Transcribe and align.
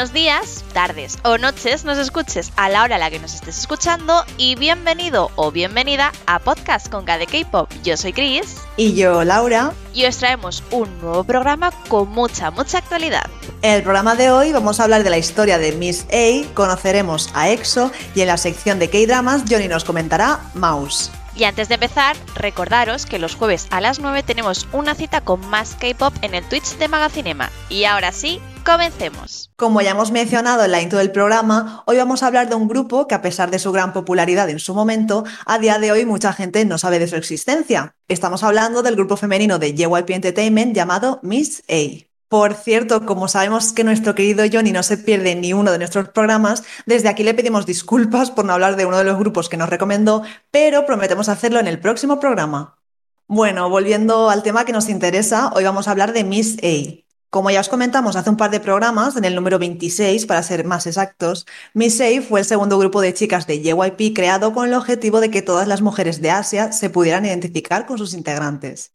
Buenos 0.00 0.14
días, 0.14 0.64
tardes 0.72 1.18
o 1.24 1.36
noches 1.36 1.84
nos 1.84 1.98
escuches 1.98 2.52
a 2.56 2.70
la 2.70 2.84
hora 2.84 2.96
a 2.96 2.98
la 2.98 3.10
que 3.10 3.18
nos 3.18 3.34
estés 3.34 3.58
escuchando 3.58 4.24
y 4.38 4.54
bienvenido 4.54 5.30
o 5.36 5.52
bienvenida 5.52 6.10
a 6.24 6.38
Podcast 6.38 6.88
con 6.88 7.04
KD 7.04 7.26
K-Pop. 7.30 7.70
Yo 7.84 7.98
soy 7.98 8.14
Chris. 8.14 8.62
Y 8.78 8.94
yo, 8.94 9.22
Laura. 9.24 9.74
Y 9.92 10.06
os 10.06 10.16
traemos 10.16 10.62
un 10.70 10.88
nuevo 11.02 11.22
programa 11.24 11.70
con 11.88 12.08
mucha, 12.08 12.50
mucha 12.50 12.78
actualidad. 12.78 13.28
En 13.60 13.74
el 13.74 13.82
programa 13.82 14.14
de 14.14 14.30
hoy 14.30 14.52
vamos 14.52 14.80
a 14.80 14.84
hablar 14.84 15.04
de 15.04 15.10
la 15.10 15.18
historia 15.18 15.58
de 15.58 15.72
Miss 15.72 16.06
A, 16.10 16.50
conoceremos 16.54 17.28
a 17.34 17.50
EXO 17.50 17.92
y 18.14 18.22
en 18.22 18.28
la 18.28 18.38
sección 18.38 18.78
de 18.78 18.88
K-Dramas 18.88 19.42
Johnny 19.50 19.68
nos 19.68 19.84
comentará 19.84 20.40
Mouse. 20.54 21.10
Y 21.36 21.44
antes 21.44 21.68
de 21.68 21.74
empezar, 21.74 22.16
recordaros 22.34 23.06
que 23.06 23.18
los 23.18 23.34
jueves 23.34 23.66
a 23.70 23.80
las 23.80 24.00
9 24.00 24.22
tenemos 24.22 24.66
una 24.72 24.94
cita 24.94 25.20
con 25.20 25.46
más 25.48 25.74
K-pop 25.74 26.14
en 26.22 26.34
el 26.34 26.44
Twitch 26.44 26.76
de 26.78 26.88
Magacinema. 26.88 27.50
Y 27.68 27.84
ahora 27.84 28.12
sí, 28.12 28.40
comencemos. 28.64 29.52
Como 29.56 29.80
ya 29.80 29.90
hemos 29.90 30.10
mencionado 30.10 30.64
en 30.64 30.70
la 30.70 30.80
intro 30.80 30.98
del 30.98 31.12
programa, 31.12 31.82
hoy 31.86 31.96
vamos 31.96 32.22
a 32.22 32.26
hablar 32.26 32.48
de 32.48 32.54
un 32.54 32.68
grupo 32.68 33.06
que 33.06 33.14
a 33.14 33.22
pesar 33.22 33.50
de 33.50 33.58
su 33.58 33.72
gran 33.72 33.92
popularidad 33.92 34.48
en 34.48 34.58
su 34.58 34.74
momento, 34.74 35.24
a 35.46 35.58
día 35.58 35.78
de 35.78 35.92
hoy 35.92 36.04
mucha 36.04 36.32
gente 36.32 36.64
no 36.64 36.78
sabe 36.78 36.98
de 36.98 37.08
su 37.08 37.16
existencia. 37.16 37.94
Estamos 38.08 38.42
hablando 38.42 38.82
del 38.82 38.96
grupo 38.96 39.16
femenino 39.16 39.58
de 39.58 39.74
JYP 39.74 40.10
Entertainment 40.10 40.74
llamado 40.74 41.20
Miss 41.22 41.62
A. 41.68 42.06
Por 42.28 42.54
cierto, 42.54 43.06
como 43.06 43.26
sabemos 43.26 43.72
que 43.72 43.82
nuestro 43.82 44.14
querido 44.14 44.44
Johnny 44.50 44.70
no 44.70 44.84
se 44.84 44.96
pierde 44.96 45.34
ni 45.34 45.52
uno 45.52 45.72
de 45.72 45.78
nuestros 45.78 46.10
programas, 46.10 46.62
desde 46.86 47.08
aquí 47.08 47.24
le 47.24 47.34
pedimos 47.34 47.66
disculpas 47.66 48.30
por 48.30 48.44
no 48.44 48.52
hablar 48.52 48.76
de 48.76 48.86
uno 48.86 48.98
de 48.98 49.04
los 49.04 49.18
grupos 49.18 49.48
que 49.48 49.56
nos 49.56 49.68
recomendó, 49.68 50.22
pero 50.52 50.86
prometemos 50.86 51.28
hacerlo 51.28 51.58
en 51.58 51.66
el 51.66 51.80
próximo 51.80 52.20
programa. 52.20 52.78
Bueno, 53.26 53.68
volviendo 53.68 54.30
al 54.30 54.44
tema 54.44 54.64
que 54.64 54.72
nos 54.72 54.88
interesa, 54.88 55.52
hoy 55.54 55.64
vamos 55.64 55.88
a 55.88 55.90
hablar 55.90 56.12
de 56.12 56.22
Miss 56.22 56.56
A. 56.62 57.09
Como 57.30 57.48
ya 57.52 57.60
os 57.60 57.68
comentamos 57.68 58.16
hace 58.16 58.28
un 58.28 58.36
par 58.36 58.50
de 58.50 58.58
programas, 58.58 59.16
en 59.16 59.24
el 59.24 59.36
número 59.36 59.60
26 59.60 60.26
para 60.26 60.42
ser 60.42 60.64
más 60.64 60.88
exactos, 60.88 61.46
Miss 61.74 62.00
A 62.00 62.22
fue 62.22 62.40
el 62.40 62.46
segundo 62.46 62.76
grupo 62.76 63.00
de 63.00 63.14
chicas 63.14 63.46
de 63.46 63.62
JYP 63.62 64.12
creado 64.16 64.52
con 64.52 64.66
el 64.66 64.74
objetivo 64.74 65.20
de 65.20 65.30
que 65.30 65.40
todas 65.40 65.68
las 65.68 65.80
mujeres 65.80 66.20
de 66.20 66.32
Asia 66.32 66.72
se 66.72 66.90
pudieran 66.90 67.24
identificar 67.24 67.86
con 67.86 67.98
sus 67.98 68.14
integrantes. 68.14 68.94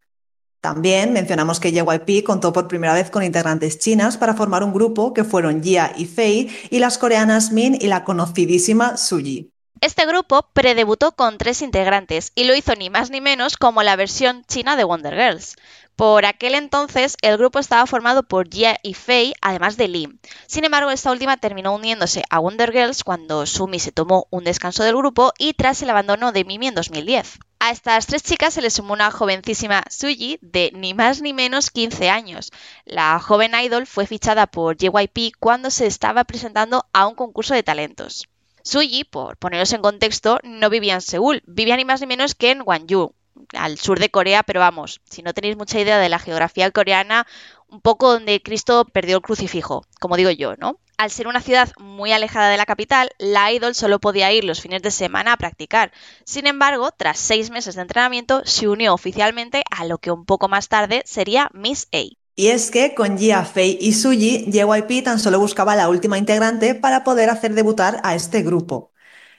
También 0.60 1.14
mencionamos 1.14 1.62
que 1.62 1.72
JYP 1.72 2.26
contó 2.26 2.52
por 2.52 2.68
primera 2.68 2.94
vez 2.94 3.10
con 3.10 3.24
integrantes 3.24 3.80
chinas 3.80 4.18
para 4.18 4.34
formar 4.34 4.64
un 4.66 4.74
grupo 4.74 5.14
que 5.14 5.24
fueron 5.24 5.64
Jia 5.64 5.94
y 5.96 6.06
Fei 6.06 6.50
y 6.70 6.80
las 6.80 6.98
coreanas 6.98 7.54
Min 7.54 7.78
y 7.80 7.88
la 7.88 8.04
conocidísima 8.04 8.98
Suji. 8.98 9.55
Este 9.80 10.06
grupo 10.06 10.50
predebutó 10.54 11.14
con 11.16 11.38
tres 11.38 11.62
integrantes 11.62 12.32
y 12.36 12.44
lo 12.44 12.56
hizo 12.56 12.76
ni 12.76 12.90
más 12.90 13.10
ni 13.10 13.22
menos 13.22 13.56
como 13.56 13.84
la 13.84 13.96
versión 13.96 14.44
china 14.46 14.76
de 14.76 14.84
Wonder 14.84 15.14
Girls. 15.14 15.56
Por 15.96 16.26
aquel 16.26 16.56
entonces, 16.56 17.16
el 17.22 17.38
grupo 17.38 17.60
estaba 17.60 17.86
formado 17.86 18.24
por 18.24 18.50
Jia 18.50 18.78
y 18.84 18.96
Fei, 18.96 19.34
además 19.42 19.78
de 19.78 19.88
Lee. 19.88 20.20
Sin 20.48 20.66
embargo, 20.66 20.92
esta 20.92 21.12
última 21.12 21.38
terminó 21.38 21.74
uniéndose 21.74 22.24
a 22.30 22.40
Wonder 22.40 22.72
Girls 22.74 23.04
cuando 23.06 23.46
Sumi 23.46 23.80
se 23.80 23.94
tomó 23.94 24.28
un 24.30 24.44
descanso 24.44 24.84
del 24.84 24.98
grupo 24.98 25.32
y 25.38 25.54
tras 25.54 25.82
el 25.82 25.90
abandono 25.90 26.34
de 26.34 26.44
Mimi 26.44 26.68
en 26.68 26.76
2010. 26.76 27.40
A 27.60 27.72
estas 27.72 28.08
tres 28.08 28.24
chicas 28.24 28.54
se 28.56 28.62
les 28.62 28.74
sumó 28.74 28.94
una 28.94 29.12
jovencísima 29.12 29.84
Suji 29.90 30.38
de 30.42 30.72
ni 30.74 30.94
más 30.94 31.22
ni 31.22 31.32
menos 31.32 31.70
15 31.72 32.10
años. 32.10 32.52
La 32.84 33.20
joven 33.20 33.54
idol 33.56 33.88
fue 33.88 34.06
fichada 34.06 34.48
por 34.48 34.76
JYP 34.78 35.34
cuando 35.40 35.70
se 35.70 35.86
estaba 35.86 36.24
presentando 36.26 36.86
a 36.92 37.08
un 37.08 37.16
concurso 37.16 37.54
de 37.54 37.64
talentos. 37.64 38.28
Suji, 38.66 39.04
por 39.04 39.38
poneros 39.38 39.72
en 39.74 39.82
contexto, 39.84 40.40
no 40.44 40.72
vivía 40.72 40.96
en 40.96 41.02
Seúl, 41.02 41.44
vivía 41.46 41.78
ni 41.78 41.86
más 41.86 42.02
ni 42.02 42.08
menos 42.08 42.34
que 42.34 42.50
en 42.50 42.64
Gwangju, 42.64 43.14
al 43.54 43.78
sur 43.78 44.00
de 44.00 44.10
Corea, 44.10 44.42
pero 44.42 44.60
vamos, 44.60 45.02
si 45.08 45.22
no 45.22 45.36
tenéis 45.36 45.56
mucha 45.56 45.80
idea 45.80 46.00
de 46.00 46.10
la 46.10 46.18
geografía 46.18 46.72
coreana, 46.72 47.28
un 47.68 47.80
poco 47.80 48.12
donde 48.12 48.42
Cristo 48.42 48.86
perdió 48.86 49.18
el 49.18 49.22
crucifijo, 49.22 49.86
como 50.00 50.18
digo 50.18 50.32
yo, 50.32 50.56
¿no? 50.56 50.80
Al 50.98 51.12
ser 51.12 51.28
una 51.28 51.42
ciudad 51.42 51.74
muy 51.78 52.12
alejada 52.12 52.50
de 52.50 52.58
la 52.58 52.66
capital, 52.66 53.12
la 53.20 53.52
idol 53.52 53.76
solo 53.76 54.00
podía 54.00 54.32
ir 54.32 54.44
los 54.46 54.62
fines 54.62 54.82
de 54.82 54.90
semana 54.90 55.34
a 55.34 55.38
practicar. 55.38 55.92
Sin 56.24 56.48
embargo, 56.48 56.90
tras 56.92 57.20
seis 57.20 57.52
meses 57.52 57.76
de 57.76 57.84
entrenamiento, 57.84 58.42
se 58.46 58.68
unió 58.68 58.96
oficialmente 58.96 59.62
a 59.70 59.86
lo 59.86 60.00
que 60.00 60.10
un 60.10 60.26
poco 60.26 60.48
más 60.48 60.70
tarde 60.70 61.04
sería 61.06 61.52
Miss 61.54 61.88
A. 61.94 62.25
Y 62.36 62.48
es 62.48 62.70
que 62.70 62.94
con 62.96 63.18
Jia, 63.18 63.46
Fei 63.46 63.78
y 63.80 63.94
Suji, 63.94 64.52
JYP 64.52 65.04
tan 65.04 65.20
solo 65.20 65.40
buscaba 65.40 65.76
la 65.76 65.90
última 65.90 66.18
integrante 66.18 66.76
para 66.76 67.04
poder 67.04 67.30
hacer 67.30 67.54
debutar 67.54 68.02
a 68.04 68.14
este 68.16 68.44
grupo. 68.44 68.92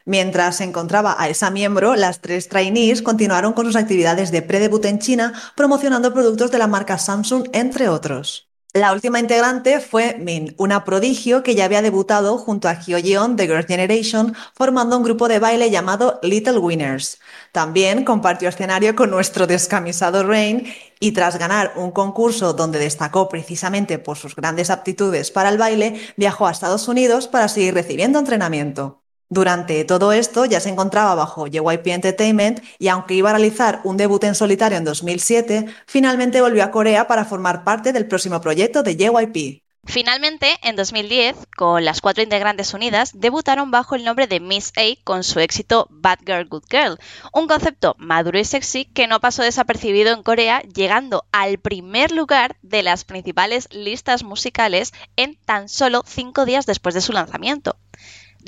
Mientras 0.07 0.57
se 0.57 0.65
encontraba 0.65 1.17
a 1.19 1.29
esa 1.29 1.51
miembro, 1.51 1.95
las 1.97 2.21
tres 2.21 2.49
trainees 2.49 3.03
continuaron 3.03 3.53
con 3.53 3.67
sus 3.67 3.77
actividades 3.77 4.31
de 4.31 4.43
predebut 4.43 4.84
en 4.87 4.99
China, 4.99 5.34
promocionando 5.57 6.15
productos 6.15 6.51
de 6.51 6.59
la 6.59 6.69
marca 6.69 6.97
Samsung, 6.97 7.49
entre 7.53 7.89
otros. 7.89 8.49
La 8.77 8.93
última 8.93 9.19
integrante 9.21 9.81
fue 9.81 10.19
Min, 10.19 10.55
una 10.59 10.85
prodigio 10.85 11.43
que 11.43 11.55
ya 11.55 11.65
había 11.65 11.81
debutado 11.81 12.37
junto 12.37 12.69
a 12.69 12.75
Hyo 12.75 12.99
de 12.99 13.47
Girls' 13.47 13.67
Generation, 13.67 14.35
formando 14.55 14.99
un 14.99 15.03
grupo 15.03 15.29
de 15.29 15.39
baile 15.39 15.71
llamado 15.71 16.21
Little 16.23 16.59
Winners. 16.59 17.19
También 17.53 18.05
compartió 18.05 18.51
escenario 18.51 18.95
con 18.95 19.11
nuestro 19.11 19.47
descamisado 19.47 20.25
Rain 20.25 20.67
y 21.01 21.13
tras 21.13 21.39
ganar 21.39 21.73
un 21.77 21.91
concurso 21.91 22.53
donde 22.53 22.79
destacó 22.79 23.31
precisamente 23.31 23.99
por 23.99 24.19
sus 24.19 24.37
grandes 24.37 24.69
aptitudes 24.69 25.31
para 25.31 25.49
el 25.49 25.57
baile, 25.57 25.99
viajó 26.19 26.47
a 26.47 26.51
Estados 26.51 26.87
Unidos 26.87 27.29
para 27.29 27.49
seguir 27.49 27.73
recibiendo 27.73 28.19
entrenamiento. 28.19 29.06
Durante 29.29 29.85
todo 29.85 30.13
esto 30.13 30.45
ya 30.45 30.61
se 30.61 30.69
encontraba 30.69 31.17
bajo 31.17 31.49
JYP 31.49 31.89
Entertainment 31.89 32.61
y 32.79 32.89
aunque 32.89 33.15
iba 33.15 33.31
a 33.31 33.33
realizar 33.33 33.81
un 33.83 33.97
debut 33.97 34.23
en 34.23 34.37
solitario 34.37 34.79
en 34.79 34.85
2007, 34.85 35.67
finalmente 35.87 36.41
volvió 36.41 36.63
a 36.63 36.71
Corea 36.71 37.09
para 37.09 37.25
formar 37.25 37.65
parte 37.65 37.93
del 37.93 38.07
próximo 38.07 38.41
proyecto 38.41 38.85
de 38.85 38.97
JYP. 38.97 39.67
Finalmente, 39.89 40.59
en 40.63 40.75
2010, 40.75 41.37
con 41.57 41.85
las 41.85 42.01
cuatro 42.01 42.23
integrantes 42.23 42.75
unidas, 42.75 43.13
debutaron 43.15 43.71
bajo 43.71 43.95
el 43.95 44.05
nombre 44.05 44.27
de 44.27 44.41
Miss 44.41 44.73
A 44.77 44.83
con 45.05 45.23
su 45.23 45.39
éxito 45.39 45.87
Bad 45.91 46.19
Girl 46.27 46.49
Good 46.49 46.65
Girl, 46.69 46.99
un 47.33 47.47
concepto 47.47 47.95
maduro 47.97 48.39
y 48.39 48.45
sexy 48.45 48.85
que 48.85 49.07
no 49.07 49.21
pasó 49.21 49.43
desapercibido 49.43 50.13
en 50.13 50.25
Corea, 50.25 50.61
llegando 50.63 51.25
al 51.31 51.59
primer 51.59 52.11
lugar 52.11 52.57
de 52.63 52.83
las 52.83 53.05
principales 53.05 53.69
listas 53.73 54.25
musicales 54.25 54.93
en 55.15 55.37
tan 55.45 55.69
solo 55.69 56.03
cinco 56.05 56.45
días 56.45 56.67
después 56.67 56.95
de 56.95 57.01
su 57.01 57.13
lanzamiento. 57.13 57.77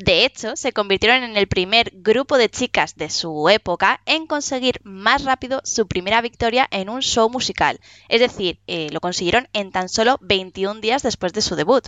De 0.01 0.23
hecho, 0.23 0.55
se 0.55 0.71
convirtieron 0.71 1.23
en 1.23 1.35
el 1.35 1.49
primer 1.49 1.91
grupo 1.93 2.37
de 2.37 2.49
chicas 2.49 2.95
de 2.95 3.09
su 3.09 3.49
época 3.49 3.99
en 4.05 4.27
conseguir 4.27 4.79
más 4.85 5.25
rápido 5.25 5.59
su 5.65 5.89
primera 5.89 6.21
victoria 6.21 6.69
en 6.71 6.87
un 6.87 7.01
show 7.01 7.29
musical, 7.29 7.81
es 8.07 8.21
decir, 8.21 8.61
eh, 8.67 8.87
lo 8.91 9.01
consiguieron 9.01 9.49
en 9.51 9.73
tan 9.73 9.89
solo 9.89 10.17
21 10.21 10.79
días 10.79 11.03
después 11.03 11.33
de 11.33 11.41
su 11.41 11.57
debut. 11.57 11.85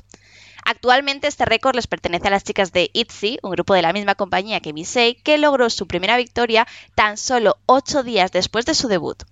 Actualmente 0.65 1.27
este 1.27 1.45
récord 1.45 1.73
les 1.73 1.87
pertenece 1.87 2.27
a 2.27 2.31
las 2.31 2.43
chicas 2.43 2.73
de 2.73 2.89
ITZY, 2.91 3.39
un 3.43 3.51
grupo 3.51 3.75
de 3.75 3.81
la 3.81 3.93
misma 3.93 4.15
compañía 4.15 4.59
que 4.59 4.73
Misei, 4.73 5.15
que 5.15 5.37
logró 5.37 5.69
su 5.69 5.87
primera 5.87 6.17
victoria 6.17 6.67
tan 6.95 7.15
solo 7.15 7.59
8 7.65 8.03
días 8.03 8.33
después 8.33 8.65
de 8.65 8.73
su 8.73 8.89
debut. 8.89 9.23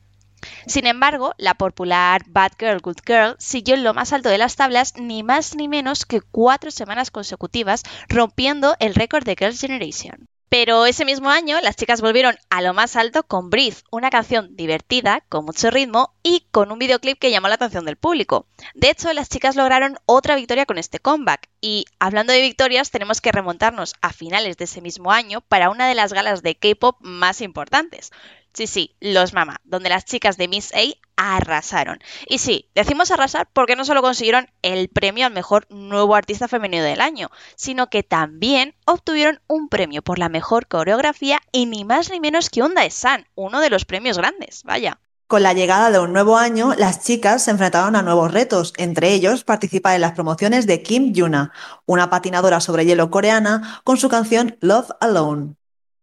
Sin 0.67 0.85
embargo, 0.87 1.33
la 1.37 1.55
popular 1.55 2.23
Bad 2.27 2.53
Girl 2.59 2.79
Good 2.81 2.99
Girl 3.05 3.35
siguió 3.39 3.75
en 3.75 3.83
lo 3.83 3.93
más 3.93 4.13
alto 4.13 4.29
de 4.29 4.37
las 4.37 4.55
tablas 4.55 4.93
ni 4.97 5.23
más 5.23 5.55
ni 5.55 5.67
menos 5.67 6.05
que 6.05 6.21
cuatro 6.21 6.71
semanas 6.71 7.11
consecutivas, 7.11 7.83
rompiendo 8.07 8.75
el 8.79 8.95
récord 8.95 9.23
de 9.23 9.35
Girls' 9.37 9.61
Generation. 9.61 10.27
Pero 10.49 10.87
ese 10.87 11.05
mismo 11.05 11.29
año 11.29 11.61
las 11.61 11.75
chicas 11.75 12.01
volvieron 12.01 12.35
a 12.49 12.61
lo 12.61 12.73
más 12.73 12.95
alto 12.95 13.21
con 13.21 13.51
Breathe, 13.51 13.83
una 13.91 14.09
canción 14.09 14.55
divertida, 14.55 15.23
con 15.29 15.45
mucho 15.45 15.69
ritmo 15.69 16.15
y 16.23 16.47
con 16.49 16.71
un 16.71 16.79
videoclip 16.79 17.19
que 17.19 17.29
llamó 17.29 17.49
la 17.49 17.53
atención 17.53 17.85
del 17.85 17.97
público. 17.97 18.47
De 18.73 18.89
hecho, 18.89 19.13
las 19.13 19.29
chicas 19.29 19.55
lograron 19.55 19.97
otra 20.07 20.35
victoria 20.35 20.65
con 20.65 20.79
este 20.79 20.97
comeback. 20.97 21.49
Y 21.61 21.85
hablando 21.99 22.33
de 22.33 22.41
victorias, 22.41 22.89
tenemos 22.89 23.21
que 23.21 23.31
remontarnos 23.31 23.93
a 24.01 24.11
finales 24.11 24.57
de 24.57 24.63
ese 24.63 24.81
mismo 24.81 25.11
año 25.11 25.41
para 25.41 25.69
una 25.69 25.87
de 25.87 25.93
las 25.93 26.13
galas 26.13 26.41
de 26.41 26.55
K-pop 26.55 26.97
más 26.99 27.41
importantes, 27.41 28.11
Sí, 28.53 28.67
sí, 28.67 28.95
los 28.99 29.33
Mama, 29.33 29.61
donde 29.63 29.89
las 29.89 30.05
chicas 30.05 30.37
de 30.37 30.47
Miss 30.47 30.73
A 30.73 31.35
arrasaron. 31.37 31.99
Y 32.27 32.39
sí, 32.39 32.69
decimos 32.75 33.11
arrasar 33.11 33.47
porque 33.51 33.75
no 33.75 33.85
solo 33.85 34.01
consiguieron 34.01 34.49
el 34.61 34.89
premio 34.89 35.25
al 35.25 35.33
mejor 35.33 35.67
nuevo 35.69 36.15
artista 36.15 36.47
femenino 36.47 36.83
del 36.83 37.01
año, 37.01 37.29
sino 37.55 37.89
que 37.89 38.03
también 38.03 38.75
obtuvieron 38.85 39.41
un 39.47 39.69
premio 39.69 40.01
por 40.01 40.17
la 40.17 40.29
mejor 40.29 40.67
coreografía 40.67 41.39
y 41.51 41.65
ni 41.65 41.83
más 41.83 42.09
ni 42.09 42.19
menos 42.19 42.49
que 42.49 42.63
Onda 42.63 42.83
de 42.83 42.89
San, 42.89 43.27
uno 43.35 43.59
de 43.59 43.69
los 43.69 43.85
premios 43.85 44.17
grandes, 44.17 44.63
vaya. 44.63 44.99
Con 45.27 45.43
la 45.43 45.53
llegada 45.53 45.91
de 45.91 45.99
un 45.99 46.11
nuevo 46.11 46.37
año, 46.37 46.73
las 46.75 47.03
chicas 47.03 47.43
se 47.43 47.51
enfrentaron 47.51 47.95
a 47.95 48.01
nuevos 48.01 48.33
retos, 48.33 48.73
entre 48.77 49.13
ellos 49.13 49.43
participar 49.43 49.93
en 49.93 50.01
las 50.01 50.13
promociones 50.13 50.65
de 50.65 50.81
Kim 50.81 51.13
Yuna, 51.13 51.53
una 51.85 52.09
patinadora 52.09 52.59
sobre 52.61 52.85
hielo 52.85 53.11
coreana, 53.11 53.81
con 53.83 53.97
su 53.97 54.09
canción 54.09 54.57
Love 54.59 54.89
Alone. 54.99 55.58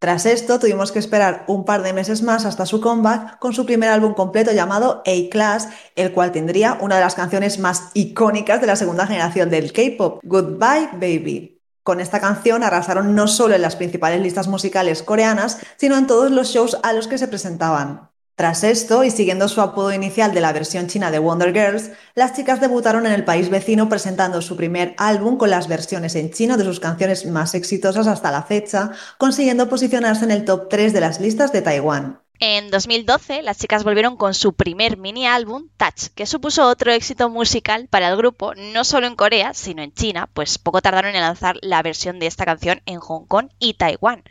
Tras 0.06 0.25
esto, 0.25 0.61
tuvimos 0.61 0.93
que 0.93 1.00
esperar 1.00 1.43
un 1.49 1.64
par 1.64 1.82
de 1.82 1.93
meses 1.93 2.23
más 2.23 2.44
hasta 2.44 2.64
su 2.64 2.81
comeback 2.81 3.41
con 3.41 3.53
su 3.53 3.67
primer 3.67 3.88
álbum 3.88 4.14
completo 4.14 4.53
llamado 4.53 5.03
A-Class, 5.05 5.69
el 5.97 6.12
cual 6.12 6.31
tendría 6.31 6.79
una 6.81 6.94
de 6.94 7.00
las 7.00 7.17
canciones 7.17 7.58
más 7.58 7.91
icónicas 7.93 8.61
de 8.61 8.69
la 8.69 8.76
segunda 8.76 9.08
generación 9.08 9.50
del 9.50 9.73
K-pop, 9.73 10.20
Goodbye 10.23 10.91
Baby. 10.93 11.61
Con 11.82 11.99
esta 11.99 12.20
canción 12.20 12.62
arrasaron 12.62 13.17
no 13.17 13.26
solo 13.26 13.56
en 13.56 13.62
las 13.62 13.75
principales 13.75 14.20
listas 14.20 14.47
musicales 14.47 15.03
coreanas, 15.03 15.58
sino 15.76 15.97
en 15.97 16.06
todos 16.06 16.31
los 16.31 16.50
shows 16.50 16.79
a 16.85 16.93
los 16.93 17.09
que 17.09 17.19
se 17.19 17.26
presentaban. 17.26 18.09
Tras 18.37 18.65
esto, 18.65 19.03
y 19.03 19.11
siguiendo 19.11 19.49
su 19.49 19.62
apodo 19.62 19.94
inicial 19.94 20.35
de 20.35 20.43
la 20.43 20.53
versión 20.53 20.88
china 20.88 21.11
de 21.11 21.19
Wonder 21.19 21.55
Girls, 21.55 21.93
las 22.15 22.35
chicas 22.35 22.61
debutaron 22.61 23.06
en 23.06 23.12
el 23.12 23.25
país 23.25 23.49
vecino 23.49 23.88
presentando 23.88 24.43
su 24.43 24.56
primer 24.59 24.94
álbum 24.99 25.38
con 25.38 25.49
las 25.49 25.69
versiones 25.69 26.15
en 26.17 26.31
chino 26.31 26.59
de 26.59 26.65
sus 26.65 26.79
canciones 26.79 27.25
más 27.25 27.55
exitosas 27.55 28.06
hasta 28.06 28.31
la 28.31 28.43
fecha, 28.43 28.91
consiguiendo 29.17 29.71
posicionarse 29.71 30.27
en 30.27 30.33
el 30.33 30.44
top 30.44 30.69
3 30.69 30.93
de 30.93 31.00
las 31.00 31.19
listas 31.19 31.50
de 31.50 31.62
Taiwán. 31.62 32.21
En 32.38 32.71
2012, 32.71 33.41
las 33.41 33.56
chicas 33.56 33.85
volvieron 33.85 34.19
con 34.19 34.35
su 34.35 34.53
primer 34.53 34.99
mini 34.99 35.27
álbum, 35.27 35.71
Touch, 35.79 36.09
que 36.15 36.27
supuso 36.27 36.69
otro 36.69 36.93
éxito 36.93 37.31
musical 37.31 37.88
para 37.88 38.11
el 38.11 38.19
grupo, 38.19 38.55
no 38.55 38.85
solo 38.85 39.06
en 39.06 39.17
Corea, 39.17 39.55
sino 39.55 39.81
en 39.81 39.94
China, 39.94 40.29
pues 40.35 40.59
poco 40.59 40.83
tardaron 40.83 41.15
en 41.15 41.23
lanzar 41.23 41.56
la 41.62 41.83
versión 41.83 42.19
de 42.19 42.27
esta 42.27 42.44
canción 42.44 42.83
en 42.85 43.00
Hong 43.00 43.25
Kong 43.25 43.49
y 43.59 43.73
Taiwán 43.73 44.25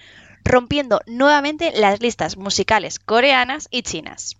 rompiendo 0.45 1.01
nuevamente 1.07 1.73
las 1.75 2.01
listas 2.01 2.37
musicales 2.37 2.99
coreanas 2.99 3.67
y 3.71 3.81
chinas. 3.81 4.37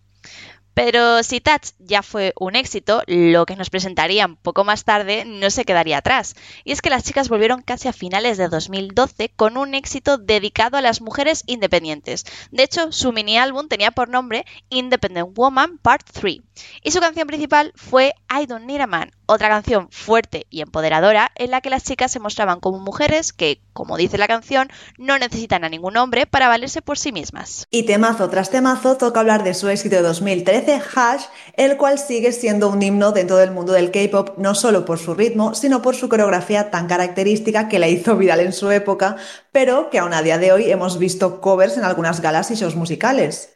Pero 0.75 1.23
si 1.23 1.39
Touch 1.39 1.69
ya 1.79 2.03
fue 2.03 2.33
un 2.37 2.57
éxito, 2.57 3.01
lo 3.07 3.45
que 3.45 3.55
nos 3.55 3.69
presentarían 3.69 4.35
poco 4.35 4.65
más 4.65 4.83
tarde 4.83 5.23
no 5.25 5.49
se 5.49 5.63
quedaría 5.63 5.99
atrás. 5.99 6.35
Y 6.65 6.73
es 6.73 6.81
que 6.81 6.89
las 6.89 7.05
chicas 7.05 7.29
volvieron 7.29 7.61
casi 7.61 7.87
a 7.87 7.93
finales 7.93 8.37
de 8.37 8.49
2012 8.49 9.31
con 9.37 9.55
un 9.55 9.73
éxito 9.73 10.17
dedicado 10.17 10.75
a 10.75 10.81
las 10.81 10.99
mujeres 10.99 11.43
independientes. 11.45 12.25
De 12.51 12.63
hecho, 12.63 12.91
su 12.91 13.13
mini 13.13 13.37
álbum 13.37 13.69
tenía 13.69 13.91
por 13.91 14.09
nombre 14.09 14.45
Independent 14.69 15.29
Woman 15.33 15.77
Part 15.77 16.07
3. 16.11 16.41
Y 16.83 16.91
su 16.91 16.99
canción 16.99 17.27
principal 17.27 17.71
fue 17.75 18.13
I 18.29 18.45
Don't 18.45 18.65
Need 18.65 18.81
a 18.81 18.87
Man, 18.87 19.11
otra 19.27 19.47
canción 19.47 19.87
fuerte 19.91 20.45
y 20.49 20.59
empoderadora 20.59 21.31
en 21.35 21.51
la 21.51 21.61
que 21.61 21.69
las 21.69 21.85
chicas 21.85 22.11
se 22.11 22.19
mostraban 22.19 22.59
como 22.59 22.79
mujeres 22.79 23.31
que, 23.31 23.61
como 23.75 23.97
dice 23.97 24.17
la 24.17 24.29
canción, 24.29 24.69
no 24.97 25.19
necesitan 25.19 25.65
a 25.65 25.69
ningún 25.69 25.97
hombre 25.97 26.25
para 26.25 26.47
valerse 26.47 26.81
por 26.81 26.97
sí 26.97 27.11
mismas. 27.11 27.67
Y 27.69 27.83
temazo 27.83 28.29
tras 28.29 28.49
temazo 28.49 28.95
toca 28.95 29.19
hablar 29.19 29.43
de 29.43 29.53
su 29.53 29.67
éxito 29.67 29.97
de 29.97 30.01
2013, 30.01 30.81
Hash, 30.95 31.23
el 31.57 31.75
cual 31.75 31.99
sigue 31.99 32.31
siendo 32.31 32.69
un 32.69 32.81
himno 32.81 33.11
dentro 33.11 33.35
del 33.35 33.51
mundo 33.51 33.73
del 33.73 33.91
K-pop, 33.91 34.37
no 34.37 34.55
solo 34.55 34.85
por 34.85 34.97
su 34.97 35.13
ritmo, 35.13 35.53
sino 35.55 35.81
por 35.81 35.93
su 35.95 36.07
coreografía 36.07 36.71
tan 36.71 36.87
característica 36.87 37.67
que 37.67 37.77
la 37.77 37.89
hizo 37.89 38.15
viral 38.15 38.39
en 38.39 38.53
su 38.53 38.71
época, 38.71 39.17
pero 39.51 39.89
que 39.89 39.99
aún 39.99 40.13
a 40.13 40.21
día 40.21 40.37
de 40.37 40.53
hoy 40.53 40.71
hemos 40.71 40.97
visto 40.97 41.41
covers 41.41 41.75
en 41.75 41.83
algunas 41.83 42.21
galas 42.21 42.51
y 42.51 42.55
shows 42.55 42.77
musicales. 42.77 43.49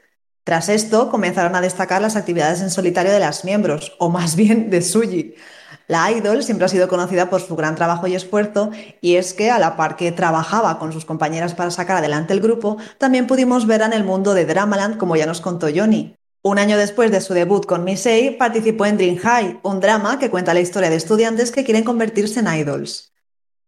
Tras 0.44 0.68
esto, 0.68 1.10
comenzaron 1.10 1.56
a 1.56 1.62
destacar 1.62 2.01
las 2.01 2.18
actividades 2.18 2.60
en 2.60 2.72
solitario 2.72 3.13
de 3.13 3.19
las 3.19 3.45
miembros, 3.45 3.95
o 4.00 4.10
más 4.10 4.36
bien 4.36 4.69
de 4.69 4.81
Suji. 4.81 5.36
La 5.89 6.12
idol 6.12 6.44
siempre 6.44 6.65
ha 6.65 6.69
sido 6.69 6.88
conocida 6.88 7.31
por 7.31 7.41
su 7.41 7.56
gran 7.56 7.74
trabajo 7.74 8.06
y 8.06 8.13
esfuerzo, 8.13 8.69
y 9.01 9.15
es 9.15 9.33
que 9.33 9.50
a 9.50 9.57
la 9.57 9.75
par 9.75 9.95
que 9.95 10.12
trabajaba 10.12 10.77
con 10.77 10.94
sus 10.94 11.03
compañeras 11.03 11.56
para 11.56 11.71
sacar 11.71 11.97
adelante 11.97 12.31
el 12.31 12.41
grupo, 12.41 12.77
también 13.00 13.25
pudimos 13.25 13.65
ver 13.65 13.81
en 13.81 13.94
el 13.94 14.03
mundo 14.03 14.36
de 14.36 14.45
Dramaland, 14.45 14.97
como 14.97 15.15
ya 15.15 15.25
nos 15.25 15.41
contó 15.41 15.65
Johnny. 15.75 16.15
Un 16.44 16.59
año 16.59 16.77
después 16.77 17.09
de 17.09 17.21
su 17.21 17.33
debut 17.33 17.65
con 17.65 17.86
Miss 17.86 18.06
A, 18.06 18.38
participó 18.38 18.86
en 18.86 18.97
Dream 18.97 19.18
High, 19.18 19.62
un 19.63 19.80
drama 19.80 20.19
que 20.19 20.30
cuenta 20.30 20.53
la 20.53 20.59
historia 20.59 20.91
de 20.91 20.95
estudiantes 20.95 21.51
que 21.51 21.63
quieren 21.63 21.83
convertirse 21.83 22.39
en 22.41 22.53
idols. 22.53 23.12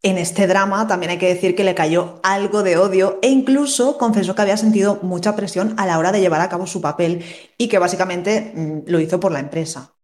En 0.04 0.20
este 0.20 0.46
drama 0.46 0.86
también 0.86 1.10
hay 1.10 1.18
que 1.18 1.34
decir 1.34 1.56
que 1.56 1.64
le 1.64 1.74
cayó 1.74 2.20
algo 2.22 2.62
de 2.62 2.78
odio 2.78 3.18
e 3.24 3.30
incluso 3.30 3.98
confesó 3.98 4.36
que 4.36 4.44
había 4.44 4.58
sentido 4.58 5.00
mucha 5.02 5.36
presión 5.36 5.74
a 5.78 5.88
la 5.88 5.98
hora 5.98 6.12
de 6.12 6.22
llevar 6.22 6.42
a 6.42 6.50
cabo 6.50 6.68
su 6.68 6.82
papel 6.82 7.26
y 7.58 7.68
que 7.68 7.80
básicamente 7.80 8.54
mm, 8.56 8.92
lo 8.92 9.00
hizo 9.00 9.20
por 9.20 9.32
la 9.32 9.40
empresa. 9.40 9.96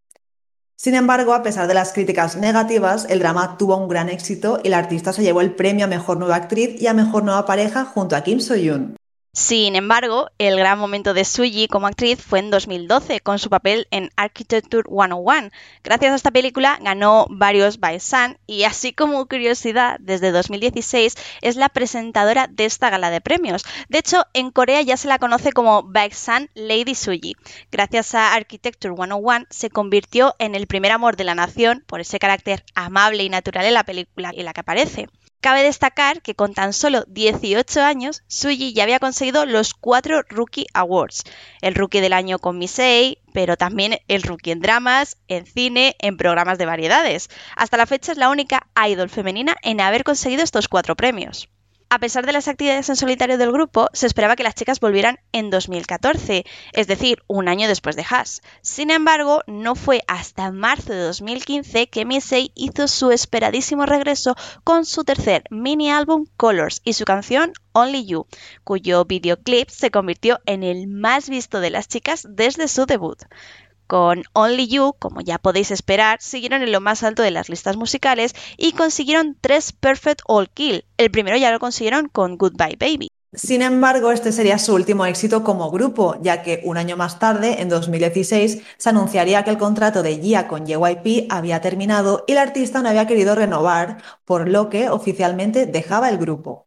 Sin 0.80 0.94
embargo, 0.94 1.34
a 1.34 1.42
pesar 1.42 1.68
de 1.68 1.74
las 1.74 1.92
críticas 1.92 2.38
negativas, 2.38 3.08
el 3.10 3.18
drama 3.18 3.58
tuvo 3.58 3.76
un 3.78 3.88
gran 3.88 4.10
éxito 4.10 4.60
y 4.64 4.70
la 4.70 4.78
artista 4.78 5.12
se 5.12 5.24
llevó 5.24 5.42
el 5.42 5.56
premio 5.56 5.86
a 5.86 5.88
Mejor 5.88 6.20
Nueva 6.20 6.36
Actriz 6.36 6.80
y 6.80 6.86
a 6.86 6.94
Mejor 6.94 7.24
Nueva 7.24 7.48
Pareja 7.48 7.84
junto 7.84 8.16
a 8.16 8.22
Kim 8.22 8.40
So-yoon. 8.40 8.96
Sin 9.38 9.76
embargo, 9.76 10.32
el 10.40 10.58
gran 10.58 10.80
momento 10.80 11.14
de 11.14 11.24
Suji 11.24 11.68
como 11.68 11.86
actriz 11.86 12.20
fue 12.20 12.40
en 12.40 12.50
2012 12.50 13.20
con 13.20 13.38
su 13.38 13.52
papel 13.52 13.88
en 13.92 14.10
Architecture 14.16 14.90
101. 14.90 15.52
Gracias 15.84 16.12
a 16.12 16.16
esta 16.16 16.32
película 16.32 16.80
ganó 16.82 17.28
varios 17.30 17.80
Baesan 17.80 18.40
y 18.48 18.64
así 18.64 18.94
como 18.94 19.28
curiosidad, 19.28 19.98
desde 20.00 20.32
2016 20.32 21.14
es 21.42 21.56
la 21.56 21.70
presentadora 21.70 22.48
de 22.48 22.66
esta 22.66 22.90
gala 22.90 23.12
de 23.12 23.22
premios. 23.22 23.64
De 23.90 24.00
hecho, 24.00 24.26
en 24.34 24.50
Corea 24.50 24.82
ya 24.82 24.98
se 24.98 25.08
la 25.08 25.20
conoce 25.20 25.52
como 25.52 25.84
Baesan 25.84 26.50
Lady 26.56 26.96
Suji. 26.96 27.36
Gracias 27.72 28.16
a 28.16 28.34
Architecture 28.34 28.96
101 28.96 29.46
se 29.52 29.70
convirtió 29.70 30.34
en 30.40 30.56
el 30.56 30.66
primer 30.66 30.92
amor 30.94 31.16
de 31.16 31.26
la 31.26 31.36
nación 31.36 31.84
por 31.86 32.02
ese 32.02 32.18
carácter 32.18 32.66
amable 32.74 33.24
y 33.24 33.30
natural 33.30 33.68
en 33.68 33.76
la 33.76 33.84
película 33.84 34.32
en 34.36 34.46
la 34.46 34.54
que 34.54 34.62
aparece. 34.62 35.10
Cabe 35.40 35.64
destacar 35.64 36.22
que 36.22 36.36
con 36.36 36.54
tan 36.54 36.74
solo 36.74 37.04
18 37.08 37.82
años, 37.82 38.24
Suji 38.28 38.74
ya 38.74 38.84
había 38.84 39.00
conseguido 39.00 39.46
los 39.46 39.74
cuatro 39.74 40.24
Rookie 40.30 40.66
Awards. 40.74 41.24
El 41.62 41.76
Rookie 41.76 42.02
del 42.02 42.14
año 42.14 42.40
con 42.40 42.58
Misei, 42.58 43.20
pero 43.34 43.56
también 43.56 44.00
el 44.08 44.24
Rookie 44.24 44.52
en 44.52 44.62
dramas, 44.62 45.18
en 45.28 45.46
cine, 45.46 45.96
en 46.00 46.18
programas 46.18 46.58
de 46.58 46.66
variedades. 46.66 47.30
Hasta 47.56 47.78
la 47.78 47.86
fecha 47.86 48.12
es 48.12 48.18
la 48.18 48.30
única 48.30 48.68
idol 48.88 49.10
femenina 49.10 49.56
en 49.62 49.80
haber 49.80 50.04
conseguido 50.04 50.44
estos 50.44 50.68
cuatro 50.68 50.96
premios. 50.96 51.50
A 51.90 52.00
pesar 52.00 52.26
de 52.26 52.34
las 52.34 52.50
actividades 52.50 52.90
en 52.90 52.98
solitario 52.98 53.38
del 53.38 53.54
grupo, 53.54 53.88
se 53.94 54.08
esperaba 54.08 54.36
que 54.36 54.44
las 54.44 54.56
chicas 54.56 54.82
volvieran 54.82 55.20
en 55.32 55.50
2014, 55.50 56.46
es 56.74 56.88
decir, 56.88 57.24
un 57.28 57.48
año 57.48 57.70
después 57.70 57.96
de 57.96 58.06
Hash. 58.08 58.40
Sin 58.62 58.92
embargo, 58.92 59.42
no 59.48 59.74
fue 59.74 60.02
hasta 60.06 60.52
marzo 60.52 60.92
de 60.92 61.00
2015 61.00 61.88
que 61.88 62.04
Missy 62.04 62.52
hizo 62.56 62.90
su 62.90 63.12
esperadísimo 63.12 63.86
regreso 63.86 64.36
con 64.66 64.86
su 64.86 65.06
tercer 65.06 65.44
mini 65.50 65.90
álbum 65.90 66.26
Colors 66.36 66.82
y 66.84 66.92
su 66.92 67.06
canción 67.06 67.54
Only 67.72 68.06
You, 68.06 68.28
cuyo 68.66 69.06
videoclip 69.06 69.70
se 69.70 69.90
convirtió 69.90 70.42
en 70.46 70.64
el 70.64 70.88
más 70.88 71.30
visto 71.30 71.62
de 71.62 71.70
las 71.70 71.88
chicas 71.88 72.28
desde 72.30 72.68
su 72.68 72.86
debut. 72.86 73.24
Con 73.88 74.24
Only 74.34 74.68
You, 74.68 74.94
como 75.00 75.22
ya 75.22 75.38
podéis 75.38 75.72
esperar, 75.72 76.22
siguieron 76.22 76.62
en 76.62 76.72
lo 76.72 76.82
más 76.82 77.04
alto 77.04 77.24
de 77.24 77.32
las 77.32 77.50
listas 77.50 77.78
musicales 77.78 78.36
y 78.58 78.74
consiguieron 78.74 79.38
tres 79.40 79.72
Perfect 79.72 80.22
All 80.28 80.50
Kill. 80.50 80.86
El 80.98 81.10
primero 81.10 81.38
ya 81.38 81.52
lo 81.52 81.60
consiguieron 81.60 82.10
con 82.10 82.38
Goodbye 82.38 82.78
Baby. 82.78 83.08
Sin 83.34 83.62
embargo, 83.62 84.12
este 84.12 84.32
sería 84.32 84.58
su 84.58 84.74
último 84.74 85.06
éxito 85.06 85.44
como 85.44 85.70
grupo, 85.70 86.16
ya 86.22 86.44
que 86.44 86.62
un 86.64 86.78
año 86.78 86.98
más 86.98 87.20
tarde, 87.20 87.62
en 87.62 87.70
2016, 87.70 88.62
se 88.78 88.90
anunciaría 88.90 89.44
que 89.44 89.50
el 89.50 89.58
contrato 89.58 90.02
de 90.02 90.18
Gia 90.18 90.48
con 90.48 90.66
JYP 90.66 91.28
había 91.30 91.62
terminado 91.62 92.24
y 92.26 92.32
el 92.32 92.38
artista 92.38 92.82
no 92.82 92.90
había 92.90 93.06
querido 93.06 93.36
renovar, 93.36 93.98
por 94.26 94.50
lo 94.50 94.70
que 94.70 94.90
oficialmente 94.90 95.66
dejaba 95.66 96.10
el 96.10 96.18
grupo. 96.18 96.67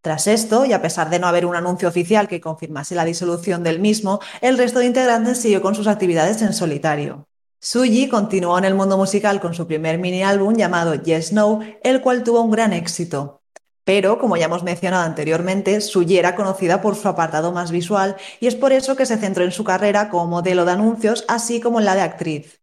Tras 0.00 0.26
esto, 0.26 0.64
y 0.64 0.72
a 0.72 0.82
pesar 0.82 1.10
de 1.10 1.18
no 1.18 1.26
haber 1.26 1.46
un 1.46 1.56
anuncio 1.56 1.88
oficial 1.88 2.28
que 2.28 2.40
confirmase 2.40 2.94
la 2.94 3.04
disolución 3.04 3.62
del 3.62 3.80
mismo, 3.80 4.20
el 4.40 4.56
resto 4.56 4.78
de 4.78 4.86
integrantes 4.86 5.38
siguió 5.38 5.62
con 5.62 5.74
sus 5.74 5.86
actividades 5.86 6.42
en 6.42 6.52
solitario. 6.52 7.26
Suji 7.60 8.08
continuó 8.08 8.58
en 8.58 8.64
el 8.64 8.74
mundo 8.74 8.96
musical 8.96 9.40
con 9.40 9.54
su 9.54 9.66
primer 9.66 9.98
mini 9.98 10.22
álbum 10.22 10.54
llamado 10.54 10.94
Yes 10.94 11.32
No, 11.32 11.60
el 11.82 12.00
cual 12.00 12.22
tuvo 12.22 12.42
un 12.42 12.50
gran 12.50 12.72
éxito. 12.72 13.42
Pero, 13.86 14.18
como 14.18 14.36
ya 14.36 14.46
hemos 14.46 14.62
mencionado 14.62 15.04
anteriormente, 15.04 15.80
Suji 15.80 16.18
era 16.18 16.34
conocida 16.34 16.80
por 16.80 16.96
su 16.96 17.08
apartado 17.08 17.52
más 17.52 17.70
visual 17.70 18.16
y 18.40 18.48
es 18.48 18.56
por 18.56 18.72
eso 18.72 18.96
que 18.96 19.06
se 19.06 19.16
centró 19.16 19.44
en 19.44 19.52
su 19.52 19.64
carrera 19.64 20.10
como 20.10 20.26
modelo 20.26 20.64
de 20.64 20.72
anuncios, 20.72 21.24
así 21.28 21.60
como 21.60 21.78
en 21.78 21.86
la 21.86 21.94
de 21.94 22.02
actriz. 22.02 22.60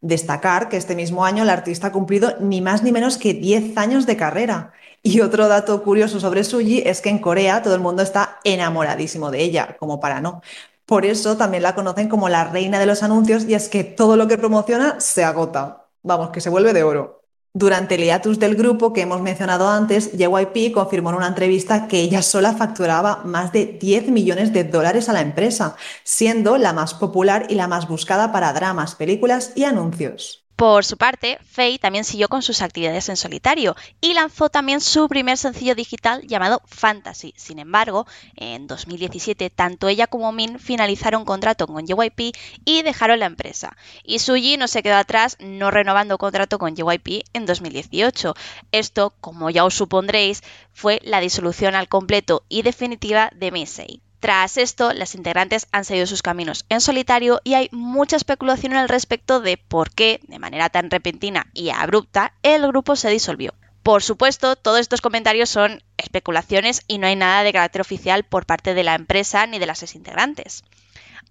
Destacar 0.00 0.68
que 0.68 0.76
este 0.76 0.94
mismo 0.94 1.24
año 1.24 1.42
el 1.42 1.50
artista 1.50 1.88
ha 1.88 1.92
cumplido 1.92 2.36
ni 2.40 2.60
más 2.60 2.82
ni 2.82 2.92
menos 2.92 3.18
que 3.18 3.34
10 3.34 3.76
años 3.76 4.06
de 4.06 4.16
carrera. 4.16 4.72
Y 5.02 5.20
otro 5.22 5.48
dato 5.48 5.82
curioso 5.82 6.20
sobre 6.20 6.44
Suji 6.44 6.82
es 6.84 7.00
que 7.00 7.08
en 7.08 7.18
Corea 7.20 7.62
todo 7.62 7.74
el 7.74 7.80
mundo 7.80 8.02
está 8.02 8.38
enamoradísimo 8.44 9.30
de 9.30 9.42
ella, 9.42 9.76
como 9.78 9.98
para 9.98 10.20
no. 10.20 10.42
Por 10.84 11.06
eso 11.06 11.36
también 11.36 11.62
la 11.62 11.74
conocen 11.74 12.08
como 12.08 12.28
la 12.28 12.44
reina 12.44 12.78
de 12.78 12.86
los 12.86 13.02
anuncios 13.02 13.44
y 13.44 13.54
es 13.54 13.68
que 13.68 13.84
todo 13.84 14.16
lo 14.16 14.28
que 14.28 14.38
promociona 14.38 15.00
se 15.00 15.24
agota. 15.24 15.86
Vamos, 16.02 16.30
que 16.30 16.40
se 16.40 16.50
vuelve 16.50 16.72
de 16.72 16.82
oro. 16.82 17.22
Durante 17.52 17.96
el 17.96 18.04
hiatus 18.04 18.38
del 18.38 18.54
grupo 18.56 18.92
que 18.92 19.00
hemos 19.02 19.22
mencionado 19.22 19.68
antes, 19.68 20.12
JYP 20.12 20.72
confirmó 20.72 21.10
en 21.10 21.16
una 21.16 21.28
entrevista 21.28 21.88
que 21.88 22.00
ella 22.00 22.22
sola 22.22 22.52
facturaba 22.52 23.22
más 23.24 23.52
de 23.52 23.66
10 23.66 24.08
millones 24.08 24.52
de 24.52 24.64
dólares 24.64 25.08
a 25.08 25.12
la 25.12 25.20
empresa, 25.20 25.76
siendo 26.04 26.58
la 26.58 26.72
más 26.72 26.94
popular 26.94 27.46
y 27.48 27.54
la 27.54 27.66
más 27.66 27.88
buscada 27.88 28.30
para 28.30 28.52
dramas, 28.52 28.94
películas 28.94 29.52
y 29.56 29.64
anuncios. 29.64 30.39
Por 30.60 30.84
su 30.84 30.98
parte, 30.98 31.38
Faye 31.50 31.78
también 31.78 32.04
siguió 32.04 32.28
con 32.28 32.42
sus 32.42 32.60
actividades 32.60 33.08
en 33.08 33.16
solitario 33.16 33.74
y 34.02 34.12
lanzó 34.12 34.50
también 34.50 34.82
su 34.82 35.08
primer 35.08 35.38
sencillo 35.38 35.74
digital 35.74 36.20
llamado 36.26 36.60
Fantasy. 36.66 37.32
Sin 37.34 37.58
embargo, 37.58 38.06
en 38.36 38.66
2017 38.66 39.48
tanto 39.48 39.88
ella 39.88 40.06
como 40.06 40.32
Min 40.32 40.58
finalizaron 40.58 41.24
contrato 41.24 41.66
con 41.66 41.86
JYP 41.86 42.36
y 42.66 42.82
dejaron 42.82 43.20
la 43.20 43.24
empresa. 43.24 43.74
Y 44.04 44.18
Suji 44.18 44.58
no 44.58 44.68
se 44.68 44.82
quedó 44.82 44.96
atrás 44.96 45.38
no 45.40 45.70
renovando 45.70 46.18
contrato 46.18 46.58
con 46.58 46.76
JYP 46.76 47.24
en 47.32 47.46
2018. 47.46 48.34
Esto, 48.70 49.14
como 49.22 49.48
ya 49.48 49.64
os 49.64 49.72
supondréis, 49.72 50.42
fue 50.74 51.00
la 51.02 51.20
disolución 51.20 51.74
al 51.74 51.88
completo 51.88 52.44
y 52.50 52.60
definitiva 52.60 53.30
de 53.34 53.50
Missy. 53.50 54.02
Tras 54.20 54.58
esto, 54.58 54.92
las 54.92 55.14
integrantes 55.14 55.66
han 55.72 55.86
seguido 55.86 56.06
sus 56.06 56.20
caminos 56.20 56.66
en 56.68 56.82
solitario 56.82 57.40
y 57.42 57.54
hay 57.54 57.70
mucha 57.72 58.16
especulación 58.16 58.74
al 58.74 58.90
respecto 58.90 59.40
de 59.40 59.56
por 59.56 59.90
qué, 59.90 60.20
de 60.28 60.38
manera 60.38 60.68
tan 60.68 60.90
repentina 60.90 61.46
y 61.54 61.70
abrupta, 61.70 62.34
el 62.42 62.66
grupo 62.66 62.96
se 62.96 63.08
disolvió. 63.08 63.54
Por 63.82 64.02
supuesto, 64.02 64.56
todos 64.56 64.78
estos 64.78 65.00
comentarios 65.00 65.48
son 65.48 65.82
especulaciones 65.96 66.82
y 66.86 66.98
no 66.98 67.06
hay 67.06 67.16
nada 67.16 67.42
de 67.42 67.52
carácter 67.54 67.80
oficial 67.80 68.24
por 68.24 68.44
parte 68.44 68.74
de 68.74 68.84
la 68.84 68.94
empresa 68.94 69.46
ni 69.46 69.58
de 69.58 69.66
las 69.66 69.94
integrantes. 69.94 70.64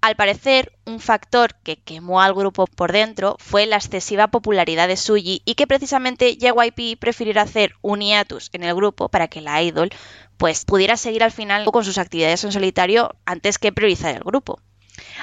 Al 0.02 0.16
parecer, 0.16 0.72
un 0.86 1.02
factor 1.02 1.56
que 1.56 1.76
quemó 1.76 2.22
al 2.22 2.34
grupo 2.34 2.68
por 2.68 2.94
dentro 2.94 3.36
fue 3.40 3.66
la 3.66 3.76
excesiva 3.76 4.28
popularidad 4.28 4.88
de 4.88 4.96
Suji 4.96 5.42
y 5.44 5.56
que 5.56 5.68
precisamente 5.68 6.38
JYP 6.38 6.98
prefiriera 6.98 7.42
hacer 7.42 7.74
un 7.82 8.00
hiatus 8.00 8.50
en 8.54 8.64
el 8.64 8.76
grupo 8.76 9.10
para 9.10 9.28
que 9.28 9.42
la 9.42 9.62
idol 9.62 9.90
pues 10.38 10.64
pudiera 10.64 10.96
seguir 10.96 11.22
al 11.22 11.34
final 11.34 11.66
con 11.66 11.84
sus 11.84 11.98
actividades 11.98 12.46
en 12.46 12.54
solitario 12.54 13.14
antes 13.26 13.60
que 13.60 13.74
priorizar 13.74 14.16
el 14.16 14.24
grupo. 14.24 14.62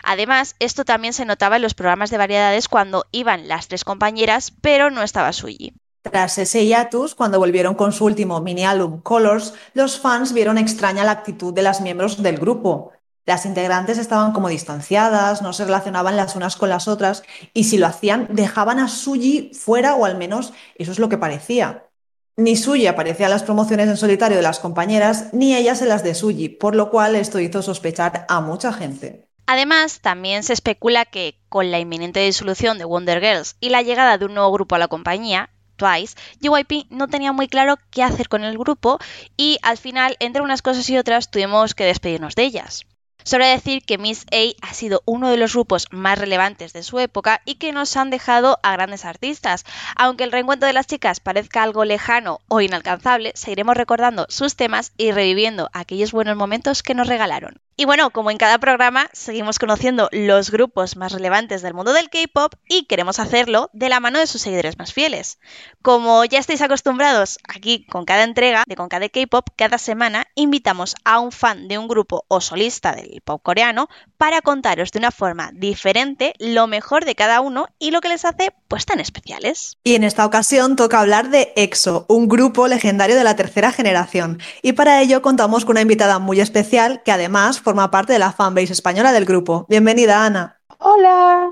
Además, 0.03 0.57
esto 0.59 0.85
también 0.85 1.15
se 1.15 1.25
notaba 1.25 1.57
en 1.57 1.63
los 1.63 1.75
programas 1.75 2.11
de 2.11 2.19
variedades 2.19 2.69
cuando 2.69 3.07
iban 3.13 3.49
las 3.49 3.69
tres 3.69 3.83
compañeras, 3.83 4.53
pero 4.61 4.91
no 4.91 5.03
estaba 5.03 5.33
Suji. 5.33 5.73
Tras 6.03 6.39
ese 6.39 6.67
hiatus, 6.67 7.15
cuando 7.15 7.39
volvieron 7.39 7.75
con 7.75 7.93
su 7.93 8.05
último 8.05 8.41
mini 8.41 8.65
álbum 8.65 9.01
Colors, 9.01 9.55
los 9.75 9.99
fans 9.99 10.33
vieron 10.33 10.59
extraña 10.59 11.03
la 11.03 11.11
actitud 11.11 11.53
de 11.53 11.63
las 11.63 11.81
miembros 11.81 12.23
del 12.23 12.37
grupo. 12.37 12.93
Las 13.27 13.45
integrantes 13.45 13.99
estaban 13.99 14.33
como 14.33 14.49
distanciadas, 14.49 15.43
no 15.43 15.53
se 15.53 15.65
relacionaban 15.65 16.17
las 16.17 16.37
unas 16.37 16.55
con 16.55 16.69
las 16.69 16.87
otras 16.87 17.25
y 17.53 17.65
si 17.65 17.77
lo 17.77 17.89
hacían 17.89 18.29
dejaban 18.31 18.79
a 18.79 18.87
Suji 18.87 19.51
fuera 19.53 19.97
o 19.97 20.05
al 20.05 20.17
menos 20.17 20.53
eso 20.77 20.93
es 20.93 21.01
lo 21.01 21.09
que 21.09 21.19
parecía. 21.19 21.89
Ni 22.37 22.55
Suji 22.55 22.87
aparecía 22.87 23.27
en 23.27 23.33
las 23.33 23.43
promociones 23.43 23.89
en 23.89 23.97
solitario 23.97 24.37
de 24.37 24.45
las 24.45 24.61
compañeras 24.61 25.31
ni 25.33 25.57
ellas 25.57 25.83
en 25.83 25.89
las 25.89 26.05
de 26.05 26.15
Suji, 26.15 26.51
por 26.51 26.77
lo 26.77 26.89
cual 26.91 27.17
esto 27.17 27.41
hizo 27.41 27.63
sospechar 27.63 28.27
a 28.29 28.41
mucha 28.41 28.73
gente. 28.73 29.29
Además, 29.49 30.01
también 30.01 30.45
se 30.45 30.53
especula 30.53 31.05
que 31.05 31.41
con 31.49 31.73
la 31.73 31.81
inminente 31.81 32.21
disolución 32.21 32.79
de 32.79 32.85
Wonder 32.85 33.21
Girls 33.21 33.57
y 33.59 33.71
la 33.71 33.83
llegada 33.83 34.19
de 34.19 34.27
un 34.27 34.35
nuevo 34.35 34.53
grupo 34.53 34.77
a 34.77 34.79
la 34.79 34.89
compañía, 34.89 35.51
Twice, 35.77 36.17
JYP 36.41 36.91
no 36.91 37.09
tenía 37.09 37.33
muy 37.33 37.49
claro 37.49 37.77
qué 37.91 38.03
hacer 38.05 38.29
con 38.29 38.45
el 38.45 38.57
grupo 38.57 38.99
y 39.37 39.59
al 39.63 39.79
final, 39.79 40.17
entre 40.21 40.43
unas 40.43 40.63
cosas 40.63 40.89
y 40.91 40.97
otras, 40.97 41.31
tuvimos 41.31 41.75
que 41.75 41.85
despedirnos 41.85 42.35
de 42.35 42.45
ellas. 42.45 42.87
Sobre 43.27 43.49
decir 43.49 43.83
que 43.83 43.99
Miss 43.99 44.25
A 44.31 44.55
ha 44.65 44.73
sido 44.73 45.03
uno 45.05 45.29
de 45.29 45.37
los 45.37 45.53
grupos 45.55 45.89
más 45.91 46.17
relevantes 46.17 46.73
de 46.73 46.85
su 46.85 47.01
época 47.01 47.43
y 47.45 47.57
que 47.57 47.73
nos 47.73 47.97
han 47.97 48.09
dejado 48.09 48.61
a 48.63 48.71
grandes 48.75 49.05
artistas. 49.05 49.65
Aunque 49.97 50.23
el 50.23 50.31
reencuentro 50.31 50.69
de 50.69 50.73
las 50.73 50.87
chicas 50.87 51.19
parezca 51.19 51.65
algo 51.65 51.85
lejano 51.85 52.41
o 52.47 52.61
inalcanzable, 52.61 53.33
seguiremos 53.35 53.77
recordando 53.77 54.27
sus 54.29 54.55
temas 54.55 54.93
y 54.97 55.11
reviviendo 55.11 55.71
aquellos 55.73 56.13
buenos 56.13 56.37
momentos 56.37 56.85
que 56.85 56.95
nos 56.95 57.09
regalaron. 57.09 57.61
Y 57.79 57.85
bueno, 57.85 58.09
como 58.09 58.31
en 58.31 58.39
cada 58.39 58.57
programa, 58.57 59.11
seguimos 59.13 59.59
conociendo 59.59 60.09
los 60.11 60.51
grupos 60.51 60.97
más 60.97 61.13
relevantes 61.13 61.61
del 61.61 61.75
mundo 61.75 61.93
del 61.93 62.09
K-pop 62.09 62.55
y 62.67 62.87
queremos 62.87 63.19
hacerlo 63.19 63.69
de 63.75 63.91
la 63.91 64.01
mano 64.01 64.19
de 64.19 64.27
sus 64.27 64.41
seguidores 64.41 64.79
más 64.79 64.95
fieles. 64.95 65.39
Como 65.83 66.25
ya 66.25 66.39
estáis 66.39 66.63
acostumbrados, 66.63 67.39
aquí 67.47 67.85
con 67.85 68.07
cada 68.07 68.25
entrega 68.25 68.65
de 68.67 68.77
Con 68.77 68.89
cada 68.89 69.11
K-pop, 69.11 69.51
cada 69.57 69.77
semana 69.77 70.27
invitamos 70.35 70.95
a 71.05 71.21
un 71.21 71.33
fan 71.33 71.69
de 71.69 71.77
un 71.77 71.87
grupo 71.87 72.25
o 72.29 72.41
solista 72.41 72.95
del 72.95 73.21
pop 73.23 73.43
coreano 73.43 73.91
para 74.17 74.41
contaros 74.41 74.91
de 74.91 74.99
una 74.99 75.11
forma 75.11 75.51
diferente 75.53 76.33
lo 76.39 76.67
mejor 76.69 77.05
de 77.05 77.15
cada 77.15 77.43
uno 77.43 77.69
y 77.79 77.91
lo 77.91 78.01
que 78.01 78.09
les 78.09 78.25
hace 78.25 78.55
pues 78.69 78.87
tan 78.87 79.01
especiales. 79.01 79.77
Y 79.85 79.97
en 79.97 80.05
esta 80.05 80.25
ocasión 80.25 80.77
toca 80.77 81.01
hablar 81.01 81.29
de 81.29 81.53
EXO, 81.57 82.07
un 82.09 82.27
grupo 82.27 82.69
legendario 82.69 83.17
de 83.17 83.25
la 83.25 83.37
tercera 83.37 83.71
generación. 83.71 84.41
Y 84.63 84.73
para 84.73 85.03
ello 85.03 85.21
contamos 85.21 85.67
con 85.67 85.75
una 85.75 85.83
invitada 85.83 86.19
muy 86.19 86.41
especial 86.41 87.03
que 87.05 87.13
además 87.13 87.61
forma 87.67 87.91
parte 87.91 88.13
de 88.13 88.21
la 88.21 88.31
fanbase 88.31 88.73
española 88.73 89.11
del 89.11 89.25
grupo. 89.25 89.67
Bienvenida, 89.69 90.25
Ana. 90.25 90.61
Hola. 90.79 91.51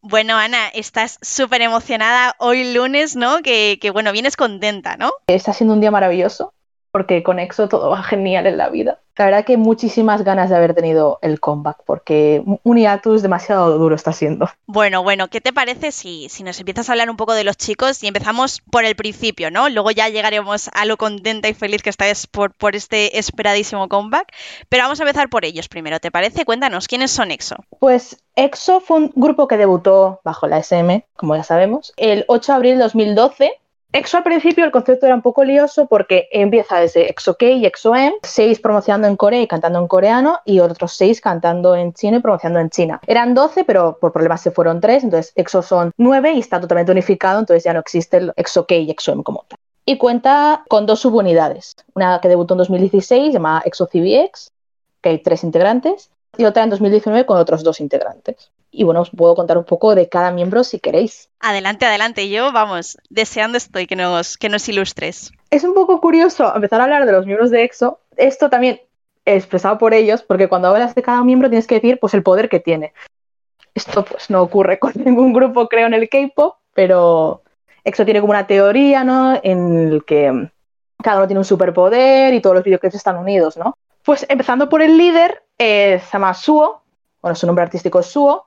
Bueno, 0.00 0.38
Ana, 0.38 0.68
estás 0.68 1.18
súper 1.20 1.60
emocionada 1.60 2.34
hoy 2.38 2.72
lunes, 2.72 3.14
¿no? 3.14 3.42
Que, 3.42 3.78
que, 3.78 3.90
bueno, 3.90 4.10
vienes 4.10 4.36
contenta, 4.36 4.96
¿no? 4.96 5.10
Está 5.26 5.52
siendo 5.52 5.74
un 5.74 5.82
día 5.82 5.90
maravilloso 5.90 6.54
porque 6.90 7.22
con 7.22 7.38
EXO 7.38 7.68
todo 7.68 7.90
va 7.90 8.02
genial 8.02 8.46
en 8.46 8.56
la 8.56 8.68
vida. 8.68 8.98
La 9.16 9.24
verdad 9.24 9.44
que 9.44 9.56
muchísimas 9.56 10.22
ganas 10.22 10.48
de 10.48 10.54
haber 10.54 10.74
tenido 10.74 11.18
el 11.22 11.40
comeback, 11.40 11.78
porque 11.84 12.42
un 12.62 12.76
hiatus 12.76 13.20
demasiado 13.20 13.76
duro 13.76 13.96
está 13.96 14.12
siendo. 14.12 14.48
Bueno, 14.66 15.02
bueno, 15.02 15.26
¿qué 15.26 15.40
te 15.40 15.52
parece 15.52 15.90
si, 15.90 16.28
si 16.28 16.44
nos 16.44 16.60
empiezas 16.60 16.88
a 16.88 16.92
hablar 16.92 17.10
un 17.10 17.16
poco 17.16 17.34
de 17.34 17.42
los 17.42 17.56
chicos 17.56 18.04
y 18.04 18.06
empezamos 18.06 18.60
por 18.70 18.84
el 18.84 18.94
principio, 18.94 19.50
¿no? 19.50 19.68
Luego 19.68 19.90
ya 19.90 20.08
llegaremos 20.08 20.70
a 20.72 20.84
lo 20.84 20.96
contenta 20.96 21.48
y 21.48 21.54
feliz 21.54 21.82
que 21.82 21.90
estáis 21.90 22.28
por, 22.28 22.54
por 22.54 22.76
este 22.76 23.18
esperadísimo 23.18 23.88
comeback. 23.88 24.32
Pero 24.68 24.84
vamos 24.84 25.00
a 25.00 25.02
empezar 25.02 25.28
por 25.28 25.44
ellos 25.44 25.68
primero, 25.68 25.98
¿te 25.98 26.12
parece? 26.12 26.44
Cuéntanos, 26.44 26.86
¿quiénes 26.86 27.10
son 27.10 27.32
EXO? 27.32 27.56
Pues 27.80 28.22
EXO 28.36 28.80
fue 28.80 28.98
un 28.98 29.12
grupo 29.16 29.48
que 29.48 29.56
debutó 29.56 30.20
bajo 30.22 30.46
la 30.46 30.58
SM, 30.58 31.04
como 31.16 31.34
ya 31.34 31.42
sabemos, 31.42 31.92
el 31.96 32.24
8 32.28 32.52
de 32.52 32.56
abril 32.56 32.78
de 32.78 32.84
2012 32.84 33.52
EXO 33.90 34.18
al 34.18 34.22
principio 34.22 34.66
el 34.66 34.70
concepto 34.70 35.06
era 35.06 35.14
un 35.14 35.22
poco 35.22 35.44
lioso 35.44 35.86
porque 35.86 36.28
empieza 36.30 36.78
desde 36.78 37.08
EXO-K 37.08 37.46
y 37.46 37.64
EXO-M, 37.64 38.16
seis 38.22 38.60
promocionando 38.60 39.08
en 39.08 39.16
Corea 39.16 39.40
y 39.40 39.46
cantando 39.46 39.78
en 39.78 39.88
coreano 39.88 40.40
y 40.44 40.60
otros 40.60 40.92
seis 40.92 41.22
cantando 41.22 41.74
en 41.74 41.94
chino 41.94 42.18
y 42.18 42.20
promocionando 42.20 42.60
en 42.60 42.68
China. 42.68 43.00
Eran 43.06 43.32
12, 43.32 43.64
pero 43.64 43.96
por 43.98 44.12
problemas 44.12 44.42
se 44.42 44.50
fueron 44.50 44.82
tres, 44.82 45.04
entonces 45.04 45.32
EXO 45.36 45.62
son 45.62 45.92
nueve 45.96 46.32
y 46.32 46.40
está 46.40 46.60
totalmente 46.60 46.92
unificado, 46.92 47.40
entonces 47.40 47.64
ya 47.64 47.72
no 47.72 47.80
existe 47.80 48.18
el 48.18 48.34
EXO-K 48.36 48.74
y 48.74 48.90
EXO-M 48.90 49.22
como 49.22 49.46
tal. 49.48 49.58
Y 49.86 49.96
cuenta 49.96 50.64
con 50.68 50.84
dos 50.84 51.00
subunidades, 51.00 51.74
una 51.94 52.20
que 52.20 52.28
debutó 52.28 52.52
en 52.52 52.58
2016 52.58 53.32
llamada 53.32 53.62
EXO-CBX, 53.64 54.50
que 55.00 55.08
hay 55.08 55.18
tres 55.22 55.44
integrantes, 55.44 56.10
y 56.36 56.44
otra 56.44 56.62
en 56.62 56.68
2019 56.68 57.24
con 57.24 57.38
otros 57.38 57.64
dos 57.64 57.80
integrantes. 57.80 58.50
Y 58.78 58.84
bueno, 58.84 59.00
os 59.00 59.10
puedo 59.10 59.34
contar 59.34 59.58
un 59.58 59.64
poco 59.64 59.96
de 59.96 60.08
cada 60.08 60.30
miembro 60.30 60.62
si 60.62 60.78
queréis. 60.78 61.30
Adelante, 61.40 61.84
adelante. 61.84 62.28
Yo, 62.28 62.52
vamos, 62.52 62.96
deseando 63.10 63.58
estoy 63.58 63.88
que 63.88 63.96
nos, 63.96 64.38
que 64.38 64.48
nos 64.48 64.68
ilustres. 64.68 65.32
Es 65.50 65.64
un 65.64 65.74
poco 65.74 66.00
curioso 66.00 66.54
empezar 66.54 66.80
a 66.80 66.84
hablar 66.84 67.04
de 67.04 67.10
los 67.10 67.26
miembros 67.26 67.50
de 67.50 67.64
EXO. 67.64 67.98
Esto 68.16 68.48
también 68.48 68.80
expresado 69.24 69.78
por 69.78 69.94
ellos, 69.94 70.22
porque 70.22 70.46
cuando 70.46 70.68
hablas 70.68 70.94
de 70.94 71.02
cada 71.02 71.24
miembro 71.24 71.48
tienes 71.48 71.66
que 71.66 71.74
decir 71.74 71.98
pues 71.98 72.14
el 72.14 72.22
poder 72.22 72.48
que 72.48 72.60
tiene. 72.60 72.92
Esto 73.74 74.04
pues 74.04 74.30
no 74.30 74.42
ocurre 74.42 74.78
con 74.78 74.92
ningún 75.04 75.32
grupo, 75.32 75.68
creo, 75.68 75.88
en 75.88 75.94
el 75.94 76.08
K-pop, 76.08 76.58
pero 76.72 77.42
EXO 77.82 78.04
tiene 78.04 78.20
como 78.20 78.30
una 78.30 78.46
teoría, 78.46 79.02
¿no? 79.02 79.40
En 79.42 79.88
el 79.88 80.04
que 80.04 80.50
cada 81.02 81.16
uno 81.16 81.26
tiene 81.26 81.40
un 81.40 81.44
superpoder 81.44 82.32
y 82.32 82.40
todos 82.40 82.54
los 82.54 82.64
videoclips 82.64 82.94
están 82.94 83.16
unidos, 83.16 83.56
¿no? 83.56 83.76
Pues 84.04 84.24
empezando 84.28 84.68
por 84.68 84.82
el 84.82 84.96
líder, 84.96 85.42
eh, 85.58 86.00
se 86.00 86.12
llama 86.12 86.32
Suo, 86.32 86.84
bueno, 87.20 87.34
su 87.34 87.44
nombre 87.44 87.64
artístico 87.64 87.98
es 87.98 88.06
Suo, 88.06 88.44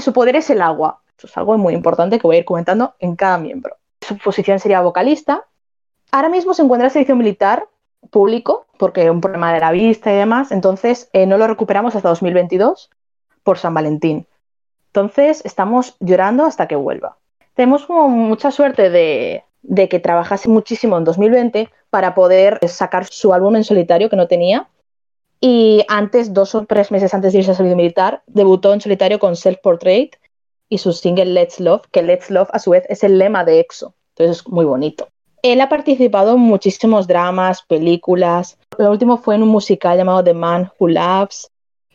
su 0.00 0.12
poder 0.12 0.36
es 0.36 0.50
el 0.50 0.62
agua. 0.62 1.00
Eso 1.16 1.26
es 1.26 1.36
algo 1.36 1.56
muy 1.58 1.74
importante 1.74 2.18
que 2.18 2.26
voy 2.26 2.36
a 2.36 2.38
ir 2.40 2.44
comentando 2.44 2.94
en 2.98 3.16
cada 3.16 3.38
miembro. 3.38 3.76
Su 4.00 4.18
posición 4.18 4.58
sería 4.58 4.80
vocalista. 4.80 5.44
Ahora 6.10 6.28
mismo 6.28 6.54
se 6.54 6.62
encuentra 6.62 6.88
en 6.88 6.92
servicio 6.92 7.16
militar 7.16 7.68
público, 8.10 8.66
porque 8.78 9.10
un 9.10 9.20
problema 9.20 9.52
de 9.52 9.60
la 9.60 9.70
vista 9.70 10.12
y 10.12 10.16
demás, 10.16 10.50
entonces 10.50 11.08
eh, 11.12 11.26
no 11.26 11.38
lo 11.38 11.46
recuperamos 11.46 11.94
hasta 11.94 12.08
2022 12.08 12.90
por 13.42 13.58
San 13.58 13.74
Valentín. 13.74 14.26
Entonces 14.88 15.42
estamos 15.44 15.96
llorando 16.00 16.44
hasta 16.44 16.66
que 16.66 16.76
vuelva. 16.76 17.16
Tenemos 17.54 17.88
mucha 17.88 18.50
suerte 18.50 18.90
de, 18.90 19.44
de 19.62 19.88
que 19.88 20.00
trabajase 20.00 20.48
muchísimo 20.48 20.98
en 20.98 21.04
2020 21.04 21.70
para 21.90 22.14
poder 22.14 22.58
sacar 22.68 23.06
su 23.06 23.32
álbum 23.32 23.56
en 23.56 23.64
solitario 23.64 24.10
que 24.10 24.16
no 24.16 24.26
tenía 24.26 24.68
y 25.44 25.84
antes, 25.88 26.32
dos 26.32 26.54
o 26.54 26.64
tres 26.66 26.92
meses 26.92 27.12
antes 27.12 27.32
de 27.32 27.40
irse 27.40 27.50
a 27.50 27.54
servicio 27.54 27.76
militar, 27.76 28.22
debutó 28.28 28.72
en 28.72 28.80
solitario 28.80 29.18
con 29.18 29.34
Self 29.34 29.58
Portrait 29.60 30.14
y 30.68 30.78
su 30.78 30.92
single 30.92 31.24
Let's 31.24 31.58
Love, 31.58 31.82
que 31.90 32.00
Let's 32.00 32.30
Love 32.30 32.48
a 32.52 32.60
su 32.60 32.70
vez 32.70 32.84
es 32.88 33.02
el 33.02 33.18
lema 33.18 33.44
de 33.44 33.58
EXO. 33.58 33.92
Entonces 34.10 34.38
es 34.38 34.48
muy 34.48 34.64
bonito. 34.64 35.08
Él 35.42 35.60
ha 35.60 35.68
participado 35.68 36.34
en 36.34 36.38
muchísimos 36.38 37.08
dramas, 37.08 37.62
películas. 37.62 38.56
Lo 38.78 38.92
último 38.92 39.18
fue 39.18 39.34
en 39.34 39.42
un 39.42 39.48
musical 39.48 39.98
llamado 39.98 40.22
The 40.22 40.32
Man 40.32 40.70
Who 40.78 40.90
Loves. 40.90 41.50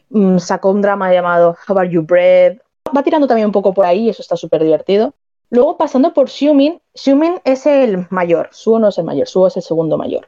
Mm, 0.09 0.39
sacó 0.39 0.71
un 0.71 0.81
drama 0.81 1.13
llamado 1.13 1.55
How 1.69 1.77
Are 1.77 1.89
You 1.89 2.01
Bread. 2.01 2.57
Va 2.95 3.01
tirando 3.01 3.27
también 3.27 3.45
un 3.45 3.53
poco 3.53 3.73
por 3.73 3.85
ahí, 3.85 4.09
eso 4.09 4.21
está 4.21 4.35
súper 4.35 4.61
divertido. 4.61 5.13
Luego 5.49 5.77
pasando 5.77 6.13
por 6.13 6.29
Xiumin, 6.29 6.81
Xiumin 6.93 7.39
es 7.45 7.65
el 7.65 8.07
mayor, 8.09 8.49
Suo 8.51 8.77
no 8.77 8.89
es 8.89 8.97
el 8.97 9.05
mayor, 9.05 9.29
Suo 9.29 9.47
es 9.47 9.55
el 9.55 9.63
segundo 9.63 9.97
mayor. 9.97 10.27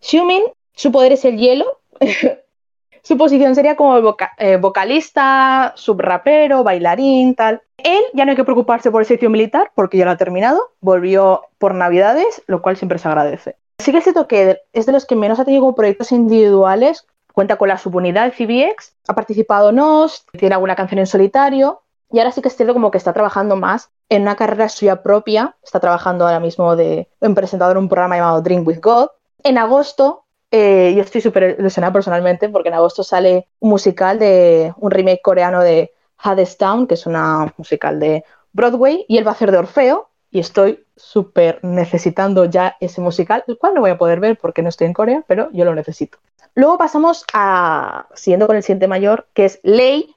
Xiumin, 0.00 0.44
su 0.72 0.92
poder 0.92 1.10
es 1.10 1.24
el 1.24 1.36
hielo, 1.36 1.80
su 3.02 3.16
posición 3.16 3.54
sería 3.54 3.76
como 3.76 4.16
eh, 4.38 4.56
vocalista, 4.56 5.72
subrapero, 5.76 6.64
bailarín, 6.64 7.34
tal. 7.34 7.62
Él 7.76 8.02
ya 8.14 8.24
no 8.24 8.30
hay 8.30 8.36
que 8.36 8.44
preocuparse 8.44 8.90
por 8.90 9.02
el 9.02 9.06
servicio 9.06 9.30
militar 9.30 9.70
porque 9.74 9.98
ya 9.98 10.04
lo 10.04 10.10
ha 10.10 10.16
terminado, 10.16 10.72
volvió 10.80 11.42
por 11.58 11.74
Navidades, 11.74 12.42
lo 12.46 12.62
cual 12.62 12.76
siempre 12.76 12.98
se 12.98 13.08
agradece. 13.08 13.56
Sí 13.78 13.92
que 13.92 13.98
es 13.98 14.04
cierto 14.04 14.26
que 14.26 14.58
es 14.72 14.86
de 14.86 14.92
los 14.92 15.06
que 15.06 15.16
menos 15.16 15.38
ha 15.38 15.44
tenido 15.44 15.62
como 15.62 15.74
proyectos 15.74 16.10
individuales, 16.10 17.06
cuenta 17.32 17.56
con 17.56 17.68
la 17.68 17.78
subunidad 17.78 18.32
CBX, 18.32 18.94
ha 19.06 19.14
participado 19.14 19.70
en 19.70 19.78
OS, 19.78 20.26
tiene 20.32 20.54
alguna 20.54 20.74
canción 20.74 20.98
en 20.98 21.06
solitario, 21.06 21.82
y 22.10 22.18
ahora 22.18 22.32
sí 22.32 22.42
que 22.42 22.48
es 22.48 22.56
cierto 22.56 22.72
como 22.74 22.90
que 22.90 22.98
está 22.98 23.12
trabajando 23.12 23.56
más 23.56 23.90
en 24.08 24.22
una 24.22 24.34
carrera 24.34 24.68
suya 24.68 25.02
propia, 25.02 25.56
está 25.62 25.78
trabajando 25.78 26.24
ahora 26.24 26.40
mismo 26.40 26.74
de, 26.74 27.08
en 27.20 27.34
presentador 27.34 27.76
en 27.76 27.84
un 27.84 27.88
programa 27.88 28.16
llamado 28.16 28.42
Drink 28.42 28.66
with 28.66 28.80
God. 28.80 29.08
En 29.44 29.58
agosto 29.58 30.24
eh, 30.50 30.94
yo 30.96 31.02
estoy 31.02 31.20
súper 31.20 31.56
ilusionada 31.58 31.92
personalmente 31.92 32.48
porque 32.48 32.68
en 32.68 32.74
agosto 32.74 33.02
sale 33.02 33.48
un 33.60 33.70
musical 33.70 34.18
de 34.18 34.72
un 34.78 34.90
remake 34.90 35.20
coreano 35.22 35.62
de 35.62 35.92
Hades 36.18 36.56
Town, 36.56 36.86
que 36.86 36.94
es 36.94 37.06
una 37.06 37.52
musical 37.56 38.00
de 38.00 38.24
Broadway, 38.52 39.04
y 39.08 39.18
él 39.18 39.26
va 39.26 39.32
a 39.32 39.34
hacer 39.34 39.52
de 39.52 39.58
Orfeo. 39.58 40.08
Y 40.30 40.40
estoy 40.40 40.84
súper 40.94 41.58
necesitando 41.62 42.44
ya 42.44 42.76
ese 42.80 43.00
musical, 43.00 43.44
el 43.46 43.56
cual 43.56 43.74
no 43.74 43.80
voy 43.80 43.90
a 43.90 43.98
poder 43.98 44.20
ver 44.20 44.36
porque 44.36 44.62
no 44.62 44.68
estoy 44.68 44.86
en 44.86 44.92
Corea, 44.92 45.24
pero 45.26 45.48
yo 45.52 45.64
lo 45.64 45.74
necesito. 45.74 46.18
Luego 46.54 46.76
pasamos 46.76 47.24
a, 47.32 48.08
siguiendo 48.14 48.46
con 48.46 48.56
el 48.56 48.62
siguiente 48.62 48.88
mayor, 48.88 49.28
que 49.32 49.46
es 49.46 49.60
Lei, 49.62 50.14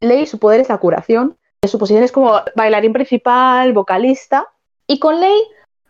Lei, 0.00 0.26
su 0.26 0.38
poder 0.38 0.60
es 0.60 0.68
la 0.68 0.78
curación. 0.78 1.36
Su 1.66 1.78
posición 1.78 2.04
es 2.04 2.12
como 2.12 2.40
bailarín 2.54 2.92
principal, 2.92 3.72
vocalista. 3.72 4.46
Y 4.86 5.00
con 5.00 5.20
Lei, 5.20 5.42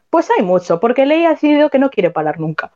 pues 0.09 0.31
hay 0.31 0.43
mucho, 0.43 0.81
porque 0.81 1.05
Lei 1.05 1.27
ha 1.27 1.31
decidido 1.31 1.69
que 1.69 1.79
no 1.79 1.91
quiere 1.91 2.11
parar 2.11 2.41
nunca. 2.41 2.73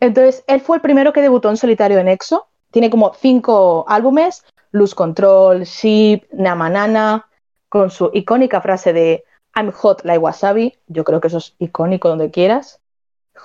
Entonces, 0.00 0.44
él 0.46 0.60
fue 0.60 0.76
el 0.76 0.82
primero 0.82 1.12
que 1.12 1.22
debutó 1.22 1.50
en 1.50 1.56
solitario 1.56 1.98
en 1.98 2.08
EXO. 2.08 2.46
Tiene 2.70 2.90
como 2.90 3.12
cinco 3.14 3.84
álbumes: 3.88 4.44
Luz 4.70 4.94
Control, 4.94 5.62
Sheep, 5.62 6.26
Namanana, 6.32 7.26
con 7.68 7.90
su 7.90 8.10
icónica 8.12 8.60
frase 8.60 8.92
de 8.92 9.24
I'm 9.56 9.72
hot 9.72 10.04
like 10.04 10.18
wasabi. 10.18 10.74
Yo 10.86 11.04
creo 11.04 11.20
que 11.20 11.28
eso 11.28 11.38
es 11.38 11.54
icónico 11.58 12.08
donde 12.08 12.30
quieras. 12.30 12.80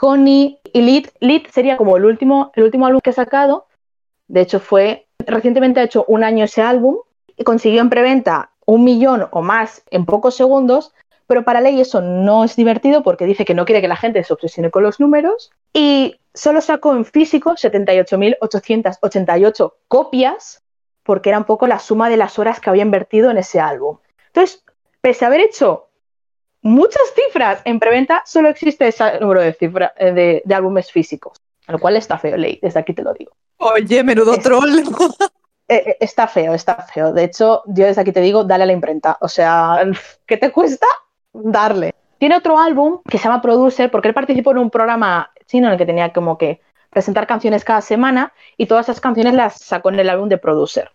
Honey 0.01 0.59
y 0.73 0.81
Lit. 0.81 1.09
Lit 1.19 1.47
sería 1.49 1.77
como 1.77 1.97
el 1.97 2.05
último, 2.05 2.51
el 2.55 2.63
último 2.63 2.85
álbum 2.85 3.01
que 3.01 3.11
ha 3.11 3.13
sacado. 3.13 3.67
De 4.27 4.41
hecho, 4.41 4.59
fue. 4.59 5.07
Recientemente 5.25 5.79
ha 5.79 5.83
hecho 5.83 6.03
un 6.07 6.23
año 6.23 6.45
ese 6.45 6.61
álbum 6.61 6.97
y 7.37 7.43
consiguió 7.43 7.81
en 7.81 7.89
preventa 7.89 8.51
un 8.65 8.83
millón 8.83 9.27
o 9.31 9.41
más 9.41 9.83
en 9.89 10.05
pocos 10.05 10.35
segundos. 10.35 10.93
Pero 11.27 11.43
para 11.43 11.61
Ley 11.61 11.79
eso 11.79 12.01
no 12.01 12.43
es 12.43 12.55
divertido 12.55 13.03
porque 13.03 13.25
dice 13.25 13.45
que 13.45 13.53
no 13.53 13.65
quiere 13.65 13.81
que 13.81 13.87
la 13.87 13.95
gente 13.95 14.23
se 14.23 14.33
obsesione 14.33 14.71
con 14.71 14.81
los 14.83 14.99
números. 14.99 15.51
Y 15.73 16.19
solo 16.33 16.61
sacó 16.61 16.93
en 16.93 17.05
físico 17.05 17.51
78.888 17.51 19.73
copias 19.87 20.63
porque 21.03 21.29
era 21.29 21.37
un 21.37 21.45
poco 21.45 21.67
la 21.67 21.79
suma 21.79 22.09
de 22.09 22.17
las 22.17 22.39
horas 22.39 22.59
que 22.59 22.69
había 22.69 22.83
invertido 22.83 23.31
en 23.31 23.37
ese 23.37 23.59
álbum. 23.59 23.97
Entonces, 24.27 24.63
pese 25.01 25.25
a 25.25 25.27
haber 25.27 25.41
hecho 25.41 25.89
muchas 26.61 27.03
cifras 27.13 27.61
en 27.65 27.79
preventa, 27.79 28.23
solo 28.25 28.49
existe 28.49 28.87
ese 28.87 29.19
número 29.19 29.41
de, 29.41 29.53
cifra, 29.53 29.93
eh, 29.97 30.41
de, 30.43 30.55
álbumes 30.55 30.91
físicos, 30.91 31.41
lo 31.67 31.77
cual 31.77 31.97
está 31.97 32.17
feo, 32.17 32.37
Ley, 32.37 32.57
desde 32.61 32.79
aquí 32.79 32.93
te 32.93 33.03
lo 33.03 33.13
digo. 33.13 33.33
Oye, 33.57 34.03
menudo 34.03 34.37
troll. 34.37 34.79
Eh, 35.69 35.81
eh, 35.87 35.97
está 36.01 36.27
feo, 36.27 36.53
está 36.53 36.75
feo. 36.75 37.13
De 37.13 37.23
hecho, 37.23 37.63
yo 37.67 37.85
desde 37.85 38.01
aquí 38.01 38.11
te 38.11 38.19
digo, 38.19 38.43
dale 38.43 38.63
a 38.63 38.67
la 38.67 38.73
imprenta. 38.73 39.17
O 39.21 39.29
sea, 39.29 39.81
¿qué 40.25 40.37
te 40.37 40.51
cuesta? 40.51 40.85
Darle. 41.33 41.93
Tiene 42.17 42.37
otro 42.37 42.57
álbum 42.57 43.01
que 43.09 43.17
se 43.17 43.25
llama 43.25 43.41
Producer 43.41 43.91
porque 43.91 44.07
él 44.07 44.13
participó 44.13 44.51
en 44.51 44.59
un 44.59 44.69
programa 44.69 45.31
chino 45.45 45.67
en 45.67 45.73
el 45.73 45.77
que 45.77 45.85
tenía 45.85 46.13
como 46.13 46.37
que 46.37 46.61
presentar 46.89 47.27
canciones 47.27 47.65
cada 47.65 47.81
semana 47.81 48.33
y 48.55 48.67
todas 48.67 48.85
esas 48.85 49.01
canciones 49.01 49.33
las 49.33 49.59
sacó 49.59 49.89
en 49.89 49.99
el 49.99 50.09
álbum 50.09 50.29
de 50.29 50.37
Producer. 50.37 50.91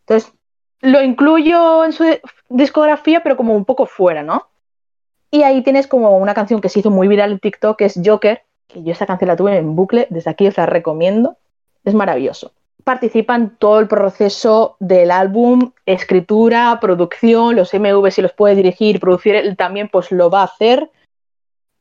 Entonces, 0.00 0.32
lo 0.80 1.02
incluyo 1.02 1.84
en 1.84 1.92
su 1.92 2.04
discografía, 2.48 3.22
pero 3.22 3.36
como 3.36 3.54
un 3.54 3.64
poco 3.64 3.86
fuera, 3.86 4.22
¿no? 4.22 4.48
Y 5.30 5.42
ahí 5.42 5.62
tienes 5.62 5.86
como 5.86 6.16
una 6.18 6.34
canción 6.34 6.60
que 6.60 6.68
se 6.68 6.80
hizo 6.80 6.90
muy 6.90 7.08
viral 7.08 7.32
en 7.32 7.38
TikTok, 7.38 7.78
que 7.78 7.86
es 7.86 8.00
Joker, 8.04 8.42
que 8.66 8.82
yo 8.82 8.92
esa 8.92 9.06
canción 9.06 9.28
la 9.28 9.36
tuve 9.36 9.56
en 9.56 9.74
bucle, 9.74 10.06
desde 10.10 10.30
aquí 10.30 10.46
os 10.46 10.56
la 10.56 10.66
recomiendo, 10.66 11.36
es 11.84 11.94
maravilloso. 11.94 12.52
Participa 12.84 13.34
en 13.34 13.56
todo 13.56 13.80
el 13.80 13.88
proceso 13.88 14.76
del 14.78 15.10
álbum, 15.10 15.72
escritura, 15.86 16.78
producción, 16.80 17.56
los 17.56 17.74
MV 17.74 18.10
si 18.10 18.22
los 18.22 18.32
puede 18.32 18.54
dirigir, 18.54 19.00
producir, 19.00 19.34
él 19.34 19.56
también 19.56 19.88
pues 19.88 20.12
lo 20.12 20.30
va 20.30 20.42
a 20.42 20.44
hacer, 20.44 20.90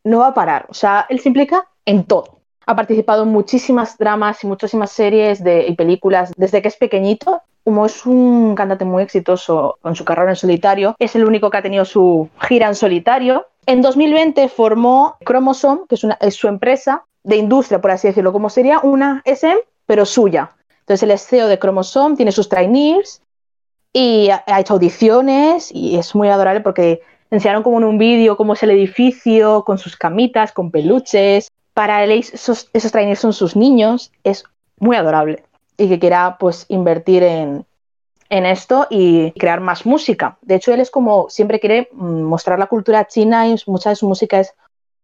no 0.03 0.19
va 0.19 0.27
a 0.27 0.33
parar, 0.33 0.65
o 0.69 0.73
sea, 0.73 1.05
él 1.09 1.19
se 1.19 1.29
implica 1.29 1.67
en 1.85 2.05
todo. 2.05 2.39
Ha 2.65 2.75
participado 2.75 3.23
en 3.23 3.29
muchísimas 3.29 3.97
dramas 3.97 4.43
y 4.43 4.47
muchísimas 4.47 4.91
series 4.91 5.43
de, 5.43 5.67
y 5.67 5.75
películas 5.75 6.33
desde 6.35 6.63
que 6.63 6.69
es 6.69 6.77
pequeñito 6.77 7.43
como 7.65 7.87
es 7.87 8.05
un 8.05 8.53
cantante 8.53 8.85
muy 8.85 9.01
exitoso 9.01 9.79
con 9.81 9.95
su 9.95 10.05
carrera 10.05 10.29
en 10.29 10.35
solitario, 10.35 10.95
es 10.99 11.15
el 11.15 11.25
único 11.25 11.49
que 11.49 11.57
ha 11.57 11.63
tenido 11.63 11.83
su 11.83 12.29
gira 12.39 12.67
en 12.67 12.75
solitario. 12.75 13.47
En 13.65 13.81
2020 13.81 14.47
formó 14.49 15.17
Chromosome, 15.25 15.81
que 15.89 15.95
es, 15.95 16.03
una, 16.03 16.15
es 16.21 16.35
su 16.35 16.47
empresa 16.47 17.05
de 17.23 17.37
industria, 17.37 17.81
por 17.81 17.89
así 17.89 18.07
decirlo, 18.07 18.31
como 18.31 18.51
sería 18.51 18.79
una 18.81 19.23
SM, 19.25 19.59
pero 19.87 20.05
suya. 20.05 20.51
Entonces 20.85 21.09
el 21.09 21.17
CEO 21.17 21.47
de 21.47 21.57
Chromosome, 21.57 22.15
tiene 22.15 22.31
sus 22.31 22.47
trainees 22.47 23.21
y 23.91 24.29
ha, 24.29 24.59
hecho 24.59 24.73
audiciones 24.73 25.71
y 25.73 25.97
es 25.97 26.13
muy 26.13 26.29
adorable 26.29 26.61
porque 26.61 27.01
enseñaron 27.31 27.63
como 27.63 27.79
en 27.79 27.85
un 27.85 27.97
vídeo 27.97 28.37
cómo 28.37 28.53
es 28.53 28.61
el 28.61 28.69
edificio, 28.69 29.63
con 29.63 29.79
sus 29.79 29.95
camitas, 29.97 30.51
con 30.51 30.69
peluches. 30.69 31.49
Para 31.73 32.03
él 32.03 32.11
esos, 32.11 32.69
esos 32.71 32.91
trainees 32.91 33.19
son 33.19 33.33
sus 33.33 33.55
niños, 33.55 34.11
es 34.23 34.43
muy 34.77 34.95
adorable 34.95 35.43
y 35.75 35.89
que 35.89 35.97
quiera 35.97 36.37
pues 36.39 36.65
invertir 36.69 37.23
en, 37.23 37.65
esto 38.29 38.85
y 38.89 39.31
crear 39.31 39.61
más 39.61 39.85
música. 39.85 40.37
De 40.41 40.55
hecho, 40.55 40.73
él 40.73 40.81
es 40.81 40.91
como 40.91 41.29
siempre 41.29 41.59
quiere 41.59 41.89
mm, 41.93 42.21
mostrar 42.21 42.59
la 42.59 42.67
cultura 42.67 43.07
china 43.07 43.47
y 43.47 43.55
mucha 43.65 43.89
de 43.89 43.95
su 43.95 44.07
música 44.07 44.39
es 44.39 44.53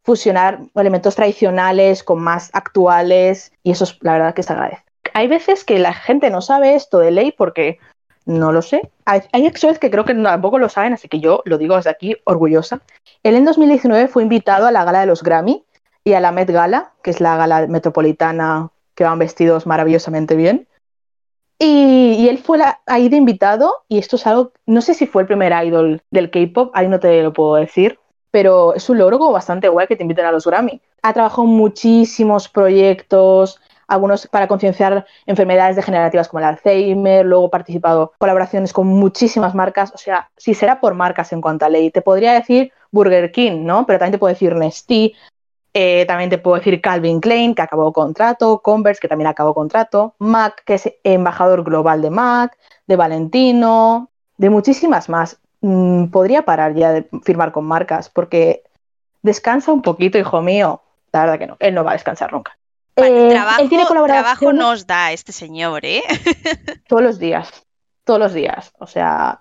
fusionar 0.04 0.60
elementos 0.76 1.16
tradicionales 1.16 2.04
con 2.04 2.20
más 2.20 2.50
actuales 2.54 3.52
y 3.64 3.72
eso 3.72 3.86
es 3.86 3.98
la 4.02 4.14
verdad 4.14 4.34
que 4.36 4.44
se 4.44 4.54
agradece. 4.54 4.91
Hay 5.14 5.28
veces 5.28 5.64
que 5.64 5.80
la 5.80 5.94
gente 5.94 6.30
no 6.30 6.42
sabe 6.42 6.76
esto 6.76 7.00
de 7.00 7.12
ley 7.12 7.32
porque 7.32 7.80
no 8.26 8.52
lo 8.52 8.62
sé. 8.62 8.92
Hay, 9.06 9.22
hay 9.32 9.50
que 9.52 9.90
creo 9.90 10.06
que 10.06 10.16
tampoco 10.16 10.60
lo 10.60 10.70
saben, 10.70 10.94
así 10.94 11.08
que 11.08 11.20
yo 11.20 11.42
lo 11.46 11.58
digo 11.58 11.76
desde 11.76 11.90
aquí 11.90 12.16
orgullosa. 12.26 12.82
Él 13.24 13.36
en 13.36 13.46
2019 13.46 14.08
fue 14.08 14.24
invitado 14.24 14.68
a 14.68 14.72
la 14.72 14.84
gala 14.84 15.02
de 15.02 15.08
los 15.08 15.24
Grammy 15.24 15.64
y 16.04 16.14
a 16.14 16.20
la 16.20 16.32
Met 16.32 16.50
Gala, 16.50 16.94
que 17.04 17.12
es 17.12 17.20
la 17.22 17.38
gala 17.38 17.68
metropolitana 17.68 18.70
que 18.96 19.04
van 19.04 19.20
vestidos 19.20 19.66
maravillosamente 19.66 20.36
bien. 20.36 20.68
Y, 21.64 22.28
él 22.28 22.40
fue 22.40 22.60
ahí 22.88 23.08
de 23.08 23.18
invitado 23.18 23.84
y 23.88 24.00
esto 24.00 24.16
es 24.16 24.26
algo, 24.26 24.52
no 24.66 24.82
sé 24.82 24.96
si 24.96 25.06
fue 25.06 25.22
el 25.22 25.28
primer 25.28 25.54
idol 25.64 26.02
del 26.10 26.32
K-Pop, 26.32 26.72
ahí 26.74 26.88
no 26.88 27.00
te 27.00 27.22
lo 27.22 27.34
puedo 27.34 27.56
decir, 27.56 28.00
pero 28.32 28.74
es 28.74 28.90
un 28.90 28.98
logro 28.98 29.32
bastante 29.32 29.70
guay 29.70 29.86
que 29.86 29.96
te 29.96 30.02
inviten 30.02 30.26
a 30.26 30.32
los 30.32 30.48
Grammy. 30.48 30.82
Ha 31.04 31.14
trabajado 31.14 31.46
muchísimos 31.46 32.50
proyectos, 32.50 33.60
algunos 33.92 34.26
para 34.28 34.48
concienciar 34.48 35.06
enfermedades 35.26 35.76
degenerativas 35.76 36.30
como 36.30 36.40
el 36.40 36.46
Alzheimer, 36.46 37.26
luego 37.26 37.48
ha 37.48 37.52
participado 37.52 38.12
en 38.14 38.18
colaboraciones 38.20 38.72
con 38.72 38.88
muchísimas 38.88 39.54
marcas, 39.54 39.92
o 39.94 39.98
sea, 39.98 40.30
si 40.38 40.54
será 40.54 40.80
por 40.80 40.94
marcas 40.94 41.34
en 41.34 41.42
cuanto 41.42 41.66
a 41.66 41.70
ley, 41.70 41.92
te 41.92 42.02
podría 42.02 42.34
decir 42.34 42.72
Burger 42.92 43.32
King, 43.34 43.66
¿no? 43.66 43.86
Pero 43.86 44.00
también 44.00 44.14
te 44.14 44.18
puedo 44.18 44.34
decir 44.34 44.56
Nestlé, 44.56 45.14
eh, 45.74 46.06
también 46.06 46.30
te 46.30 46.38
puedo 46.38 46.58
decir 46.58 46.80
Calvin 46.80 47.20
Klein, 47.20 47.54
que 47.54 47.62
acabó 47.62 47.92
contrato, 47.92 48.62
Converse, 48.62 49.02
que 49.02 49.10
también 49.10 49.28
acabó 49.28 49.54
contrato, 49.54 50.16
Mac, 50.20 50.64
que 50.66 50.76
es 50.76 50.94
embajador 51.04 51.64
global 51.66 52.02
de 52.02 52.12
Mac, 52.12 52.58
de 52.88 52.96
Valentino, 52.96 54.10
de 54.38 54.50
muchísimas 54.50 55.10
más. 55.10 55.38
Mm, 55.60 56.06
podría 56.08 56.44
parar 56.44 56.76
ya 56.76 56.94
de 56.94 57.08
firmar 57.24 57.52
con 57.52 57.66
marcas 57.66 58.10
porque 58.10 58.64
descansa 59.22 59.74
un 59.74 59.82
poquito, 59.82 60.18
hijo 60.18 60.42
mío. 60.42 60.82
La 61.12 61.22
verdad 61.22 61.40
que 61.40 61.48
no, 61.48 61.58
él 61.60 61.74
no 61.74 61.84
va 61.84 61.92
a 61.92 61.94
descansar 61.94 62.32
nunca. 62.32 62.58
Eh, 62.98 63.30
trabajo, 63.30 64.06
trabajo 64.06 64.54
nos 64.54 64.86
da 64.86 65.12
este 65.12 65.32
señor, 65.32 65.86
¿eh? 65.86 66.04
todos 66.88 67.02
los 67.02 67.20
días, 67.20 67.50
todos 68.04 68.20
los 68.20 68.34
días. 68.34 68.74
O 68.80 68.88
sea, 68.88 69.40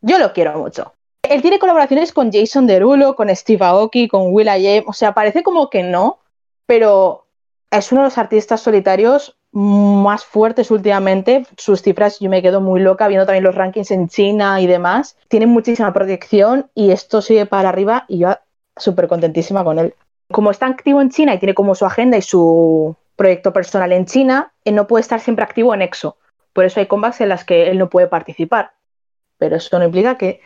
yo 0.00 0.18
lo 0.18 0.32
quiero 0.32 0.58
mucho. 0.58 0.92
Él 1.22 1.40
tiene 1.40 1.58
colaboraciones 1.58 2.12
con 2.12 2.32
Jason 2.32 2.66
Derulo, 2.66 3.14
con 3.14 3.34
Steve 3.34 3.64
Aoki, 3.64 4.08
con 4.08 4.32
Will 4.32 4.48
I 4.48 4.82
O 4.86 4.92
sea, 4.92 5.14
parece 5.14 5.42
como 5.42 5.70
que 5.70 5.82
no, 5.82 6.18
pero 6.66 7.26
es 7.70 7.92
uno 7.92 8.02
de 8.02 8.08
los 8.08 8.18
artistas 8.18 8.60
solitarios 8.60 9.36
más 9.52 10.24
fuertes 10.24 10.70
últimamente. 10.70 11.46
Sus 11.56 11.82
cifras, 11.82 12.18
yo 12.18 12.28
me 12.28 12.42
quedo 12.42 12.60
muy 12.60 12.80
loca 12.80 13.08
viendo 13.08 13.26
también 13.26 13.44
los 13.44 13.54
rankings 13.54 13.90
en 13.90 14.08
China 14.08 14.60
y 14.60 14.66
demás. 14.66 15.16
Tiene 15.28 15.46
muchísima 15.46 15.92
proyección 15.92 16.70
y 16.74 16.90
esto 16.90 17.22
sigue 17.22 17.46
para 17.46 17.68
arriba 17.68 18.04
y 18.08 18.18
yo 18.18 18.36
súper 18.76 19.08
contentísima 19.08 19.62
con 19.62 19.78
él. 19.78 19.94
Como 20.32 20.50
está 20.50 20.66
activo 20.66 21.00
en 21.00 21.10
China 21.10 21.34
y 21.34 21.38
tiene 21.38 21.54
como 21.54 21.74
su 21.74 21.84
agenda 21.84 22.16
y 22.16 22.22
su 22.22 22.96
proyecto 23.16 23.52
personal 23.52 23.92
en 23.92 24.06
China, 24.06 24.52
él 24.64 24.74
no 24.74 24.86
puede 24.86 25.02
estar 25.02 25.20
siempre 25.20 25.44
activo 25.44 25.74
en 25.74 25.82
EXO. 25.82 26.16
Por 26.52 26.64
eso 26.64 26.80
hay 26.80 26.86
combats 26.86 27.20
en 27.20 27.28
las 27.28 27.44
que 27.44 27.70
él 27.70 27.78
no 27.78 27.88
puede 27.88 28.06
participar. 28.06 28.72
Pero 29.38 29.56
eso 29.56 29.78
no 29.78 29.84
implica 29.84 30.18
que 30.18 30.40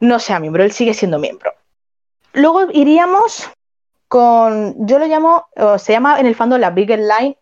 no 0.00 0.18
sea 0.18 0.40
miembro, 0.40 0.62
él 0.62 0.72
sigue 0.72 0.94
siendo 0.94 1.18
miembro. 1.18 1.52
Luego 2.32 2.68
iríamos 2.72 3.50
con, 4.08 4.86
yo 4.86 4.98
lo 4.98 5.06
llamo, 5.06 5.46
se 5.78 5.92
llama 5.92 6.20
en 6.20 6.26
el 6.26 6.34
fondo 6.34 6.58
la 6.58 6.70
Bigger 6.70 7.00
Line, 7.00 7.36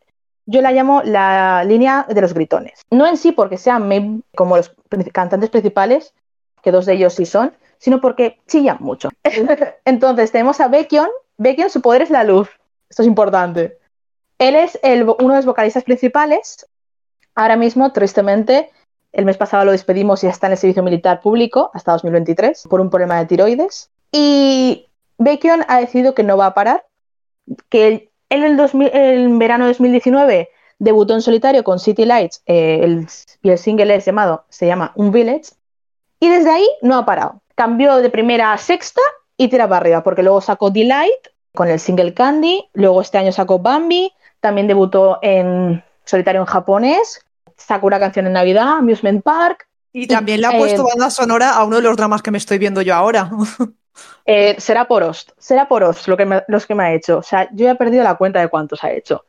yo 0.47 0.61
la 0.61 0.73
llamo 0.73 1.03
la 1.05 1.65
línea 1.65 2.07
de 2.09 2.21
los 2.21 2.35
gritones. 2.35 2.83
No 2.91 3.07
en 3.07 3.17
sí 3.17 3.33
porque 3.33 3.57
sean 3.57 4.23
como 4.35 4.57
los 4.57 4.75
cantantes 5.13 5.51
principales, 5.51 6.15
que 6.63 6.71
dos 6.73 6.87
de 6.87 6.95
ellos 6.95 7.15
sí 7.15 7.27
son, 7.27 7.53
sino 7.79 8.01
porque 8.01 8.39
chillan 8.47 8.79
mucho. 8.81 9.09
Entonces 9.85 10.33
tenemos 10.33 10.61
a 10.61 10.69
Baekhyun. 10.69 11.09
Baekhyun, 11.43 11.71
su 11.71 11.81
poder 11.81 12.03
es 12.03 12.11
la 12.11 12.25
luz. 12.25 12.49
Esto 12.89 13.03
es 13.03 13.09
importante. 13.09 13.79
Él 14.39 14.55
es 14.55 14.79
uno 14.83 15.29
de 15.29 15.37
los 15.37 15.47
vocalistas 15.47 15.85
principales. 15.85 16.69
Ahora 17.35 17.57
mismo, 17.57 17.93
tristemente, 17.93 18.71
el 19.13 19.25
mes 19.25 19.37
pasado 19.37 19.65
lo 19.65 19.73
despedimos 19.73 20.23
y 20.23 20.27
está 20.27 20.47
en 20.47 20.53
el 20.53 20.59
servicio 20.59 20.83
militar 20.83 21.21
público 21.21 21.71
hasta 21.75 21.93
2023 21.93 22.65
por 22.69 22.81
un 22.81 22.91
problema 22.91 23.19
de 23.19 23.27
tiroides. 23.27 23.91
Y 24.11 24.87
Baekhyun 25.19 25.65
ha 25.69 25.81
decidido 25.81 26.15
que 26.15 26.23
no 26.23 26.37
va 26.37 26.47
a 26.47 26.55
parar, 26.55 26.87
que 27.69 27.89
él 27.89 28.09
en 28.33 28.45
el, 28.45 29.39
verano 29.39 29.67
de 29.67 29.73
2019 29.73 30.49
debutó 30.79 31.13
en 31.13 31.21
solitario 31.21 31.63
con 31.65 31.79
City 31.79 32.07
Lights 32.07 32.43
eh, 32.47 33.05
y 33.43 33.51
el 33.51 33.59
single 33.59 33.95
es 33.95 34.07
llamado, 34.07 34.47
se 34.49 34.67
llama 34.67 34.93
Un 34.95 35.13
Village. 35.13 35.51
Y 36.19 36.31
desde 36.31 36.51
ahí 36.51 36.67
no 36.81 36.97
ha 36.97 37.05
parado. 37.05 37.43
Cambió 37.55 37.97
de 37.97 38.09
primera 38.09 38.53
a 38.53 38.59
sexta 38.59 39.03
y 39.37 39.49
tira 39.49 39.69
para 39.69 39.79
arriba, 39.79 40.03
porque 40.03 40.23
luego 40.23 40.41
sacó 40.41 40.71
Delight 40.71 41.29
con 41.55 41.69
el 41.69 41.79
single 41.79 42.15
Candy, 42.15 42.69
luego 42.73 43.01
este 43.01 43.19
año 43.19 43.33
sacó 43.33 43.59
Bambi, 43.59 44.13
también 44.41 44.67
debutó 44.67 45.19
en 45.23 45.85
solitario 46.05 46.41
en 46.41 46.47
japonés, 46.47 47.25
sacó 47.57 47.87
una 47.87 48.01
canción 48.01 48.27
en 48.27 48.33
Navidad, 48.33 48.79
Amusement 48.79 49.23
Park, 49.23 49.69
Y 49.93 50.07
también 50.07 50.41
le 50.41 50.47
ha 50.47 50.53
puesto 50.59 50.83
Eh, 50.83 50.87
banda 50.95 51.11
sonora 51.11 51.51
a 51.55 51.65
uno 51.65 51.77
de 51.77 51.83
los 51.83 51.97
dramas 51.97 52.23
que 52.23 52.31
me 52.31 52.39
estoy 52.39 52.59
viendo 52.59 52.83
yo 52.83 52.95
ahora. 52.95 53.31
Eh, 54.25 54.57
será 54.59 54.87
por 54.89 55.03
Ost, 55.03 55.33
será 55.37 55.69
por 55.69 55.83
Ost 55.85 56.09
lo 56.09 56.17
que 56.17 56.25
me- 56.25 56.43
los 56.49 56.67
que 56.67 56.75
me 56.75 56.83
ha 56.85 56.95
hecho. 56.95 57.19
O 57.19 57.23
sea, 57.23 57.49
yo 57.53 57.69
he 57.69 57.75
perdido 57.75 58.03
la 58.03 58.15
cuenta 58.15 58.41
de 58.41 58.49
cuántos 58.49 58.83
ha 58.85 58.91
hecho. 58.91 59.25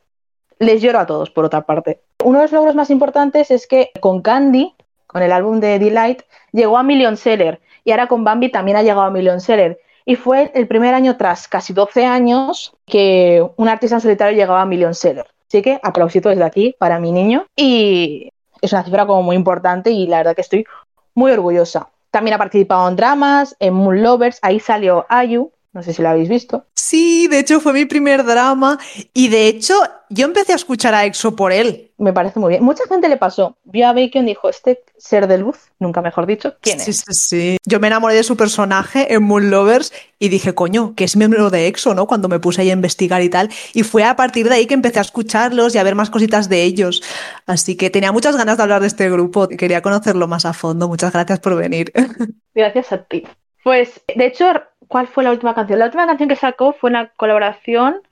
Les 0.58 0.80
lloro 0.80 1.00
a 1.00 1.06
todos, 1.06 1.30
por 1.30 1.44
otra 1.44 1.62
parte. 1.66 2.00
Uno 2.24 2.38
de 2.38 2.44
los 2.44 2.52
logros 2.52 2.74
más 2.74 2.88
importantes 2.90 3.50
es 3.50 3.66
que 3.66 3.90
con 4.00 4.22
Candy, 4.22 4.74
con 5.06 5.22
el 5.22 5.32
álbum 5.32 5.60
de 5.60 5.78
Delight, 5.78 6.22
llegó 6.52 6.78
a 6.78 6.82
Million 6.82 7.16
Seller. 7.18 7.60
Y 7.84 7.90
ahora 7.90 8.06
con 8.06 8.24
Bambi 8.24 8.50
también 8.50 8.76
ha 8.78 8.82
llegado 8.82 9.02
a 9.02 9.10
Million 9.10 9.40
Seller. 9.40 9.78
Y 10.04 10.16
fue 10.16 10.52
el 10.54 10.68
primer 10.68 10.94
año 10.94 11.16
tras 11.16 11.48
casi 11.48 11.72
12 11.72 12.04
años 12.04 12.74
que 12.86 13.46
un 13.56 13.68
artista 13.68 13.96
en 13.96 14.00
solitario 14.02 14.36
llegaba 14.36 14.62
a 14.62 14.66
Million 14.66 14.94
Seller. 14.94 15.26
Así 15.48 15.62
que 15.62 15.80
aplausito 15.82 16.28
desde 16.28 16.44
aquí 16.44 16.74
para 16.78 16.98
mi 16.98 17.12
niño. 17.12 17.46
Y 17.56 18.30
es 18.60 18.72
una 18.72 18.84
cifra 18.84 19.06
como 19.06 19.22
muy 19.22 19.36
importante 19.36 19.90
y 19.90 20.06
la 20.06 20.18
verdad 20.18 20.34
que 20.34 20.42
estoy 20.42 20.66
muy 21.14 21.32
orgullosa. 21.32 21.88
También 22.10 22.34
ha 22.34 22.38
participado 22.38 22.88
en 22.88 22.96
dramas, 22.96 23.56
en 23.58 23.74
Moon 23.74 24.02
Lovers, 24.02 24.38
ahí 24.42 24.60
salió 24.60 25.06
Ayu, 25.08 25.50
no 25.74 25.82
sé 25.82 25.92
si 25.92 26.00
lo 26.02 26.08
habéis 26.08 26.28
visto. 26.28 26.64
Sí, 26.74 27.26
de 27.28 27.40
hecho 27.40 27.60
fue 27.60 27.72
mi 27.72 27.84
primer 27.84 28.24
drama 28.24 28.78
y 29.12 29.28
de 29.28 29.48
hecho 29.48 29.74
yo 30.08 30.26
empecé 30.26 30.52
a 30.52 30.56
escuchar 30.56 30.94
a 30.94 31.04
EXO 31.04 31.34
por 31.34 31.50
él. 31.52 31.90
Me 31.98 32.12
parece 32.12 32.38
muy 32.38 32.50
bien. 32.50 32.62
Mucha 32.62 32.84
gente 32.88 33.08
le 33.08 33.16
pasó. 33.16 33.56
Vio 33.64 33.88
a 33.88 33.92
Bacon 33.92 34.22
y 34.24 34.26
dijo, 34.26 34.48
este 34.48 34.82
ser 34.96 35.26
de 35.26 35.38
luz, 35.38 35.56
nunca 35.80 36.00
mejor 36.02 36.26
dicho, 36.26 36.54
¿quién 36.60 36.78
Sí, 36.78 36.90
es? 36.92 36.98
sí, 36.98 37.12
sí. 37.14 37.56
Yo 37.64 37.80
me 37.80 37.88
enamoré 37.88 38.14
de 38.14 38.22
su 38.22 38.36
personaje 38.36 39.12
en 39.12 39.22
Moon 39.24 39.50
Lovers 39.50 39.92
y 40.20 40.28
dije, 40.28 40.54
coño, 40.54 40.94
que 40.94 41.04
es 41.04 41.16
miembro 41.16 41.50
de 41.50 41.66
EXO, 41.66 41.94
¿no? 41.94 42.06
Cuando 42.06 42.28
me 42.28 42.38
puse 42.38 42.60
ahí 42.62 42.70
a 42.70 42.74
investigar 42.74 43.22
y 43.22 43.28
tal. 43.28 43.50
Y 43.72 43.82
fue 43.82 44.04
a 44.04 44.14
partir 44.14 44.48
de 44.48 44.54
ahí 44.54 44.66
que 44.66 44.74
empecé 44.74 45.00
a 45.00 45.02
escucharlos 45.02 45.74
y 45.74 45.78
a 45.78 45.82
ver 45.82 45.96
más 45.96 46.10
cositas 46.10 46.48
de 46.48 46.62
ellos. 46.62 47.02
Así 47.46 47.76
que 47.76 47.90
tenía 47.90 48.12
muchas 48.12 48.36
ganas 48.36 48.56
de 48.56 48.62
hablar 48.62 48.80
de 48.80 48.86
este 48.86 49.10
grupo. 49.10 49.48
Quería 49.48 49.82
conocerlo 49.82 50.28
más 50.28 50.44
a 50.46 50.52
fondo. 50.52 50.86
Muchas 50.88 51.12
gracias 51.12 51.40
por 51.40 51.56
venir. 51.56 51.92
Gracias 52.54 52.92
a 52.92 52.98
ti. 53.02 53.24
Pues, 53.64 54.00
de 54.14 54.26
hecho, 54.26 54.44
¿cuál 54.88 55.06
fue 55.06 55.24
la 55.24 55.30
última 55.30 55.54
canción? 55.54 55.78
La 55.78 55.86
última 55.86 56.06
canción 56.06 56.28
que 56.28 56.36
sacó 56.36 56.72
fue 56.72 56.90
una 56.90 57.08
colaboración. 57.16 58.02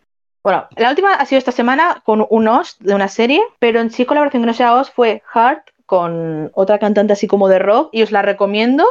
Bueno, 0.42 0.66
la 0.76 0.90
última 0.90 1.14
ha 1.14 1.26
sido 1.26 1.38
esta 1.38 1.52
semana 1.52 2.02
con 2.04 2.26
un 2.28 2.48
host 2.48 2.80
de 2.80 2.94
una 2.94 3.08
serie, 3.08 3.40
pero 3.58 3.80
en 3.80 3.90
sí 3.90 4.04
colaboración 4.04 4.42
que 4.42 4.48
no 4.48 4.54
sea 4.54 4.74
host 4.74 4.94
fue 4.94 5.22
Heart 5.32 5.70
con 5.87 6.50
otra 6.54 6.78
cantante 6.78 7.12
así 7.12 7.26
como 7.26 7.48
de 7.48 7.58
rock 7.58 7.90
y 7.92 8.02
os 8.02 8.11
la 8.11 8.22
recomiendo 8.22 8.85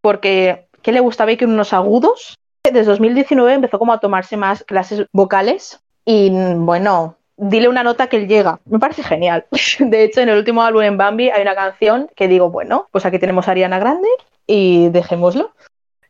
porque 0.00 0.66
¿qué 0.82 0.92
le 0.92 1.00
gusta 1.00 1.22
a 1.22 1.26
Bacon 1.26 1.50
unos 1.50 1.72
agudos? 1.72 2.36
Desde 2.64 2.84
2019 2.84 3.54
empezó 3.54 3.78
como 3.78 3.92
a 3.92 4.00
tomarse 4.00 4.36
más 4.36 4.64
clases 4.64 5.06
vocales 5.12 5.80
y 6.04 6.30
bueno, 6.30 7.16
dile 7.36 7.68
una 7.68 7.82
nota 7.82 8.08
que 8.08 8.16
él 8.16 8.28
llega. 8.28 8.60
Me 8.66 8.78
parece 8.78 9.02
genial. 9.02 9.46
De 9.78 10.04
hecho, 10.04 10.20
en 10.20 10.28
el 10.28 10.38
último 10.38 10.62
álbum 10.62 10.82
en 10.82 10.96
Bambi 10.96 11.30
hay 11.30 11.42
una 11.42 11.54
canción 11.54 12.10
que 12.14 12.28
digo, 12.28 12.50
bueno, 12.50 12.88
pues 12.90 13.06
aquí 13.06 13.18
tenemos 13.18 13.48
a 13.48 13.52
Ariana 13.52 13.78
Grande 13.78 14.08
y 14.46 14.88
dejémoslo. 14.90 15.52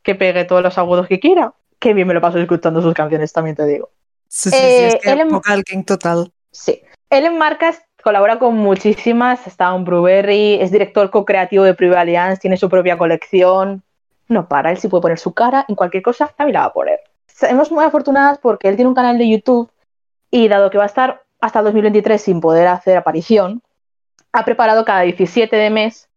Que 0.02 0.14
pegue 0.14 0.44
todos 0.44 0.62
los 0.62 0.76
agudos 0.78 1.06
que 1.06 1.20
quiera. 1.20 1.54
Qué 1.78 1.94
bien 1.94 2.06
me 2.08 2.14
lo 2.14 2.20
paso 2.20 2.38
escuchando 2.38 2.80
sus 2.82 2.94
canciones, 2.94 3.32
también 3.32 3.56
te 3.56 3.66
digo. 3.66 3.90
Sí, 4.28 4.50
sí, 4.50 4.56
sí, 4.56 4.62
Eh, 4.64 4.86
es 4.88 4.96
que 4.96 5.10
él 5.10 5.20
en- 5.20 5.28
vocal 5.28 5.64
king 5.64 5.84
total. 5.84 6.32
Sí. 6.50 6.82
Él 7.10 7.26
en 7.26 7.38
marcas 7.38 7.82
colabora 8.02 8.38
con 8.38 8.56
muchísimas. 8.56 9.46
Está 9.46 9.74
en 9.74 9.84
Bruberry, 9.84 10.54
es 10.60 10.70
director 10.70 11.10
co-creativo 11.10 11.64
de 11.64 11.74
Private 11.74 12.00
Alliance, 12.00 12.40
tiene 12.40 12.56
su 12.56 12.68
propia 12.68 12.96
colección. 12.98 13.82
No 14.28 14.48
para, 14.48 14.70
él 14.70 14.78
sí 14.78 14.88
puede 14.88 15.02
poner 15.02 15.18
su 15.18 15.32
cara 15.34 15.64
en 15.68 15.74
cualquier 15.74 16.02
cosa, 16.02 16.32
también 16.36 16.54
la 16.54 16.60
va 16.60 16.66
a 16.66 16.72
poner. 16.72 17.00
Somos 17.26 17.70
muy 17.70 17.84
afortunadas 17.84 18.38
porque 18.38 18.68
él 18.68 18.76
tiene 18.76 18.88
un 18.88 18.94
canal 18.94 19.18
de 19.18 19.28
YouTube 19.28 19.70
y 20.30 20.48
dado 20.48 20.70
que 20.70 20.78
va 20.78 20.84
a 20.84 20.86
estar 20.86 21.22
hasta 21.40 21.60
2023 21.60 22.22
sin 22.22 22.40
poder 22.40 22.68
hacer 22.68 22.96
aparición, 22.96 23.62
ha 24.32 24.44
preparado 24.44 24.84
cada 24.84 25.00
17 25.02 25.54
de 25.56 25.68
mes, 25.70 26.08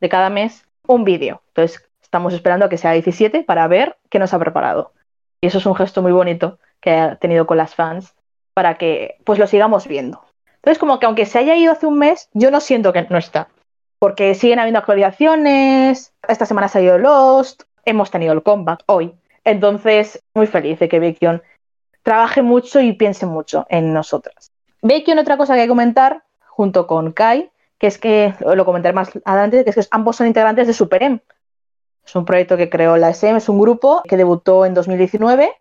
de 0.00 0.08
cada 0.08 0.28
mes, 0.30 0.64
un 0.86 1.02
vídeo. 1.04 1.42
Entonces, 1.48 1.82
estamos 2.14 2.32
esperando 2.32 2.66
a 2.66 2.68
que 2.68 2.78
sea 2.78 2.92
17 2.92 3.42
para 3.42 3.66
ver 3.66 3.96
qué 4.08 4.20
nos 4.20 4.32
ha 4.32 4.38
preparado. 4.38 4.92
Y 5.40 5.48
eso 5.48 5.58
es 5.58 5.66
un 5.66 5.74
gesto 5.74 6.00
muy 6.00 6.12
bonito 6.12 6.60
que 6.80 6.92
ha 6.92 7.16
tenido 7.16 7.44
con 7.44 7.56
las 7.56 7.74
fans 7.74 8.14
para 8.54 8.78
que 8.78 9.16
pues 9.24 9.40
lo 9.40 9.48
sigamos 9.48 9.88
viendo. 9.88 10.22
Entonces, 10.54 10.78
como 10.78 11.00
que 11.00 11.06
aunque 11.06 11.26
se 11.26 11.40
haya 11.40 11.56
ido 11.56 11.72
hace 11.72 11.86
un 11.86 11.98
mes, 11.98 12.28
yo 12.32 12.52
no 12.52 12.60
siento 12.60 12.92
que 12.92 13.02
no 13.10 13.18
está. 13.18 13.48
Porque 13.98 14.36
siguen 14.36 14.60
habiendo 14.60 14.78
actualizaciones, 14.78 16.12
esta 16.28 16.46
semana 16.46 16.68
se 16.68 16.78
ha 16.78 16.82
ido 16.82 16.98
Lost, 16.98 17.64
hemos 17.84 18.12
tenido 18.12 18.32
el 18.32 18.44
comeback 18.44 18.84
hoy. 18.86 19.12
Entonces, 19.42 20.22
muy 20.34 20.46
feliz 20.46 20.78
de 20.78 20.88
que 20.88 21.00
Baekhyun 21.00 21.42
trabaje 22.04 22.42
mucho 22.42 22.80
y 22.80 22.92
piense 22.92 23.26
mucho 23.26 23.66
en 23.70 23.92
nosotras. 23.92 24.52
Baekhyun, 24.82 25.18
otra 25.18 25.36
cosa 25.36 25.54
que 25.54 25.62
hay 25.62 25.66
que 25.66 25.70
comentar, 25.70 26.22
junto 26.46 26.86
con 26.86 27.10
Kai, 27.10 27.50
que 27.76 27.88
es 27.88 27.98
que, 27.98 28.34
lo 28.40 28.64
comentaré 28.64 28.94
más 28.94 29.10
adelante, 29.24 29.64
que 29.64 29.70
es 29.70 29.76
que 29.76 29.82
ambos 29.90 30.14
son 30.14 30.28
integrantes 30.28 30.68
de 30.68 30.74
Super 30.74 31.02
M. 31.02 31.20
Es 32.04 32.14
un 32.16 32.24
proyecto 32.24 32.56
que 32.56 32.68
creó 32.68 32.96
la 32.96 33.10
SM, 33.10 33.38
es 33.38 33.48
un 33.48 33.60
grupo 33.60 34.02
que 34.08 34.16
debutó 34.16 34.66
en 34.66 34.74
2019 34.74 35.52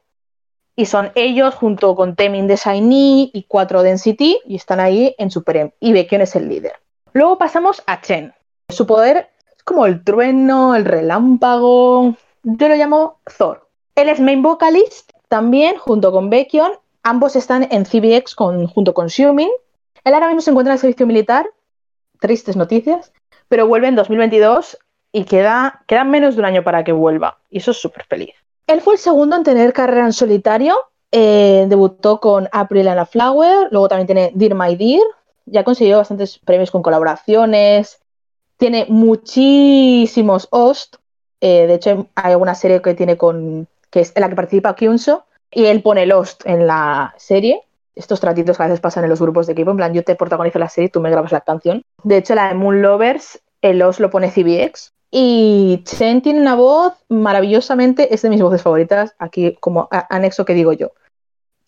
y 0.75 0.85
son 0.87 1.11
ellos 1.15 1.53
junto 1.53 1.95
con 1.95 2.15
Temin 2.15 2.47
de 2.47 2.55
Shiny 2.55 3.31
y 3.33 3.43
4 3.43 3.83
de 3.83 3.91
NCT 3.95 4.21
y 4.45 4.55
están 4.55 4.79
ahí 4.79 5.15
en 5.17 5.29
Super 5.29 5.57
M. 5.57 5.73
Y 5.79 5.93
Baekhyun 5.93 6.21
es 6.21 6.35
el 6.35 6.49
líder. 6.49 6.73
Luego 7.13 7.37
pasamos 7.37 7.83
a 7.85 8.01
Chen. 8.01 8.33
Su 8.69 8.87
poder 8.87 9.29
es 9.55 9.63
como 9.63 9.85
el 9.85 10.03
trueno, 10.03 10.75
el 10.75 10.85
relámpago. 10.85 12.15
Yo 12.43 12.67
lo 12.67 12.75
llamo 12.75 13.19
Thor. 13.37 13.67
Él 13.95 14.09
es 14.09 14.19
main 14.19 14.41
vocalist 14.41 15.11
también 15.27 15.77
junto 15.77 16.11
con 16.11 16.29
Baekhyun. 16.29 16.71
Ambos 17.03 17.35
están 17.35 17.67
en 17.71 17.85
CBX 17.85 18.33
junto 18.35 18.93
con 18.93 19.09
Xiumin. 19.09 19.49
Él 20.03 20.13
ahora 20.13 20.27
mismo 20.27 20.41
se 20.41 20.49
encuentra 20.49 20.73
en 20.73 20.75
el 20.75 20.81
servicio 20.81 21.05
militar. 21.05 21.47
Tristes 22.19 22.55
noticias. 22.55 23.13
Pero 23.47 23.67
vuelve 23.67 23.89
en 23.89 23.95
2022 23.95 24.79
y 25.15 25.25
queda, 25.25 25.83
menos 26.05 26.35
de 26.35 26.41
un 26.41 26.45
año 26.45 26.63
para 26.63 26.83
que 26.83 26.91
vuelva. 26.91 27.37
Y 27.51 27.59
eso 27.59 27.71
es 27.71 27.77
súper 27.77 28.03
feliz. 28.05 28.33
Él 28.65 28.81
fue 28.81 28.95
el 28.95 28.99
segundo 28.99 29.35
en 29.35 29.43
tener 29.43 29.71
carrera 29.71 30.05
en 30.05 30.11
solitario. 30.11 30.75
Eh, 31.11 31.67
debutó 31.69 32.19
con 32.19 32.49
April 32.51 32.87
and 32.87 32.99
a 32.99 33.05
Flower. 33.05 33.67
Luego 33.69 33.87
también 33.87 34.07
tiene 34.07 34.31
Dear 34.33 34.55
My 34.55 34.75
Dear. 34.75 35.03
Ya 35.45 35.61
ha 35.61 35.63
conseguido 35.63 35.99
bastantes 35.99 36.39
premios 36.39 36.71
con 36.71 36.81
colaboraciones. 36.81 37.99
Tiene 38.57 38.87
muchísimos 38.89 40.47
hosts. 40.49 40.97
Eh, 41.41 41.67
de 41.67 41.75
hecho, 41.75 42.07
hay 42.15 42.31
alguna 42.31 42.55
serie 42.55 42.81
que 42.81 42.95
tiene 42.95 43.15
con. 43.15 43.67
que 43.91 43.99
es 43.99 44.13
en 44.15 44.21
la 44.21 44.29
que 44.29 44.35
participa 44.35 44.75
Kyunso. 44.75 45.25
Y 45.51 45.65
él 45.65 45.83
pone 45.83 46.03
el 46.03 46.11
host 46.11 46.41
en 46.47 46.65
la 46.65 47.13
serie. 47.17 47.61
Estos 47.93 48.19
tratitos 48.19 48.57
que 48.57 48.63
a 48.63 48.65
veces 48.65 48.81
pasan 48.81 49.03
en 49.03 49.11
los 49.11 49.21
grupos 49.21 49.45
de 49.45 49.53
equipo. 49.53 49.69
En 49.69 49.77
plan, 49.77 49.93
yo 49.93 50.03
te 50.03 50.15
protagonizo 50.15 50.57
la 50.57 50.69
serie 50.69 50.89
tú 50.89 51.01
me 51.01 51.11
grabas 51.11 51.31
la 51.31 51.41
canción. 51.41 51.83
De 52.03 52.17
hecho, 52.17 52.33
la 52.33 52.47
de 52.47 52.55
Moon 52.55 52.81
Lovers, 52.81 53.39
el 53.61 53.79
host 53.83 53.99
lo 53.99 54.09
pone 54.09 54.31
CBX. 54.31 54.91
Y 55.15 55.83
Chen 55.83 56.23
tiene 56.23 56.41
una 56.41 56.55
voz 56.55 56.95
maravillosamente. 57.07 58.15
Es 58.15 58.23
de 58.23 58.31
mis 58.31 58.41
voces 58.41 58.63
favoritas. 58.63 59.13
Aquí, 59.19 59.55
como 59.59 59.87
anexo 60.09 60.43
que 60.43 60.55
digo 60.55 60.73
yo. 60.73 60.89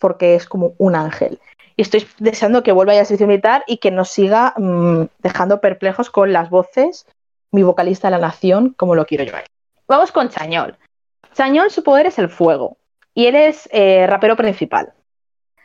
Porque 0.00 0.34
es 0.34 0.46
como 0.46 0.74
un 0.78 0.96
ángel. 0.96 1.38
Y 1.76 1.82
estoy 1.82 2.08
deseando 2.18 2.64
que 2.64 2.72
vuelva 2.72 2.94
ya 2.94 3.00
al 3.00 3.06
servicio 3.06 3.28
militar 3.28 3.62
y 3.68 3.76
que 3.76 3.92
nos 3.92 4.08
siga 4.08 4.52
mm, 4.56 5.04
dejando 5.20 5.60
perplejos 5.60 6.10
con 6.10 6.32
las 6.32 6.50
voces. 6.50 7.06
Mi 7.52 7.62
vocalista 7.62 8.08
de 8.08 8.18
la 8.18 8.26
nación, 8.26 8.74
como 8.76 8.96
lo 8.96 9.06
quiero 9.06 9.22
yo. 9.22 9.32
Vamos 9.86 10.10
con 10.10 10.28
Chañol. 10.28 10.76
Chañol, 11.32 11.70
su 11.70 11.84
poder 11.84 12.06
es 12.06 12.18
el 12.18 12.28
fuego. 12.28 12.78
Y 13.14 13.26
él 13.26 13.36
es 13.36 13.68
eh, 13.70 14.08
rapero 14.08 14.34
principal. 14.34 14.92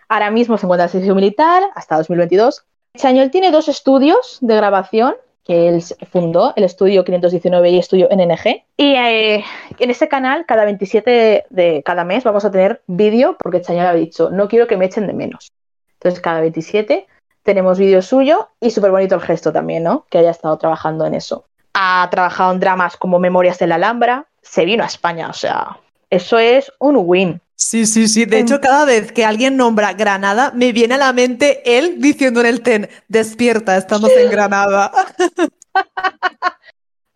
Ahora 0.07 0.29
mismo 0.29 0.55
se 0.59 0.67
encuentra 0.67 0.85
en 0.85 0.91
servicio 0.91 1.15
militar 1.15 1.63
hasta 1.73 1.97
2022. 1.97 2.63
Chañol 2.95 3.31
tiene 3.31 3.49
dos 3.49 3.69
estudios 3.69 4.37
de 4.39 4.55
grabación 4.55 5.15
que 5.43 5.69
él 5.69 5.83
fundó, 6.11 6.53
el 6.55 6.63
estudio 6.63 7.03
519 7.03 7.69
y 7.69 7.79
estudio 7.79 8.09
NNG. 8.11 8.63
Y 8.77 8.93
eh, 8.93 9.43
en 9.79 9.89
ese 9.89 10.07
canal, 10.07 10.45
cada 10.45 10.65
27 10.65 11.45
de 11.49 11.83
cada 11.83 12.03
mes, 12.03 12.23
vamos 12.23 12.45
a 12.45 12.51
tener 12.51 12.81
vídeo, 12.87 13.37
porque 13.39 13.61
Chañol 13.61 13.87
ha 13.87 13.93
dicho, 13.93 14.29
no 14.29 14.47
quiero 14.47 14.67
que 14.67 14.77
me 14.77 14.85
echen 14.85 15.07
de 15.07 15.13
menos. 15.13 15.51
Entonces, 15.93 16.19
cada 16.19 16.41
27 16.41 17.07
tenemos 17.43 17.79
vídeo 17.79 18.01
suyo 18.01 18.49
y 18.59 18.71
súper 18.71 18.91
bonito 18.91 19.15
el 19.15 19.21
gesto 19.21 19.51
también, 19.51 19.83
¿no? 19.83 20.05
Que 20.09 20.19
haya 20.19 20.31
estado 20.31 20.57
trabajando 20.57 21.05
en 21.05 21.15
eso. 21.15 21.45
Ha 21.73 22.07
trabajado 22.11 22.53
en 22.53 22.59
dramas 22.59 22.97
como 22.97 23.19
Memorias 23.19 23.59
de 23.59 23.67
la 23.67 23.75
Alhambra, 23.75 24.27
se 24.41 24.65
vino 24.65 24.83
a 24.83 24.87
España, 24.87 25.29
o 25.29 25.33
sea, 25.33 25.77
eso 26.09 26.37
es 26.37 26.71
un 26.79 26.97
win. 26.97 27.41
Sí, 27.63 27.85
sí, 27.85 28.07
sí. 28.07 28.25
De 28.25 28.39
hecho, 28.39 28.59
cada 28.59 28.85
vez 28.85 29.11
que 29.11 29.23
alguien 29.23 29.55
nombra 29.55 29.93
Granada, 29.93 30.51
me 30.55 30.71
viene 30.71 30.95
a 30.95 30.97
la 30.97 31.13
mente 31.13 31.61
él 31.77 32.01
diciendo 32.01 32.39
en 32.41 32.47
el 32.47 32.63
TEN, 32.63 32.89
despierta, 33.07 33.77
estamos 33.77 34.09
en 34.17 34.31
Granada. 34.31 34.91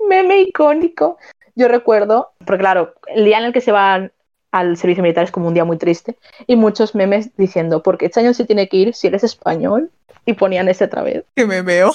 meme 0.07 0.41
icónico. 0.41 1.17
Yo 1.55 1.67
recuerdo, 1.67 2.33
porque 2.45 2.59
claro, 2.59 2.93
el 3.07 3.25
día 3.25 3.39
en 3.39 3.45
el 3.45 3.53
que 3.53 3.59
se 3.59 3.71
van 3.71 4.11
al 4.51 4.77
servicio 4.77 5.01
militar 5.01 5.23
es 5.23 5.31
como 5.31 5.47
un 5.47 5.55
día 5.55 5.65
muy 5.65 5.77
triste, 5.77 6.15
y 6.45 6.55
muchos 6.55 6.93
memes 6.93 7.35
diciendo, 7.37 7.81
¿por 7.81 7.97
qué 7.97 8.11
Chañol 8.11 8.35
se 8.35 8.45
tiene 8.45 8.69
que 8.69 8.77
ir 8.77 8.93
si 8.93 9.07
eres 9.07 9.23
español? 9.23 9.89
Y 10.27 10.33
ponían 10.33 10.69
ese 10.69 10.85
otra 10.85 11.01
vez. 11.01 11.25
Que 11.35 11.47
me 11.47 11.63
veo. 11.63 11.91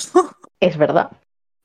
Es 0.58 0.76
verdad. 0.76 1.10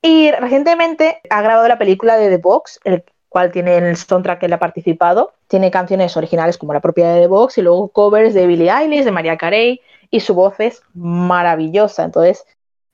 Y 0.02 0.30
recientemente 0.30 1.20
ha 1.30 1.42
grabado 1.42 1.66
la 1.66 1.78
película 1.78 2.16
de 2.16 2.28
The 2.28 2.36
Box, 2.36 2.78
el 2.84 3.04
cual 3.28 3.50
tiene 3.50 3.76
en 3.76 3.84
el 3.84 3.96
soundtrack 3.96 4.40
que 4.40 4.46
él 4.46 4.52
ha 4.52 4.58
participado. 4.58 5.32
Tiene 5.48 5.70
canciones 5.70 6.16
originales 6.16 6.58
como 6.58 6.72
la 6.72 6.80
propia 6.80 7.12
de 7.12 7.22
The 7.22 7.26
Box 7.26 7.58
y 7.58 7.62
luego 7.62 7.88
covers 7.88 8.34
de 8.34 8.46
Billie 8.46 8.70
Eilish, 8.70 9.04
de 9.04 9.12
María 9.12 9.36
Carey, 9.36 9.80
y 10.10 10.20
su 10.20 10.34
voz 10.34 10.58
es 10.60 10.82
maravillosa. 10.94 12.04
Entonces, 12.04 12.44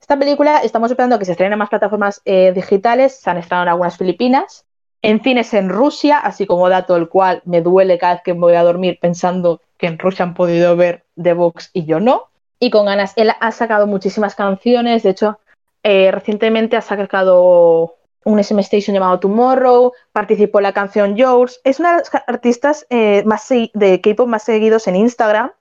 Esta 0.03 0.19
película 0.19 0.57
estamos 0.57 0.91
esperando 0.91 1.17
que 1.17 1.23
se 1.23 1.31
estrene 1.31 1.53
en 1.53 1.59
más 1.59 1.69
plataformas 1.69 2.21
eh, 2.25 2.51
digitales, 2.53 3.15
se 3.21 3.29
han 3.29 3.37
estrenado 3.37 3.63
en 3.63 3.69
algunas 3.69 3.97
Filipinas, 3.97 4.65
en 5.01 5.23
cines 5.23 5.53
en 5.53 5.69
Rusia, 5.69 6.17
así 6.17 6.45
como 6.45 6.67
dato 6.67 6.97
el 6.97 7.07
cual 7.07 7.41
me 7.45 7.61
duele 7.61 7.97
cada 7.97 8.15
vez 8.15 8.23
que 8.23 8.33
voy 8.33 8.55
a 8.55 8.63
dormir 8.63 8.97
pensando 8.99 9.61
que 9.77 9.87
en 9.87 9.97
Rusia 9.97 10.25
han 10.25 10.33
podido 10.33 10.75
ver 10.75 11.05
The 11.21 11.31
Box 11.31 11.69
y 11.71 11.85
yo 11.85 12.01
no. 12.01 12.27
Y 12.59 12.69
con 12.69 12.85
ganas, 12.85 13.13
él 13.15 13.31
ha 13.39 13.51
sacado 13.51 13.87
muchísimas 13.87 14.35
canciones, 14.35 15.03
de 15.03 15.11
hecho, 15.11 15.39
eh, 15.83 16.11
recientemente 16.11 16.75
ha 16.75 16.81
sacado 16.81 17.95
un 18.25 18.39
SM 18.39 18.61
Station 18.61 18.93
llamado 18.93 19.19
Tomorrow, 19.19 19.93
participó 20.11 20.59
en 20.59 20.63
la 20.63 20.73
canción 20.73 21.15
Yours. 21.15 21.59
Es 21.63 21.79
una 21.79 21.91
de 21.91 21.97
las 21.97 22.11
artistas 22.27 22.85
eh, 22.89 23.23
más 23.25 23.47
de 23.49 24.01
K-pop 24.01 24.27
más 24.27 24.43
seguidos 24.43 24.87
en 24.87 24.95
Instagram. 24.95 25.51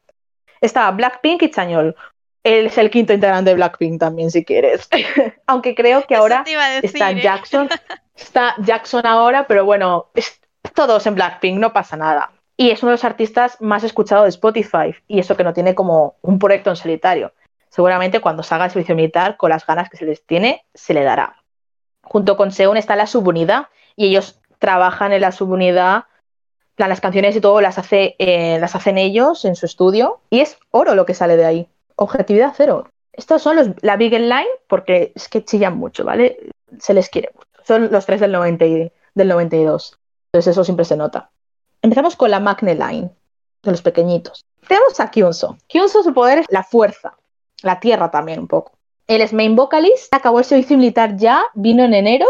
Está 0.60 0.90
Blackpink 0.90 1.42
y 1.42 1.50
Chañol. 1.50 1.96
Él 2.44 2.66
es 2.66 2.78
el 2.78 2.90
quinto 2.90 3.12
integrante 3.12 3.50
de 3.50 3.54
Blackpink 3.56 4.00
también, 4.00 4.30
si 4.30 4.44
quieres. 4.44 4.88
Aunque 5.46 5.74
creo 5.74 6.04
que 6.06 6.16
ahora 6.16 6.44
está 6.82 7.10
¿eh? 7.12 7.20
Jackson. 7.20 7.68
Está 8.16 8.54
Jackson 8.58 9.06
ahora, 9.06 9.46
pero 9.46 9.64
bueno, 9.64 10.10
todos 10.74 11.06
en 11.06 11.14
Blackpink, 11.14 11.58
no 11.58 11.72
pasa 11.72 11.96
nada. 11.96 12.32
Y 12.56 12.70
es 12.70 12.82
uno 12.82 12.90
de 12.90 12.94
los 12.94 13.04
artistas 13.04 13.56
más 13.60 13.84
escuchados 13.84 14.24
de 14.24 14.30
Spotify. 14.30 14.94
Y 15.08 15.18
eso 15.18 15.36
que 15.36 15.44
no 15.44 15.52
tiene 15.52 15.74
como 15.74 16.16
un 16.22 16.38
proyecto 16.38 16.70
en 16.70 16.76
solitario. 16.76 17.32
Seguramente 17.68 18.20
cuando 18.20 18.42
salga 18.42 18.66
el 18.66 18.70
servicio 18.70 18.94
militar, 18.94 19.36
con 19.36 19.50
las 19.50 19.66
ganas 19.66 19.88
que 19.88 19.96
se 19.96 20.04
les 20.04 20.24
tiene, 20.26 20.64
se 20.74 20.92
le 20.94 21.02
dará. 21.02 21.41
Junto 22.12 22.36
con 22.36 22.52
Seun 22.52 22.76
está 22.76 22.94
la 22.94 23.06
subunidad 23.06 23.68
y 23.96 24.08
ellos 24.08 24.38
trabajan 24.58 25.14
en 25.14 25.22
la 25.22 25.32
subunidad. 25.32 26.04
Las 26.76 27.00
canciones 27.00 27.34
y 27.36 27.40
todo 27.40 27.62
las, 27.62 27.78
hace, 27.78 28.16
eh, 28.18 28.58
las 28.60 28.74
hacen 28.74 28.98
ellos 28.98 29.46
en 29.46 29.56
su 29.56 29.64
estudio 29.64 30.20
y 30.28 30.40
es 30.40 30.58
oro 30.72 30.94
lo 30.94 31.06
que 31.06 31.14
sale 31.14 31.38
de 31.38 31.46
ahí. 31.46 31.68
Objetividad 31.96 32.52
cero. 32.54 32.86
Estos 33.14 33.40
son 33.40 33.56
los, 33.56 33.68
la 33.80 33.96
Big 33.96 34.12
Line 34.12 34.46
porque 34.68 35.12
es 35.14 35.26
que 35.30 35.42
chillan 35.42 35.78
mucho, 35.78 36.04
¿vale? 36.04 36.50
Se 36.78 36.92
les 36.92 37.08
quiere 37.08 37.30
mucho. 37.34 37.48
Son 37.64 37.90
los 37.90 38.04
tres 38.04 38.20
del, 38.20 38.32
90 38.32 38.62
del 39.14 39.28
92. 39.28 39.98
Entonces 40.26 40.52
eso 40.52 40.64
siempre 40.64 40.84
se 40.84 40.98
nota. 40.98 41.30
Empezamos 41.80 42.16
con 42.16 42.30
la 42.30 42.40
Magne 42.40 42.74
Line, 42.74 43.10
de 43.62 43.70
los 43.70 43.80
pequeñitos. 43.80 44.44
Tenemos 44.68 45.00
a 45.00 45.10
Kyunso. 45.10 45.56
Kyunso, 45.66 46.02
su 46.02 46.12
poder 46.12 46.40
es 46.40 46.46
la 46.50 46.62
fuerza, 46.62 47.16
la 47.62 47.80
tierra 47.80 48.10
también 48.10 48.38
un 48.38 48.48
poco. 48.48 48.72
Él 49.06 49.20
es 49.20 49.32
main 49.32 49.56
vocalist, 49.56 50.12
acabó 50.14 50.38
el 50.38 50.44
servicio 50.44 50.76
militar 50.76 51.16
ya, 51.16 51.42
vino 51.54 51.84
en 51.84 51.94
enero 51.94 52.26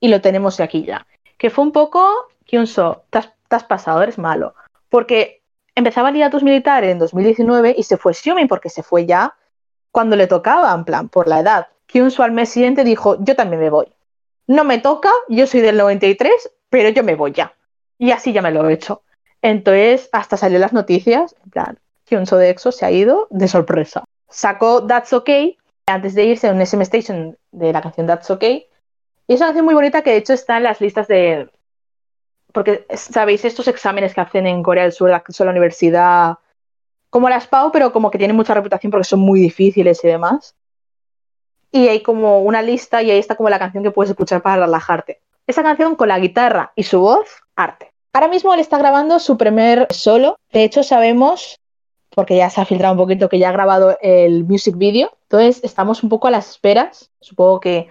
y 0.00 0.08
lo 0.08 0.20
tenemos 0.20 0.60
aquí 0.60 0.84
ya. 0.84 1.06
Que 1.38 1.50
fue 1.50 1.64
un 1.64 1.72
poco, 1.72 2.08
Kyunso, 2.44 3.04
te 3.10 3.18
has, 3.18 3.32
te 3.48 3.56
has 3.56 3.64
pasado, 3.64 4.02
eres 4.02 4.18
malo. 4.18 4.54
Porque 4.88 5.42
empezaba 5.74 6.08
el 6.08 6.30
tus 6.30 6.42
militar 6.42 6.84
en 6.84 6.98
2019 6.98 7.74
y 7.76 7.82
se 7.82 7.96
fue 7.96 8.14
Xiumin 8.14 8.48
porque 8.48 8.70
se 8.70 8.82
fue 8.82 9.06
ya 9.06 9.34
cuando 9.92 10.16
le 10.16 10.26
tocaba, 10.26 10.74
en 10.74 10.84
plan, 10.84 11.08
por 11.08 11.28
la 11.28 11.40
edad. 11.40 11.68
Kyunso 11.86 12.22
al 12.22 12.32
mes 12.32 12.48
siguiente 12.48 12.84
dijo, 12.84 13.16
yo 13.20 13.36
también 13.36 13.60
me 13.60 13.70
voy. 13.70 13.86
No 14.46 14.64
me 14.64 14.78
toca, 14.78 15.10
yo 15.28 15.46
soy 15.46 15.60
del 15.60 15.76
93, 15.76 16.50
pero 16.68 16.88
yo 16.90 17.02
me 17.02 17.14
voy 17.14 17.32
ya. 17.32 17.54
Y 17.98 18.10
así 18.10 18.32
ya 18.32 18.42
me 18.42 18.50
lo 18.50 18.68
he 18.68 18.74
hecho. 18.74 19.02
Entonces, 19.42 20.08
hasta 20.12 20.36
salió 20.36 20.58
las 20.58 20.72
noticias, 20.72 21.34
en 21.44 21.50
plan, 21.50 21.78
Kyunso 22.04 22.36
de 22.36 22.50
EXO 22.50 22.72
se 22.72 22.86
ha 22.86 22.90
ido 22.90 23.26
de 23.30 23.48
sorpresa. 23.48 24.04
Sacó 24.28 24.86
That's 24.86 25.12
Okay, 25.12 25.56
antes 25.86 26.14
de 26.14 26.24
irse 26.24 26.48
a 26.48 26.52
un 26.52 26.60
SM 26.60 26.82
Station 26.82 27.38
de 27.52 27.72
la 27.72 27.80
canción 27.80 28.06
That's 28.06 28.30
Okay. 28.30 28.66
Y 29.28 29.34
es 29.34 29.40
una 29.40 29.48
canción 29.48 29.64
muy 29.64 29.74
bonita 29.74 30.02
que 30.02 30.10
de 30.10 30.16
hecho 30.18 30.32
está 30.32 30.56
en 30.56 30.64
las 30.64 30.80
listas 30.80 31.08
de... 31.08 31.50
Porque, 32.52 32.86
¿sabéis? 32.94 33.44
Estos 33.44 33.68
exámenes 33.68 34.14
que 34.14 34.20
hacen 34.20 34.46
en 34.46 34.62
Corea 34.62 34.84
del 34.84 34.92
Sur, 34.92 35.12
acceso 35.12 35.42
a 35.42 35.46
la 35.46 35.52
universidad, 35.52 36.38
como 37.10 37.28
las 37.28 37.46
PAU, 37.46 37.72
pero 37.72 37.92
como 37.92 38.10
que 38.10 38.18
tienen 38.18 38.36
mucha 38.36 38.54
reputación 38.54 38.90
porque 38.90 39.04
son 39.04 39.20
muy 39.20 39.40
difíciles 39.40 40.02
y 40.04 40.08
demás. 40.08 40.54
Y 41.72 41.88
hay 41.88 42.02
como 42.02 42.40
una 42.40 42.62
lista 42.62 43.02
y 43.02 43.10
ahí 43.10 43.18
está 43.18 43.34
como 43.34 43.50
la 43.50 43.58
canción 43.58 43.82
que 43.82 43.90
puedes 43.90 44.10
escuchar 44.10 44.42
para 44.42 44.64
relajarte. 44.64 45.20
Esa 45.46 45.62
canción 45.62 45.96
con 45.96 46.08
la 46.08 46.18
guitarra 46.18 46.72
y 46.76 46.84
su 46.84 47.00
voz, 47.00 47.28
arte. 47.56 47.92
Ahora 48.12 48.28
mismo 48.28 48.54
él 48.54 48.60
está 48.60 48.78
grabando 48.78 49.18
su 49.18 49.36
primer 49.36 49.86
solo. 49.90 50.38
De 50.52 50.64
hecho, 50.64 50.82
sabemos 50.82 51.60
porque 52.16 52.34
ya 52.34 52.48
se 52.48 52.62
ha 52.62 52.64
filtrado 52.64 52.94
un 52.94 52.98
poquito 52.98 53.28
que 53.28 53.38
ya 53.38 53.50
ha 53.50 53.52
grabado 53.52 53.98
el 54.00 54.44
music 54.44 54.78
video. 54.78 55.12
Entonces 55.24 55.62
estamos 55.62 56.02
un 56.02 56.08
poco 56.08 56.28
a 56.28 56.30
las 56.30 56.48
esperas. 56.48 57.10
Supongo 57.20 57.60
que 57.60 57.88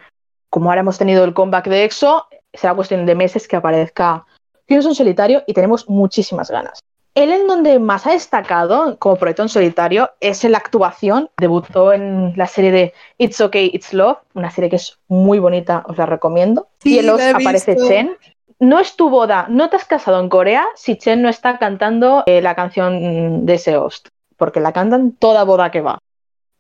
como 0.50 0.70
ahora 0.70 0.82
hemos 0.82 0.98
tenido 0.98 1.24
el 1.24 1.36
comeback 1.36 1.68
de 1.68 1.84
EXO, 1.84 2.26
será 2.52 2.74
cuestión 2.74 3.06
de 3.06 3.14
meses 3.14 3.48
que 3.48 3.56
aparezca 3.56 4.26
Tienes 4.66 4.88
un 4.88 4.96
solitario 4.96 5.44
y 5.46 5.54
tenemos 5.54 5.88
muchísimas 5.88 6.50
ganas. 6.50 6.80
Él 7.14 7.32
en 7.32 7.46
donde 7.46 7.78
más 7.78 8.08
ha 8.08 8.14
destacado 8.14 8.98
como 8.98 9.16
proyecto 9.16 9.44
en 9.44 9.50
solitario 9.50 10.10
es 10.20 10.44
en 10.44 10.54
la 10.54 10.58
actuación. 10.58 11.30
Debutó 11.38 11.94
en 11.94 12.34
la 12.36 12.48
serie 12.48 12.72
de 12.72 12.94
It's 13.20 13.40
Okay, 13.40 13.70
It's 13.72 13.94
Love, 13.94 14.18
una 14.34 14.50
serie 14.50 14.72
que 14.72 14.78
es 14.78 14.98
muy 15.08 15.38
bonita, 15.38 15.86
os 15.88 15.98
la 15.98 16.08
recomiendo. 16.08 16.68
y 16.84 16.98
en 16.98 17.06
los 17.06 17.22
aparece 17.22 17.78
Chen. 17.78 18.18
No 18.58 18.80
es 18.80 18.96
tu 18.96 19.10
boda, 19.10 19.46
no 19.50 19.70
te 19.70 19.76
has 19.76 19.86
casado 19.86 20.20
en 20.20 20.30
Corea 20.30 20.66
si 20.76 20.98
Chen 20.98 21.22
no 21.22 21.30
está 21.30 21.60
cantando 21.60 22.24
eh, 22.26 22.42
la 22.42 22.56
canción 22.56 23.46
de 23.46 23.60
Seost 23.60 24.08
porque 24.38 24.60
la 24.60 24.74
cantan 24.74 25.14
toda 25.14 25.44
boda 25.44 25.72
que 25.72 25.82
va. 25.82 26.00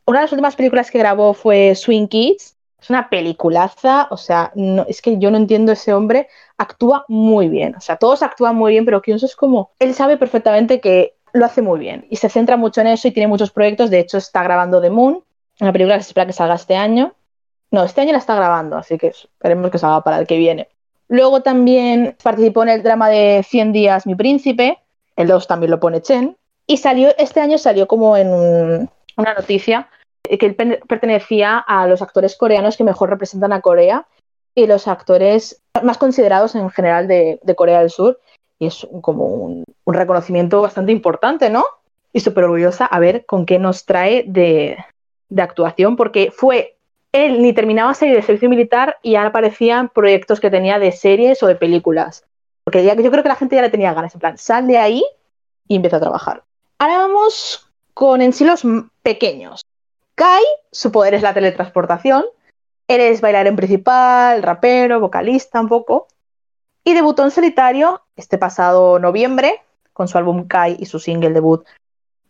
Una 0.05 0.19
de 0.19 0.25
las 0.25 0.31
últimas 0.31 0.55
películas 0.55 0.91
que 0.91 0.99
grabó 0.99 1.33
fue 1.33 1.75
Swing 1.75 2.07
Kids. 2.07 2.55
Es 2.79 2.89
una 2.89 3.09
peliculaza, 3.09 4.07
o 4.11 4.17
sea, 4.17 4.51
no, 4.53 4.85
es 4.87 5.01
que 5.01 5.17
yo 5.17 5.31
no 5.31 5.37
entiendo 5.37 5.71
ese 5.71 5.93
hombre, 5.93 6.27
actúa 6.57 7.05
muy 7.07 7.49
bien, 7.49 7.73
o 7.75 7.81
sea, 7.81 7.95
todos 7.95 8.21
actúan 8.21 8.55
muy 8.55 8.73
bien, 8.73 8.85
pero 8.85 9.01
Kyunso 9.01 9.25
es 9.25 9.35
como, 9.35 9.71
él 9.79 9.95
sabe 9.95 10.17
perfectamente 10.17 10.79
que 10.79 11.15
lo 11.33 11.45
hace 11.45 11.63
muy 11.63 11.79
bien 11.79 12.05
y 12.11 12.17
se 12.17 12.29
centra 12.29 12.57
mucho 12.57 12.81
en 12.81 12.87
eso 12.87 13.07
y 13.07 13.11
tiene 13.11 13.27
muchos 13.27 13.49
proyectos, 13.49 13.89
de 13.89 13.99
hecho 13.99 14.17
está 14.17 14.43
grabando 14.43 14.81
The 14.81 14.91
Moon, 14.91 15.23
una 15.61 15.71
película 15.71 15.97
que 15.97 16.03
se 16.03 16.09
espera 16.09 16.27
que 16.27 16.33
salga 16.33 16.55
este 16.55 16.75
año. 16.75 17.13
No, 17.71 17.83
este 17.83 18.01
año 18.01 18.11
la 18.11 18.19
está 18.19 18.35
grabando, 18.35 18.77
así 18.77 18.97
que 18.97 19.07
esperemos 19.07 19.71
que 19.71 19.79
salga 19.79 20.01
para 20.01 20.19
el 20.19 20.27
que 20.27 20.37
viene. 20.37 20.69
Luego 21.07 21.41
también 21.41 22.15
participó 22.21 22.63
en 22.63 22.69
el 22.69 22.83
drama 22.83 23.09
de 23.09 23.43
100 23.47 23.71
días 23.71 24.05
Mi 24.05 24.15
Príncipe, 24.15 24.79
el 25.15 25.27
2 25.27 25.47
también 25.47 25.71
lo 25.71 25.79
pone 25.79 26.01
Chen, 26.01 26.37
y 26.67 26.77
salió, 26.77 27.09
este 27.17 27.41
año 27.41 27.57
salió 27.57 27.87
como 27.87 28.17
en 28.17 28.29
una 28.29 29.33
noticia 29.33 29.89
que 30.23 30.45
él 30.45 30.55
pertenecía 30.87 31.59
a 31.59 31.87
los 31.87 32.01
actores 32.01 32.35
coreanos 32.35 32.77
que 32.77 32.83
mejor 32.83 33.09
representan 33.09 33.53
a 33.53 33.61
Corea 33.61 34.07
y 34.55 34.67
los 34.67 34.87
actores 34.87 35.61
más 35.83 35.97
considerados 35.97 36.55
en 36.55 36.69
general 36.69 37.07
de, 37.07 37.39
Corea 37.55 37.79
del 37.79 37.89
Sur. 37.89 38.19
Y 38.57 38.67
es 38.67 38.87
como 39.01 39.25
un, 39.25 39.65
reconocimiento 39.85 40.61
bastante 40.61 40.91
importante, 40.91 41.49
¿no? 41.49 41.65
Y 42.13 42.21
súper 42.21 42.45
orgullosa 42.45 42.85
a 42.85 42.99
ver 42.99 43.25
con 43.25 43.45
qué 43.45 43.59
nos 43.59 43.85
trae 43.85 44.23
de, 44.25 44.77
actuación, 45.37 45.97
porque 45.97 46.31
fue 46.31 46.77
él 47.11 47.41
ni 47.41 47.53
terminaba 47.53 47.93
serie 47.93 48.15
de 48.15 48.21
servicio 48.21 48.49
militar 48.49 48.97
y 49.01 49.11
ya 49.11 49.25
aparecían 49.25 49.89
proyectos 49.89 50.39
que 50.39 50.49
tenía 50.49 50.79
de 50.79 50.91
series 50.91 51.43
o 51.43 51.47
de 51.47 51.55
películas. 51.55 52.25
Porque 52.63 52.83
ya, 52.83 52.95
yo 52.95 53.11
creo 53.11 53.23
que 53.23 53.29
la 53.29 53.35
gente 53.35 53.55
ya 53.55 53.61
le 53.61 53.69
tenía 53.69 53.93
ganas, 53.93 54.13
en 54.15 54.19
plan, 54.21 54.37
sal 54.37 54.65
de 54.67 54.77
ahí 54.77 55.03
y 55.67 55.75
empieza 55.75 55.97
a 55.97 56.01
trabajar. 56.01 56.43
Ahora 56.77 56.97
vamos 56.97 57.69
con 57.93 58.21
en 58.21 58.33
sí 58.33 58.45
pequeños. 59.01 59.65
Kai, 60.15 60.43
su 60.71 60.91
poder 60.91 61.13
es 61.13 61.21
la 61.21 61.33
teletransportación. 61.33 62.25
Eres 62.87 63.21
bailarín 63.21 63.55
principal, 63.55 64.43
rapero, 64.43 64.99
vocalista 64.99 65.61
un 65.61 65.67
poco. 65.67 66.07
Y 66.83 66.93
debutó 66.93 67.23
en 67.23 67.31
solitario 67.31 68.01
este 68.15 68.37
pasado 68.37 68.99
noviembre 68.99 69.61
con 69.93 70.07
su 70.07 70.17
álbum 70.17 70.47
Kai 70.47 70.75
y 70.79 70.85
su 70.85 70.99
single 70.99 71.31
debut. 71.31 71.65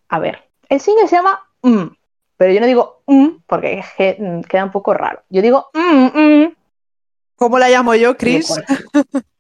A 0.10 0.20
ver, 0.20 0.44
el 0.70 0.80
single 0.80 1.08
se 1.08 1.16
llama 1.16 1.42
mm, 1.62 1.88
pero 2.38 2.54
yo 2.54 2.60
no 2.60 2.68
digo 2.68 3.02
mm 3.08 3.28
porque 3.48 3.84
mm, 4.18 4.42
queda 4.42 4.66
un 4.66 4.72
poco 4.72 4.94
raro. 4.94 5.24
Yo 5.30 5.42
digo 5.42 5.70
mm, 5.74 6.46
¿Cómo 7.36 7.60
la 7.60 7.70
llamo 7.70 7.96
yo, 7.96 8.16
Chris? 8.16 8.54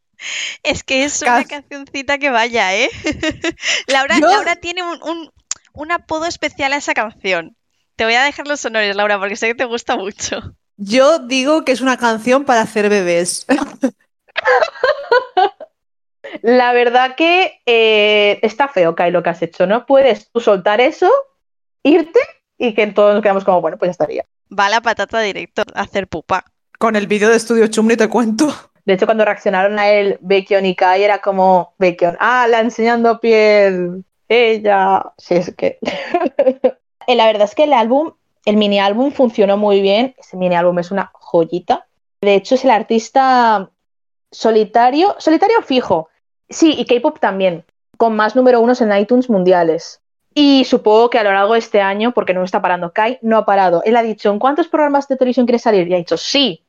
Es 0.64 0.84
que 0.84 1.04
es 1.04 1.22
una 1.22 1.46
cancioncita 1.46 2.18
que 2.18 2.30
vaya, 2.30 2.76
¿eh? 2.76 2.90
Laura, 3.88 4.20
Laura 4.20 4.56
tiene 4.58 4.82
un, 4.84 5.92
apodo 5.92 6.26
especial 6.26 6.74
a 6.74 6.78
esa 6.78 6.94
canción. 6.94 7.56
Te 7.96 8.06
voy 8.06 8.16
a 8.16 8.24
dejar 8.24 8.48
los 8.48 8.64
honores, 8.66 8.96
Laura, 8.96 9.20
porque 9.20 9.36
sé 9.36 9.48
que 9.48 9.56
te 9.56 9.66
gusta 9.66 9.96
mucho. 9.96 10.56
Yo 10.78 11.20
digo 11.20 11.64
que 11.64 11.72
es 11.72 11.82
una 11.82 11.98
canción 11.98 12.44
para 12.46 12.62
hacer 12.62 12.90
bebés. 12.90 13.46
La 16.42 16.74
verdad 16.74 17.16
que 17.16 17.62
eh, 17.66 18.40
está 18.42 18.68
feo, 18.68 18.96
Kai, 18.96 19.12
lo 19.12 19.24
que 19.24 19.30
has 19.30 19.42
hecho. 19.42 19.68
No 19.68 19.86
puedes 19.86 20.30
tú 20.32 20.42
soltar 20.42 20.82
eso, 20.82 21.10
irte 21.84 22.20
y 22.58 22.74
que 22.74 22.88
todos 22.88 23.14
nos 23.14 23.22
quedamos 23.22 23.44
como, 23.44 23.62
bueno, 23.62 23.78
pues 23.78 23.88
ya 23.90 23.92
estaría. 23.92 24.26
Va 24.58 24.70
la 24.70 24.82
patata 24.82 25.20
directo 25.22 25.64
a 25.74 25.82
hacer 25.82 26.08
pupa. 26.08 26.46
Con 26.78 26.96
el 26.96 27.08
vídeo 27.08 27.30
de 27.30 27.38
Estudio 27.38 27.68
Chumni 27.68 27.96
te 27.96 28.10
cuento. 28.10 28.54
De 28.86 28.94
hecho, 28.94 29.06
cuando 29.06 29.26
reaccionaron 29.26 29.80
a 29.80 29.90
él, 29.90 30.18
Baekhyun 30.22 30.66
y 30.66 30.76
Kai, 30.76 31.04
era 31.04 31.20
como 31.20 31.74
Baekhyun, 31.80 32.18
ah, 32.20 32.48
la 32.48 32.60
enseñando 32.60 33.20
piel, 33.20 34.06
ella. 34.28 35.14
Sí, 35.18 35.36
es 35.36 35.54
que. 35.56 35.80
Eh, 37.08 37.16
la 37.16 37.28
verdad 37.28 37.44
es 37.44 37.54
que 37.54 37.66
el 37.66 37.74
álbum, 37.74 38.14
el 38.46 38.58
mini 38.58 38.80
álbum 38.80 39.12
funcionó 39.12 39.58
muy 39.58 39.80
bien. 39.80 40.16
Ese 40.18 40.38
mini 40.38 40.56
álbum 40.56 40.80
es 40.80 40.90
una 40.90 41.12
joyita. 41.14 41.86
De 42.22 42.34
hecho, 42.34 42.56
es 42.56 42.66
el 42.66 42.72
artista 42.72 43.70
solitario, 44.32 45.16
solitario 45.20 45.62
fijo. 45.62 46.10
Sí, 46.50 46.74
y 46.76 46.86
K-pop 46.86 47.20
también, 47.20 47.64
con 47.98 48.16
más 48.16 48.36
número 48.36 48.60
unos 48.60 48.82
en 48.82 48.96
iTunes 48.98 49.30
mundiales. 49.30 50.02
Y 50.34 50.66
supongo 50.66 51.10
que 51.10 51.20
a 51.20 51.24
lo 51.24 51.32
largo 51.32 51.54
de 51.54 51.60
este 51.60 51.80
año, 51.80 52.12
porque 52.12 52.34
no 52.34 52.44
está 52.44 52.62
parando, 52.62 52.92
Kai 52.92 53.20
no 53.22 53.38
ha 53.38 53.46
parado. 53.46 53.84
Él 53.86 53.96
ha 53.96 54.04
dicho, 54.04 54.32
¿en 54.32 54.40
cuántos 54.40 54.68
programas 54.68 55.08
de 55.08 55.16
televisión 55.16 55.46
quiere 55.46 55.60
salir? 55.60 55.88
Y 55.88 55.94
ha 55.94 55.98
dicho, 55.98 56.18
sí. 56.18 56.65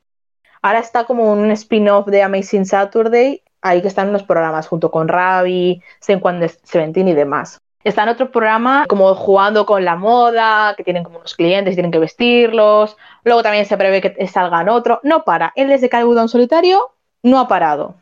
Ahora 0.66 0.80
está 0.80 1.04
como 1.04 1.30
un 1.30 1.48
spin-off 1.52 2.08
de 2.08 2.24
Amazing 2.24 2.66
Saturday, 2.66 3.40
ahí 3.62 3.82
que 3.82 3.86
están 3.86 4.12
los 4.12 4.24
programas 4.24 4.66
junto 4.66 4.90
con 4.90 5.06
Ravi, 5.06 5.80
Seven 6.00 6.50
Seventeen 6.64 7.06
y 7.06 7.14
demás. 7.14 7.60
Está 7.84 8.02
en 8.02 8.08
otro 8.08 8.32
programa 8.32 8.84
como 8.88 9.14
jugando 9.14 9.64
con 9.64 9.84
la 9.84 9.94
moda, 9.94 10.74
que 10.76 10.82
tienen 10.82 11.04
como 11.04 11.18
unos 11.18 11.36
clientes 11.36 11.70
y 11.70 11.76
tienen 11.76 11.92
que 11.92 12.00
vestirlos. 12.00 12.96
Luego 13.22 13.44
también 13.44 13.64
se 13.64 13.76
prevé 13.76 14.00
que 14.00 14.26
salgan 14.26 14.68
otro. 14.68 14.98
No 15.04 15.22
para. 15.22 15.52
Él 15.54 15.68
desde 15.68 15.88
que 15.88 15.98
en 15.98 16.28
solitario 16.28 16.90
no 17.22 17.38
ha 17.38 17.46
parado. 17.46 17.94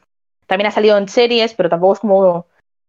También 0.47 0.69
ha 0.69 0.71
salido 0.71 0.97
en 0.97 1.07
series, 1.07 1.53
pero 1.53 1.69
tampoco 1.69 1.93
es 1.93 2.01
como 2.01 2.47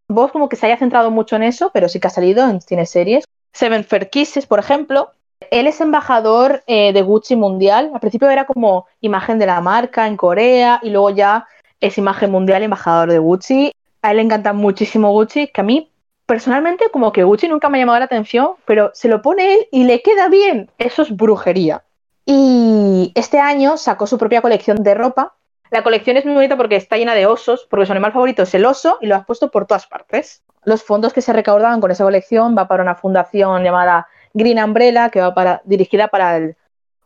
Vos 0.07 0.31
como 0.31 0.47
que 0.47 0.55
se 0.55 0.67
haya 0.67 0.77
centrado 0.77 1.11
mucho 1.11 1.35
en 1.35 1.43
eso, 1.43 1.71
pero 1.73 1.89
sí 1.89 1.99
que 1.99 2.07
ha 2.07 2.11
salido 2.11 2.47
en 2.47 2.61
cine 2.61 2.85
series. 2.85 3.25
Seven 3.51 3.83
Fair 3.83 4.09
Kisses, 4.09 4.45
por 4.45 4.59
ejemplo. 4.59 5.11
Él 5.51 5.67
es 5.67 5.81
embajador 5.81 6.63
eh, 6.67 6.93
de 6.93 7.01
Gucci 7.01 7.36
mundial. 7.36 7.91
Al 7.93 7.99
principio 7.99 8.29
era 8.29 8.45
como 8.45 8.88
imagen 9.01 9.39
de 9.39 9.45
la 9.45 9.62
marca 9.62 10.08
en 10.08 10.17
Corea 10.17 10.79
y 10.81 10.89
luego 10.89 11.10
ya 11.12 11.47
es 11.79 11.97
imagen 11.97 12.31
mundial 12.31 12.63
embajador 12.63 13.12
de 13.12 13.19
Gucci. 13.19 13.71
A 14.01 14.12
él 14.12 14.17
le 14.17 14.23
encanta 14.23 14.53
muchísimo 14.53 15.12
Gucci, 15.12 15.47
que 15.47 15.62
a 15.62 15.63
mí 15.63 15.91
personalmente 16.25 16.86
como 16.91 17.12
que 17.12 17.23
Gucci 17.23 17.47
nunca 17.47 17.69
me 17.69 17.77
ha 17.77 17.81
llamado 17.81 17.99
la 17.99 18.05
atención, 18.05 18.51
pero 18.65 18.91
se 18.93 19.08
lo 19.08 19.21
pone 19.21 19.53
él 19.53 19.67
y 19.71 19.84
le 19.84 20.01
queda 20.01 20.29
bien. 20.29 20.69
Eso 20.77 21.01
es 21.01 21.15
brujería. 21.15 21.84
Y 22.25 23.12
este 23.15 23.39
año 23.39 23.77
sacó 23.77 24.08
su 24.08 24.17
propia 24.17 24.41
colección 24.41 24.81
de 24.84 24.93
ropa 24.93 25.34
la 25.71 25.84
colección 25.84 26.15
es 26.15 26.25
muy 26.25 26.36
bonita 26.36 26.58
porque 26.58 26.75
está 26.75 26.97
llena 26.97 27.15
de 27.15 27.25
osos, 27.25 27.67
porque 27.69 27.86
su 27.86 27.91
animal 27.91 28.13
favorito 28.13 28.43
es 28.43 28.53
el 28.53 28.65
oso 28.65 28.97
y 29.01 29.08
lo 29.08 29.15
has 29.15 29.25
puesto 29.25 29.49
por 29.49 29.65
todas 29.65 29.88
partes. 29.88 30.43
Los 30.63 30.84
fondos 30.84 31.12
que 31.12 31.21
se 31.21 31.34
recaudaban 31.34 31.81
con 31.81 31.91
esa 31.91 32.03
colección 32.03 32.55
va 32.58 32.67
para 32.67 32.84
una 32.84 32.95
fundación 32.95 33.63
llamada 33.63 34.08
Green 34.36 34.60
Umbrella, 34.60 35.10
que 35.10 35.21
va 35.21 35.34
para, 35.34 35.62
dirigida 35.65 36.10
para 36.10 36.38
el 36.38 36.56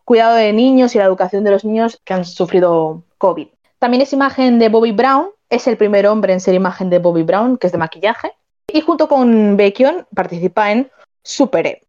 cuidado 0.04 0.36
de 0.36 0.52
niños 0.52 0.96
y 0.96 0.98
la 0.98 1.06
educación 1.06 1.44
de 1.44 1.52
los 1.52 1.64
niños 1.64 2.02
que 2.04 2.16
han 2.16 2.26
sufrido 2.26 3.04
COVID. 3.20 3.48
También 3.78 4.02
es 4.02 4.12
imagen 4.12 4.58
de 4.58 4.68
Bobby 4.68 4.92
Brown, 4.92 5.30
es 5.50 5.68
el 5.68 5.78
primer 5.78 6.08
hombre 6.08 6.34
en 6.34 6.40
ser 6.40 6.56
imagen 6.56 6.90
de 6.90 6.98
Bobby 6.98 7.24
Brown, 7.24 7.58
que 7.58 7.68
es 7.68 7.72
de 7.72 7.78
maquillaje. 7.78 8.34
Y 8.74 8.82
junto 8.82 9.08
con 9.08 9.56
Beckion 9.56 10.08
participa 10.14 10.72
en 10.72 10.90
Super 11.24 11.68
E. 11.68 11.84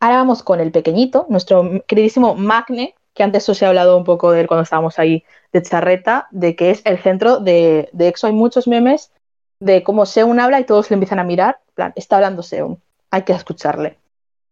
Ahora 0.00 0.16
vamos 0.16 0.42
con 0.42 0.60
el 0.60 0.70
pequeñito, 0.70 1.26
nuestro 1.30 1.82
queridísimo 1.86 2.34
Magne, 2.34 2.94
que 3.14 3.22
antes 3.22 3.48
os 3.48 3.60
he 3.62 3.66
hablado 3.66 3.96
un 3.96 4.04
poco 4.04 4.30
de 4.30 4.42
él 4.42 4.46
cuando 4.46 4.64
estábamos 4.64 4.98
ahí 4.98 5.24
de 5.52 5.62
charreta, 5.62 6.28
de 6.30 6.54
que 6.54 6.70
es 6.70 6.82
el 6.84 6.98
centro 6.98 7.40
de, 7.40 7.88
de 7.92 8.08
EXO. 8.08 8.26
Hay 8.26 8.34
muchos 8.34 8.68
memes 8.68 9.10
de 9.58 9.82
cómo 9.82 10.04
Seun 10.04 10.38
habla 10.38 10.60
y 10.60 10.64
todos 10.64 10.90
le 10.90 10.94
empiezan 10.94 11.18
a 11.18 11.24
mirar. 11.24 11.60
plan, 11.74 11.94
está 11.96 12.16
hablando 12.16 12.42
Seun, 12.42 12.78
hay 13.10 13.22
que 13.22 13.32
escucharle. 13.32 13.96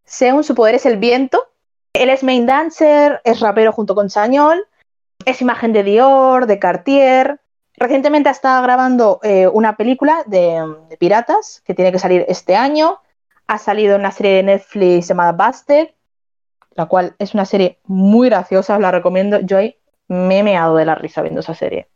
Seun, 0.05 0.45
su 0.45 0.55
poder 0.55 0.75
es 0.75 0.87
el 0.87 0.99
viento. 0.99 1.49
Él 1.93 2.11
es 2.11 2.23
main 2.23 2.47
dancer, 2.47 3.21
es 3.25 3.41
rapero 3.41 3.73
junto 3.73 3.95
con 3.95 4.09
Chañol, 4.09 4.67
es 5.25 5.41
imagen 5.41 5.73
de 5.73 5.85
Dior, 5.85 6.47
de 6.47 6.59
Cartier. 6.59 7.41
Recientemente 7.77 8.31
está 8.31 8.61
grabando 8.61 9.21
eh, 9.23 9.49
una 9.49 9.77
película 9.77 10.23
de, 10.27 10.63
piratas 10.99 11.63
que 11.65 11.75
tiene 11.75 11.93
que 11.93 11.99
salir 11.99 12.25
este 12.29 12.57
año. 12.57 12.99
Ha 13.47 13.59
salido 13.59 13.97
una 13.97 14.11
serie 14.11 14.33
de 14.37 14.43
Netflix 14.43 15.09
llamada 15.09 15.33
Busted 15.33 15.89
la 16.75 16.87
cual 16.87 17.15
es 17.19 17.35
una 17.35 17.45
serie 17.45 17.79
muy 17.85 18.29
graciosa, 18.29 18.75
os 18.75 18.81
la 18.81 18.91
recomiendo. 18.91 19.41
Yo 19.41 19.59
me 20.09 20.39
he 20.39 20.43
meado 20.43 20.77
de 20.77 20.85
la 20.85 20.95
risa 20.95 21.23
viendo 21.23 21.41
esa 21.41 21.55
serie. 21.55 21.89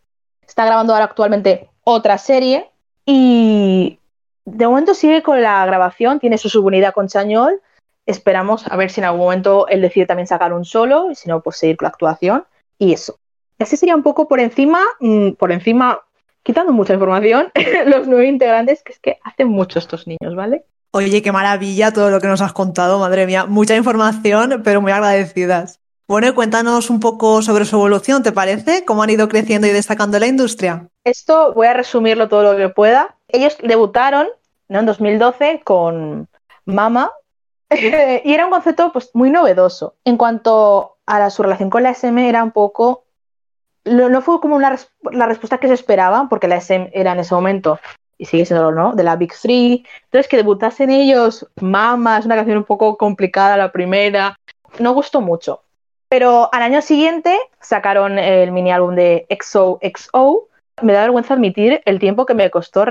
Está 0.47 0.65
grabando 0.65 0.93
ahora 0.93 1.07
actualmente 1.07 1.69
otra 1.85 2.19
serie 2.19 2.71
y 3.05 3.99
de 4.45 4.67
momento 4.67 4.95
sigue 4.95 5.23
con 5.23 5.43
la 5.43 5.65
grabación, 5.67 6.21
tiene 6.21 6.39
su 6.39 6.49
subunidad 6.49 6.95
con 6.95 7.09
Chañol. 7.09 7.61
Esperamos 8.09 8.67
a 8.67 8.75
ver 8.79 8.91
si 8.91 9.03
en 9.03 9.05
algún 9.05 9.21
momento 9.21 9.69
él 9.69 9.83
decide 9.83 10.07
también 10.07 10.27
sacar 10.27 10.55
un 10.55 10.65
solo 10.65 11.11
y 11.11 11.15
si 11.15 11.29
no, 11.29 11.43
pues 11.43 11.59
seguir 11.59 11.77
con 11.77 11.85
la 11.85 11.91
actuación 11.91 12.45
y 12.79 12.95
eso. 12.95 13.19
Así 13.59 13.77
sería 13.77 13.95
un 13.95 14.03
poco 14.03 14.27
por 14.27 14.41
encima, 14.41 14.81
mm, 14.99 15.33
por 15.33 15.53
encima, 15.53 16.01
quitando 16.43 16.73
mucha 16.73 16.95
información, 16.95 17.53
los 17.87 18.09
nueve 18.09 18.27
integrantes, 18.27 18.83
que 18.83 18.93
es 18.93 18.99
que 18.99 19.19
hacen 19.25 19.49
mucho 19.49 19.79
estos 19.79 20.07
niños, 20.07 20.35
¿vale? 20.35 20.65
Oye, 20.93 21.21
qué 21.21 21.33
maravilla 21.33 21.93
todo 21.93 22.09
lo 22.09 22.19
que 22.19 22.29
nos 22.29 22.41
has 22.41 22.55
contado, 22.55 22.99
madre 22.99 23.27
mía. 23.27 23.45
Mucha 23.45 23.77
información, 23.77 24.63
pero 24.65 24.81
muy 24.81 24.91
agradecidas. 24.91 25.79
Bueno, 26.07 26.35
cuéntanos 26.35 26.89
un 26.89 27.01
poco 27.01 27.43
sobre 27.43 27.67
su 27.67 27.77
evolución, 27.77 28.23
¿te 28.23 28.33
parece? 28.33 28.87
¿Cómo 28.87 29.03
han 29.03 29.11
ido 29.11 29.29
creciendo 29.29 29.67
y 29.67 29.71
destacando 29.71 30.19
la 30.19 30.29
industria? 30.29 30.89
Esto 31.05 31.53
voy 31.53 31.67
a 31.67 31.75
resumirlo 31.75 32.31
todo 32.31 32.55
lo 32.55 32.57
que 32.57 32.71
pueda. 32.71 33.17
Ellos 33.29 33.59
debutaron 33.63 34.29
¿no? 34.71 34.79
en 34.79 34.87
2012 34.87 35.61
con 35.63 36.27
Mama 36.65 37.13
y 38.25 38.33
era 38.33 38.47
un 38.47 38.51
concepto 38.51 38.93
pues, 38.93 39.11
muy 39.15 39.31
novedoso. 39.31 39.95
En 40.05 40.17
cuanto 40.17 40.97
a 41.07 41.31
su 41.31 41.43
relación 41.43 41.71
con 41.71 41.83
la 41.83 41.91
SM 41.91 42.29
era 42.29 42.43
un 42.43 42.53
poco... 42.53 43.05
No 43.85 44.21
fue 44.21 44.41
como 44.41 44.55
una, 44.57 44.77
la 45.13 45.27
respuesta 45.27 45.59
que 45.59 45.69
se 45.69 45.75
esperaba, 45.75 46.27
porque 46.29 46.49
la 46.49 46.57
SM 46.57 46.91
era 46.93 47.13
en 47.13 47.21
ese 47.21 47.35
momento 47.35 47.81
y 48.19 48.27
sigue 48.27 48.45
siendo, 48.45 48.71
¿no? 48.73 48.93
De 48.93 49.05
la 49.05 49.17
Big 49.17 49.33
Three. 49.33 49.85
Entonces, 50.05 50.29
que 50.29 50.37
debutasen 50.37 50.91
ellos, 50.91 51.47
Mama, 51.61 52.19
es 52.19 52.27
una 52.27 52.35
canción 52.35 52.59
un 52.59 52.65
poco 52.65 52.99
complicada 52.99 53.57
la 53.57 53.73
primera, 53.73 54.37
no 54.79 54.93
gustó 54.93 55.21
mucho. 55.21 55.63
Pero 56.09 56.53
al 56.53 56.63
año 56.63 56.83
siguiente 56.83 57.39
sacaron 57.61 58.19
el 58.19 58.51
mini 58.51 58.73
álbum 58.73 58.95
de 58.95 59.27
XOXO. 59.31 60.49
Me 60.83 60.93
da 60.93 61.03
vergüenza 61.03 61.35
admitir 61.35 61.83
el 61.85 61.99
tiempo 61.99 62.25
que 62.25 62.35
me 62.35 62.51
costó 62.51 62.85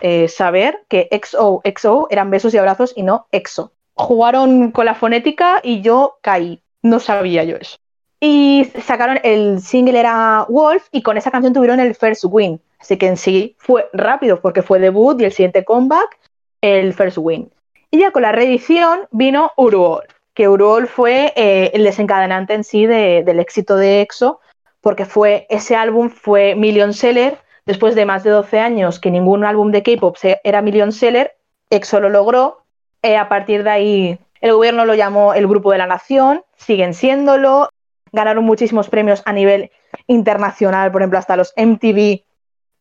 eh, 0.00 0.28
saber 0.28 0.84
que 0.88 1.08
XOXO 1.10 2.08
eran 2.10 2.30
besos 2.30 2.54
y 2.54 2.58
abrazos 2.58 2.92
y 2.96 3.02
no 3.02 3.26
EXO. 3.30 3.72
Jugaron 3.96 4.70
con 4.70 4.86
la 4.86 4.94
fonética 4.94 5.60
y 5.62 5.80
yo 5.80 6.18
caí. 6.20 6.60
No 6.82 7.00
sabía 7.00 7.42
yo 7.44 7.56
eso. 7.56 7.78
Y 8.20 8.70
sacaron 8.82 9.18
el 9.24 9.60
single 9.60 9.98
era 9.98 10.46
Wolf 10.48 10.86
y 10.92 11.02
con 11.02 11.16
esa 11.16 11.30
canción 11.30 11.52
tuvieron 11.52 11.80
el 11.80 11.94
first 11.94 12.24
win. 12.26 12.60
Así 12.78 12.96
que 12.96 13.08
en 13.08 13.16
sí 13.16 13.56
fue 13.58 13.88
rápido 13.92 14.40
porque 14.40 14.62
fue 14.62 14.78
debut 14.78 15.20
y 15.20 15.24
el 15.24 15.32
siguiente 15.32 15.64
comeback, 15.64 16.18
el 16.60 16.94
first 16.94 17.18
win. 17.18 17.50
Y 17.90 18.00
ya 18.00 18.10
con 18.10 18.22
la 18.22 18.32
reedición 18.32 19.08
vino 19.10 19.52
Uruol, 19.56 20.04
que 20.34 20.48
Uruol 20.48 20.86
fue 20.86 21.32
eh, 21.36 21.70
el 21.74 21.84
desencadenante 21.84 22.54
en 22.54 22.64
sí 22.64 22.86
del 22.86 23.40
éxito 23.40 23.76
de 23.76 24.02
EXO, 24.02 24.40
porque 24.80 25.04
fue 25.04 25.46
ese 25.48 25.76
álbum 25.76 26.10
fue 26.10 26.54
million 26.54 26.92
seller 26.92 27.38
después 27.64 27.94
de 27.94 28.06
más 28.06 28.22
de 28.22 28.30
12 28.30 28.60
años 28.60 29.00
que 29.00 29.10
ningún 29.10 29.44
álbum 29.44 29.72
de 29.72 29.82
K-pop 29.82 30.16
era 30.44 30.62
million 30.62 30.92
seller, 30.92 31.36
EXO 31.70 32.00
lo 32.00 32.08
logró. 32.08 32.62
Eh, 33.02 33.16
a 33.16 33.28
partir 33.28 33.62
de 33.62 33.70
ahí 33.70 34.18
el 34.40 34.52
gobierno 34.52 34.84
lo 34.84 34.94
llamó 34.94 35.34
el 35.34 35.46
Grupo 35.46 35.72
de 35.72 35.78
la 35.78 35.86
Nación, 35.86 36.42
siguen 36.56 36.94
siéndolo, 36.94 37.68
ganaron 38.12 38.44
muchísimos 38.44 38.88
premios 38.88 39.22
a 39.24 39.32
nivel 39.32 39.70
internacional, 40.06 40.92
por 40.92 41.02
ejemplo, 41.02 41.18
hasta 41.18 41.36
los 41.36 41.52
MTV 41.56 42.22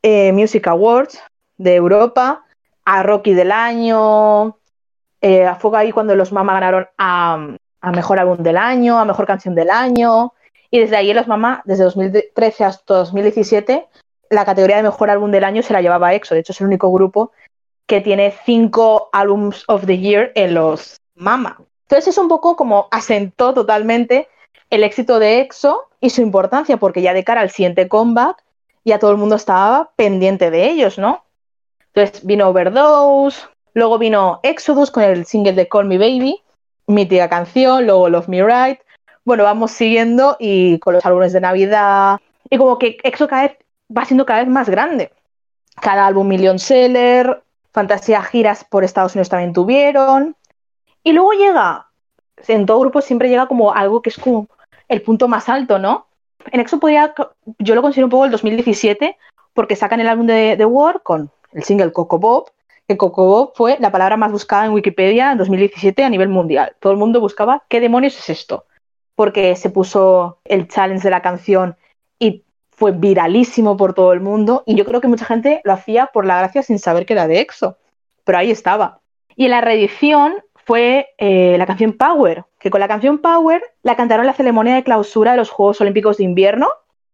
eh, 0.03 0.31
Music 0.33 0.67
Awards 0.67 1.19
de 1.57 1.75
Europa, 1.75 2.43
a 2.85 3.03
Rocky 3.03 3.33
del 3.33 3.51
año, 3.51 4.57
eh, 5.21 5.45
a 5.45 5.55
Fuego 5.55 5.77
ahí 5.77 5.91
cuando 5.91 6.15
los 6.15 6.31
Mama 6.31 6.53
ganaron 6.53 6.87
a, 6.97 7.57
Mejor 7.93 8.19
Álbum 8.19 8.37
del 8.37 8.57
Año, 8.57 8.97
a 8.97 9.05
Mejor 9.05 9.27
Canción 9.27 9.53
del 9.53 9.69
Año, 9.69 10.33
y 10.71 10.79
desde 10.79 10.97
ahí 10.97 11.13
los 11.13 11.27
Mama, 11.27 11.61
desde 11.65 11.83
2013 11.83 12.63
hasta 12.63 12.95
2017, 12.95 13.87
la 14.31 14.45
categoría 14.45 14.77
de 14.77 14.83
Mejor 14.83 15.09
Álbum 15.09 15.31
del 15.31 15.43
Año 15.43 15.61
se 15.61 15.73
la 15.73 15.81
llevaba 15.81 16.13
EXO, 16.13 16.33
de 16.33 16.41
hecho 16.41 16.51
es 16.51 16.61
el 16.61 16.67
único 16.67 16.91
grupo 16.91 17.31
que 17.87 18.01
tiene 18.01 18.33
cinco 18.45 19.09
Albums 19.13 19.63
of 19.67 19.85
the 19.85 19.97
Year 19.97 20.31
en 20.35 20.55
los 20.55 20.99
Mama. 21.15 21.57
Entonces 21.83 22.09
es 22.09 22.17
un 22.17 22.27
poco 22.27 22.55
como 22.55 22.87
asentó 22.91 23.53
totalmente 23.53 24.27
el 24.69 24.83
éxito 24.83 25.19
de 25.19 25.39
EXO 25.41 25.87
y 26.01 26.09
su 26.09 26.21
importancia, 26.21 26.77
porque 26.77 27.01
ya 27.01 27.13
de 27.13 27.23
cara 27.23 27.41
al 27.41 27.51
siguiente 27.51 27.87
comeback 27.87 28.43
ya 28.83 28.99
todo 28.99 29.11
el 29.11 29.17
mundo 29.17 29.35
estaba 29.35 29.91
pendiente 29.95 30.51
de 30.51 30.69
ellos, 30.69 30.97
¿no? 30.97 31.23
Entonces 31.93 32.25
vino 32.25 32.49
Overdose, 32.49 33.47
luego 33.73 33.97
vino 33.97 34.39
Exodus 34.43 34.91
con 34.91 35.03
el 35.03 35.25
single 35.25 35.53
de 35.53 35.67
Call 35.67 35.85
Me 35.85 35.97
Baby, 35.97 36.41
mítica 36.87 37.29
canción, 37.29 37.85
luego 37.85 38.09
Love 38.09 38.27
Me 38.27 38.43
Right. 38.43 38.79
Bueno, 39.23 39.43
vamos 39.43 39.71
siguiendo 39.71 40.37
y 40.39 40.77
con 40.79 40.93
los 40.93 41.05
álbumes 41.05 41.33
de 41.33 41.41
Navidad. 41.41 42.19
Y 42.49 42.57
como 42.57 42.77
que 42.77 42.97
EXO 43.03 43.27
cada 43.27 43.43
vez 43.43 43.57
va 43.95 44.05
siendo 44.05 44.25
cada 44.25 44.41
vez 44.41 44.49
más 44.49 44.69
grande. 44.69 45.11
Cada 45.81 46.05
álbum 46.05 46.27
million 46.27 46.59
seller, 46.59 47.41
fantasía 47.75 48.23
giras 48.23 48.63
por 48.63 48.83
Estados 48.83 49.13
Unidos 49.13 49.29
también 49.29 49.53
tuvieron. 49.53 50.35
Y 51.03 51.11
luego 51.11 51.33
llega, 51.33 51.89
en 52.47 52.65
todo 52.65 52.79
grupo 52.79 53.01
siempre 53.01 53.29
llega 53.29 53.47
como 53.47 53.73
algo 53.73 54.01
que 54.01 54.09
es 54.09 54.17
como 54.17 54.47
el 54.87 55.03
punto 55.03 55.27
más 55.27 55.47
alto, 55.49 55.77
¿no? 55.77 56.07
en 56.51 56.59
EXO 56.59 56.79
podía, 56.79 57.13
yo 57.59 57.75
lo 57.75 57.81
considero 57.81 58.07
un 58.07 58.11
poco 58.11 58.25
el 58.25 58.31
2017 58.31 59.17
porque 59.53 59.75
sacan 59.75 59.99
el 59.99 60.07
álbum 60.07 60.27
de 60.27 60.55
The 60.57 60.65
War 60.65 61.01
con 61.01 61.31
el 61.53 61.63
single 61.63 61.91
Coco 61.91 62.19
Bob, 62.19 62.51
que 62.87 62.97
Coco 62.97 63.25
Bob 63.25 63.51
fue 63.55 63.77
la 63.79 63.91
palabra 63.91 64.17
más 64.17 64.31
buscada 64.31 64.65
en 64.65 64.73
Wikipedia 64.73 65.31
en 65.31 65.37
2017 65.37 66.03
a 66.03 66.09
nivel 66.09 66.29
mundial. 66.29 66.75
Todo 66.79 66.93
el 66.93 66.99
mundo 66.99 67.19
buscaba 67.19 67.63
qué 67.69 67.79
demonios 67.79 68.17
es 68.17 68.29
esto, 68.29 68.65
porque 69.15 69.55
se 69.55 69.69
puso 69.69 70.39
el 70.45 70.67
challenge 70.67 71.03
de 71.03 71.09
la 71.09 71.21
canción 71.21 71.77
y 72.19 72.43
fue 72.75 72.91
viralísimo 72.91 73.77
por 73.77 73.93
todo 73.93 74.13
el 74.13 74.19
mundo 74.19 74.63
y 74.65 74.75
yo 74.75 74.85
creo 74.85 75.01
que 75.01 75.07
mucha 75.07 75.25
gente 75.25 75.61
lo 75.63 75.73
hacía 75.73 76.07
por 76.07 76.25
la 76.25 76.37
gracia 76.37 76.63
sin 76.63 76.79
saber 76.79 77.05
que 77.05 77.13
era 77.13 77.27
de 77.27 77.39
EXO, 77.39 77.77
pero 78.23 78.37
ahí 78.37 78.51
estaba. 78.51 78.99
Y 79.35 79.45
en 79.45 79.51
la 79.51 79.61
reedición 79.61 80.35
fue 80.65 81.09
eh, 81.17 81.57
la 81.57 81.65
canción 81.65 81.93
Power, 81.93 82.45
que 82.59 82.69
con 82.69 82.79
la 82.79 82.87
canción 82.87 83.19
Power 83.19 83.63
la 83.83 83.95
cantaron 83.95 84.23
en 84.23 84.27
la 84.27 84.33
ceremonia 84.33 84.75
de 84.75 84.83
clausura 84.83 85.31
de 85.31 85.37
los 85.37 85.49
Juegos 85.49 85.79
Olímpicos 85.81 86.17
de 86.17 86.23
Invierno, 86.23 86.69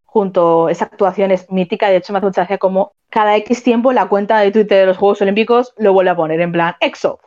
junto 0.06 0.68
a 0.68 0.72
esa 0.72 0.86
actuación 0.86 1.32
es 1.32 1.50
mítica, 1.52 1.90
de 1.90 1.98
hecho 1.98 2.14
me 2.14 2.18
hace 2.18 2.28
mucha 2.28 2.42
gracia 2.42 2.58
como 2.58 2.94
cada 3.10 3.36
X 3.38 3.64
tiempo 3.64 3.94
la 3.94 4.08
cuenta 4.08 4.40
de 4.40 4.52
Twitter 4.52 4.80
de 4.80 4.86
los 4.88 4.98
Juegos 4.98 5.22
Olímpicos 5.22 5.74
lo 5.78 5.94
vuelve 5.94 6.12
a 6.12 6.16
poner 6.16 6.42
en 6.42 6.52
plan 6.52 6.76
EXO. 6.80 7.20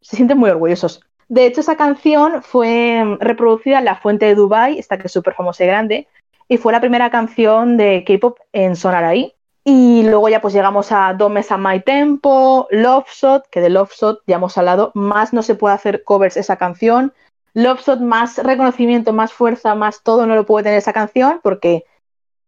Se 0.00 0.16
sienten 0.16 0.38
muy 0.38 0.50
orgullosos. 0.50 1.02
De 1.28 1.46
hecho, 1.46 1.60
esa 1.60 1.76
canción 1.76 2.42
fue 2.42 3.16
reproducida 3.20 3.78
en 3.78 3.86
la 3.86 3.96
fuente 3.96 4.26
de 4.26 4.34
Dubai, 4.34 4.78
esta 4.78 4.98
que 4.98 5.06
es 5.06 5.12
súper 5.12 5.34
famosa 5.34 5.64
y 5.64 5.66
grande, 5.66 6.08
y 6.48 6.56
fue 6.58 6.72
la 6.72 6.80
primera 6.80 7.10
canción 7.10 7.76
de 7.76 8.04
K-pop 8.06 8.38
en 8.52 8.76
sonar 8.76 9.04
ahí. 9.04 9.34
Y 9.64 10.02
luego 10.02 10.28
ya 10.28 10.40
pues 10.40 10.54
llegamos 10.54 10.90
a 10.90 11.14
Domes 11.14 11.52
a 11.52 11.56
My 11.56 11.80
Tempo, 11.80 12.66
Love 12.70 13.08
Shot, 13.08 13.48
que 13.48 13.60
de 13.60 13.70
Love 13.70 13.92
Shot 13.92 14.22
ya 14.26 14.36
hemos 14.36 14.58
hablado, 14.58 14.90
más 14.94 15.32
no 15.32 15.42
se 15.42 15.54
puede 15.54 15.74
hacer 15.74 16.02
covers 16.02 16.36
esa 16.36 16.56
canción. 16.56 17.12
Love 17.54 17.80
Shot, 17.80 18.00
más 18.00 18.38
reconocimiento, 18.38 19.12
más 19.12 19.32
fuerza, 19.32 19.74
más 19.74 20.02
todo 20.02 20.26
no 20.26 20.34
lo 20.34 20.46
puede 20.46 20.64
tener 20.64 20.78
esa 20.78 20.92
canción, 20.92 21.40
porque 21.42 21.84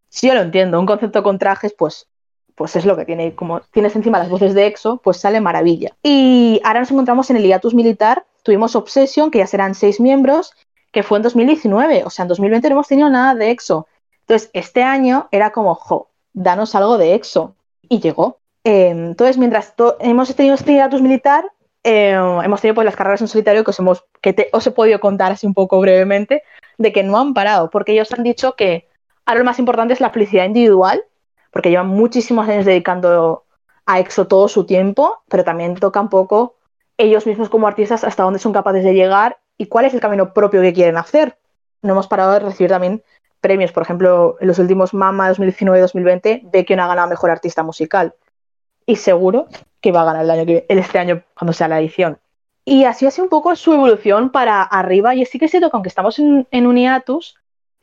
si 0.09 0.28
yo 0.28 0.34
lo 0.34 0.40
entiendo, 0.40 0.80
un 0.80 0.86
concepto 0.86 1.22
con 1.22 1.38
trajes, 1.38 1.74
pues, 1.76 2.09
pues 2.55 2.74
es 2.76 2.84
lo 2.84 2.97
que 2.97 3.05
tiene. 3.05 3.34
Como 3.34 3.61
tienes 3.72 3.95
encima 3.95 4.18
las 4.18 4.28
voces 4.28 4.55
de 4.55 4.66
EXO, 4.66 4.99
pues 4.99 5.18
sale 5.18 5.40
maravilla. 5.40 5.90
Y 6.03 6.61
ahora 6.64 6.80
nos 6.80 6.90
encontramos 6.90 7.30
en 7.30 7.36
el 7.36 7.45
hiatus 7.45 7.74
militar, 7.74 8.24
tuvimos 8.42 8.74
Obsession, 8.76 9.30
que 9.30 9.38
ya 9.38 9.47
serán 9.47 9.74
seis 9.74 10.01
miembros, 10.01 10.53
que 10.95 11.03
fue 11.03 11.18
en 11.18 11.22
2019, 11.22 12.05
o 12.05 12.11
sea, 12.11 12.22
en 12.22 12.28
2020 12.28 12.68
no 12.68 12.74
hemos 12.76 12.88
tenido 12.88 13.11
nada 13.11 13.34
de 13.34 13.51
EXO. 13.51 13.88
Entonces, 14.20 14.49
este 14.55 14.84
año 14.84 15.28
era 15.32 15.51
como, 15.51 15.74
jo, 15.74 16.09
danos 16.32 16.74
algo 16.76 16.97
de 16.99 17.14
EXO. 17.14 17.57
Y 17.88 17.99
llegó. 17.99 18.38
Em, 18.62 19.09
entonces, 19.09 19.36
mientras 19.36 19.74
hemos 19.99 20.34
tenido 20.36 20.55
este 20.55 20.72
estatus 20.72 21.03
militar, 21.03 21.45
em, 21.82 22.40
hemos 22.42 22.61
tenido 22.61 22.76
pues, 22.76 22.84
las 22.84 22.95
carreras 22.95 23.20
en 23.20 23.28
solitario 23.28 23.64
que, 23.64 23.70
os, 23.70 23.78
hemos, 23.80 24.05
que 24.22 24.49
os 24.53 24.66
he 24.66 24.70
podido 24.70 25.01
contar 25.01 25.32
así 25.32 25.47
un 25.49 25.53
poco 25.53 25.80
brevemente, 25.80 26.45
de 26.78 26.92
que 26.92 27.03
no 27.03 27.18
han 27.18 27.34
parado, 27.34 27.70
porque 27.70 27.92
ellos 27.92 28.12
han 28.12 28.22
dicho 28.22 28.55
que 28.55 28.88
ahora 29.26 29.40
lo 29.40 29.45
más 29.45 29.59
importante 29.59 29.95
es 29.95 30.01
la 30.01 30.11
felicidad 30.11 30.45
individual, 30.45 31.05
porque 31.51 31.70
llevan 31.70 31.88
muchísimos 31.88 32.49
años 32.49 32.64
dedicando 32.64 33.45
a 33.84 33.99
EXO 33.99 34.28
todo 34.28 34.47
su 34.47 34.64
tiempo, 34.64 35.22
pero 35.28 35.42
también 35.42 35.74
toca 35.74 36.01
un 36.01 36.09
poco 36.09 36.55
ellos 36.99 37.26
mismos 37.26 37.49
como 37.49 37.66
artistas 37.66 38.05
hasta 38.05 38.22
dónde 38.22 38.38
son 38.38 38.53
capaces 38.53 38.84
de 38.84 38.95
llegar 38.95 39.38
y 39.59 39.66
cuál 39.66 39.84
es 39.84 39.94
el 39.94 40.00
camino 40.00 40.32
propio 40.32 40.61
que 40.62 40.72
quieren 40.72 40.96
hacer. 40.96 41.38
No 41.82 41.92
hemos 41.92 42.09
parado 42.09 42.32
de 42.32 42.40
recibir 42.40 42.70
también 42.70 43.02
premios. 43.40 43.72
Por 43.72 43.82
ejemplo, 43.82 44.36
en 44.40 44.48
los 44.48 44.59
últimos 44.59 44.94
Mama 44.94 45.28
2019 45.28 45.78
y 45.78 45.82
2020, 45.82 46.42
Baekhyun 46.52 46.80
ha 46.80 46.86
ganado 46.86 47.09
Mejor 47.09 47.30
Artista 47.30 47.62
Musical. 47.62 48.14
Y 48.86 48.96
seguro 48.96 49.46
que 49.80 49.92
va 49.92 50.02
a 50.02 50.05
ganar 50.07 50.24
el 50.24 50.30
año 50.30 50.46
que, 50.46 50.66
este 50.68 50.98
año 50.98 51.22
cuando 51.36 51.52
sea 51.52 51.68
la 51.68 51.80
edición. 51.80 52.18
Y 52.64 52.84
así 52.84 53.07
ha 53.07 53.11
sido 53.11 53.24
un 53.24 53.30
poco 53.30 53.55
su 53.57 53.72
evolución 53.72 54.30
para 54.30 54.62
arriba. 54.62 55.14
Y 55.14 55.26
sí 55.26 55.38
que 55.38 55.44
es 55.44 55.50
cierto 55.50 55.70
que 55.70 55.76
aunque 55.76 55.88
estamos 55.88 56.18
en, 56.18 56.48
en 56.50 56.66
un 56.66 56.78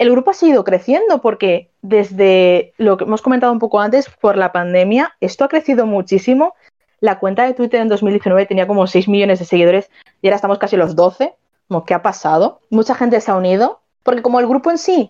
el 0.01 0.09
grupo 0.09 0.32
ha 0.32 0.34
seguido 0.34 0.63
creciendo 0.63 1.22
porque 1.22 1.69
desde 1.84 2.74
lo 2.78 2.97
que 2.97 3.03
hemos 3.03 3.22
comentado 3.22 3.53
un 3.53 3.59
poco 3.59 3.80
antes, 3.80 4.09
por 4.09 4.36
la 4.36 4.51
pandemia, 4.51 5.15
esto 5.19 5.43
ha 5.43 5.47
crecido 5.47 5.86
muchísimo. 5.86 6.55
La 7.01 7.19
cuenta 7.19 7.45
de 7.45 7.53
Twitter 7.53 7.82
en 7.82 7.88
2019 7.88 8.47
tenía 8.47 8.65
como 8.65 8.88
6 8.88 9.07
millones 9.07 9.38
de 9.38 9.45
seguidores 9.45 9.91
y 10.24 10.28
ahora 10.28 10.38
estamos 10.38 10.57
casi 10.57 10.76
los 10.76 10.95
12. 10.95 11.36
Como, 11.72 11.86
¿qué 11.86 11.93
ha 11.93 12.01
pasado? 12.01 12.59
Mucha 12.69 12.95
gente 12.95 13.22
se 13.22 13.32
ha 13.32 13.36
unido 13.38 13.80
porque 14.03 14.22
como 14.22 14.41
el 14.41 14.45
grupo 14.45 14.72
en 14.72 14.78
sí 14.78 15.09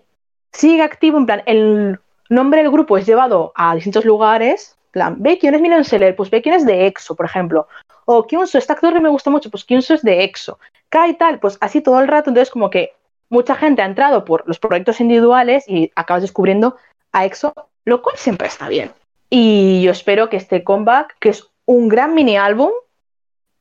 sigue 0.52 0.82
activo, 0.82 1.18
en 1.18 1.26
plan, 1.26 1.42
el 1.46 1.98
nombre 2.28 2.62
del 2.62 2.70
grupo 2.70 2.96
es 2.96 3.04
llevado 3.04 3.50
a 3.56 3.74
distintos 3.74 4.04
lugares, 4.04 4.76
plan, 4.92 5.16
ve 5.18 5.38
quién 5.38 5.56
es 5.56 5.60
Million 5.60 5.82
Seller, 5.82 6.14
pues 6.14 6.30
ve 6.30 6.40
quién 6.40 6.54
es 6.54 6.64
de 6.64 6.86
EXO, 6.86 7.16
por 7.16 7.26
ejemplo, 7.26 7.66
o 8.04 8.28
Kyunso, 8.28 8.58
este 8.58 8.72
actor 8.72 8.92
que 8.92 9.00
me 9.00 9.08
gusta 9.08 9.28
mucho, 9.28 9.50
pues 9.50 9.64
Kyunso 9.64 9.94
es 9.94 10.02
de 10.02 10.22
EXO, 10.22 10.60
K 10.88 11.08
y 11.08 11.14
tal, 11.14 11.40
pues 11.40 11.58
así 11.60 11.80
todo 11.80 11.98
el 11.98 12.06
rato, 12.06 12.30
entonces 12.30 12.52
como 12.52 12.70
que 12.70 12.92
mucha 13.28 13.56
gente 13.56 13.82
ha 13.82 13.86
entrado 13.86 14.24
por 14.24 14.46
los 14.46 14.60
proyectos 14.60 15.00
individuales 15.00 15.64
y 15.66 15.90
acabas 15.96 16.22
descubriendo 16.22 16.76
a 17.10 17.24
EXO, 17.24 17.52
lo 17.86 18.02
cual 18.02 18.16
siempre 18.16 18.46
está 18.46 18.68
bien. 18.68 18.92
Y 19.30 19.82
yo 19.82 19.90
espero 19.90 20.28
que 20.28 20.36
este 20.36 20.62
comeback, 20.62 21.16
que 21.18 21.30
es 21.30 21.44
un 21.64 21.88
gran 21.88 22.14
mini 22.14 22.36
álbum, 22.36 22.70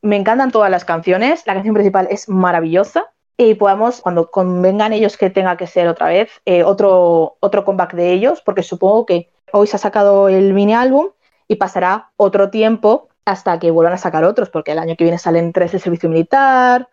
me 0.02 0.16
encantan 0.16 0.52
todas 0.52 0.72
las 0.72 0.86
canciones, 0.86 1.44
la 1.46 1.54
canción 1.54 1.74
principal 1.74 2.08
es 2.10 2.28
maravillosa, 2.30 3.12
y 3.38 3.56
podamos, 3.56 4.02
cuando 4.02 4.30
convengan 4.30 4.94
ellos 4.94 5.18
que 5.18 5.30
tenga 5.30 5.58
que 5.58 5.68
ser 5.68 5.88
otra 5.88 6.08
vez, 6.08 6.30
eh, 6.46 6.64
otro, 6.64 7.38
otro 7.40 7.66
comeback 7.66 7.94
de 7.94 8.12
ellos, 8.12 8.42
porque 8.42 8.62
supongo 8.62 9.06
que 9.06 9.30
hoy 9.52 9.68
se 9.68 9.78
ha 9.78 9.80
sacado 9.80 10.30
el 10.30 10.54
mini 10.54 10.76
álbum 10.76 11.10
y 11.48 11.56
pasará 11.56 12.12
otro 12.18 12.50
tiempo 12.52 13.10
hasta 13.26 13.60
que 13.60 13.72
vuelvan 13.72 13.94
a 13.94 13.98
sacar 13.98 14.24
otros, 14.26 14.50
porque 14.50 14.74
el 14.74 14.80
año 14.80 14.96
que 14.96 15.06
viene 15.06 15.18
salen 15.18 15.54
tres 15.54 15.72
de 15.72 15.80
servicio 15.80 16.10
militar, 16.10 16.90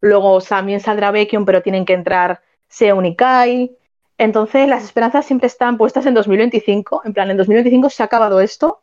luego 0.00 0.40
también 0.40 0.80
saldrá 0.80 1.10
Baekhyun, 1.12 1.44
pero 1.44 1.62
tienen 1.62 1.84
que 1.84 1.94
entrar 1.94 2.40
Seon. 2.68 3.16
Entonces 4.18 4.68
las 4.68 4.84
esperanzas 4.84 5.24
siempre 5.26 5.46
están 5.46 5.78
puestas 5.78 6.06
en 6.06 6.14
2025, 6.14 7.02
en 7.04 7.12
plan, 7.12 7.30
en 7.30 7.36
2025 7.36 7.90
se 7.90 8.02
ha 8.02 8.06
acabado 8.06 8.40
esto 8.40 8.80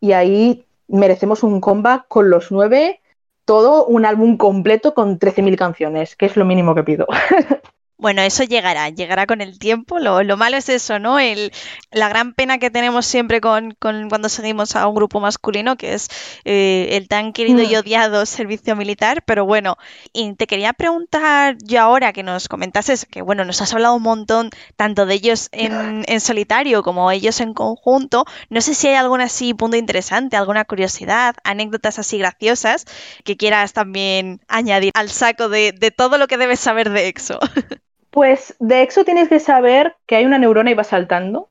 y 0.00 0.12
ahí 0.12 0.66
merecemos 0.88 1.42
un 1.42 1.60
comeback 1.60 2.06
con 2.08 2.30
los 2.30 2.50
nueve 2.50 3.00
todo 3.48 3.86
un 3.86 4.04
álbum 4.04 4.36
completo 4.36 4.92
con 4.92 5.18
13.000 5.18 5.56
canciones, 5.56 6.16
que 6.16 6.26
es 6.26 6.36
lo 6.36 6.44
mínimo 6.44 6.74
que 6.74 6.84
pido. 6.84 7.06
Bueno, 8.00 8.22
eso 8.22 8.44
llegará, 8.44 8.90
llegará 8.90 9.26
con 9.26 9.40
el 9.40 9.58
tiempo. 9.58 9.98
Lo, 9.98 10.36
malo 10.36 10.56
es 10.56 10.68
eso, 10.68 11.00
¿no? 11.00 11.18
El, 11.18 11.52
la 11.90 12.08
gran 12.08 12.32
pena 12.32 12.58
que 12.58 12.70
tenemos 12.70 13.06
siempre 13.06 13.40
con, 13.40 13.76
cuando 13.80 14.28
seguimos 14.28 14.76
a 14.76 14.86
un 14.86 14.94
grupo 14.94 15.18
masculino, 15.18 15.76
que 15.76 15.94
es 15.94 16.08
eh, 16.44 16.90
el 16.92 17.08
tan 17.08 17.32
querido 17.32 17.60
y 17.60 17.74
mm. 17.74 17.78
odiado 17.80 18.24
servicio 18.24 18.76
militar. 18.76 19.24
Pero 19.26 19.44
bueno, 19.46 19.78
y 20.12 20.32
te 20.34 20.46
quería 20.46 20.74
preguntar 20.74 21.56
yo 21.64 21.80
ahora 21.80 22.12
que 22.12 22.22
nos 22.22 22.46
comentases, 22.46 23.04
que 23.04 23.20
bueno, 23.20 23.44
nos 23.44 23.60
has 23.62 23.74
hablado 23.74 23.96
un 23.96 24.02
montón 24.04 24.50
tanto 24.76 25.04
de 25.04 25.14
ellos 25.14 25.48
en, 25.50 26.04
en 26.06 26.20
solitario 26.20 26.84
como 26.84 27.10
ellos 27.10 27.40
en 27.40 27.52
conjunto. 27.52 28.26
No 28.48 28.60
sé 28.60 28.74
si 28.74 28.86
hay 28.86 28.94
algún 28.94 29.22
así 29.22 29.54
punto 29.54 29.76
interesante, 29.76 30.36
alguna 30.36 30.64
curiosidad, 30.64 31.34
anécdotas 31.42 31.98
así 31.98 32.18
graciosas 32.18 32.84
que 33.24 33.36
quieras 33.36 33.72
también 33.72 34.40
añadir 34.46 34.92
al 34.94 35.10
saco 35.10 35.48
de, 35.48 35.72
de 35.72 35.90
todo 35.90 36.16
lo 36.16 36.28
que 36.28 36.36
debes 36.36 36.60
saber 36.60 36.90
de 36.90 37.08
EXO. 37.08 37.40
Pues 38.18 38.56
de 38.58 38.82
EXO 38.82 39.04
tienes 39.04 39.28
que 39.28 39.38
saber 39.38 39.94
que 40.04 40.16
hay 40.16 40.26
una 40.26 40.38
neurona 40.38 40.72
y 40.72 40.74
va 40.74 40.82
saltando. 40.82 41.50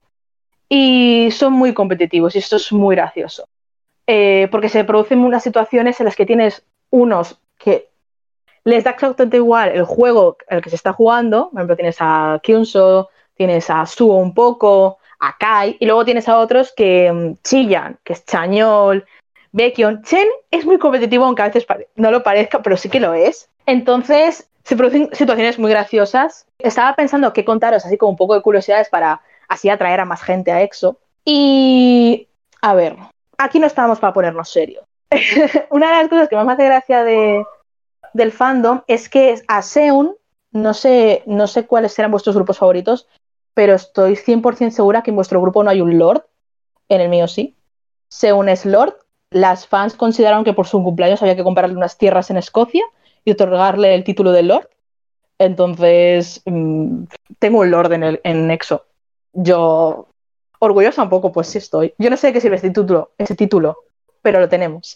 Y 0.67 1.29
son 1.31 1.53
muy 1.53 1.73
competitivos 1.73 2.35
y 2.35 2.39
esto 2.39 2.57
es 2.57 2.73
muy 2.73 2.93
gracioso. 2.97 3.47
Eh, 4.05 4.49
porque 4.51 4.67
se 4.67 4.83
producen 4.83 5.19
unas 5.19 5.43
situaciones 5.43 5.97
en 6.01 6.07
las 6.07 6.17
que 6.17 6.25
tienes 6.25 6.65
unos 6.89 7.39
que 7.57 7.87
les 8.65 8.83
da 8.83 8.91
exactamente 8.91 9.37
igual 9.37 9.69
el 9.69 9.85
juego 9.85 10.35
al 10.49 10.61
que 10.61 10.69
se 10.69 10.75
está 10.75 10.91
jugando. 10.91 11.51
Por 11.51 11.59
ejemplo, 11.59 11.77
tienes 11.77 11.95
a 12.01 12.41
Kyunso, 12.43 13.11
tienes 13.33 13.69
a 13.69 13.85
Suo 13.85 14.17
un 14.17 14.33
poco, 14.33 14.97
a 15.21 15.37
Kai, 15.37 15.77
y 15.79 15.85
luego 15.85 16.03
tienes 16.03 16.27
a 16.27 16.37
otros 16.37 16.73
que 16.75 17.09
mm, 17.09 17.43
chillan, 17.45 17.97
que 18.03 18.11
es 18.11 18.25
Chañol, 18.25 19.05
Baekhyun. 19.53 20.03
Chen 20.03 20.27
es 20.51 20.65
muy 20.65 20.79
competitivo, 20.79 21.23
aunque 21.23 21.43
a 21.43 21.47
veces 21.47 21.65
no 21.95 22.11
lo 22.11 22.23
parezca, 22.23 22.61
pero 22.61 22.75
sí 22.75 22.89
que 22.89 22.99
lo 22.99 23.13
es. 23.13 23.49
Entonces, 23.65 24.49
se 24.67 24.75
producen 24.75 25.09
situaciones 25.13 25.57
muy 25.57 25.71
graciosas. 25.71 26.45
Estaba 26.59 26.93
pensando 26.93 27.31
qué 27.31 27.45
contaros, 27.45 27.85
así 27.85 27.97
como 27.97 28.09
un 28.09 28.17
poco 28.17 28.35
de 28.35 28.41
curiosidades 28.41 28.89
para 28.89 29.21
así 29.47 29.69
atraer 29.69 30.01
a 30.01 30.05
más 30.05 30.21
gente 30.21 30.51
a 30.51 30.61
EXO. 30.61 30.99
Y, 31.23 32.27
a 32.61 32.73
ver, 32.73 32.97
aquí 33.37 33.59
no 33.59 33.67
estábamos 33.67 33.99
para 33.99 34.11
ponernos 34.11 34.49
serios. 34.49 34.83
Una 35.69 35.87
de 35.87 36.01
las 36.01 36.09
cosas 36.09 36.27
que 36.27 36.35
más 36.35 36.45
me 36.45 36.51
hace 36.51 36.65
gracia 36.65 37.05
de, 37.05 37.45
del 38.11 38.33
fandom 38.33 38.81
es 38.87 39.07
que 39.07 39.41
a 39.47 39.61
Seun, 39.61 40.17
no 40.51 40.73
sé, 40.73 41.23
no 41.25 41.47
sé 41.47 41.65
cuáles 41.65 41.93
serán 41.93 42.11
vuestros 42.11 42.35
grupos 42.35 42.57
favoritos, 42.57 43.07
pero 43.53 43.73
estoy 43.73 44.17
100% 44.17 44.71
segura 44.71 45.01
que 45.01 45.11
en 45.11 45.15
vuestro 45.15 45.39
grupo 45.39 45.63
no 45.63 45.69
hay 45.69 45.79
un 45.79 45.97
Lord. 45.97 46.25
En 46.89 46.99
el 46.99 47.07
mío 47.07 47.29
sí. 47.29 47.55
Seun 48.09 48.49
es 48.49 48.65
Lord. 48.65 48.97
Las 49.29 49.65
fans 49.65 49.95
consideraron 49.95 50.43
que 50.43 50.53
por 50.53 50.67
su 50.67 50.83
cumpleaños 50.83 51.21
había 51.21 51.37
que 51.37 51.43
comprarle 51.45 51.77
unas 51.77 51.97
tierras 51.97 52.29
en 52.31 52.35
Escocia 52.35 52.83
y 53.27 53.31
otorgarle 53.31 53.93
el 53.93 54.05
título 54.05 54.31
de 54.31 54.43
Lord. 54.43 54.69
Entonces, 55.37 56.41
mm, 56.45 57.03
tengo 57.39 57.59
un 57.59 57.71
Lord 57.71 57.91
en, 57.91 58.03
el, 58.03 58.21
en 58.23 58.47
Nexo. 58.47 58.85
Yo, 59.33 60.07
orgullosa 60.59 61.03
un 61.03 61.09
poco, 61.09 61.33
pues 61.33 61.47
sí 61.47 61.57
estoy. 61.57 61.93
Yo 61.97 62.09
no 62.09 62.15
sé 62.15 62.27
de 62.27 62.33
qué 62.33 62.41
sirve 62.41 62.55
ese 62.55 62.69
título, 62.69 63.11
ese 63.17 63.35
título 63.35 63.77
pero 64.21 64.39
lo 64.39 64.49
tenemos. 64.49 64.95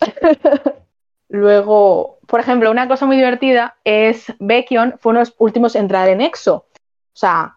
Luego, 1.29 2.19
por 2.27 2.39
ejemplo, 2.39 2.71
una 2.71 2.87
cosa 2.87 3.05
muy 3.05 3.15
divertida 3.15 3.77
es 3.83 4.25
Baekhyun 4.39 4.95
fue 4.99 5.11
uno 5.11 5.19
de 5.19 5.25
los 5.25 5.35
últimos 5.37 5.75
en 5.75 5.83
entrar 5.83 6.09
en 6.09 6.21
EXO. 6.21 6.55
O 6.55 6.65
sea, 7.13 7.55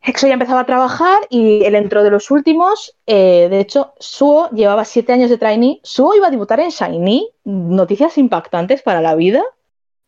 EXO 0.00 0.26
ya 0.26 0.34
empezaba 0.34 0.60
a 0.60 0.66
trabajar 0.66 1.20
y 1.28 1.64
él 1.64 1.74
entró 1.74 2.02
de 2.02 2.10
los 2.10 2.30
últimos. 2.30 2.96
Eh, 3.06 3.48
de 3.50 3.60
hecho, 3.60 3.92
Suo 3.98 4.48
llevaba 4.50 4.84
siete 4.84 5.12
años 5.12 5.28
de 5.28 5.38
trainee. 5.38 5.80
Suo 5.82 6.14
iba 6.14 6.28
a 6.28 6.30
debutar 6.30 6.60
en 6.60 6.70
Shiny. 6.70 7.30
Noticias 7.44 8.16
impactantes 8.16 8.80
para 8.80 9.02
la 9.02 9.14
vida 9.14 9.42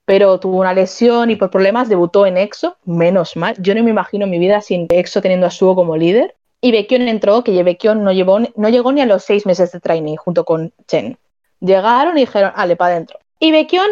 pero 0.04 0.40
tuvo 0.40 0.60
una 0.60 0.74
lesión 0.74 1.30
y 1.30 1.36
por 1.36 1.50
problemas 1.50 1.88
debutó 1.88 2.26
en 2.26 2.36
EXO, 2.36 2.76
menos 2.84 3.36
mal. 3.36 3.56
Yo 3.58 3.74
no 3.74 3.82
me 3.82 3.90
imagino 3.90 4.26
mi 4.26 4.38
vida 4.38 4.60
sin 4.60 4.86
EXO 4.90 5.22
teniendo 5.22 5.46
a 5.46 5.50
Suo 5.50 5.74
como 5.74 5.96
líder. 5.96 6.34
Y 6.60 6.72
Baekhyun 6.72 7.08
entró, 7.08 7.42
que 7.42 7.62
Baekhyun 7.62 8.04
no, 8.04 8.12
no 8.56 8.68
llegó 8.68 8.92
ni 8.92 9.00
a 9.00 9.06
los 9.06 9.24
seis 9.24 9.46
meses 9.46 9.72
de 9.72 9.80
trainee 9.80 10.16
junto 10.16 10.44
con 10.44 10.72
Chen. 10.86 11.18
Llegaron 11.60 12.16
y 12.18 12.22
dijeron, 12.22 12.52
ale, 12.54 12.76
para 12.76 12.94
adentro. 12.94 13.18
Y 13.38 13.50
Baekhyun 13.52 13.88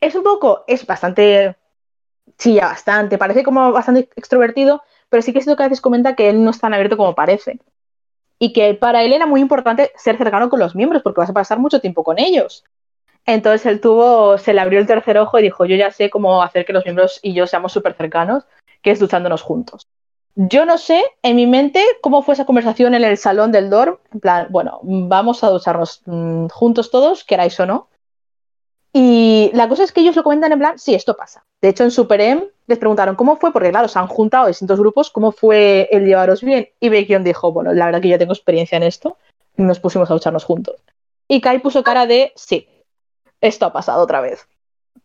es 0.00 0.14
un 0.14 0.22
poco, 0.22 0.64
es 0.66 0.86
bastante, 0.86 1.56
chilla 2.38 2.66
bastante, 2.66 3.18
parece 3.18 3.42
como 3.42 3.72
bastante 3.72 4.08
extrovertido, 4.16 4.82
pero 5.08 5.22
sí 5.22 5.32
que 5.32 5.38
es 5.38 5.46
lo 5.46 5.56
que 5.56 5.64
a 5.64 5.66
veces 5.66 5.80
comenta 5.80 6.14
que 6.14 6.30
él 6.30 6.44
no 6.44 6.50
es 6.50 6.60
tan 6.60 6.72
abierto 6.72 6.96
como 6.96 7.14
parece. 7.14 7.58
Y 8.38 8.52
que 8.52 8.74
para 8.74 9.02
él 9.02 9.12
era 9.12 9.26
muy 9.26 9.40
importante 9.40 9.90
ser 9.96 10.16
cercano 10.16 10.48
con 10.48 10.60
los 10.60 10.74
miembros, 10.74 11.02
porque 11.02 11.20
vas 11.20 11.30
a 11.30 11.34
pasar 11.34 11.58
mucho 11.58 11.80
tiempo 11.80 12.04
con 12.04 12.18
ellos. 12.18 12.64
Entonces 13.28 13.66
él 13.66 13.78
tuvo, 13.78 14.38
se 14.38 14.54
le 14.54 14.60
abrió 14.62 14.80
el 14.80 14.86
tercer 14.86 15.18
ojo 15.18 15.38
y 15.38 15.42
dijo, 15.42 15.66
yo 15.66 15.76
ya 15.76 15.90
sé 15.90 16.08
cómo 16.08 16.42
hacer 16.42 16.64
que 16.64 16.72
los 16.72 16.86
miembros 16.86 17.20
y 17.22 17.34
yo 17.34 17.46
seamos 17.46 17.74
súper 17.74 17.92
cercanos, 17.92 18.44
que 18.80 18.90
es 18.90 18.98
duchándonos 18.98 19.42
juntos. 19.42 19.86
Yo 20.34 20.64
no 20.64 20.78
sé 20.78 21.04
en 21.22 21.36
mi 21.36 21.46
mente 21.46 21.84
cómo 22.00 22.22
fue 22.22 22.32
esa 22.32 22.46
conversación 22.46 22.94
en 22.94 23.04
el 23.04 23.18
salón 23.18 23.52
del 23.52 23.68
dorm, 23.68 23.98
en 24.14 24.20
plan, 24.20 24.46
bueno, 24.48 24.80
vamos 24.82 25.44
a 25.44 25.50
ducharnos 25.50 26.00
mm, 26.06 26.46
juntos 26.46 26.90
todos, 26.90 27.22
queráis 27.22 27.60
o 27.60 27.66
no. 27.66 27.88
Y 28.94 29.50
la 29.52 29.68
cosa 29.68 29.84
es 29.84 29.92
que 29.92 30.00
ellos 30.00 30.16
lo 30.16 30.22
comentan 30.22 30.52
en 30.52 30.58
plan, 30.60 30.78
sí, 30.78 30.94
esto 30.94 31.14
pasa. 31.14 31.44
De 31.60 31.68
hecho, 31.68 31.84
en 31.84 31.90
Super 31.90 32.22
M 32.22 32.48
les 32.66 32.78
preguntaron 32.78 33.14
cómo 33.14 33.36
fue, 33.36 33.52
porque 33.52 33.68
claro, 33.68 33.88
se 33.88 33.98
han 33.98 34.06
juntado 34.06 34.46
distintos 34.46 34.80
grupos, 34.80 35.10
cómo 35.10 35.32
fue 35.32 35.86
el 35.92 36.06
llevaros 36.06 36.42
bien. 36.42 36.70
Y 36.80 36.88
Baekhyun 36.88 37.24
dijo, 37.24 37.52
bueno, 37.52 37.74
la 37.74 37.84
verdad 37.84 38.00
que 38.00 38.08
yo 38.08 38.18
tengo 38.18 38.32
experiencia 38.32 38.76
en 38.76 38.84
esto, 38.84 39.18
nos 39.58 39.80
pusimos 39.80 40.10
a 40.10 40.14
ducharnos 40.14 40.44
juntos. 40.44 40.76
Y 41.28 41.42
Kai 41.42 41.58
puso 41.58 41.82
cara 41.82 42.06
de, 42.06 42.32
sí, 42.34 42.66
esto 43.40 43.66
ha 43.66 43.72
pasado 43.72 44.02
otra 44.02 44.20
vez. 44.20 44.46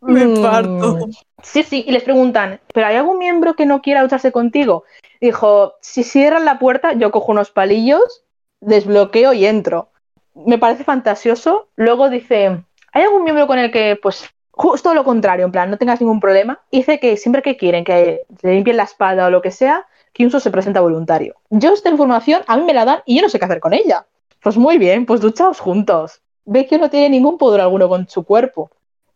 Me 0.02 0.28
Mm, 0.28 0.42
parto. 0.42 0.98
Sí, 1.42 1.64
sí, 1.64 1.84
y 1.88 1.92
les 1.92 2.04
preguntan, 2.04 2.60
¿pero 2.74 2.88
hay 2.88 2.96
algún 2.96 3.18
miembro 3.18 3.56
que 3.56 3.66
no 3.66 3.82
quiera 3.82 4.02
ducharse 4.02 4.32
contigo? 4.32 4.84
Dijo, 5.20 5.76
si 5.82 6.04
cierran 6.04 6.46
la 6.46 6.60
puerta, 6.60 6.94
yo 6.94 7.12
cojo 7.12 7.32
unos 7.32 7.52
palillos, 7.52 8.24
desbloqueo 8.62 9.34
y 9.34 9.46
entro. 9.46 9.90
Me 10.36 10.58
parece 10.58 10.84
fantasioso. 10.84 11.68
Luego 11.76 12.10
dice, 12.10 12.64
¿hay 12.92 13.04
algún 13.04 13.24
miembro 13.24 13.48
con 13.48 13.60
el 13.60 13.72
que, 13.72 13.98
pues, 14.02 14.30
justo 14.52 14.94
lo 14.94 15.04
contrario, 15.04 15.46
en 15.46 15.52
plan, 15.52 15.70
no 15.70 15.78
tengas 15.78 16.02
ningún 16.02 16.20
problema? 16.20 16.62
Dice 16.72 17.00
que 17.00 17.18
siempre 17.18 17.42
que 17.42 17.58
quieren 17.58 17.84
que 17.84 18.22
le 18.42 18.54
limpien 18.54 18.78
la 18.78 18.84
espalda 18.84 19.28
o 19.28 19.30
lo 19.30 19.42
que 19.42 19.52
sea, 19.52 19.86
Kyunso 20.14 20.40
se 20.40 20.52
presenta 20.52 20.82
voluntario. 20.82 21.36
Yo 21.50 21.74
esta 21.74 21.90
información 21.90 22.42
a 22.48 22.58
mí 22.58 22.64
me 22.64 22.74
la 22.74 22.86
dan 22.86 23.00
y 23.06 23.16
yo 23.16 23.22
no 23.22 23.30
sé 23.30 23.40
qué 23.40 23.46
hacer 23.46 23.60
con 23.60 23.74
ella. 23.74 24.06
Pues 24.42 24.58
muy 24.58 24.78
bien, 24.78 25.06
pues 25.06 25.22
duchaos 25.22 25.60
juntos. 25.60 26.22
Ve 26.46 26.66
que 26.66 26.78
no 26.78 26.90
tiene 26.90 27.10
ningún 27.10 27.38
pudor 27.38 27.62
alguno 27.62 27.88
con 27.90 28.08
su 28.08 28.24
cuerpo. 28.24 28.70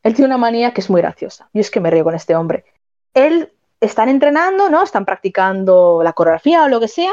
Él 0.04 0.14
tiene 0.14 0.28
una 0.28 0.38
manía 0.38 0.72
que 0.72 0.82
es 0.82 0.90
muy 0.90 1.02
graciosa. 1.02 1.50
Y 1.54 1.60
es 1.60 1.72
que 1.72 1.80
me 1.80 1.90
río 1.90 2.04
con 2.04 2.16
este 2.16 2.36
hombre. 2.36 2.66
Él 3.14 3.52
están 3.82 4.10
entrenando, 4.10 4.70
¿no? 4.70 4.84
Están 4.84 5.06
practicando 5.06 6.02
la 6.04 6.14
coreografía 6.14 6.64
o 6.64 6.68
lo 6.68 6.80
que 6.80 6.88
sea. 6.88 7.12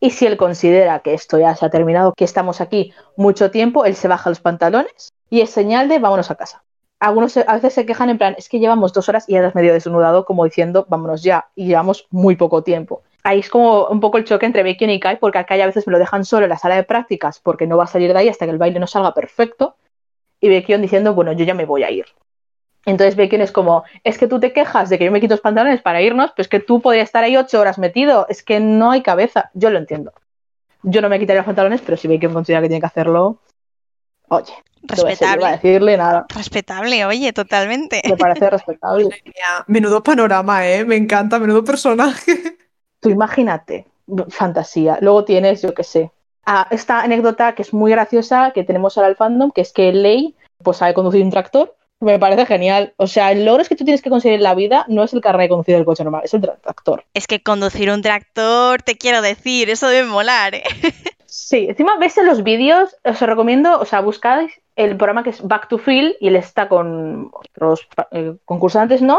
Y 0.00 0.10
si 0.10 0.26
él 0.26 0.36
considera 0.36 0.98
que 0.98 1.14
esto 1.14 1.38
ya 1.38 1.54
se 1.54 1.64
ha 1.64 1.70
terminado, 1.70 2.12
que 2.16 2.24
estamos 2.24 2.60
aquí 2.60 2.92
mucho 3.16 3.52
tiempo, 3.52 3.84
él 3.84 3.94
se 3.94 4.08
baja 4.08 4.30
los 4.30 4.40
pantalones 4.40 5.12
y 5.30 5.42
es 5.42 5.50
señal 5.50 5.88
de 5.88 6.00
vámonos 6.00 6.30
a 6.30 6.34
casa. 6.34 6.64
Algunos 6.98 7.36
a 7.36 7.54
veces 7.54 7.72
se 7.72 7.86
quejan 7.86 8.10
en 8.10 8.18
plan, 8.18 8.34
es 8.36 8.48
que 8.48 8.58
llevamos 8.58 8.92
dos 8.92 9.08
horas 9.08 9.28
y 9.28 9.32
ya 9.32 9.46
has 9.46 9.54
medio 9.54 9.72
desnudado, 9.72 10.24
como 10.24 10.44
diciendo, 10.44 10.86
vámonos 10.88 11.22
ya, 11.22 11.48
y 11.54 11.66
llevamos 11.66 12.06
muy 12.10 12.36
poco 12.36 12.62
tiempo. 12.62 13.02
Ahí 13.24 13.38
es 13.38 13.48
como 13.48 13.86
un 13.86 14.00
poco 14.00 14.18
el 14.18 14.24
choque 14.24 14.46
entre 14.46 14.62
Baekhyun 14.62 14.90
y 14.90 14.98
Kai, 15.00 15.16
porque 15.18 15.38
a 15.38 15.44
Kai 15.44 15.60
a 15.60 15.66
veces 15.66 15.86
me 15.86 15.92
lo 15.92 15.98
dejan 15.98 16.24
solo 16.24 16.46
en 16.46 16.50
la 16.50 16.58
sala 16.58 16.74
de 16.74 16.82
prácticas 16.82 17.38
porque 17.38 17.66
no 17.66 17.76
va 17.76 17.84
a 17.84 17.86
salir 17.86 18.12
de 18.12 18.18
ahí 18.18 18.28
hasta 18.28 18.46
que 18.46 18.50
el 18.50 18.58
baile 18.58 18.80
no 18.80 18.86
salga 18.88 19.14
perfecto. 19.14 19.76
Y 20.40 20.48
Baekhyun 20.48 20.82
diciendo, 20.82 21.14
bueno, 21.14 21.32
yo 21.32 21.44
ya 21.44 21.54
me 21.54 21.64
voy 21.64 21.84
a 21.84 21.90
ir. 21.90 22.06
Entonces 22.84 23.14
Baekhyun 23.14 23.42
es 23.42 23.52
como, 23.52 23.84
es 24.02 24.18
que 24.18 24.26
tú 24.26 24.40
te 24.40 24.52
quejas 24.52 24.88
de 24.88 24.98
que 24.98 25.04
yo 25.04 25.12
me 25.12 25.20
quito 25.20 25.34
los 25.34 25.40
pantalones 25.40 25.80
para 25.82 26.02
irnos, 26.02 26.32
pues 26.34 26.48
que 26.48 26.58
tú 26.58 26.80
podrías 26.80 27.04
estar 27.04 27.22
ahí 27.22 27.36
ocho 27.36 27.60
horas 27.60 27.78
metido. 27.78 28.26
Es 28.28 28.42
que 28.42 28.58
no 28.58 28.90
hay 28.90 29.02
cabeza. 29.02 29.50
Yo 29.54 29.70
lo 29.70 29.78
entiendo. 29.78 30.12
Yo 30.82 31.00
no 31.00 31.08
me 31.08 31.20
quitaría 31.20 31.42
los 31.42 31.46
pantalones, 31.46 31.80
pero 31.80 31.96
si 31.96 32.08
Baekhyun 32.08 32.32
considera 32.32 32.60
que 32.60 32.66
tiene 32.66 32.80
que 32.80 32.86
hacerlo, 32.86 33.38
oye, 34.30 34.52
no 34.82 34.88
a 34.90 34.96
Respetable. 34.96 35.46
decirle 35.52 35.96
nada. 35.96 36.26
Respetable, 36.34 37.04
oye, 37.06 37.32
totalmente. 37.32 38.02
Me 38.04 38.16
parece 38.16 38.50
respetable. 38.50 39.10
Menudo 39.68 40.02
panorama, 40.02 40.66
¿eh? 40.66 40.84
Me 40.84 40.96
encanta, 40.96 41.38
menudo 41.38 41.62
personaje. 41.62 42.56
Tú 43.02 43.10
imagínate, 43.10 43.84
fantasía. 44.30 44.96
Luego 45.00 45.24
tienes, 45.24 45.60
yo 45.60 45.74
qué 45.74 45.84
sé, 45.84 46.10
esta 46.70 47.02
anécdota 47.02 47.54
que 47.54 47.62
es 47.62 47.74
muy 47.74 47.90
graciosa 47.90 48.52
que 48.52 48.64
tenemos 48.64 48.96
ahora 48.96 49.08
al 49.08 49.16
fandom, 49.16 49.50
que 49.50 49.60
es 49.60 49.72
que 49.72 49.92
Lei 49.92 50.34
pues 50.62 50.76
sabe 50.78 50.94
conducir 50.94 51.22
un 51.24 51.30
tractor. 51.30 51.74
Me 51.98 52.18
parece 52.18 52.46
genial. 52.46 52.94
O 52.96 53.06
sea, 53.06 53.30
el 53.32 53.44
logro 53.44 53.62
es 53.62 53.68
que 53.68 53.76
tú 53.76 53.84
tienes 53.84 54.02
que 54.02 54.10
conseguir 54.10 54.36
en 54.36 54.42
la 54.44 54.54
vida 54.54 54.84
no 54.88 55.02
es 55.04 55.12
el 55.12 55.20
carnet 55.20 55.44
de 55.44 55.48
conducir 55.50 55.74
del 55.76 55.84
coche 55.84 56.04
normal, 56.04 56.22
es 56.24 56.32
el 56.34 56.40
tra- 56.40 56.60
tractor. 56.60 57.04
Es 57.14 57.26
que 57.26 57.42
conducir 57.42 57.90
un 57.90 58.02
tractor, 58.02 58.82
te 58.82 58.96
quiero 58.96 59.20
decir, 59.20 59.68
eso 59.70 59.88
debe 59.88 60.08
molar, 60.08 60.54
¿eh? 60.54 60.62
Sí, 61.26 61.66
encima 61.68 61.96
ves 61.98 62.18
en 62.18 62.26
los 62.26 62.42
vídeos, 62.42 62.94
os 63.04 63.18
recomiendo, 63.20 63.80
o 63.80 63.84
sea, 63.86 64.00
buscáis 64.00 64.52
el 64.76 64.96
programa 64.98 65.22
que 65.22 65.30
es 65.30 65.40
Back 65.42 65.66
to 65.68 65.78
Field 65.78 66.14
y 66.20 66.28
él 66.28 66.36
está 66.36 66.68
con 66.68 67.30
otros 67.32 67.88
eh, 68.10 68.34
concursantes, 68.44 69.00
¿no? 69.00 69.18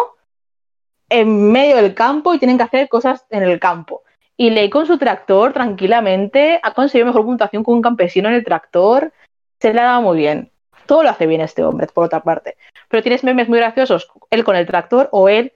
En 1.14 1.52
medio 1.52 1.76
del 1.76 1.94
campo 1.94 2.34
y 2.34 2.40
tienen 2.40 2.58
que 2.58 2.64
hacer 2.64 2.90
cosas 2.90 3.26
en 3.30 3.44
el 3.44 3.60
campo. 3.60 4.04
Y 4.36 4.50
Ley 4.50 4.70
con 4.70 4.88
su 4.88 4.98
tractor 4.98 5.54
tranquilamente 5.54 6.60
ha 6.64 6.74
conseguido 6.74 7.08
mejor 7.08 7.24
puntuación 7.24 7.64
que 7.64 7.72
un 7.72 7.82
campesino 7.82 8.30
en 8.30 8.36
el 8.36 8.44
tractor. 8.44 9.14
Se 9.60 9.74
le 9.74 9.82
ha 9.82 9.86
dado 9.86 10.02
muy 10.02 10.18
bien. 10.18 10.52
Todo 10.86 11.04
lo 11.04 11.10
hace 11.10 11.28
bien 11.28 11.42
este 11.42 11.64
hombre, 11.64 11.88
por 11.88 12.06
otra 12.06 12.24
parte. 12.24 12.58
Pero 12.90 13.04
tienes 13.04 13.24
memes 13.24 13.48
muy 13.48 13.60
graciosos, 13.60 14.10
él 14.32 14.44
con 14.44 14.56
el 14.56 14.66
tractor 14.66 15.08
o 15.12 15.30
él 15.30 15.54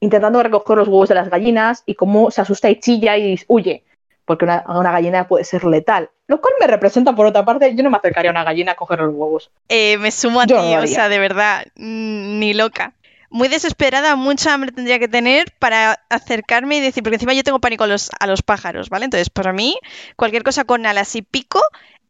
intentando 0.00 0.42
recoger 0.42 0.78
los 0.78 0.88
huevos 0.88 1.08
de 1.08 1.14
las 1.14 1.30
gallinas 1.30 1.82
y 1.86 1.94
cómo 1.94 2.30
se 2.30 2.40
asusta 2.40 2.68
y 2.68 2.80
chilla 2.80 3.16
y 3.16 3.38
huye 3.46 3.84
porque 4.24 4.44
una, 4.44 4.64
una 4.66 4.92
gallina 4.92 5.28
puede 5.28 5.44
ser 5.44 5.64
letal. 5.64 6.10
Lo 6.26 6.40
cual 6.40 6.54
me 6.60 6.66
representa, 6.66 7.14
por 7.14 7.26
otra 7.26 7.44
parte, 7.44 7.74
yo 7.74 7.82
no 7.82 7.90
me 7.90 7.98
acercaría 7.98 8.30
a 8.30 8.32
una 8.32 8.44
gallina 8.44 8.72
a 8.72 8.74
coger 8.74 9.00
los 9.00 9.14
huevos. 9.14 9.50
Eh, 9.68 9.98
me 9.98 10.10
sumo 10.10 10.40
a 10.40 10.46
Yo 10.46 10.60
ti, 10.60 10.74
no 10.74 10.82
o 10.82 10.86
sea, 10.86 11.08
de 11.08 11.18
verdad, 11.18 11.66
ni 11.76 12.54
loca. 12.54 12.94
Muy 13.34 13.48
desesperada, 13.48 14.14
mucha 14.14 14.54
hambre 14.54 14.70
tendría 14.70 15.00
que 15.00 15.08
tener 15.08 15.52
para 15.58 15.98
acercarme 16.08 16.76
y 16.76 16.80
decir, 16.80 17.02
porque 17.02 17.16
encima 17.16 17.34
yo 17.34 17.42
tengo 17.42 17.58
pánico 17.58 17.82
a 17.82 17.88
los, 17.88 18.10
a 18.20 18.28
los 18.28 18.42
pájaros, 18.42 18.90
¿vale? 18.90 19.06
Entonces, 19.06 19.28
para 19.28 19.52
mí, 19.52 19.76
cualquier 20.14 20.44
cosa 20.44 20.62
con 20.62 20.86
alas 20.86 21.16
y 21.16 21.22
pico, 21.22 21.60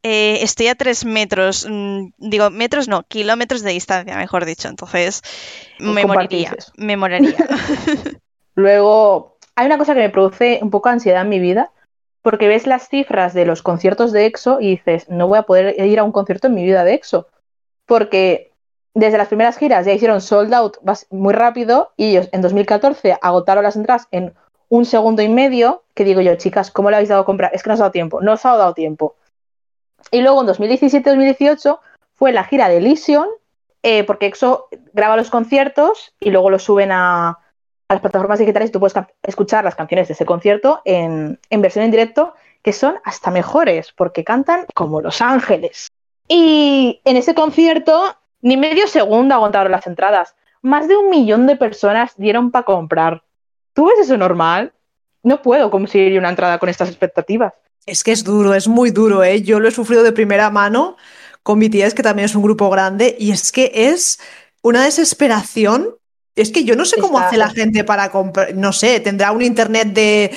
eh, 0.03 0.43
estoy 0.43 0.67
a 0.67 0.75
tres 0.75 1.03
metros, 1.03 1.65
mm, 1.67 2.09
digo, 2.19 2.51
metros 2.51 2.87
no, 2.87 3.01
kilómetros 3.07 3.63
de 3.63 3.71
distancia, 3.71 4.15
mejor 4.17 4.45
dicho. 4.45 4.67
Entonces, 4.67 5.23
me 5.79 6.03
Compartís 6.03 6.47
moriría, 6.47 6.55
me 6.77 6.95
moriría. 6.95 7.35
Luego, 8.53 9.39
hay 9.55 9.65
una 9.65 9.79
cosa 9.79 9.95
que 9.95 10.01
me 10.01 10.11
produce 10.11 10.59
un 10.61 10.69
poco 10.69 10.89
ansiedad 10.89 11.23
en 11.23 11.29
mi 11.29 11.39
vida, 11.39 11.71
porque 12.21 12.47
ves 12.47 12.67
las 12.67 12.87
cifras 12.87 13.33
de 13.33 13.47
los 13.47 13.63
conciertos 13.63 14.11
de 14.11 14.27
EXO 14.27 14.61
y 14.61 14.69
dices, 14.69 15.09
no 15.09 15.27
voy 15.27 15.39
a 15.39 15.43
poder 15.47 15.73
ir 15.83 15.97
a 15.97 16.03
un 16.03 16.11
concierto 16.11 16.45
en 16.45 16.53
mi 16.53 16.65
vida 16.65 16.83
de 16.83 16.93
EXO, 16.93 17.27
porque 17.87 18.51
desde 18.95 19.17
las 19.17 19.27
primeras 19.27 19.57
giras 19.57 19.85
ya 19.85 19.93
hicieron 19.93 20.21
sold 20.21 20.53
out 20.53 20.77
muy 21.11 21.33
rápido 21.33 21.91
y 21.97 22.11
ellos 22.11 22.29
en 22.31 22.41
2014 22.41 23.17
agotaron 23.21 23.63
las 23.63 23.75
entradas 23.75 24.07
en 24.11 24.33
un 24.69 24.85
segundo 24.85 25.21
y 25.21 25.29
medio, 25.29 25.83
que 25.93 26.05
digo 26.05 26.21
yo, 26.21 26.35
chicas, 26.35 26.71
¿cómo 26.71 26.89
le 26.89 26.95
habéis 26.95 27.09
dado 27.09 27.21
a 27.21 27.25
comprar? 27.25 27.53
Es 27.53 27.61
que 27.61 27.69
no 27.69 27.75
os 27.75 27.81
ha 27.81 27.83
dado 27.83 27.91
tiempo, 27.91 28.21
no 28.21 28.33
os 28.33 28.45
ha 28.45 28.55
dado 28.55 28.73
tiempo. 28.73 29.15
Y 30.11 30.21
luego 30.21 30.41
en 30.41 30.47
2017-2018 30.47 31.79
fue 32.15 32.31
la 32.31 32.45
gira 32.45 32.69
de 32.69 32.77
Elysion, 32.77 33.27
eh, 33.83 34.03
porque 34.05 34.27
EXO 34.27 34.69
graba 34.93 35.17
los 35.17 35.29
conciertos 35.29 36.13
y 36.19 36.31
luego 36.31 36.49
los 36.49 36.63
suben 36.63 36.91
a, 36.91 37.37
las 37.87 38.01
plataformas 38.01 38.39
digitales 38.39 38.69
y 38.69 38.71
tú 38.71 38.79
puedes 38.79 38.95
escuchar 39.21 39.63
las 39.63 39.75
canciones 39.75 40.07
de 40.07 40.13
ese 40.15 40.25
concierto 40.25 40.81
en 40.85 41.37
versión 41.51 41.85
en 41.85 41.91
directo, 41.91 42.33
que 42.63 42.73
son 42.73 42.95
hasta 43.03 43.29
mejores, 43.29 43.91
porque 43.91 44.23
cantan 44.23 44.65
como 44.73 45.01
Los 45.01 45.21
Ángeles. 45.21 45.91
Y 46.27 46.99
en 47.05 47.17
ese 47.17 47.35
concierto, 47.35 48.15
ni 48.45 48.57
medio 48.57 48.87
segundo 48.87 49.33
aguantaron 49.33 49.71
las 49.71 49.87
entradas. 49.87 50.35
Más 50.61 50.87
de 50.87 50.95
un 50.95 51.09
millón 51.09 51.47
de 51.47 51.55
personas 51.55 52.13
dieron 52.15 52.51
para 52.51 52.63
comprar. 52.65 53.23
¿Tú 53.73 53.87
ves 53.87 53.99
eso 53.99 54.17
normal? 54.17 54.71
No 55.23 55.41
puedo 55.41 55.71
conseguir 55.71 56.19
una 56.19 56.29
entrada 56.29 56.59
con 56.59 56.69
estas 56.69 56.89
expectativas. 56.89 57.53
Es 57.87 58.03
que 58.03 58.11
es 58.11 58.23
duro, 58.23 58.53
es 58.53 58.67
muy 58.67 58.91
duro, 58.91 59.23
¿eh? 59.23 59.41
Yo 59.41 59.59
lo 59.59 59.67
he 59.67 59.71
sufrido 59.71 60.03
de 60.03 60.11
primera 60.11 60.49
mano 60.51 60.95
con 61.41 61.59
BTS, 61.59 61.93
que 61.95 62.03
también 62.03 62.25
es 62.27 62.35
un 62.35 62.43
grupo 62.43 62.69
grande, 62.69 63.15
y 63.19 63.31
es 63.31 63.51
que 63.51 63.71
es 63.73 64.19
una 64.61 64.83
desesperación. 64.83 65.89
Es 66.35 66.51
que 66.51 66.63
yo 66.65 66.75
no 66.75 66.85
sé 66.85 66.99
cómo 67.01 67.17
Está- 67.17 67.27
hace 67.29 67.37
la 67.37 67.49
gente 67.49 67.83
para 67.83 68.09
comprar, 68.11 68.53
no 68.55 68.73
sé, 68.73 68.99
tendrá 68.99 69.31
un 69.31 69.41
internet 69.41 69.87
de 69.89 70.31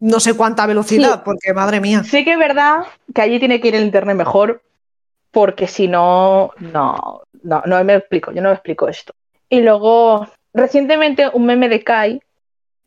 no 0.00 0.20
sé 0.20 0.34
cuánta 0.34 0.66
velocidad, 0.66 1.14
Sí. 1.16 1.20
porque 1.24 1.54
madre 1.54 1.80
mía. 1.80 2.02
Sí 2.04 2.24
que 2.24 2.32
es 2.32 2.38
verdad 2.38 2.84
que 3.14 3.22
allí 3.22 3.38
tiene 3.38 3.60
que 3.60 3.68
ir 3.68 3.74
el 3.76 3.84
internet 3.84 4.16
mejor, 4.16 4.60
porque 5.34 5.66
si 5.66 5.88
no, 5.88 6.52
no, 6.60 7.22
no, 7.42 7.62
no 7.66 7.84
me 7.84 7.96
explico, 7.96 8.32
yo 8.32 8.40
no 8.40 8.48
me 8.48 8.54
explico 8.54 8.88
esto. 8.88 9.12
Y 9.50 9.60
luego, 9.60 10.26
recientemente 10.54 11.28
un 11.30 11.44
meme 11.44 11.68
de 11.68 11.82
Kai, 11.84 12.22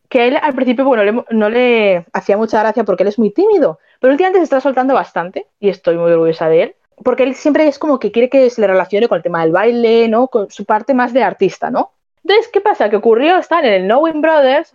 que 0.08 0.26
él 0.26 0.38
al 0.40 0.54
principio, 0.54 0.84
bueno, 0.86 1.24
no 1.30 1.48
le 1.50 2.06
hacía 2.12 2.36
mucha 2.36 2.58
gracia 2.60 2.82
porque 2.82 3.02
él 3.04 3.10
es 3.10 3.18
muy 3.18 3.30
tímido, 3.30 3.78
pero 4.00 4.12
últimamente 4.12 4.40
se 4.40 4.44
está 4.44 4.60
soltando 4.60 4.94
bastante 4.94 5.46
y 5.60 5.68
estoy 5.68 5.96
muy 5.98 6.10
orgullosa 6.10 6.48
de 6.48 6.62
él, 6.62 6.74
porque 7.04 7.22
él 7.24 7.34
siempre 7.34 7.68
es 7.68 7.78
como 7.78 7.98
que 7.98 8.10
quiere 8.10 8.30
que 8.30 8.48
se 8.50 8.60
le 8.62 8.66
relacione 8.66 9.06
con 9.06 9.16
el 9.16 9.22
tema 9.22 9.42
del 9.42 9.52
baile, 9.52 10.08
¿no? 10.08 10.28
Con 10.28 10.50
su 10.50 10.64
parte 10.64 10.94
más 10.94 11.12
de 11.12 11.22
artista, 11.22 11.70
¿no? 11.70 11.92
Entonces, 12.24 12.48
¿qué 12.52 12.60
pasa? 12.60 12.88
Que 12.88 12.96
ocurrió, 12.96 13.36
están 13.36 13.64
en 13.66 13.74
el 13.74 13.82
Knowing 13.84 14.20
Brothers 14.22 14.74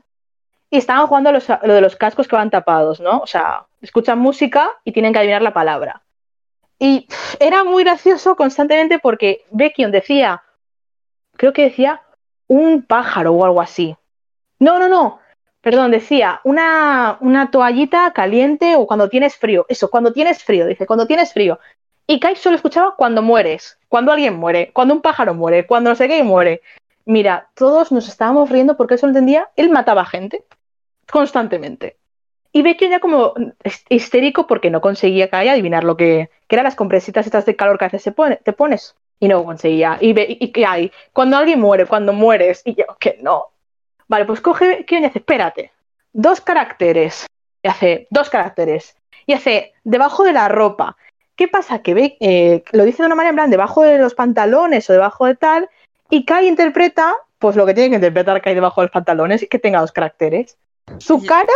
y 0.70 0.78
estaban 0.78 1.08
jugando 1.08 1.32
los- 1.32 1.50
lo 1.50 1.74
de 1.74 1.82
los 1.82 1.96
cascos 1.96 2.28
que 2.28 2.36
van 2.36 2.50
tapados, 2.52 3.00
¿no? 3.00 3.18
O 3.20 3.28
sea, 3.28 3.66
escuchan 3.82 4.20
música 4.20 4.70
y 4.84 4.92
tienen 4.92 5.12
que 5.12 5.20
adivinar 5.20 5.42
la 5.42 5.54
palabra. 5.54 6.02
Y 6.84 7.08
era 7.40 7.64
muy 7.64 7.86
gracioso 7.86 8.36
constantemente 8.36 9.00
porque 9.00 9.46
Baekhyun 9.52 9.90
decía 9.90 10.44
creo 11.38 11.54
que 11.54 11.64
decía 11.64 12.02
un 12.48 12.84
pájaro 12.84 13.32
o 13.32 13.46
algo 13.46 13.62
así. 13.62 13.96
No, 14.60 14.80
no, 14.80 14.90
no. 14.90 15.22
Perdón, 15.62 15.92
decía 15.92 16.42
una, 16.44 17.18
una 17.22 17.52
toallita 17.52 18.12
caliente 18.12 18.76
o 18.76 18.86
cuando 18.86 19.08
tienes 19.08 19.38
frío. 19.38 19.66
Eso, 19.70 19.90
cuando 19.90 20.12
tienes 20.12 20.44
frío, 20.44 20.66
dice, 20.68 20.86
cuando 20.86 21.08
tienes 21.08 21.32
frío. 21.32 21.58
Y 22.06 22.20
Kai 22.20 22.36
solo 22.36 22.58
escuchaba 22.58 22.96
cuando 22.98 23.22
mueres, 23.22 23.80
cuando 23.88 24.12
alguien 24.12 24.36
muere, 24.36 24.72
cuando 24.74 24.94
un 24.94 25.02
pájaro 25.02 25.34
muere, 25.34 25.66
cuando 25.66 25.90
no 25.90 25.96
sé 25.96 26.10
qué 26.10 26.22
muere. 26.22 26.64
Mira, 27.06 27.50
todos 27.56 27.94
nos 27.94 28.10
estábamos 28.10 28.50
riendo 28.50 28.76
porque 28.76 28.96
eso 28.96 29.06
lo 29.06 29.12
entendía. 29.12 29.50
Él 29.56 29.70
mataba 29.70 30.04
gente 30.04 30.44
constantemente. 31.10 31.96
Y 32.56 32.62
ve 32.62 32.78
que 32.78 32.88
ya 32.88 33.00
como 33.00 33.34
histérico 33.90 34.48
porque 34.48 34.70
no 34.70 34.80
conseguía 34.80 35.30
Kai 35.30 35.50
adivinar 35.50 35.84
lo 35.84 35.98
que, 35.98 36.30
que 36.48 36.56
eran 36.56 36.66
las 36.66 36.76
compresitas 36.76 37.26
estas 37.26 37.46
de 37.46 37.56
calor 37.56 37.80
que 37.80 37.86
a 37.86 37.88
veces 37.88 38.04
se 38.04 38.12
pone, 38.12 38.38
te 38.38 38.54
pones. 38.54 38.96
Y 39.20 39.28
no 39.28 39.44
conseguía. 39.44 39.98
Y 40.00 40.14
ve 40.14 40.38
y, 40.40 40.52
que 40.52 40.66
hay. 40.66 40.92
Cuando 41.14 41.36
alguien 41.38 41.60
muere, 41.60 41.88
cuando 41.88 42.14
mueres. 42.14 42.62
Y 42.64 42.76
yo, 42.76 42.86
que 43.00 43.18
no. 43.22 43.48
Vale, 44.08 44.26
pues 44.26 44.40
coge, 44.40 44.86
¿qué 44.86 44.98
hace? 44.98 45.20
Espérate. 45.20 45.72
Dos 46.14 46.42
caracteres. 46.42 47.26
Y 47.64 47.68
hace 47.68 48.08
dos 48.12 48.30
caracteres. 48.30 48.96
Y 49.26 49.34
hace 49.34 49.74
debajo 49.84 50.24
de 50.24 50.34
la 50.34 50.48
ropa. 50.48 50.96
¿Qué 51.36 51.48
pasa? 51.48 51.82
Que 51.82 51.94
ve, 51.96 52.18
eh, 52.20 52.64
lo 52.72 52.86
dice 52.86 53.02
de 53.02 53.08
una 53.08 53.16
manera 53.16 53.32
en 53.32 53.36
plan, 53.36 53.50
debajo 53.50 53.82
de 53.82 53.98
los 53.98 54.14
pantalones 54.14 54.88
o 54.90 54.94
debajo 54.94 55.26
de 55.26 55.36
tal, 55.36 55.70
y 56.10 56.26
Kai 56.26 56.48
interpreta, 56.48 57.16
pues 57.40 57.56
lo 57.56 57.66
que 57.66 57.74
tiene 57.74 57.90
que 57.90 57.96
interpretar 57.96 58.42
Kai 58.42 58.54
debajo 58.54 58.82
de 58.82 58.86
los 58.86 58.92
pantalones 58.92 59.42
y 59.42 59.48
que 59.48 59.58
tenga 59.58 59.82
dos 59.82 59.92
caracteres. 59.92 60.58
Su 61.00 61.26
cara. 61.26 61.52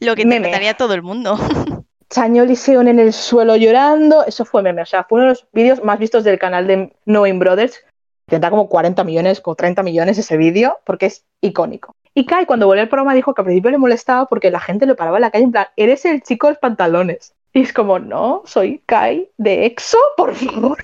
Lo 0.00 0.14
que 0.14 0.22
interpretaría 0.22 0.74
todo 0.74 0.94
el 0.94 1.02
mundo. 1.02 1.38
Chañol 2.10 2.50
y 2.50 2.56
Seon 2.56 2.88
en 2.88 3.00
el 3.00 3.12
suelo 3.14 3.56
llorando, 3.56 4.24
eso 4.26 4.44
fue 4.44 4.62
meme, 4.62 4.82
o 4.82 4.86
sea, 4.86 5.04
fue 5.04 5.18
uno 5.18 5.28
de 5.28 5.30
los 5.30 5.46
vídeos 5.52 5.82
más 5.82 5.98
vistos 5.98 6.24
del 6.24 6.38
canal 6.38 6.66
de 6.66 6.92
Knowing 7.06 7.38
Brothers, 7.38 7.82
tendrá 8.26 8.50
como 8.50 8.68
40 8.68 9.02
millones, 9.04 9.40
o 9.42 9.54
30 9.54 9.82
millones 9.82 10.18
ese 10.18 10.36
vídeo, 10.36 10.78
porque 10.84 11.06
es 11.06 11.24
icónico. 11.40 11.94
Y 12.14 12.26
Kai, 12.26 12.44
cuando 12.44 12.66
volvió 12.66 12.82
al 12.82 12.88
programa, 12.88 13.14
dijo 13.14 13.32
que 13.32 13.40
al 13.40 13.46
principio 13.46 13.70
le 13.70 13.78
molestaba 13.78 14.26
porque 14.26 14.50
la 14.50 14.60
gente 14.60 14.84
le 14.84 14.94
paraba 14.94 15.16
en 15.16 15.22
la 15.22 15.30
calle 15.30 15.44
en 15.44 15.52
plan, 15.52 15.66
eres 15.76 16.04
el 16.04 16.22
chico 16.22 16.48
de 16.48 16.52
los 16.52 16.60
pantalones. 16.60 17.32
Y 17.54 17.62
es 17.62 17.72
como, 17.72 17.98
no, 17.98 18.42
soy 18.44 18.82
Kai 18.84 19.30
de 19.38 19.64
EXO, 19.66 19.98
por 20.16 20.34
favor. 20.34 20.82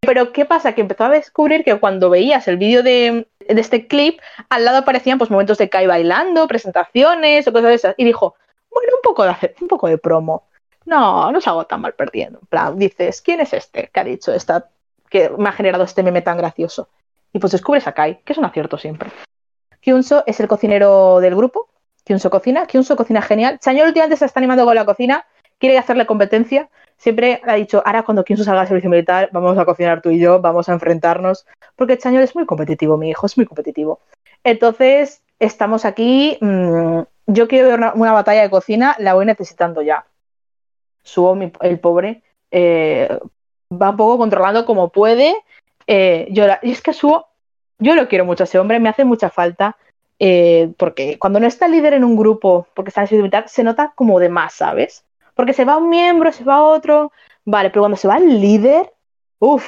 Pero 0.00 0.32
¿qué 0.32 0.44
pasa? 0.44 0.74
Que 0.74 0.80
empezó 0.80 1.04
a 1.04 1.10
descubrir 1.10 1.62
que 1.64 1.78
cuando 1.78 2.10
veías 2.10 2.48
el 2.48 2.56
vídeo 2.56 2.82
de, 2.82 3.28
este 3.40 3.86
clip, 3.86 4.20
al 4.48 4.64
lado 4.64 4.78
aparecían 4.78 5.18
pues 5.18 5.30
momentos 5.30 5.58
de 5.58 5.68
Kai 5.68 5.86
bailando, 5.86 6.48
presentaciones 6.48 7.46
o 7.46 7.52
cosas 7.52 7.68
de 7.68 7.74
esas. 7.74 7.94
Y 7.98 8.04
dijo, 8.04 8.34
bueno, 8.70 8.92
un 8.96 9.02
poco 9.02 9.24
de, 9.24 9.54
un 9.60 9.68
poco 9.68 9.88
de 9.88 9.98
promo. 9.98 10.44
No, 10.86 11.30
no 11.30 11.38
hago 11.44 11.66
tan 11.66 11.82
mal 11.82 11.92
perdiendo. 11.92 12.38
En 12.40 12.46
plan, 12.46 12.78
dices, 12.78 13.20
¿quién 13.20 13.40
es 13.40 13.52
este 13.52 13.90
que 13.92 14.00
ha 14.00 14.04
dicho 14.04 14.32
esta, 14.32 14.68
que 15.10 15.28
me 15.30 15.48
ha 15.50 15.52
generado 15.52 15.84
este 15.84 16.02
meme 16.02 16.22
tan 16.22 16.38
gracioso? 16.38 16.88
Y 17.32 17.38
pues 17.38 17.52
descubres 17.52 17.86
a 17.86 17.92
Kai, 17.92 18.20
que 18.24 18.32
es 18.32 18.38
un 18.38 18.46
acierto 18.46 18.78
siempre. 18.78 19.10
Kyunso 19.80 20.24
es 20.26 20.40
el 20.40 20.48
cocinero 20.48 21.20
del 21.20 21.36
grupo. 21.36 21.68
Kyunso 22.04 22.30
cocina, 22.30 22.66
Kyunso 22.66 22.96
cocina 22.96 23.20
genial. 23.22 23.58
Chañol 23.60 23.88
últimamente 23.88 24.16
se 24.16 24.24
está 24.24 24.40
animando 24.40 24.64
con 24.64 24.74
la 24.74 24.84
cocina 24.86 25.26
quiere 25.60 25.78
hacerle 25.78 26.06
competencia, 26.06 26.68
siempre 27.00 27.40
ha 27.46 27.54
dicho, 27.54 27.82
ahora 27.84 28.02
cuando 28.02 28.24
Kyunso 28.24 28.44
salga 28.44 28.60
al 28.60 28.68
servicio 28.68 28.90
militar, 28.90 29.30
vamos 29.32 29.56
a 29.56 29.64
cocinar 29.64 30.02
tú 30.02 30.10
y 30.10 30.20
yo, 30.20 30.40
vamos 30.40 30.68
a 30.68 30.74
enfrentarnos, 30.74 31.46
porque 31.74 31.96
Chañol 31.96 32.22
es 32.22 32.34
muy 32.34 32.44
competitivo, 32.44 32.98
mi 32.98 33.08
hijo 33.08 33.24
es 33.24 33.38
muy 33.38 33.46
competitivo. 33.46 34.00
Entonces, 34.44 35.22
estamos 35.38 35.86
aquí, 35.86 36.36
mm, 36.42 37.00
yo 37.26 37.48
quiero 37.48 37.68
ver 37.68 37.92
una, 37.94 38.12
batalla 38.12 38.42
de 38.42 38.50
cocina, 38.50 38.96
la 38.98 39.14
voy 39.14 39.24
necesitando 39.24 39.80
ya. 39.80 40.04
Subo 41.02 41.38
el 41.62 41.80
pobre, 41.80 42.22
eh, 42.50 43.18
va 43.72 43.90
un 43.90 43.96
poco 43.96 44.18
controlando 44.18 44.66
como 44.66 44.90
puede, 44.90 45.34
eh, 45.86 46.28
y 46.62 46.70
es 46.70 46.82
que 46.82 46.92
Subo, 46.92 47.28
yo 47.78 47.94
lo 47.94 48.08
quiero 48.08 48.26
mucho 48.26 48.42
a 48.42 48.46
ese 48.46 48.58
hombre, 48.58 48.78
me 48.78 48.90
hace 48.90 49.06
mucha 49.06 49.30
falta. 49.30 49.76
Eh, 50.22 50.74
porque 50.76 51.18
cuando 51.18 51.40
no 51.40 51.46
está 51.46 51.66
líder 51.66 51.94
en 51.94 52.04
un 52.04 52.14
grupo, 52.14 52.66
porque 52.74 52.90
está 52.90 53.00
en 53.00 53.06
servicio 53.06 53.22
militar, 53.22 53.48
se 53.48 53.64
nota 53.64 53.94
como 53.94 54.20
de 54.20 54.28
más, 54.28 54.52
¿sabes? 54.52 55.02
Porque 55.40 55.54
se 55.54 55.64
va 55.64 55.78
un 55.78 55.88
miembro, 55.88 56.30
se 56.32 56.44
va 56.44 56.60
otro. 56.60 57.12
Vale, 57.46 57.70
pero 57.70 57.80
cuando 57.80 57.96
se 57.96 58.06
va 58.06 58.18
el 58.18 58.42
líder, 58.42 58.92
uff, 59.38 59.66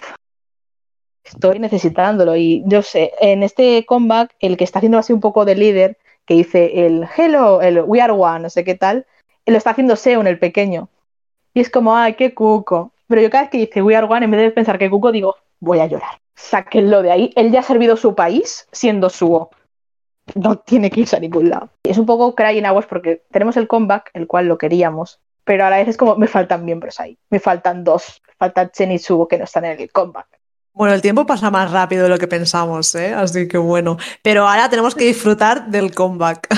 estoy 1.24 1.60
necesitándolo. 1.60 2.36
Y 2.36 2.62
yo 2.66 2.82
sé, 2.82 3.14
en 3.18 3.42
este 3.42 3.86
comeback, 3.86 4.36
el 4.40 4.58
que 4.58 4.64
está 4.64 4.80
haciendo 4.80 4.98
así 4.98 5.14
un 5.14 5.22
poco 5.22 5.46
de 5.46 5.54
líder, 5.54 5.96
que 6.26 6.34
dice 6.34 6.84
el 6.84 7.08
hello, 7.16 7.62
el 7.62 7.80
we 7.86 8.02
are 8.02 8.12
one, 8.12 8.40
no 8.40 8.50
sé 8.50 8.64
qué 8.64 8.74
tal, 8.74 9.06
lo 9.46 9.56
está 9.56 9.70
haciendo 9.70 9.96
Seon, 9.96 10.26
el 10.26 10.38
pequeño. 10.38 10.90
Y 11.54 11.60
es 11.60 11.70
como, 11.70 11.96
ay, 11.96 12.16
qué 12.16 12.34
cuco. 12.34 12.92
Pero 13.06 13.22
yo 13.22 13.30
cada 13.30 13.44
vez 13.44 13.50
que 13.50 13.56
dice 13.56 13.80
we 13.80 13.96
are 13.96 14.06
one, 14.06 14.26
en 14.26 14.30
vez 14.30 14.42
de 14.42 14.50
pensar 14.50 14.78
que 14.78 14.90
cuco, 14.90 15.10
digo, 15.10 15.36
voy 15.58 15.78
a 15.78 15.86
llorar. 15.86 16.20
Sáquenlo 16.34 17.00
de 17.00 17.12
ahí. 17.12 17.32
Él 17.34 17.50
ya 17.50 17.60
ha 17.60 17.62
servido 17.62 17.96
su 17.96 18.14
país 18.14 18.68
siendo 18.72 19.08
suo. 19.08 19.48
No 20.34 20.58
tiene 20.58 20.90
que 20.90 21.00
irse 21.00 21.16
a 21.16 21.20
ningún 21.20 21.48
lado. 21.48 21.70
Es 21.82 21.96
un 21.96 22.04
poco 22.04 22.34
crying 22.34 22.66
aguas 22.66 22.84
porque 22.84 23.22
tenemos 23.30 23.56
el 23.56 23.68
comeback, 23.68 24.10
el 24.12 24.26
cual 24.26 24.48
lo 24.48 24.58
queríamos, 24.58 25.18
pero 25.45 25.66
a 25.66 25.70
la 25.70 25.78
vez 25.78 25.88
es 25.88 25.97
como 25.97 26.16
me 26.16 26.28
faltan 26.28 26.64
miembros 26.64 27.01
ahí, 27.01 27.18
me 27.30 27.40
faltan 27.40 27.84
dos, 27.84 28.22
faltan 28.38 28.70
Chen 28.70 28.93
y 28.93 28.99
Sugo 28.99 29.28
que 29.28 29.38
no 29.38 29.45
están 29.45 29.64
en 29.64 29.80
el 29.80 29.90
combat. 29.90 30.26
Bueno, 30.74 30.95
el 30.95 31.03
tiempo 31.03 31.26
pasa 31.26 31.51
más 31.51 31.70
rápido 31.70 32.05
de 32.05 32.09
lo 32.09 32.18
que 32.18 32.28
pensamos, 32.28 32.95
¿eh? 32.95 33.12
así 33.12 33.47
que 33.47 33.59
bueno. 33.59 33.99
Pero 34.22 34.49
ahora 34.49 34.70
tenemos 34.70 34.95
que 34.95 35.05
disfrutar 35.05 35.68
del 35.68 35.95
comeback. 35.95 36.49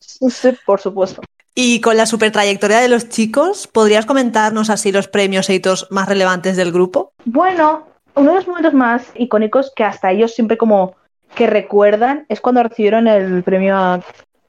Sí, 0.00 0.50
por 0.66 0.80
supuesto. 0.80 1.22
Y 1.54 1.80
con 1.80 1.96
la 1.96 2.06
super 2.06 2.30
trayectoria 2.30 2.78
de 2.78 2.88
los 2.88 3.08
chicos, 3.08 3.66
¿podrías 3.66 4.06
comentarnos 4.06 4.70
así 4.70 4.92
los 4.92 5.08
premios 5.08 5.48
e 5.50 5.54
hitos 5.54 5.88
más 5.90 6.08
relevantes 6.08 6.56
del 6.56 6.72
grupo? 6.72 7.12
Bueno, 7.24 7.86
uno 8.14 8.30
de 8.30 8.36
los 8.36 8.46
momentos 8.46 8.74
más 8.74 9.02
icónicos 9.14 9.72
que 9.74 9.84
hasta 9.84 10.10
ellos 10.12 10.34
siempre 10.34 10.56
como 10.56 10.94
que 11.34 11.46
recuerdan 11.46 12.26
es 12.28 12.40
cuando 12.40 12.62
recibieron 12.62 13.08
el 13.08 13.42
premio 13.42 13.76
a 13.76 14.00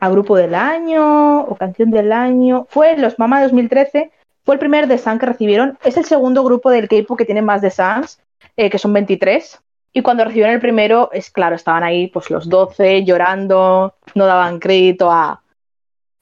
a 0.02 0.10
grupo 0.10 0.36
del 0.36 0.56
año 0.56 1.42
o 1.42 1.56
canción 1.56 1.92
del 1.92 2.12
año. 2.12 2.66
Fue 2.70 2.98
los 2.98 3.20
Mama 3.20 3.42
2013, 3.44 4.12
fue 4.44 4.56
el 4.56 4.60
primer 4.60 4.88
de 4.88 4.98
Sun 4.98 5.20
que 5.20 5.28
recibieron. 5.28 5.78
Es 5.84 5.96
el 5.96 6.06
segundo 6.06 6.44
grupo 6.44 6.72
del 6.72 6.90
K-pop 6.90 7.18
que 7.18 7.26
tiene 7.26 7.44
más 7.44 7.62
de 7.62 7.70
Suns, 7.70 8.20
eh, 8.58 8.70
que 8.72 8.80
son 8.80 8.92
23. 8.94 9.62
Y 9.94 10.02
cuando 10.02 10.26
recibieron 10.26 10.56
el 10.56 10.60
primero, 10.60 11.12
es 11.14 11.30
claro, 11.30 11.56
estaban 11.56 11.84
ahí 11.84 12.08
pues 12.08 12.32
los 12.32 12.50
12 12.50 13.06
llorando, 13.06 13.94
no 14.16 14.26
daban 14.26 14.60
crédito 14.60 15.12
a, 15.12 15.44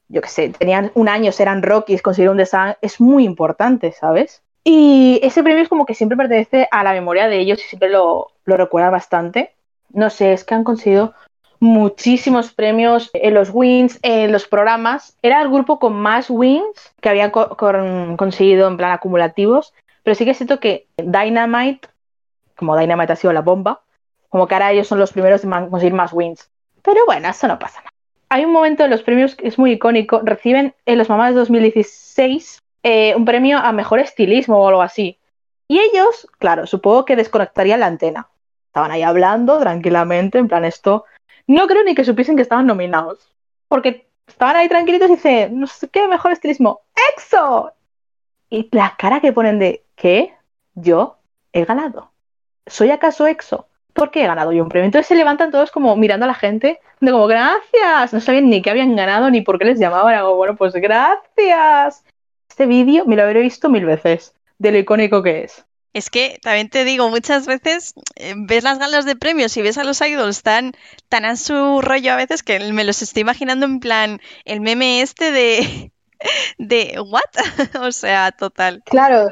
yo 0.10 0.22
qué 0.22 0.28
sé, 0.28 0.50
tenían 0.50 0.92
un 0.96 1.08
año, 1.08 1.32
eran 1.40 1.64
Rockies, 1.64 2.02
consiguieron 2.02 2.38
un 2.38 2.46
Sun, 2.46 2.76
es 2.82 3.00
muy 3.00 3.24
importante, 3.24 3.94
¿sabes? 3.94 4.44
Y 4.66 5.22
ese 5.24 5.42
premio 5.42 5.64
es 5.64 5.70
como 5.70 5.86
que 5.86 5.94
siempre 5.94 6.18
pertenece 6.18 6.68
a 6.70 6.84
la 6.84 6.92
memoria 6.92 7.30
de 7.30 7.40
ellos 7.40 7.60
y 7.60 7.68
siempre 7.70 7.90
lo, 7.90 8.34
lo 8.44 8.58
recuerda 8.58 8.90
bastante. 8.90 9.54
No 9.94 10.10
sé, 10.10 10.34
es 10.34 10.44
que 10.44 10.54
han 10.54 10.66
conseguido 10.66 11.14
muchísimos 11.60 12.54
premios 12.54 13.10
en 13.14 13.34
los 13.34 13.50
wins, 13.52 14.00
en 14.02 14.32
los 14.32 14.48
programas. 14.48 15.18
Era 15.22 15.42
el 15.42 15.50
grupo 15.50 15.80
con 15.80 15.94
más 15.94 16.30
wins 16.30 16.94
que 17.02 17.10
habían 17.10 17.32
conseguido 17.32 18.68
en 18.68 18.78
plan 18.78 18.92
acumulativos, 18.92 19.74
pero 20.04 20.16
sí 20.16 20.26
que 20.26 20.34
siento 20.34 20.60
que 20.60 20.88
Dynamite, 20.98 21.88
como 22.56 22.78
Dynamite 22.78 23.14
ha 23.14 23.16
sido 23.16 23.34
la 23.34 23.42
bomba, 23.42 23.82
como 24.30 24.48
que 24.48 24.56
ahora 24.56 24.72
ellos 24.72 24.88
son 24.88 25.00
los 25.00 25.12
primeros 25.12 25.44
en 25.44 25.70
conseguir 25.70 25.94
más 25.94 26.14
wins. 26.14 26.50
Pero 26.82 27.06
bueno, 27.06 27.30
eso 27.30 27.48
no 27.48 27.60
pasa 27.60 27.80
nada. 27.80 27.94
Hay 28.30 28.46
un 28.46 28.52
momento 28.52 28.84
en 28.86 28.92
los 28.92 29.02
premios 29.02 29.36
que 29.36 29.48
es 29.48 29.58
muy 29.58 29.72
icónico. 29.72 30.22
Reciben 30.24 30.76
en 30.86 30.98
los 30.98 31.10
mamás 31.10 31.34
de 31.34 31.40
2016 31.40 32.62
eh, 32.84 33.16
un 33.16 33.26
premio 33.26 33.58
a 33.58 33.72
mejor 33.72 34.00
estilismo 34.00 34.60
o 34.62 34.68
algo 34.68 34.82
así. 34.82 35.18
Y 35.68 35.80
ellos, 35.80 36.28
claro, 36.38 36.68
supongo 36.68 37.06
que 37.06 37.16
desconectarían 37.16 37.80
la 37.80 37.88
antena. 37.88 38.30
Estaban 38.68 38.92
ahí 38.92 39.02
hablando 39.02 39.60
tranquilamente, 39.60 40.38
en 40.38 40.48
plan, 40.48 40.64
esto 40.64 41.06
no 41.56 41.68
creo 41.68 41.84
ni 41.84 41.96
que 41.96 42.06
supiesen 42.06 42.36
que 42.36 42.44
estaban 42.44 42.68
nominados. 42.68 43.28
Porque 43.68 44.08
estaban 44.28 44.56
ahí 44.56 44.70
tranquilitos 44.70 45.10
y 45.10 45.14
dicen, 45.14 45.60
no 45.60 45.68
sé 45.68 45.90
qué, 45.90 46.08
mejor 46.08 46.32
estilismo. 46.32 46.82
¡EXO! 47.14 47.74
Y 48.50 48.70
la 48.72 48.96
cara 48.98 49.20
que 49.20 49.34
ponen 49.34 49.58
de, 49.58 49.84
¿qué? 49.96 50.36
Yo 50.76 51.18
he 51.52 51.66
ganado. 51.66 52.12
¿Soy 52.68 52.92
acaso 52.92 53.26
EXO? 53.26 53.68
¿Por 53.94 54.12
qué 54.12 54.24
he 54.24 54.28
ganado 54.28 54.52
yo 54.52 54.62
un 54.62 54.70
premio? 54.70 54.86
Entonces 54.86 55.08
se 55.08 55.16
levantan 55.16 55.50
todos 55.50 55.72
como 55.72 55.96
mirando 55.96 56.26
a 56.26 56.28
la 56.28 56.36
gente, 56.36 56.80
de 57.00 57.12
como, 57.12 57.26
gracias. 57.26 58.14
No 58.14 58.22
sabían 58.22 58.50
ni 58.50 58.62
qué 58.62 58.70
habían 58.70 58.96
ganado 58.96 59.32
ni 59.32 59.42
por 59.42 59.58
qué 59.58 59.66
les 59.66 59.80
llamaban. 59.80 60.24
Bueno, 60.36 60.56
pues 60.56 60.74
gracias. 60.74 62.06
Este 62.48 62.68
vídeo 62.68 63.06
me 63.06 63.16
lo 63.16 63.24
habré 63.24 63.42
visto 63.42 63.70
mil 63.70 63.86
veces, 63.86 64.36
de 64.60 64.72
lo 64.72 64.78
icónico 64.78 65.24
que 65.24 65.46
es. 65.46 65.66
Es 65.94 66.10
que 66.10 66.38
también 66.42 66.70
te 66.70 66.86
digo, 66.86 67.10
muchas 67.10 67.48
veces 67.48 67.94
eh, 68.16 68.34
ves 68.38 68.64
las 68.64 68.78
galas 68.78 69.06
de 69.06 69.16
premios 69.16 69.58
y 69.58 69.62
ves 69.62 69.78
a 69.78 69.84
los 69.84 70.02
idols 70.02 70.44
tan, 70.44 70.74
tan 71.08 71.26
a 71.26 71.36
su 71.36 71.82
rollo 71.82 72.14
a 72.14 72.16
veces 72.16 72.44
que 72.44 72.60
me 72.72 72.84
los 72.84 73.02
estoy 73.02 73.22
imaginando 73.22 73.66
en 73.66 73.80
plan 73.80 74.22
el 74.46 74.62
meme 74.62 75.02
este 75.02 75.32
de, 75.32 75.92
de 76.60 77.00
¿what? 77.00 77.82
o 77.82 77.92
sea, 77.92 78.32
total. 78.32 78.84
Claro. 78.86 79.32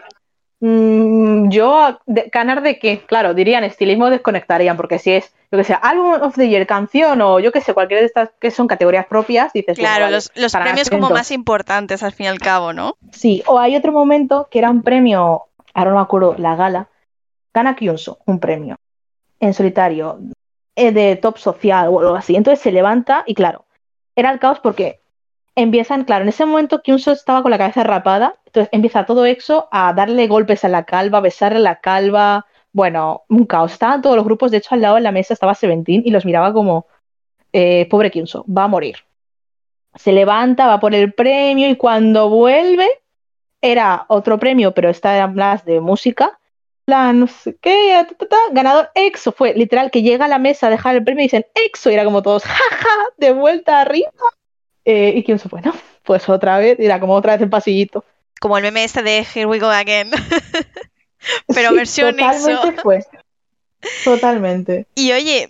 Mm, 0.60 1.49
yo, 1.49 1.99
¿ganar 2.08 2.64
de 2.64 2.80
qué? 2.80 3.01
Claro, 3.05 3.36
dirían 3.36 3.64
estilismo 3.64 4.10
desconectarían, 4.10 4.76
porque 4.76 4.97
si 4.97 5.12
es, 5.12 5.32
yo 5.51 5.58
que 5.60 5.64
sé, 5.64 5.78
álbum 5.80 6.14
of 6.20 6.36
the 6.36 6.49
year, 6.49 6.66
canción 6.66 7.22
o 7.22 7.39
yo 7.39 7.51
que 7.51 7.62
sé, 7.62 7.76
cualquiera 7.76 8.01
de 8.01 8.08
estas 8.08 8.32
que 8.39 8.49
son 8.49 8.68
categorías 8.68 9.05
propias, 9.05 9.53
dices. 9.53 9.78
Claro, 9.78 10.10
los, 10.10 10.32
los 10.34 10.51
premios 10.53 10.89
como 10.89 11.12
más 11.12 11.30
importantes 11.30 12.01
al 12.01 12.14
fin 12.14 12.26
y 12.26 12.30
al 12.30 12.39
cabo, 12.39 12.74
¿no? 12.74 12.97
Sí, 13.12 13.43
o 13.45 13.60
hay 13.60 13.76
otro 13.76 13.91
momento 13.91 14.47
que 14.49 14.58
era 14.58 14.72
un 14.72 14.82
premio 14.82 15.43
ahora 15.78 15.91
no 15.91 15.97
me 15.97 16.03
acuerdo, 16.03 16.36
la 16.38 16.55
gala, 16.55 16.89
gana 17.53 17.75
Kyunso 17.75 18.19
un 18.25 18.39
premio. 18.39 18.75
en 19.39 19.53
solitario 19.53 20.19
eh, 20.75 20.91
de 20.91 21.15
top 21.15 21.38
social 21.38 21.89
o 21.89 21.99
algo 21.99 22.15
así. 22.15 22.36
Entonces 22.36 22.61
se 22.61 22.71
levanta 22.71 23.23
y 23.28 23.36
claro, 23.36 23.65
era 24.15 24.32
el 24.32 24.39
caos 24.39 24.59
porque 24.59 25.01
empiezan, 25.55 26.05
claro, 26.05 26.23
en 26.23 26.30
ese 26.30 26.45
momento 26.45 26.82
Kyunso 26.82 27.11
estaba 27.11 27.43
con 27.43 27.51
la 27.51 27.57
cabeza 27.59 27.84
rapada, 27.84 28.36
entonces 28.45 28.69
empieza 28.71 29.05
todo 29.05 29.25
EXO 29.25 29.67
a 29.71 29.93
darle 29.93 30.28
golpes 30.28 30.65
a 30.65 30.69
la 30.69 30.86
calva, 30.86 31.19
besarle 31.19 31.59
la 31.59 31.80
calva, 31.80 32.47
bueno, 32.71 33.23
un 33.30 33.45
caos. 33.45 33.73
Estaban 33.73 34.01
todos 34.01 34.15
los 34.15 34.25
grupos, 34.25 34.51
de 34.51 34.57
hecho 34.57 34.75
al 34.75 34.82
lado 34.82 34.95
de 34.95 35.01
la 35.01 35.11
mesa 35.11 35.34
estaba 35.34 35.55
Seventeen 35.55 36.01
y 36.05 36.11
los 36.11 36.25
miraba 36.25 36.53
como, 36.53 36.88
eh, 37.53 37.88
pobre 37.89 38.11
Kyunso, 38.11 38.45
va 38.47 38.63
a 38.65 38.67
morir. 38.67 38.97
Se 39.95 40.11
levanta, 40.11 40.67
va 40.67 40.80
por 40.80 40.95
el 40.95 41.13
premio 41.13 41.69
y 41.69 41.75
cuando 41.75 42.30
vuelve 42.30 42.88
era 43.62 44.05
otro 44.08 44.38
premio, 44.39 44.74
pero 44.74 44.89
esta 44.89 45.16
era 45.16 45.28
más 45.28 45.66
de 45.66 45.80
música. 45.80 46.39
Plan, 46.86 47.20
no 47.20 47.28
sé 47.28 47.58
qué, 47.62 48.05
ganador 48.51 48.89
EXO. 48.95 49.32
Fue 49.32 49.53
literal 49.53 49.91
que 49.91 50.01
llega 50.01 50.26
a 50.26 50.30
la 50.30 50.39
mesa 50.39 50.68
a 50.68 50.70
dejar 50.70 50.95
el 50.95 51.03
premio 51.03 51.22
y 51.22 51.28
dicen 51.28 51.45
EXO. 51.53 51.89
Y 51.89 51.93
era 51.93 52.05
como 52.05 52.22
todos, 52.22 52.43
jaja, 52.45 52.89
de 53.18 53.34
vuelta 53.34 53.82
arriba. 53.82 54.12
Eh, 54.86 55.14
y 55.16 55.24
quién 55.24 55.38
se 55.38 55.49
fue, 55.49 55.62
¿no? 55.62 55.74
Pues 56.03 56.30
otra 56.30 56.60
vez, 56.60 56.80
era 56.80 56.99
como 56.99 57.14
otra 57.14 57.34
vez 57.34 57.41
el 57.41 57.49
pasillito. 57.49 58.05
Como 58.39 58.58
el 58.58 58.64
meme 58.64 58.84
este 58.84 59.03
de 59.03 59.26
Here 59.34 59.47
We 59.47 59.60
Go 59.60 59.68
Again. 59.68 60.12
Pero 61.53 61.74
versión 61.74 62.16
totalmente 62.16 62.82
Fue. 62.82 63.05
Totalmente. 64.05 64.88
Y 64.95 65.12
oye, 65.12 65.49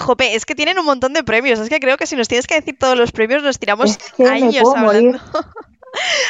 Jope, 0.00 0.34
es 0.34 0.44
que 0.44 0.54
tienen 0.54 0.78
un 0.78 0.86
montón 0.86 1.12
de 1.12 1.22
premios. 1.22 1.58
Es 1.60 1.68
que 1.68 1.80
creo 1.80 1.96
que 1.96 2.06
si 2.06 2.16
nos 2.16 2.28
tienes 2.28 2.46
que 2.46 2.56
decir 2.56 2.76
todos 2.78 2.96
los 2.96 3.12
premios, 3.12 3.42
nos 3.42 3.58
tiramos 3.58 3.98
años 4.18 4.56
hablando. 4.74 5.20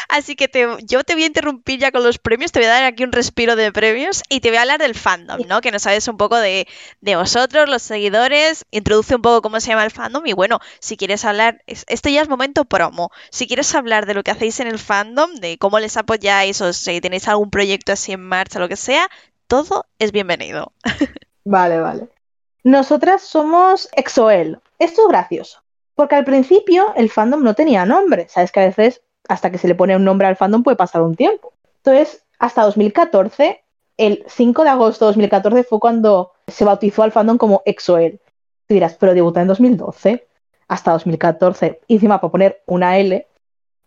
Así 0.09 0.37
que 0.37 0.51
yo 0.85 1.05
te 1.05 1.15
voy 1.15 1.25
a 1.25 1.27
interrumpir 1.27 1.79
ya 1.81 1.93
con 1.93 2.03
los 2.03 2.19
premios, 2.19 2.53
te 2.53 2.59
voy 2.59 2.67
a 2.67 2.73
dar 2.73 2.85
aquí 2.85 3.05
un 3.05 3.13
respiro 3.13 3.57
de 3.57 3.73
premios 3.73 4.23
y 4.29 4.41
te 4.41 4.49
voy 4.49 4.59
a 4.59 4.63
hablar 4.63 4.81
del 4.81 4.95
fandom, 4.95 5.41
¿no? 5.47 5.61
Que 5.61 5.71
nos 5.71 5.83
sabes 5.83 6.09
un 6.09 6.17
poco 6.17 6.37
de, 6.37 6.67
vosotros, 7.01 7.69
los 7.69 7.83
seguidores, 7.83 8.65
introduce 8.71 9.15
un 9.15 9.23
poco 9.23 9.43
cómo 9.43 9.61
se 9.61 9.69
llama 9.69 9.85
el 9.85 9.91
fandom 9.91 10.27
y 10.27 10.33
bueno, 10.33 10.61
si 10.81 10.97
quieres 10.97 11.25
hablar, 11.25 11.63
esto 11.67 12.09
ya 12.09 12.23
es 12.23 12.29
momento 12.29 12.65
promo, 12.65 13.11
si 13.31 13.47
quieres 13.47 13.75
hablar 13.75 14.07
de 14.07 14.15
lo 14.15 14.23
que 14.23 14.31
hacéis 14.31 14.61
en 14.61 14.67
el 14.67 14.79
fandom, 14.79 15.35
de 15.37 15.59
cómo 15.59 15.79
les 15.79 15.97
apoyáis 15.97 16.61
o 16.61 16.73
si 16.73 17.01
tenéis 17.01 17.29
algún 17.29 17.51
proyecto 17.51 17.93
así 17.93 18.13
en 18.13 18.21
marcha, 18.21 18.59
lo 18.59 18.69
que 18.69 18.77
sea, 18.77 19.09
todo 19.47 19.87
es 19.99 20.13
bienvenido. 20.13 20.73
Vale, 21.45 21.81
vale. 21.81 22.09
Nosotras 22.63 23.23
somos 23.23 23.89
Exoel. 23.97 24.61
Esto 24.79 25.03
es 25.03 25.09
gracioso, 25.09 25.63
porque 25.97 26.15
al 26.15 26.25
principio 26.25 26.93
el 26.95 27.11
fandom 27.11 27.43
no 27.43 27.55
tenía 27.55 27.85
nombre, 27.85 28.29
sabes 28.29 28.53
que 28.53 28.61
a 28.61 28.67
veces 28.67 29.03
hasta 29.29 29.51
que 29.51 29.59
se 29.59 29.69
le 29.69 29.75
pone 29.75 29.97
un 29.97 30.05
nombre 30.05 30.27
al 30.27 30.37
fandom 30.37 30.63
puede 30.63 30.77
pasar 30.77 31.03
un 31.03 31.15
tiempo. 31.15 31.53
Entonces, 31.79 32.25
hasta 32.39 32.63
2014, 32.63 33.63
el 33.97 34.25
5 34.27 34.65
de 34.65 34.71
agosto 34.71 35.05
de 35.05 35.09
2014 35.11 35.65
fue 35.65 35.81
cuando 35.81 36.33
se 36.47 36.65
bautizó 36.65 37.03
al 37.03 37.13
fandom 37.13 37.39
como 37.39 37.63
EXO-L. 37.65 38.19
Tú 38.67 38.75
dirás, 38.75 38.97
pero 38.99 39.15
debutó 39.15 39.41
en 39.41 39.49
2012, 39.49 40.27
hasta 40.69 40.93
2014, 40.93 41.81
y 41.87 41.95
encima 41.95 42.21
para 42.21 42.31
poner 42.31 42.63
una 42.67 42.99
L, 42.99 43.27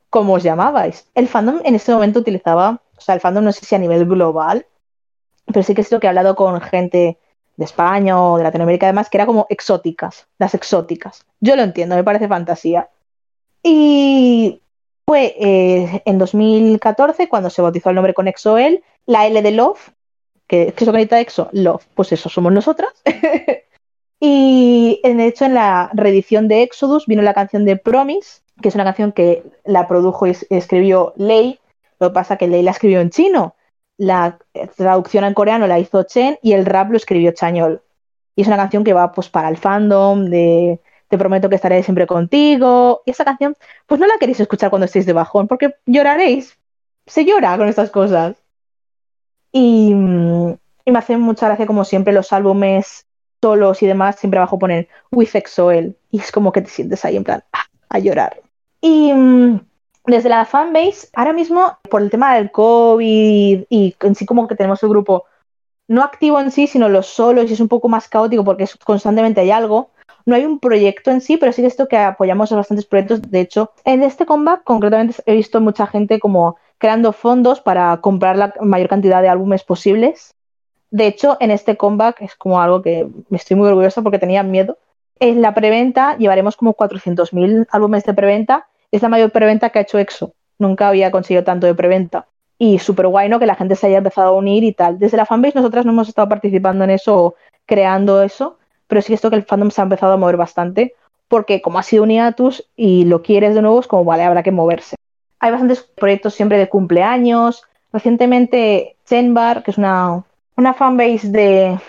¿cómo 0.10 0.34
os 0.34 0.44
llamabais? 0.44 1.08
El 1.16 1.28
fandom 1.28 1.60
en 1.64 1.76
ese 1.76 1.92
momento 1.94 2.20
utilizaba, 2.20 2.82
o 2.98 3.02
sea, 3.02 3.16
el 3.16 3.22
fandom 3.22 3.44
no 3.44 3.52
sé 3.52 3.66
si 3.66 3.76
a 3.76 3.80
nivel 3.80 4.06
global, 4.06 4.66
pero 5.46 5.64
sí 5.64 5.74
que 5.74 5.82
es 5.82 5.92
lo 5.92 6.00
que 6.00 6.08
he 6.08 6.10
hablado 6.10 6.36
con 6.36 6.60
gente 6.62 7.18
de 7.58 7.66
España 7.66 8.22
o 8.22 8.38
de 8.38 8.44
Latinoamérica 8.44 8.86
además, 8.88 9.10
que 9.10 9.18
era 9.18 9.26
como 9.26 9.48
exóticas, 9.50 10.28
las 10.38 10.54
exóticas. 10.54 11.26
Yo 11.40 11.56
lo 11.56 11.64
entiendo, 11.64 11.96
me 11.96 12.04
parece 12.04 12.28
fantasía. 12.28 12.90
Y 13.64 14.62
fue 15.06 15.36
eh, 15.40 16.02
en 16.06 16.18
2014 16.18 17.30
cuando 17.30 17.50
se 17.50 17.62
bautizó 17.62 17.90
el 17.90 17.96
nombre 17.96 18.14
con 18.14 18.28
EXO-L, 18.28 18.82
la 19.06 19.28
L 19.28 19.42
de 19.42 19.52
Love, 19.52 19.92
que, 20.48 20.64
es 20.70 20.74
que 20.74 20.86
necesita 20.86 21.20
EXO, 21.20 21.50
Love, 21.52 21.86
pues 21.94 22.12
eso 22.12 22.30
somos 22.30 22.52
nosotras. 22.52 22.92
y 24.20 25.00
de 25.04 25.28
hecho 25.28 25.46
en 25.46 25.54
la 25.54 25.92
reedición 25.94 26.48
de 26.48 26.64
Exodus 26.64 27.06
vino 27.06 27.22
la 27.22 27.34
canción 27.34 27.66
de 27.66 27.78
Promise, 27.78 28.42
que 28.62 28.70
es 28.70 28.76
una 28.76 28.84
canción 28.84 29.12
que 29.12 29.44
la 29.64 29.88
produjo 29.88 30.28
y 30.28 30.36
escribió 30.50 31.14
Lei, 31.18 31.60
lo 32.00 32.10
que 32.10 32.14
pasa 32.14 32.38
que 32.38 32.48
Lei 32.48 32.64
la 32.64 32.72
escribió 32.72 33.00
en 33.00 33.10
chino, 33.10 33.56
la 33.98 34.40
traducción 34.76 35.24
en 35.24 35.34
coreano 35.34 35.68
la 35.68 35.80
hizo 35.80 36.04
Chen 36.04 36.38
y 36.42 36.54
el 36.54 36.66
rap 36.66 36.92
lo 36.92 36.98
escribió 36.98 37.32
Chañol. 37.32 37.82
Y 38.36 38.42
es 38.42 38.48
una 38.48 38.58
canción 38.58 38.84
que 38.84 38.94
va 38.94 39.12
pues 39.14 39.30
para 39.30 39.48
el 39.48 39.58
fandom 39.58 40.26
de 40.26 40.82
te 41.16 41.20
prometo 41.20 41.50
que 41.50 41.56
estaré 41.56 41.82
siempre 41.84 42.06
contigo. 42.08 43.02
Y 43.06 43.12
esa 43.12 43.26
canción, 43.26 43.56
pues 43.88 44.00
no 44.00 44.08
la 44.08 44.18
queréis 44.20 44.40
escuchar 44.40 44.70
cuando 44.70 44.86
estéis 44.86 45.06
de 45.06 45.14
bajón, 45.14 45.48
porque 45.48 45.76
lloraréis. 45.86 46.58
Se 47.06 47.24
llora 47.26 47.58
con 47.58 47.68
estas 47.68 47.90
cosas. 47.90 48.36
Y, 49.52 49.92
y 49.92 50.92
me 50.92 51.00
hace 51.00 51.18
mucha 51.18 51.48
gracia, 51.48 51.66
como 51.66 51.86
siempre, 51.86 52.14
los 52.14 52.34
álbumes 52.34 53.06
solos 53.42 53.84
y 53.84 53.88
demás, 53.88 54.18
siempre 54.18 54.40
abajo 54.40 54.60
ponen 54.60 54.88
With 55.12 55.36
Exoel. 55.36 55.96
Y 56.12 56.20
es 56.20 56.32
como 56.32 56.52
que 56.52 56.62
te 56.62 56.70
sientes 56.70 57.06
ahí 57.06 57.16
en 57.16 57.24
plan, 57.24 57.44
ah, 57.54 57.66
a 57.90 58.00
llorar. 58.00 58.42
Y 58.82 59.14
mm, 59.14 59.60
desde 60.08 60.30
la 60.30 60.46
fanbase, 60.46 61.10
ahora 61.14 61.34
mismo, 61.34 61.78
por 61.90 62.02
el 62.02 62.10
tema 62.10 62.36
del 62.36 62.52
COVID 62.52 63.66
y 63.70 63.96
en 64.00 64.16
sí 64.16 64.26
como 64.26 64.48
que 64.48 64.56
tenemos 64.56 64.82
el 64.84 64.90
grupo 64.90 65.26
no 65.88 66.04
activo 66.04 66.40
en 66.40 66.52
sí, 66.52 66.68
sino 66.68 66.90
los 66.90 67.08
solos 67.08 67.50
y 67.50 67.54
es 67.54 67.60
un 67.60 67.68
poco 67.68 67.88
más 67.88 68.08
caótico 68.08 68.44
porque 68.44 68.68
constantemente 68.84 69.42
hay 69.42 69.52
algo, 69.52 69.92
no 70.26 70.36
hay 70.36 70.46
un 70.46 70.60
proyecto 70.60 71.12
en 71.12 71.22
sí, 71.22 71.38
pero 71.38 71.52
sí 71.52 71.62
que 71.62 71.68
esto 71.68 71.88
que 71.88 71.98
apoyamos 71.98 72.52
a 72.52 72.56
bastantes 72.56 72.86
proyectos. 72.86 73.22
De 73.22 73.40
hecho, 73.42 73.72
en 73.84 74.04
este 74.04 74.26
comeback 74.26 74.64
concretamente 74.64 75.16
he 75.26 75.36
visto 75.36 75.62
mucha 75.62 75.86
gente 75.88 76.20
como 76.20 76.58
creando 76.78 77.14
fondos 77.14 77.62
para 77.62 77.96
comprar 77.98 78.38
la 78.38 78.54
mayor 78.62 78.90
cantidad 78.90 79.22
de 79.22 79.30
álbumes 79.30 79.64
posibles. 79.64 80.34
De 80.90 81.08
hecho, 81.08 81.38
en 81.40 81.52
este 81.52 81.78
comeback 81.78 82.22
es 82.22 82.36
como 82.36 82.60
algo 82.60 82.82
que 82.82 83.08
me 83.30 83.38
estoy 83.38 83.56
muy 83.56 83.68
orgullosa 83.68 84.02
porque 84.02 84.20
tenía 84.20 84.44
miedo. 84.44 84.78
En 85.20 85.42
la 85.42 85.54
preventa 85.54 86.18
llevaremos 86.18 86.58
como 86.58 86.74
400.000 86.74 87.68
álbumes 87.70 88.04
de 88.04 88.14
preventa. 88.14 88.68
Es 88.92 89.02
la 89.02 89.10
mayor 89.10 89.32
preventa 89.32 89.70
que 89.70 89.80
ha 89.80 89.84
hecho 89.84 90.00
EXO. 90.00 90.34
Nunca 90.58 90.88
había 90.88 91.12
conseguido 91.12 91.44
tanto 91.44 91.68
de 91.68 91.76
preventa. 91.76 92.28
Y 92.58 92.80
súper 92.80 93.08
guay, 93.08 93.30
¿no? 93.30 93.40
Que 93.40 93.46
la 93.46 93.56
gente 93.56 93.76
se 93.76 93.88
haya 93.88 93.98
empezado 93.98 94.30
a 94.30 94.38
unir 94.38 94.64
y 94.64 94.72
tal. 94.72 94.98
Desde 94.98 95.18
la 95.18 95.26
fanbase 95.26 95.58
nosotras 95.58 95.86
no 95.86 95.92
hemos 95.92 96.08
estado 96.08 96.30
participando 96.30 96.84
en 96.86 96.92
eso, 96.92 97.36
creando 97.66 98.22
eso, 98.24 98.58
pero 98.88 99.02
sí 99.02 99.08
que 99.08 99.16
esto 99.16 99.30
que 99.30 99.36
el 99.36 99.44
fandom 99.44 99.72
se 99.72 99.82
ha 99.82 99.84
empezado 99.84 100.14
a 100.14 100.18
mover 100.18 100.38
bastante, 100.38 100.94
porque 101.28 101.62
como 101.62 101.80
ha 101.80 101.84
sido 101.84 102.04
un 102.04 102.10
hiatus 102.10 102.68
y 102.76 103.06
lo 103.06 103.22
quieres 103.22 103.56
de 103.56 103.62
nuevo, 103.62 103.80
es 103.80 103.88
como, 103.88 104.06
vale, 104.06 104.24
habrá 104.24 104.44
que 104.44 104.52
moverse. 104.52 104.96
Hay 105.40 105.52
bastantes 105.52 105.82
proyectos 105.82 106.34
siempre 106.34 106.58
de 106.58 106.70
cumpleaños. 106.70 107.64
Recientemente, 107.92 108.96
Bar, 109.30 109.64
que 109.64 109.72
es 109.72 109.78
una, 109.78 110.24
una 110.56 110.74
fanbase 110.74 111.30
de, 111.30 111.80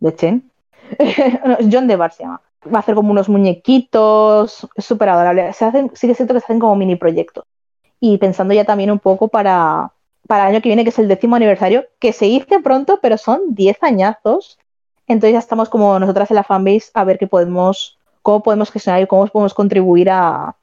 de 0.00 0.14
Chen, 0.14 0.50
John 1.70 1.86
Debar 1.86 2.12
se 2.12 2.22
llama, 2.22 2.40
va 2.72 2.78
a 2.78 2.80
hacer 2.80 2.94
como 2.94 3.10
unos 3.10 3.28
muñequitos, 3.28 4.66
es 4.74 4.84
súper 4.84 5.08
adorable. 5.08 5.52
Se 5.52 5.64
hacen, 5.64 5.90
sí 5.94 6.06
que 6.06 6.14
siento 6.14 6.34
que 6.34 6.40
se 6.40 6.46
hacen 6.46 6.58
como 6.58 6.76
mini 6.76 6.96
proyectos. 6.96 7.44
Y 8.00 8.18
pensando 8.18 8.54
ya 8.54 8.64
también 8.64 8.90
un 8.90 8.98
poco 8.98 9.28
para, 9.28 9.92
para 10.26 10.44
el 10.44 10.54
año 10.54 10.62
que 10.62 10.68
viene, 10.68 10.84
que 10.84 10.90
es 10.90 10.98
el 10.98 11.08
décimo 11.08 11.36
aniversario, 11.36 11.84
que 11.98 12.12
se 12.12 12.26
dice 12.26 12.60
pronto, 12.60 12.98
pero 13.00 13.16
son 13.18 13.54
10 13.54 13.82
añazos 13.82 14.58
entonces 15.06 15.32
ya 15.32 15.38
estamos 15.38 15.68
como 15.68 15.98
nosotras 15.98 16.30
en 16.30 16.36
la 16.36 16.44
fanbase 16.44 16.90
a 16.94 17.04
ver 17.04 17.18
qué 17.18 17.26
podemos, 17.26 17.98
cómo 18.22 18.42
podemos 18.42 18.70
gestionar 18.70 19.02
y 19.02 19.06
cómo 19.06 19.26
podemos 19.26 19.54
contribuir 19.54 20.10
a, 20.10 20.56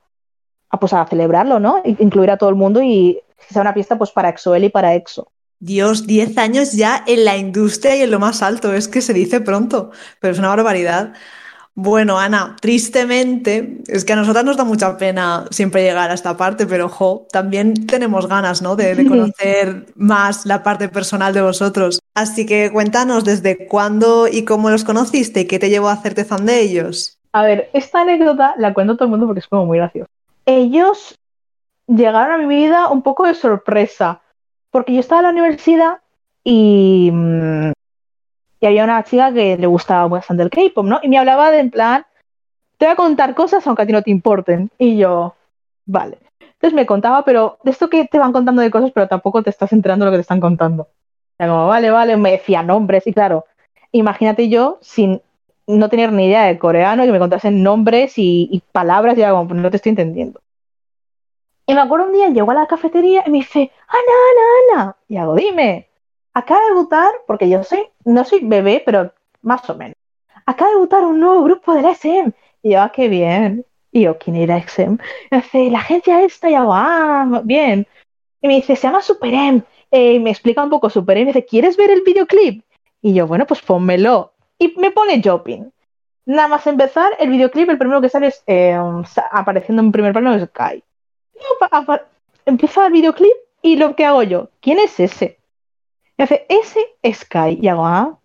pues 0.80 0.94
a 0.94 1.06
celebrarlo, 1.06 1.60
¿no? 1.60 1.82
Incluir 1.86 2.32
a 2.32 2.38
todo 2.38 2.50
el 2.50 2.56
mundo 2.56 2.82
y 2.82 3.20
que 3.48 3.54
sea 3.54 3.62
una 3.62 3.74
fiesta 3.74 3.98
pues 3.98 4.12
para 4.12 4.30
EXO-L 4.30 4.66
y 4.66 4.70
para 4.70 4.96
EXO. 4.96 5.32
Dios, 5.60 6.06
10 6.08 6.38
años 6.40 6.74
ya 6.74 7.04
en 7.08 7.24
la 7.24 7.38
industria 7.38 7.96
y 7.96 8.02
en 8.02 8.12
lo 8.12 8.20
más 8.20 8.42
alto, 8.42 8.74
es 8.74 8.90
que 8.90 9.02
se 9.02 9.14
dice 9.14 9.40
pronto, 9.40 9.92
pero 10.20 10.34
es 10.34 10.40
una 10.40 10.50
barbaridad. 10.50 11.14
Bueno, 11.76 12.20
Ana, 12.20 12.56
tristemente, 12.62 13.82
es 13.88 14.06
que 14.06 14.14
a 14.14 14.16
nosotras 14.16 14.46
nos 14.46 14.58
da 14.58 14.64
mucha 14.64 14.96
pena 14.96 15.46
siempre 15.50 15.82
llegar 15.82 16.12
a 16.12 16.14
esta 16.14 16.38
parte, 16.38 16.68
pero 16.68 16.88
jo, 16.88 17.28
también 17.32 17.88
tenemos 17.88 18.28
ganas, 18.28 18.62
¿no? 18.62 18.76
De, 18.76 18.94
de 18.94 19.06
conocer 19.08 19.88
más 19.96 20.46
la 20.46 20.62
parte 20.62 20.88
personal 20.90 21.34
de 21.34 21.42
vosotros. 21.42 22.00
Así 22.14 22.46
que 22.46 22.72
cuéntanos 22.72 23.24
desde 23.24 23.68
cuándo 23.68 24.28
y 24.28 24.46
cómo 24.46 24.70
los 24.70 24.84
conociste 24.84 25.42
y 25.42 25.48
qué 25.48 25.58
te 25.58 25.70
llevó 25.70 25.90
a 25.90 25.94
hacerte 25.94 26.26
fan 26.26 26.46
de 26.46 26.62
ellos. 26.62 27.18
A 27.32 27.44
ver, 27.44 27.72
esta 27.74 28.02
anécdota 28.02 28.54
la 28.58 28.76
cuento 28.76 28.94
a 28.94 28.96
todo 28.96 29.06
el 29.06 29.12
mundo 29.12 29.26
porque 29.26 29.40
es 29.40 29.48
como 29.48 29.66
muy 29.66 29.80
gracioso. 29.80 30.10
Ellos 30.46 31.18
llegaron 31.88 32.34
a 32.34 32.38
mi 32.38 32.46
vida 32.46 32.90
un 32.90 33.02
poco 33.02 33.26
de 33.26 33.34
sorpresa, 33.34 34.22
porque 34.70 34.94
yo 34.94 35.00
estaba 35.00 35.22
en 35.22 35.24
la 35.24 35.32
universidad 35.32 35.98
y 36.44 37.10
mm, 37.12 37.72
y 38.64 38.66
había 38.66 38.86
una 38.86 39.04
chica 39.04 39.34
que 39.34 39.58
le 39.58 39.68
gustaba 39.68 40.08
bastante 40.08 40.42
el 40.42 40.50
K-pop, 40.50 40.86
¿no? 40.86 41.02
Y 41.04 41.10
me 41.10 41.18
hablaba 41.18 41.52
de 41.52 41.60
en 41.60 41.70
plan, 41.70 42.06
te 42.78 42.86
voy 42.86 42.94
a 42.94 42.96
contar 42.96 43.36
cosas 43.36 43.68
aunque 43.68 43.82
a 43.82 43.86
ti 43.86 43.92
no 43.92 44.02
te 44.02 44.10
importen. 44.10 44.72
Y 44.78 44.96
yo, 44.96 45.36
vale. 45.86 46.20
Entonces 46.40 46.74
me 46.74 46.86
contaba, 46.86 47.26
pero 47.26 47.58
de 47.66 47.72
esto 47.72 47.90
que 47.90 48.06
te 48.06 48.20
van 48.20 48.32
contando 48.32 48.62
de 48.62 48.72
cosas, 48.72 48.92
pero 48.92 49.10
tampoco 49.10 49.44
te 49.44 49.50
estás 49.50 49.74
enterando 49.74 50.06
de 50.06 50.12
lo 50.12 50.14
que 50.14 50.20
te 50.20 50.22
están 50.22 50.40
contando. 50.40 50.88
Y 51.38 51.44
como, 51.44 51.68
vale, 51.68 51.92
vale, 51.92 52.16
me 52.16 52.32
decía 52.32 52.64
nombres 52.64 53.06
y 53.06 53.12
claro, 53.12 53.44
imagínate 53.92 54.48
yo 54.48 54.78
sin 54.80 55.22
no 55.68 55.90
tener 55.90 56.14
ni 56.14 56.28
idea 56.28 56.46
de 56.46 56.58
coreano, 56.58 57.04
que 57.04 57.12
me 57.12 57.20
contasen 57.20 57.64
nombres 57.64 58.14
y, 58.16 58.64
palabras 58.72 59.18
y 59.18 59.24
era 59.24 59.32
como, 59.32 59.54
no 59.56 59.70
te 59.72 59.76
estoy 59.76 59.90
entendiendo. 59.90 60.40
Y 61.66 61.74
me 61.74 61.82
acuerdo 61.82 62.06
un 62.06 62.14
día, 62.14 62.30
llegó 62.30 62.52
a 62.52 62.54
la 62.54 62.68
cafetería 62.68 63.24
y 63.26 63.30
me 63.30 63.40
dice, 63.40 63.72
Ana, 63.90 64.14
Ana, 64.32 64.84
Ana. 64.84 64.96
Y 65.10 65.18
hago, 65.18 65.36
dime 65.36 65.90
acaba 66.34 66.62
de 66.62 66.68
debutar, 66.68 67.12
porque 67.28 67.50
yo 67.50 67.64
soy, 67.64 67.88
no 68.06 68.24
soy 68.26 68.40
bebé, 68.44 68.82
pero 68.86 69.14
más 69.42 69.70
o 69.70 69.76
menos. 69.76 69.96
Acaba 70.46 70.70
de 70.70 70.76
debutar 70.76 71.04
un 71.04 71.20
nuevo 71.20 71.44
grupo 71.44 71.74
del 71.74 71.86
SM. 71.86 72.34
Y 72.62 72.72
yo, 72.72 72.82
ah, 72.82 72.92
qué 72.94 73.08
bien. 73.08 73.66
Y 73.92 74.02
yo, 74.02 74.18
¿quién 74.18 74.36
era 74.36 74.58
SM? 74.58 74.98
Y 75.32 75.36
dice, 75.36 75.70
la 75.70 75.80
agencia 75.80 76.22
esta. 76.24 76.50
Y 76.50 76.56
hago, 76.56 76.74
ah, 76.74 77.42
bien. 77.44 77.88
Y 78.42 78.48
me 78.48 78.56
dice, 78.56 78.76
se 78.76 78.88
llama 78.88 79.02
Super 79.02 79.34
M. 79.34 79.64
Eh, 79.92 80.14
y 80.14 80.20
me 80.20 80.32
explica 80.32 80.64
un 80.64 80.70
poco 80.70 80.90
Super 80.90 81.18
M. 81.18 81.22
Y 81.22 81.26
me 81.26 81.34
dice, 81.34 81.46
¿quieres 81.46 81.78
ver 81.78 81.92
el 81.92 82.02
videoclip? 82.02 82.64
Y 83.02 83.14
yo, 83.14 83.28
bueno, 83.28 83.46
pues 83.46 83.62
pónmelo. 83.62 84.34
Y 84.58 84.74
me 84.78 84.92
pone 84.92 85.22
Jopping. 85.24 85.72
Nada 86.26 86.48
más 86.48 86.66
empezar, 86.68 87.12
el 87.20 87.30
videoclip, 87.30 87.70
el 87.70 87.78
primero 87.78 88.02
que 88.02 88.10
sale 88.10 88.28
es 88.28 88.44
eh, 88.48 88.78
apareciendo 89.32 89.82
en 89.82 89.92
primer 89.92 90.14
plano 90.14 90.34
es 90.34 90.50
Kai. 90.52 90.82
Empieza 92.46 92.88
el 92.88 92.94
videoclip 92.94 93.34
y 93.62 93.76
lo 93.76 93.96
que 93.96 94.06
hago 94.06 94.24
yo, 94.24 94.50
¿quién 94.62 94.80
es 94.80 95.00
ese? 95.00 95.38
Me 96.18 96.24
hace, 96.26 96.46
ese 96.50 96.80
es 97.02 97.26
Kai. 97.26 97.60
Y 97.62 97.68
hago, 97.68 97.86
ah, 97.86 98.20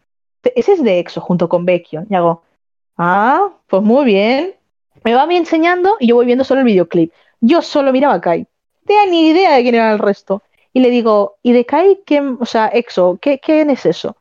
ese 0.55 0.73
es 0.73 0.83
de 0.83 0.99
EXO 0.99 1.21
junto 1.21 1.49
con 1.49 1.65
Baekhyun. 1.65 2.07
Y 2.11 2.15
hago, 2.15 2.43
ah, 2.97 3.51
pues 3.67 3.83
muy 3.83 4.05
bien. 4.05 4.55
Me 5.05 5.15
va 5.15 5.23
a 5.23 5.27
bien 5.27 5.43
enseñando 5.43 5.97
y 6.01 6.09
yo 6.09 6.17
voy 6.17 6.27
viendo 6.27 6.45
solo 6.45 6.61
el 6.61 6.67
videoclip. 6.67 7.13
Yo 7.41 7.63
solo 7.63 7.93
miraba 7.93 8.15
a 8.15 8.21
Kai. 8.21 8.41
No 8.41 8.47
tenía 8.87 9.07
ni 9.07 9.29
idea 9.29 9.57
de 9.57 9.63
quién 9.63 9.75
era 9.75 9.93
el 9.93 9.99
resto. 9.99 10.43
Y 10.73 10.81
le 10.81 10.91
digo, 10.91 11.37
¿y 11.43 11.53
de 11.53 11.65
Kai 11.65 12.01
qué, 12.05 12.21
o 12.21 12.47
sea, 12.47 12.69
EXO, 12.69 13.19
¿qué, 13.21 13.39
quién 13.39 13.71
es 13.71 13.87
eso? 13.87 14.17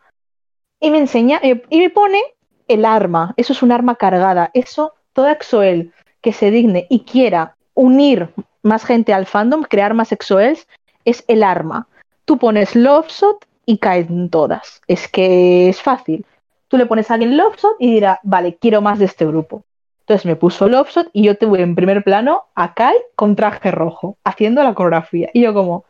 Y 0.80 0.92
me 0.92 1.00
enseña, 1.00 1.40
eh, 1.42 1.64
y 1.70 1.80
me 1.80 1.90
pone 1.90 2.22
el 2.68 2.86
arma. 2.86 3.34
Eso 3.38 3.54
es 3.54 3.64
un 3.64 3.72
arma 3.72 3.96
cargada. 3.96 4.52
Eso, 4.54 4.94
toda 5.14 5.32
EXOEL 5.32 5.94
que 6.22 6.34
se 6.34 6.52
digne 6.52 6.88
y 6.90 7.02
quiera 7.02 7.56
unir 7.74 8.30
más 8.64 8.86
gente 8.86 9.14
al 9.14 9.26
fandom, 9.26 9.64
crear 9.64 9.94
más 9.94 10.12
EXOELs, 10.12 10.68
es 11.06 11.24
el 11.28 11.44
arma. 11.44 11.88
Tú 12.26 12.38
pones 12.38 12.76
Loveshot 12.76 13.47
y 13.68 13.78
caen 13.78 14.30
todas. 14.30 14.82
Es 14.88 15.08
que 15.08 15.70
es 15.70 15.82
fácil. 15.82 16.26
Tú 16.70 16.78
le 16.78 16.88
pones 16.88 17.12
a 17.12 17.16
alguien 17.16 17.38
Loveshot 17.38 17.76
y 17.80 17.92
dirá, 17.92 18.20
vale, 18.24 18.56
quiero 18.56 18.82
más 18.82 18.98
de 18.98 19.06
este 19.06 19.28
grupo. 19.28 19.64
Entonces 20.00 20.26
me 20.26 20.38
puso 20.38 20.70
Loveshot 20.70 21.10
y 21.12 21.24
yo 21.24 21.38
tuve 21.38 21.62
en 21.62 21.76
primer 21.76 22.04
plano 22.04 22.46
a 22.56 22.74
Kai 22.74 22.96
con 23.16 23.36
traje 23.36 23.70
rojo, 23.72 24.18
haciendo 24.24 24.64
la 24.64 24.74
coreografía. 24.74 25.30
Y 25.34 25.42
yo 25.42 25.54
como, 25.54 25.84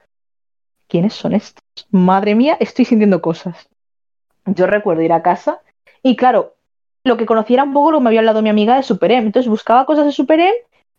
¿quiénes 0.87 1.13
son 1.13 1.33
estos? 1.33 1.63
Madre 1.91 2.33
mía, 2.33 2.57
estoy 2.59 2.83
sintiendo 2.83 3.21
cosas. 3.21 3.69
Yo 4.47 4.65
recuerdo 4.65 5.03
ir 5.03 5.13
a 5.13 5.21
casa 5.21 5.61
y 6.01 6.15
claro, 6.15 6.55
lo 7.03 7.15
que 7.15 7.27
conociera 7.27 7.63
un 7.63 7.73
poco 7.73 7.91
lo 7.91 7.99
me 7.99 8.09
había 8.09 8.21
hablado 8.21 8.41
mi 8.41 8.49
amiga 8.49 8.75
de 8.75 8.83
Super 8.83 9.11
M. 9.11 9.27
Entonces 9.27 9.49
buscaba 9.49 9.85
cosas 9.85 10.05
de 10.05 10.11
Super 10.11 10.39
M, 10.39 10.53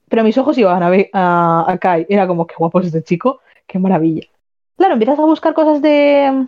pero 0.08 0.22
mis 0.22 0.38
ojos 0.38 0.56
iban 0.58 0.80
a, 0.80 0.90
ver, 0.90 1.10
a, 1.12 1.76
Kai. 1.80 2.06
Era 2.08 2.28
como, 2.28 2.46
qué 2.46 2.54
guapo 2.56 2.78
es 2.78 2.86
este 2.86 3.02
chico, 3.02 3.40
qué 3.66 3.80
maravilla. 3.80 4.28
Claro, 4.76 4.92
empiezas 4.92 5.18
a 5.18 5.24
buscar 5.24 5.54
cosas 5.54 5.82
de, 5.82 6.46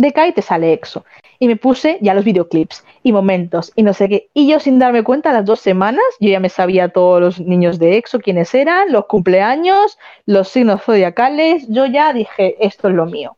de 0.00 0.12
Kai 0.12 0.32
te 0.32 0.40
sale 0.40 0.72
EXO. 0.72 1.04
Y 1.38 1.46
me 1.46 1.56
puse 1.56 1.98
ya 2.00 2.14
los 2.14 2.24
videoclips 2.24 2.84
y 3.02 3.12
momentos 3.12 3.70
y 3.76 3.82
no 3.82 3.92
sé 3.92 4.08
qué. 4.08 4.30
Y 4.32 4.48
yo 4.48 4.58
sin 4.58 4.78
darme 4.78 5.04
cuenta, 5.04 5.32
las 5.32 5.44
dos 5.44 5.60
semanas, 5.60 6.04
yo 6.20 6.30
ya 6.30 6.40
me 6.40 6.48
sabía 6.48 6.88
todos 6.88 7.20
los 7.20 7.40
niños 7.40 7.78
de 7.78 7.98
EXO, 7.98 8.20
quiénes 8.20 8.54
eran, 8.54 8.92
los 8.92 9.06
cumpleaños, 9.06 9.98
los 10.24 10.48
signos 10.48 10.82
zodiacales. 10.82 11.66
Yo 11.68 11.84
ya 11.84 12.14
dije, 12.14 12.56
esto 12.64 12.88
es 12.88 12.94
lo 12.94 13.04
mío. 13.04 13.36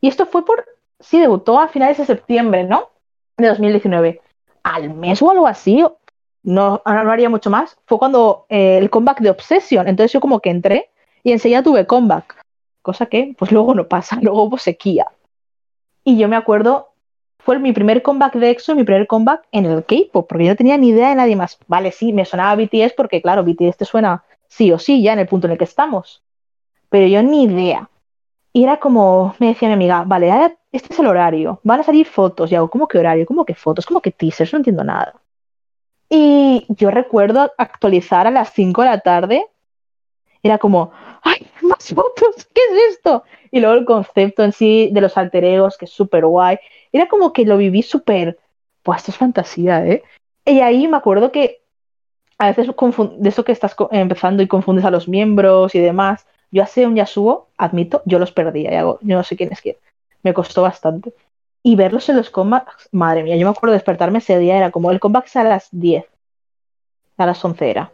Y 0.00 0.06
esto 0.06 0.26
fue 0.26 0.44
por, 0.44 0.64
sí, 1.00 1.20
debutó 1.20 1.58
a 1.58 1.66
finales 1.66 1.98
de 1.98 2.06
septiembre, 2.06 2.62
¿no? 2.62 2.90
De 3.36 3.48
2019. 3.48 4.20
Al 4.62 4.94
mes 4.94 5.20
o 5.22 5.30
algo 5.30 5.48
así, 5.48 5.84
no, 6.44 6.82
no 6.84 7.12
haría 7.12 7.28
mucho 7.28 7.50
más, 7.50 7.76
fue 7.86 7.98
cuando 7.98 8.46
eh, 8.48 8.78
el 8.78 8.90
comeback 8.90 9.20
de 9.20 9.30
Obsession. 9.30 9.88
Entonces 9.88 10.12
yo 10.12 10.20
como 10.20 10.38
que 10.38 10.50
entré 10.50 10.90
y 11.24 11.32
enseguida 11.32 11.64
tuve 11.64 11.86
comeback. 11.86 12.36
Cosa 12.82 13.06
que, 13.06 13.34
pues 13.36 13.50
luego 13.50 13.74
no 13.74 13.88
pasa, 13.88 14.18
luego 14.22 14.50
pues 14.50 14.62
sequía. 14.62 15.06
Y 16.10 16.18
yo 16.18 16.26
me 16.26 16.34
acuerdo, 16.34 16.88
fue 17.38 17.60
mi 17.60 17.72
primer 17.72 18.02
comeback 18.02 18.34
de 18.34 18.50
EXO, 18.50 18.74
mi 18.74 18.82
primer 18.82 19.06
comeback 19.06 19.46
en 19.52 19.64
el 19.64 19.84
K-pop, 19.84 20.28
porque 20.28 20.44
yo 20.44 20.50
no 20.50 20.56
tenía 20.56 20.76
ni 20.76 20.88
idea 20.88 21.10
de 21.10 21.14
nadie 21.14 21.36
más. 21.36 21.56
Vale, 21.68 21.92
sí, 21.92 22.12
me 22.12 22.24
sonaba 22.24 22.56
BTS 22.56 22.94
porque, 22.96 23.22
claro, 23.22 23.44
BTS 23.44 23.76
te 23.76 23.84
suena 23.84 24.24
sí 24.48 24.72
o 24.72 24.78
sí 24.80 25.02
ya 25.02 25.12
en 25.12 25.20
el 25.20 25.28
punto 25.28 25.46
en 25.46 25.52
el 25.52 25.58
que 25.58 25.62
estamos. 25.62 26.24
Pero 26.88 27.06
yo 27.06 27.22
ni 27.22 27.44
idea. 27.44 27.88
Y 28.52 28.64
era 28.64 28.80
como, 28.80 29.36
me 29.38 29.46
decía 29.46 29.68
mi 29.68 29.74
amiga, 29.74 30.02
vale, 30.04 30.56
este 30.72 30.92
es 30.92 30.98
el 30.98 31.06
horario, 31.06 31.60
van 31.62 31.78
a 31.78 31.84
salir 31.84 32.08
fotos. 32.08 32.50
Y 32.50 32.56
hago, 32.56 32.68
¿cómo 32.68 32.88
que 32.88 32.98
horario? 32.98 33.24
¿Cómo 33.24 33.44
que 33.44 33.54
fotos? 33.54 33.86
¿Cómo 33.86 34.00
que 34.00 34.10
teasers? 34.10 34.52
No 34.52 34.56
entiendo 34.56 34.82
nada. 34.82 35.14
Y 36.08 36.66
yo 36.70 36.90
recuerdo 36.90 37.52
actualizar 37.56 38.26
a 38.26 38.32
las 38.32 38.52
5 38.52 38.82
de 38.82 38.88
la 38.88 38.98
tarde. 38.98 39.46
Era 40.42 40.58
como, 40.58 40.90
¡ay, 41.22 41.46
más 41.62 41.88
fotos! 41.88 42.46
¿Qué 42.54 42.60
es 42.72 42.94
esto? 42.94 43.24
Y 43.50 43.60
luego 43.60 43.76
el 43.76 43.84
concepto 43.84 44.44
en 44.44 44.52
sí 44.52 44.90
de 44.92 45.00
los 45.00 45.16
alter 45.16 45.44
egos, 45.44 45.76
que 45.76 45.86
es 45.86 45.90
súper 45.90 46.26
guay. 46.26 46.58
Era 46.92 47.08
como 47.08 47.32
que 47.32 47.44
lo 47.44 47.56
viví 47.56 47.82
súper, 47.82 48.38
pues 48.82 48.98
esto 48.98 49.10
es 49.12 49.16
fantasía, 49.18 49.86
¿eh? 49.86 50.02
Y 50.44 50.60
ahí 50.60 50.88
me 50.88 50.96
acuerdo 50.96 51.30
que 51.32 51.60
a 52.38 52.46
veces 52.46 52.68
de 52.68 53.28
eso 53.28 53.44
que 53.44 53.52
estás 53.52 53.76
empezando 53.90 54.42
y 54.42 54.48
confundes 54.48 54.84
a 54.84 54.90
los 54.90 55.08
miembros 55.08 55.74
y 55.74 55.78
demás. 55.78 56.26
Yo 56.50 56.62
hace 56.62 56.86
un 56.86 56.96
Yasuo, 56.96 57.48
admito, 57.58 58.02
yo 58.06 58.18
los 58.18 58.32
perdía 58.32 58.72
y 58.72 58.76
hago, 58.76 58.98
yo 59.02 59.16
no 59.16 59.22
sé 59.22 59.36
quién 59.36 59.52
es 59.52 59.60
quién. 59.60 59.76
Me 60.22 60.32
costó 60.32 60.62
bastante. 60.62 61.12
Y 61.62 61.76
verlos 61.76 62.08
en 62.08 62.16
los 62.16 62.30
combats, 62.30 62.88
madre 62.92 63.22
mía, 63.22 63.36
yo 63.36 63.46
me 63.46 63.50
acuerdo 63.50 63.72
de 63.72 63.78
despertarme 63.78 64.18
ese 64.18 64.38
día, 64.38 64.56
era 64.56 64.70
como 64.70 64.90
el 64.90 64.98
comeback 64.98 65.36
a 65.36 65.44
las 65.44 65.68
10, 65.70 66.06
a 67.18 67.26
las 67.26 67.44
11 67.44 67.70
era. 67.70 67.92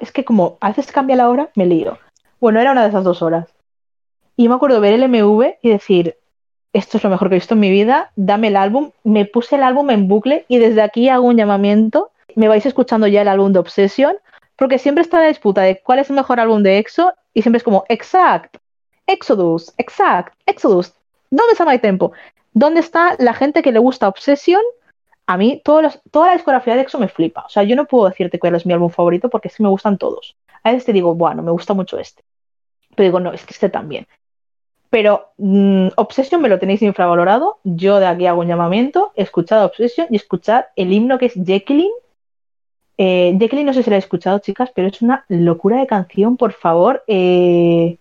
Es 0.00 0.10
que 0.10 0.24
como 0.24 0.58
a 0.60 0.68
veces 0.68 0.90
cambia 0.90 1.14
la 1.14 1.28
hora, 1.28 1.50
me 1.54 1.66
lío. 1.66 1.98
Bueno, 2.40 2.60
era 2.60 2.72
una 2.72 2.82
de 2.82 2.88
esas 2.88 3.04
dos 3.04 3.22
horas. 3.22 3.48
Y 4.36 4.48
me 4.48 4.54
acuerdo 4.54 4.80
ver 4.80 4.94
el 4.94 5.08
MV 5.08 5.56
y 5.62 5.70
decir, 5.70 6.16
esto 6.72 6.96
es 6.96 7.04
lo 7.04 7.10
mejor 7.10 7.28
que 7.28 7.34
he 7.34 7.38
visto 7.38 7.54
en 7.54 7.60
mi 7.60 7.70
vida, 7.70 8.12
dame 8.14 8.48
el 8.48 8.56
álbum. 8.56 8.92
Me 9.02 9.24
puse 9.24 9.56
el 9.56 9.64
álbum 9.64 9.90
en 9.90 10.06
bucle 10.06 10.44
y 10.48 10.58
desde 10.58 10.82
aquí 10.82 11.08
hago 11.08 11.26
un 11.26 11.36
llamamiento. 11.36 12.12
Me 12.36 12.46
vais 12.46 12.64
escuchando 12.64 13.06
ya 13.08 13.22
el 13.22 13.28
álbum 13.28 13.52
de 13.52 13.58
Obsession, 13.58 14.16
porque 14.54 14.78
siempre 14.78 15.02
está 15.02 15.18
la 15.20 15.26
disputa 15.26 15.62
de 15.62 15.80
cuál 15.80 15.98
es 15.98 16.10
el 16.10 16.16
mejor 16.16 16.38
álbum 16.38 16.62
de 16.62 16.78
EXO 16.78 17.12
y 17.34 17.42
siempre 17.42 17.58
es 17.58 17.64
como, 17.64 17.84
exact, 17.88 18.56
Exodus, 19.08 19.72
exact, 19.78 20.34
Exodus. 20.46 20.92
¿Dónde 21.30 21.52
está 21.52 21.64
My 21.64 21.78
Tempo? 21.78 22.12
¿Dónde 22.52 22.80
está 22.80 23.16
la 23.18 23.34
gente 23.34 23.62
que 23.62 23.72
le 23.72 23.78
gusta 23.78 24.08
Obsession? 24.08 24.62
A 25.26 25.36
mí 25.36 25.60
toda 25.64 25.82
la 25.82 26.32
discografía 26.34 26.74
de 26.74 26.82
EXO 26.82 26.98
me 26.98 27.08
flipa. 27.08 27.44
O 27.46 27.48
sea, 27.48 27.62
yo 27.62 27.74
no 27.74 27.86
puedo 27.86 28.08
decirte 28.08 28.38
cuál 28.38 28.54
es 28.54 28.66
mi 28.66 28.72
álbum 28.72 28.90
favorito 28.90 29.28
porque 29.28 29.48
que 29.48 29.62
me 29.62 29.68
gustan 29.68 29.98
todos. 29.98 30.36
A 30.62 30.70
veces 30.70 30.84
te 30.84 30.92
digo, 30.92 31.14
bueno, 31.14 31.42
me 31.42 31.50
gusta 31.50 31.74
mucho 31.74 31.98
este. 31.98 32.22
Pero 32.94 33.08
digo, 33.08 33.20
no, 33.20 33.32
es 33.32 33.44
que 33.44 33.52
este 33.52 33.68
también. 33.68 34.06
Pero 34.90 35.32
mm, 35.36 35.88
Obsession 35.96 36.40
me 36.40 36.48
lo 36.48 36.58
tenéis 36.58 36.82
infravalorado. 36.82 37.58
Yo 37.64 38.00
de 38.00 38.06
aquí 38.06 38.26
hago 38.26 38.40
un 38.40 38.48
llamamiento. 38.48 39.12
Escuchad 39.16 39.64
Obsession 39.64 40.08
y 40.10 40.16
escuchad 40.16 40.66
el 40.76 40.92
himno 40.92 41.18
que 41.18 41.26
es 41.26 41.34
Jacqueline. 41.34 41.92
Eh, 42.96 43.36
Jacqueline 43.38 43.66
no 43.66 43.74
sé 43.74 43.82
si 43.82 43.90
la 43.90 43.96
he 43.96 44.00
escuchado, 44.00 44.38
chicas, 44.40 44.70
pero 44.74 44.88
es 44.88 45.02
una 45.02 45.24
locura 45.28 45.78
de 45.78 45.86
canción. 45.86 46.36
Por 46.36 46.52
favor, 46.52 47.04
eh, 47.06 47.98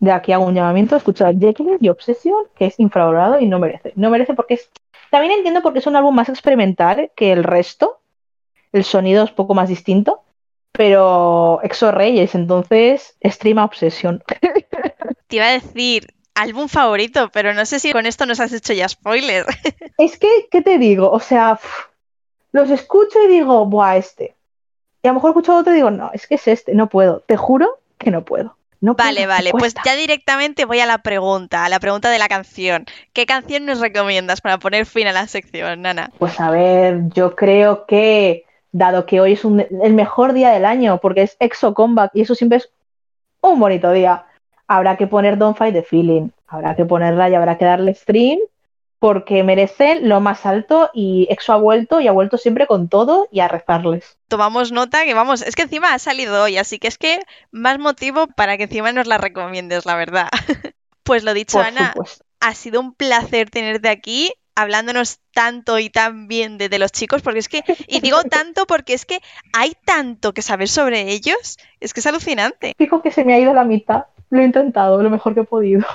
de 0.00 0.10
aquí 0.10 0.32
hago 0.32 0.46
un 0.46 0.54
llamamiento. 0.54 0.96
Escuchad 0.96 1.34
Jacqueline 1.36 1.78
y 1.80 1.88
Obsession, 1.90 2.46
que 2.56 2.66
es 2.66 2.80
infravalorado 2.80 3.38
y 3.38 3.46
no 3.46 3.58
merece. 3.58 3.92
No 3.96 4.10
merece 4.10 4.34
porque 4.34 4.54
es. 4.54 4.70
También 5.10 5.34
entiendo 5.34 5.62
porque 5.62 5.80
es 5.80 5.86
un 5.86 5.96
álbum 5.96 6.14
más 6.14 6.28
experimental 6.28 7.10
que 7.14 7.32
el 7.32 7.44
resto. 7.44 8.00
El 8.72 8.84
sonido 8.84 9.24
es 9.24 9.30
poco 9.30 9.54
más 9.54 9.68
distinto. 9.68 10.22
Pero 10.76 11.60
Exo 11.62 11.90
Reyes, 11.90 12.34
entonces, 12.34 13.16
streama 13.24 13.64
Obsession. 13.64 14.22
Te 15.28 15.36
iba 15.36 15.46
a 15.46 15.52
decir, 15.52 16.14
álbum 16.34 16.68
favorito, 16.68 17.30
pero 17.32 17.54
no 17.54 17.66
sé 17.66 17.80
si 17.80 17.92
con 17.92 18.06
esto 18.06 18.26
nos 18.26 18.40
has 18.40 18.52
hecho 18.52 18.72
ya 18.72 18.88
spoiler. 18.88 19.46
Es 19.98 20.18
que, 20.18 20.28
¿qué 20.50 20.60
te 20.60 20.76
digo? 20.78 21.10
O 21.10 21.20
sea, 21.20 21.58
los 22.52 22.70
escucho 22.70 23.22
y 23.24 23.28
digo, 23.28 23.64
buah, 23.64 23.96
este. 23.96 24.34
Y 25.02 25.08
a 25.08 25.10
lo 25.10 25.14
mejor 25.14 25.30
escucho 25.30 25.56
otro 25.56 25.72
y 25.72 25.76
digo, 25.76 25.90
no, 25.90 26.10
es 26.12 26.26
que 26.26 26.34
es 26.34 26.46
este, 26.48 26.74
no 26.74 26.88
puedo. 26.88 27.20
Te 27.20 27.36
juro 27.36 27.80
que 27.98 28.10
no 28.10 28.24
puedo. 28.24 28.56
No 28.80 28.94
vale, 28.94 29.26
vale, 29.26 29.50
pues 29.52 29.74
ya 29.84 29.94
directamente 29.94 30.64
voy 30.64 30.80
a 30.80 30.86
la 30.86 30.98
pregunta, 30.98 31.64
a 31.64 31.68
la 31.68 31.80
pregunta 31.80 32.10
de 32.10 32.18
la 32.18 32.28
canción. 32.28 32.86
¿Qué 33.12 33.26
canción 33.26 33.64
nos 33.64 33.80
recomiendas 33.80 34.40
para 34.40 34.58
poner 34.58 34.86
fin 34.86 35.06
a 35.06 35.12
la 35.12 35.26
sección, 35.26 35.82
Nana? 35.82 36.10
Pues 36.18 36.38
a 36.40 36.50
ver, 36.50 37.00
yo 37.14 37.34
creo 37.34 37.86
que, 37.86 38.45
dado 38.76 39.06
que 39.06 39.20
hoy 39.20 39.32
es 39.32 39.44
el 39.44 39.94
mejor 39.94 40.32
día 40.32 40.50
del 40.50 40.64
año, 40.64 40.98
porque 40.98 41.22
es 41.22 41.36
Exo 41.40 41.74
Comeback 41.74 42.10
y 42.14 42.22
eso 42.22 42.34
siempre 42.34 42.58
es 42.58 42.70
un 43.40 43.58
bonito 43.58 43.90
día, 43.90 44.26
habrá 44.66 44.96
que 44.96 45.06
poner 45.06 45.38
Don't 45.38 45.56
Fight 45.56 45.74
the 45.74 45.82
Feeling, 45.82 46.28
habrá 46.46 46.76
que 46.76 46.84
ponerla 46.84 47.30
y 47.30 47.34
habrá 47.34 47.56
que 47.56 47.64
darle 47.64 47.94
stream 47.94 48.38
porque 48.98 49.42
merecen 49.42 50.08
lo 50.08 50.20
más 50.20 50.46
alto 50.46 50.90
y 50.92 51.26
Exo 51.30 51.52
ha 51.52 51.56
vuelto 51.56 52.00
y 52.00 52.08
ha 52.08 52.12
vuelto 52.12 52.38
siempre 52.38 52.66
con 52.66 52.88
todo 52.88 53.28
y 53.30 53.40
a 53.40 53.48
rezarles. 53.48 54.18
Tomamos 54.28 54.72
nota 54.72 55.04
que 55.04 55.14
vamos, 55.14 55.42
es 55.42 55.54
que 55.54 55.62
encima 55.62 55.94
ha 55.94 55.98
salido 55.98 56.42
hoy, 56.42 56.58
así 56.58 56.78
que 56.78 56.88
es 56.88 56.98
que 56.98 57.20
más 57.50 57.78
motivo 57.78 58.26
para 58.26 58.56
que 58.56 58.64
encima 58.64 58.92
nos 58.92 59.06
la 59.06 59.18
recomiendes, 59.18 59.86
la 59.86 59.96
verdad. 59.96 60.28
pues 61.02 61.24
lo 61.24 61.34
dicho, 61.34 61.60
Ana, 61.60 61.94
ha 62.40 62.54
sido 62.54 62.80
un 62.80 62.94
placer 62.94 63.50
tenerte 63.50 63.88
aquí 63.88 64.32
hablándonos 64.56 65.20
tanto 65.32 65.78
y 65.78 65.90
tan 65.90 66.26
bien 66.26 66.58
de, 66.58 66.68
de, 66.68 66.78
los 66.80 66.90
chicos, 66.90 67.22
porque 67.22 67.38
es 67.38 67.48
que, 67.48 67.62
y 67.86 68.00
digo 68.00 68.24
tanto 68.30 68.66
porque 68.66 68.94
es 68.94 69.06
que 69.06 69.20
hay 69.52 69.74
tanto 69.84 70.34
que 70.34 70.42
saber 70.42 70.68
sobre 70.68 71.12
ellos, 71.12 71.58
es 71.78 71.94
que 71.94 72.00
es 72.00 72.06
alucinante. 72.06 72.72
Digo 72.76 73.02
que 73.02 73.12
se 73.12 73.24
me 73.24 73.34
ha 73.34 73.38
ido 73.38 73.54
la 73.54 73.64
mitad. 73.64 74.06
Lo 74.30 74.40
he 74.40 74.44
intentado 74.44 75.00
lo 75.00 75.10
mejor 75.10 75.34
que 75.34 75.40
he 75.40 75.44
podido. 75.44 75.86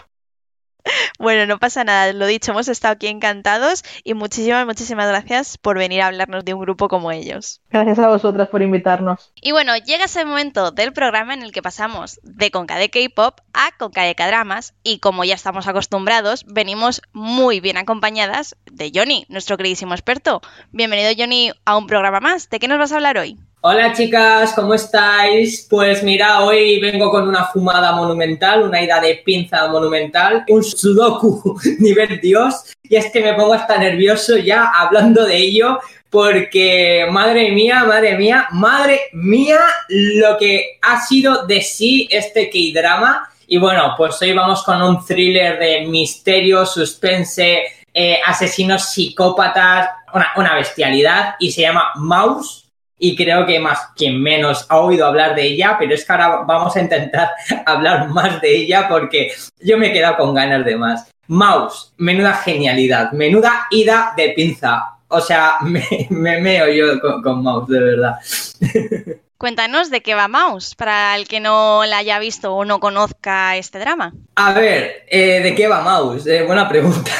Bueno, 1.20 1.46
no 1.46 1.60
pasa 1.60 1.84
nada, 1.84 2.14
lo 2.14 2.26
dicho, 2.26 2.52
hemos 2.52 2.68
estado 2.68 2.94
aquí 2.94 3.08
encantados 3.08 3.84
y 4.04 4.14
muchísimas, 4.14 4.66
muchísimas 4.66 5.08
gracias 5.08 5.58
por 5.58 5.78
venir 5.78 6.02
a 6.02 6.08
hablarnos 6.08 6.44
de 6.44 6.54
un 6.54 6.62
grupo 6.62 6.88
como 6.88 7.12
ellos. 7.12 7.62
Gracias 7.70 8.00
a 8.00 8.08
vosotras 8.08 8.48
por 8.50 8.62
invitarnos. 8.62 9.32
Y 9.36 9.52
bueno, 9.52 9.78
llega 9.78 10.06
ese 10.06 10.26
momento 10.26 10.72
del 10.72 10.94
programa 10.94 11.34
en 11.34 11.44
el 11.44 11.52
que 11.52 11.62
pasamos 11.62 12.20
de 12.24 12.50
Conca 12.50 12.78
de 12.78 12.90
K-Pop 12.90 13.40
a 13.54 13.72
Conca 13.78 14.04
de 14.04 14.16
K-Dramas 14.16 14.74
y 14.84 15.00
como 15.00 15.24
ya 15.24 15.36
estamos 15.36 15.68
acostumbrados, 15.68 16.46
venimos 16.48 17.02
muy 17.14 17.60
bien 17.60 17.78
acompañadas 17.78 18.56
de 18.72 18.92
Johnny, 18.94 19.26
nuestro 19.30 19.58
queridísimo 19.58 19.94
experto. 19.94 20.42
Bienvenido 20.72 21.12
Johnny 21.18 21.52
a 21.66 21.78
un 21.78 21.88
programa 21.88 22.20
más. 22.20 22.50
¿De 22.50 22.60
qué 22.60 22.68
nos 22.68 22.80
vas 22.80 22.92
a 22.92 22.96
hablar 22.96 23.18
hoy? 23.18 23.38
Hola 23.64 23.94
chicas, 23.94 24.54
¿cómo 24.56 24.74
estáis? 24.74 25.68
Pues 25.70 26.02
mira, 26.02 26.42
hoy 26.42 26.80
vengo 26.80 27.12
con 27.12 27.28
una 27.28 27.46
fumada 27.46 27.92
monumental, 27.92 28.64
una 28.64 28.82
ida 28.82 29.00
de 29.00 29.22
pinza 29.24 29.68
monumental, 29.68 30.44
un 30.50 30.64
sudoku 30.64 31.62
nivel 31.80 32.20
dios, 32.20 32.74
y 32.82 32.96
es 32.96 33.12
que 33.12 33.22
me 33.22 33.36
pongo 33.36 33.54
hasta 33.54 33.78
nervioso 33.78 34.36
ya 34.36 34.72
hablando 34.76 35.26
de 35.26 35.38
ello, 35.38 35.78
porque 36.10 37.06
madre 37.12 37.52
mía, 37.52 37.84
madre 37.84 38.18
mía, 38.18 38.48
madre 38.50 39.00
mía, 39.14 39.60
lo 39.90 40.40
que 40.40 40.80
ha 40.82 41.00
sido 41.00 41.46
de 41.46 41.62
sí 41.62 42.10
este 42.10 42.50
K-drama. 42.50 43.30
Y 43.46 43.60
bueno, 43.60 43.94
pues 43.96 44.20
hoy 44.24 44.34
vamos 44.34 44.64
con 44.64 44.82
un 44.82 45.06
thriller 45.06 45.60
de 45.60 45.86
misterio, 45.86 46.66
suspense, 46.66 47.62
eh, 47.94 48.20
asesinos 48.26 48.90
psicópatas, 48.90 49.88
una, 50.16 50.30
una 50.36 50.56
bestialidad, 50.56 51.36
y 51.38 51.52
se 51.52 51.62
llama 51.62 51.92
Mouse 51.98 52.61
y 53.04 53.16
creo 53.16 53.48
que 53.48 53.60
más 53.60 53.90
quien 53.96 54.22
menos 54.22 54.68
ha 54.70 54.78
oído 54.78 55.08
hablar 55.08 55.34
de 55.34 55.42
ella, 55.42 55.76
pero 55.80 55.96
es 55.96 56.06
que 56.06 56.12
ahora 56.12 56.44
vamos 56.46 56.76
a 56.76 56.82
intentar 56.82 57.32
hablar 57.66 58.10
más 58.10 58.40
de 58.40 58.56
ella 58.56 58.88
porque 58.88 59.34
yo 59.60 59.80
me 59.80 59.88
he 59.88 59.92
quedado 59.92 60.18
con 60.18 60.36
ganas 60.36 60.64
de 60.64 60.76
más. 60.76 61.10
Mouse, 61.28 61.94
menuda 61.98 62.34
genialidad, 62.34 63.12
menuda 63.12 63.66
ida 63.72 64.14
de 64.16 64.30
pinza. 64.30 65.00
O 65.08 65.20
sea, 65.20 65.56
me, 65.62 65.84
me 66.12 66.40
meo 66.40 66.72
yo 66.72 67.00
con, 67.24 67.42
Mouse, 67.42 67.68
de 67.70 67.80
verdad. 67.80 68.20
Cuéntanos 69.40 69.90
de 69.90 70.02
qué 70.02 70.14
va 70.14 70.28
Mouse, 70.28 70.76
para 70.76 71.16
el 71.16 71.28
que 71.28 71.40
no 71.40 71.84
la 71.86 71.98
haya 71.98 72.20
visto 72.20 72.54
o 72.54 72.66
no 72.66 72.80
conozca 72.80 73.58
este 73.58 73.80
drama. 73.80 74.14
A 74.36 74.54
ver, 74.54 75.06
eh, 75.08 75.40
¿de 75.42 75.56
qué 75.56 75.68
va 75.68 75.82
Mouse? 75.82 76.28
Eh, 76.28 76.44
buena 76.44 76.70
pregunta. 76.70 77.12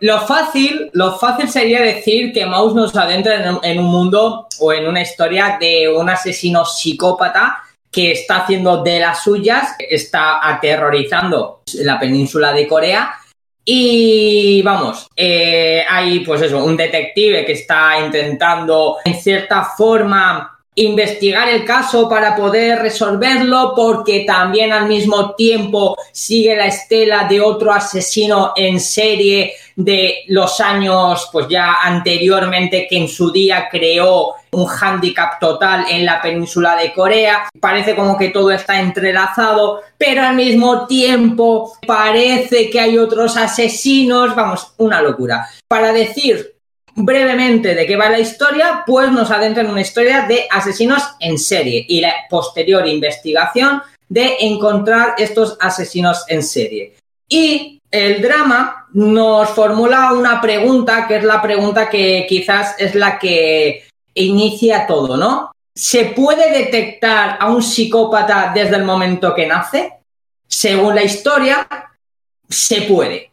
Lo 0.00 0.20
fácil, 0.26 0.90
lo 0.94 1.18
fácil 1.18 1.48
sería 1.48 1.82
decir 1.82 2.32
que 2.32 2.46
Mouse 2.46 2.74
nos 2.74 2.96
adentra 2.96 3.60
en, 3.62 3.78
un 3.78 3.84
mundo 3.84 4.46
o 4.58 4.72
en 4.72 4.86
una 4.86 5.02
historia 5.02 5.58
de 5.60 5.88
un 5.88 6.08
asesino 6.08 6.64
psicópata 6.64 7.62
que 7.90 8.12
está 8.12 8.38
haciendo 8.38 8.82
de 8.82 9.00
las 9.00 9.22
suyas, 9.22 9.74
está 9.78 10.46
aterrorizando 10.48 11.62
la 11.74 11.98
península 11.98 12.52
de 12.52 12.66
Corea. 12.66 13.14
Y 13.64 14.62
vamos, 14.62 15.06
eh, 15.14 15.84
hay 15.88 16.20
pues 16.20 16.40
eso, 16.42 16.64
un 16.64 16.76
detective 16.76 17.44
que 17.44 17.52
está 17.52 18.00
intentando 18.00 18.96
en 19.04 19.14
cierta 19.20 19.64
forma 19.64 20.59
investigar 20.76 21.48
el 21.48 21.64
caso 21.64 22.08
para 22.08 22.36
poder 22.36 22.78
resolverlo 22.78 23.72
porque 23.74 24.20
también 24.20 24.72
al 24.72 24.86
mismo 24.86 25.34
tiempo 25.34 25.96
sigue 26.12 26.56
la 26.56 26.66
estela 26.66 27.24
de 27.24 27.40
otro 27.40 27.72
asesino 27.72 28.52
en 28.54 28.78
serie 28.78 29.54
de 29.74 30.24
los 30.28 30.60
años 30.60 31.28
pues 31.32 31.48
ya 31.48 31.78
anteriormente 31.82 32.86
que 32.88 32.98
en 32.98 33.08
su 33.08 33.32
día 33.32 33.68
creó 33.70 34.34
un 34.52 34.66
hándicap 34.66 35.38
total 35.40 35.86
en 35.88 36.04
la 36.04 36.20
península 36.20 36.76
de 36.76 36.92
Corea. 36.92 37.48
Parece 37.60 37.94
como 37.94 38.16
que 38.16 38.28
todo 38.28 38.50
está 38.50 38.80
entrelazado, 38.80 39.82
pero 39.96 40.22
al 40.22 40.34
mismo 40.34 40.86
tiempo 40.86 41.72
parece 41.86 42.68
que 42.68 42.80
hay 42.80 42.98
otros 42.98 43.36
asesinos, 43.36 44.34
vamos, 44.34 44.72
una 44.78 45.00
locura. 45.00 45.46
Para 45.68 45.92
decir 45.92 46.59
brevemente 47.04 47.74
de 47.74 47.86
qué 47.86 47.96
va 47.96 48.10
la 48.10 48.18
historia, 48.18 48.82
pues 48.86 49.10
nos 49.10 49.30
adentra 49.30 49.62
en 49.62 49.70
una 49.70 49.80
historia 49.80 50.26
de 50.26 50.46
asesinos 50.50 51.02
en 51.20 51.38
serie 51.38 51.84
y 51.88 52.00
la 52.00 52.12
posterior 52.28 52.86
investigación 52.86 53.82
de 54.08 54.36
encontrar 54.40 55.14
estos 55.18 55.56
asesinos 55.60 56.24
en 56.28 56.42
serie. 56.42 56.94
Y 57.28 57.80
el 57.90 58.20
drama 58.20 58.88
nos 58.92 59.50
formula 59.50 60.12
una 60.12 60.40
pregunta, 60.40 61.06
que 61.06 61.16
es 61.16 61.24
la 61.24 61.40
pregunta 61.40 61.88
que 61.88 62.26
quizás 62.28 62.74
es 62.78 62.94
la 62.94 63.18
que 63.18 63.84
inicia 64.14 64.86
todo, 64.86 65.16
¿no? 65.16 65.52
¿Se 65.74 66.06
puede 66.06 66.50
detectar 66.50 67.38
a 67.40 67.48
un 67.48 67.62
psicópata 67.62 68.52
desde 68.54 68.76
el 68.76 68.84
momento 68.84 69.34
que 69.34 69.46
nace? 69.46 69.92
Según 70.46 70.94
la 70.94 71.02
historia, 71.04 71.66
se 72.48 72.82
puede 72.82 73.30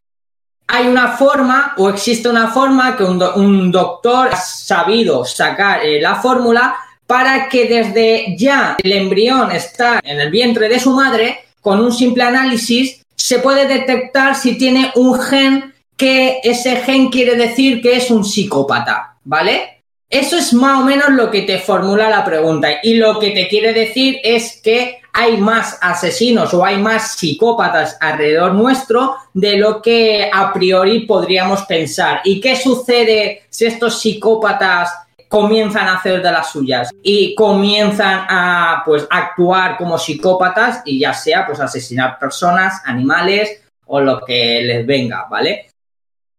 hay 0.67 0.87
una 0.87 1.13
forma 1.17 1.73
o 1.77 1.89
existe 1.89 2.27
una 2.27 2.49
forma 2.49 2.95
que 2.97 3.03
un, 3.03 3.71
doctor 3.71 4.29
ha 4.31 4.35
sabido 4.35 5.23
sacar 5.23 5.85
eh, 5.85 6.01
la 6.01 6.15
fórmula 6.15 6.75
para 7.05 7.47
que 7.47 7.65
desde 7.65 8.35
ya 8.37 8.75
el 8.83 8.91
embrión 8.91 9.51
está 9.51 10.01
en 10.03 10.19
el 10.19 10.29
vientre 10.29 10.67
de 10.67 10.79
su 10.79 10.91
madre, 10.91 11.45
con 11.61 11.79
un 11.79 11.93
simple 11.93 12.23
análisis 12.23 13.01
se 13.15 13.39
puede 13.39 13.65
detectar 13.65 14.35
si 14.35 14.57
tiene 14.57 14.91
un 14.95 15.19
gen 15.19 15.73
que 15.95 16.39
ese 16.43 16.77
gen 16.77 17.09
quiere 17.09 17.35
decir 17.35 17.81
que 17.81 17.95
es 17.95 18.11
un 18.11 18.23
psicópata, 18.23 19.17
¿vale? 19.23 19.83
Eso 20.09 20.37
es 20.37 20.53
más 20.53 20.79
o 20.79 20.85
menos 20.85 21.09
lo 21.09 21.31
que 21.31 21.41
te 21.41 21.57
formula 21.57 22.09
la 22.09 22.23
pregunta 22.23 22.69
y 22.83 22.93
lo 22.93 23.19
que 23.19 23.31
te 23.31 23.47
quiere 23.47 23.73
decir 23.73 24.19
es 24.23 24.61
que 24.63 24.99
hay 25.19 25.37
más 25.37 25.79
asesinos 25.81 26.53
o 26.53 26.63
hay 26.63 26.77
más 26.77 27.15
psicópatas 27.15 27.97
alrededor 27.99 28.53
nuestro 28.53 29.15
de 29.33 29.57
lo 29.57 29.81
que 29.81 30.29
a 30.31 30.53
priori 30.53 31.07
podríamos 31.07 31.63
pensar. 31.63 32.21
¿Y 32.23 32.39
qué 32.39 32.55
sucede 32.55 33.41
si 33.49 33.65
estos 33.65 33.99
psicópatas 33.99 34.91
comienzan 35.27 35.87
a 35.87 35.95
hacer 35.95 36.21
de 36.21 36.31
las 36.31 36.51
suyas 36.51 36.91
y 37.01 37.33
comienzan 37.33 38.27
a 38.29 38.83
pues 38.85 39.07
actuar 39.09 39.75
como 39.77 39.97
psicópatas 39.97 40.83
y 40.85 40.99
ya 40.99 41.13
sea 41.13 41.47
pues 41.47 41.59
asesinar 41.59 42.19
personas, 42.19 42.83
animales 42.85 43.63
o 43.87 43.99
lo 43.99 44.21
que 44.23 44.61
les 44.61 44.85
venga, 44.85 45.25
¿vale? 45.27 45.65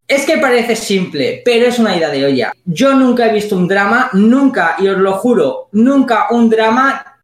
Es 0.07 0.25
que 0.25 0.39
parece 0.39 0.77
simple, 0.77 1.43
pero 1.45 1.67
es 1.67 1.81
una 1.81 1.97
idea 1.97 2.11
de 2.11 2.25
olla. 2.25 2.53
Yo 2.65 2.95
nunca 2.95 3.27
he 3.27 3.33
visto 3.33 3.57
un 3.57 3.67
drama, 3.67 4.09
nunca, 4.13 4.77
y 4.79 4.87
os 4.87 4.99
lo 4.99 5.15
juro, 5.15 5.69
nunca 5.73 6.29
un 6.31 6.49
drama 6.49 7.18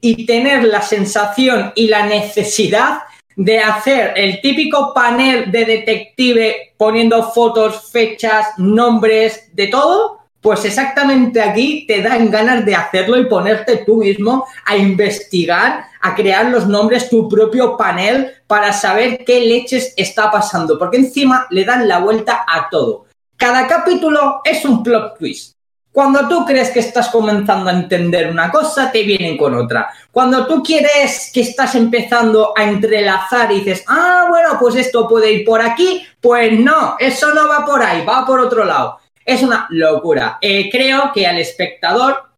y 0.00 0.26
tener 0.26 0.64
la 0.64 0.82
sensación 0.82 1.72
y 1.74 1.88
la 1.88 2.06
necesidad 2.06 3.00
de 3.36 3.58
hacer 3.58 4.12
el 4.16 4.40
típico 4.40 4.92
panel 4.92 5.50
de 5.50 5.64
detective 5.64 6.74
poniendo 6.76 7.30
fotos, 7.30 7.90
fechas, 7.90 8.48
nombres, 8.58 9.50
de 9.54 9.68
todo, 9.68 10.18
pues 10.40 10.64
exactamente 10.64 11.40
aquí 11.40 11.86
te 11.86 12.02
dan 12.02 12.30
ganas 12.30 12.64
de 12.64 12.74
hacerlo 12.74 13.18
y 13.18 13.26
ponerte 13.26 13.84
tú 13.84 13.96
mismo 13.96 14.46
a 14.64 14.76
investigar, 14.76 15.84
a 16.00 16.14
crear 16.14 16.46
los 16.46 16.66
nombres, 16.66 17.10
tu 17.10 17.28
propio 17.28 17.76
panel 17.76 18.32
para 18.46 18.72
saber 18.72 19.24
qué 19.24 19.40
leches 19.40 19.94
está 19.96 20.30
pasando, 20.30 20.78
porque 20.78 20.96
encima 20.96 21.46
le 21.50 21.64
dan 21.64 21.86
la 21.86 21.98
vuelta 21.98 22.44
a 22.46 22.68
todo. 22.70 23.06
Cada 23.36 23.66
capítulo 23.66 24.40
es 24.44 24.64
un 24.64 24.82
plot 24.82 25.18
twist. 25.18 25.54
Cuando 25.92 26.28
tú 26.28 26.44
crees 26.44 26.70
que 26.70 26.78
estás 26.80 27.08
comenzando 27.08 27.68
a 27.68 27.72
entender 27.72 28.30
una 28.30 28.50
cosa, 28.50 28.92
te 28.92 29.02
vienen 29.02 29.36
con 29.36 29.54
otra. 29.54 29.88
Cuando 30.12 30.46
tú 30.46 30.62
quieres 30.62 31.30
que 31.34 31.40
estás 31.40 31.74
empezando 31.74 32.52
a 32.56 32.64
entrelazar 32.64 33.50
y 33.50 33.56
dices, 33.56 33.84
ah, 33.88 34.26
bueno, 34.28 34.56
pues 34.60 34.76
esto 34.76 35.08
puede 35.08 35.32
ir 35.32 35.44
por 35.44 35.60
aquí, 35.60 36.06
pues 36.20 36.52
no, 36.58 36.96
eso 36.98 37.34
no 37.34 37.48
va 37.48 37.64
por 37.64 37.82
ahí, 37.82 38.04
va 38.04 38.24
por 38.24 38.38
otro 38.38 38.64
lado. 38.64 38.98
Es 39.24 39.42
una 39.42 39.66
locura. 39.70 40.38
Eh, 40.40 40.70
creo 40.70 41.10
que 41.12 41.26
al 41.26 41.38
espectador 41.38 42.30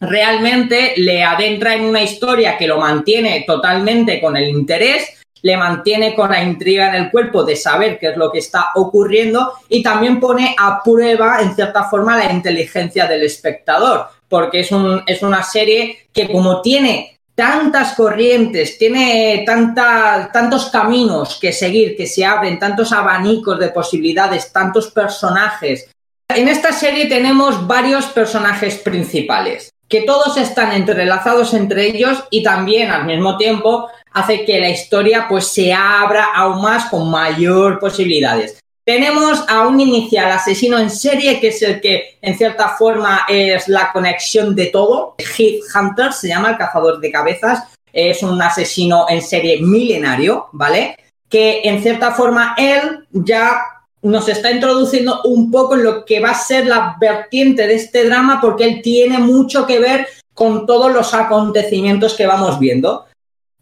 realmente 0.00 0.94
le 0.96 1.22
adentra 1.22 1.74
en 1.74 1.84
una 1.84 2.02
historia 2.02 2.58
que 2.58 2.66
lo 2.66 2.78
mantiene 2.78 3.44
totalmente 3.46 4.20
con 4.20 4.36
el 4.36 4.48
interés 4.48 5.18
le 5.42 5.56
mantiene 5.56 6.14
con 6.14 6.30
la 6.30 6.42
intriga 6.42 6.88
en 6.88 7.04
el 7.04 7.10
cuerpo 7.10 7.44
de 7.44 7.56
saber 7.56 7.98
qué 7.98 8.10
es 8.10 8.16
lo 8.16 8.30
que 8.30 8.38
está 8.38 8.70
ocurriendo 8.74 9.52
y 9.68 9.82
también 9.82 10.20
pone 10.20 10.54
a 10.58 10.82
prueba, 10.82 11.40
en 11.40 11.54
cierta 11.54 11.84
forma, 11.84 12.16
la 12.16 12.32
inteligencia 12.32 13.06
del 13.06 13.22
espectador, 13.22 14.06
porque 14.28 14.60
es, 14.60 14.72
un, 14.72 15.02
es 15.06 15.22
una 15.22 15.42
serie 15.42 16.08
que 16.12 16.30
como 16.30 16.60
tiene 16.60 17.18
tantas 17.38 17.94
corrientes, 17.94 18.78
tiene 18.78 19.44
tanta, 19.46 20.28
tantos 20.32 20.70
caminos 20.70 21.38
que 21.40 21.52
seguir, 21.52 21.96
que 21.96 22.08
se 22.08 22.24
abren, 22.24 22.58
tantos 22.58 22.90
abanicos 22.90 23.60
de 23.60 23.68
posibilidades, 23.68 24.52
tantos 24.52 24.90
personajes. 24.90 25.88
En 26.28 26.48
esta 26.48 26.72
serie 26.72 27.06
tenemos 27.06 27.64
varios 27.64 28.06
personajes 28.06 28.78
principales, 28.78 29.72
que 29.88 30.02
todos 30.02 30.36
están 30.36 30.72
entrelazados 30.72 31.54
entre 31.54 31.86
ellos 31.86 32.24
y 32.30 32.42
también 32.42 32.90
al 32.90 33.06
mismo 33.06 33.36
tiempo 33.36 33.88
hace 34.18 34.44
que 34.44 34.60
la 34.60 34.70
historia 34.70 35.26
pues 35.28 35.48
se 35.48 35.72
abra 35.72 36.26
aún 36.34 36.62
más 36.62 36.86
con 36.86 37.10
mayor 37.10 37.78
posibilidades. 37.78 38.58
Tenemos 38.84 39.44
a 39.48 39.66
un 39.66 39.80
inicial 39.80 40.30
asesino 40.30 40.78
en 40.78 40.90
serie 40.90 41.40
que 41.40 41.48
es 41.48 41.60
el 41.62 41.80
que 41.80 42.18
en 42.22 42.36
cierta 42.38 42.70
forma 42.70 43.26
es 43.28 43.68
la 43.68 43.92
conexión 43.92 44.54
de 44.54 44.66
todo. 44.66 45.14
Heath 45.18 45.62
Hunter 45.74 46.12
se 46.12 46.28
llama 46.28 46.50
el 46.50 46.56
cazador 46.56 46.98
de 46.98 47.12
cabezas. 47.12 47.64
Es 47.92 48.22
un 48.22 48.40
asesino 48.40 49.06
en 49.08 49.20
serie 49.20 49.60
milenario, 49.60 50.48
¿vale? 50.52 50.96
que 51.28 51.60
en 51.64 51.82
cierta 51.82 52.12
forma 52.12 52.54
él 52.56 53.06
ya 53.10 53.60
nos 54.00 54.28
está 54.28 54.50
introduciendo 54.50 55.22
un 55.24 55.50
poco 55.50 55.74
en 55.74 55.84
lo 55.84 56.04
que 56.04 56.20
va 56.20 56.30
a 56.30 56.34
ser 56.34 56.66
la 56.66 56.96
vertiente 57.00 57.66
de 57.66 57.74
este 57.74 58.06
drama 58.06 58.40
porque 58.40 58.64
él 58.64 58.80
tiene 58.82 59.18
mucho 59.18 59.66
que 59.66 59.80
ver 59.80 60.06
con 60.34 60.66
todos 60.66 60.92
los 60.92 61.14
acontecimientos 61.14 62.14
que 62.14 62.26
vamos 62.26 62.58
viendo. 62.58 63.06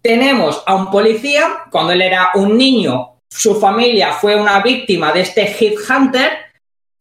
Tenemos 0.06 0.62
a 0.64 0.76
un 0.76 0.88
policía, 0.88 1.64
cuando 1.68 1.90
él 1.90 2.00
era 2.00 2.30
un 2.36 2.56
niño, 2.56 3.18
su 3.28 3.58
familia 3.58 4.12
fue 4.12 4.36
una 4.36 4.60
víctima 4.60 5.10
de 5.10 5.22
este 5.22 5.46
hit 5.46 5.74
hunter 5.90 6.30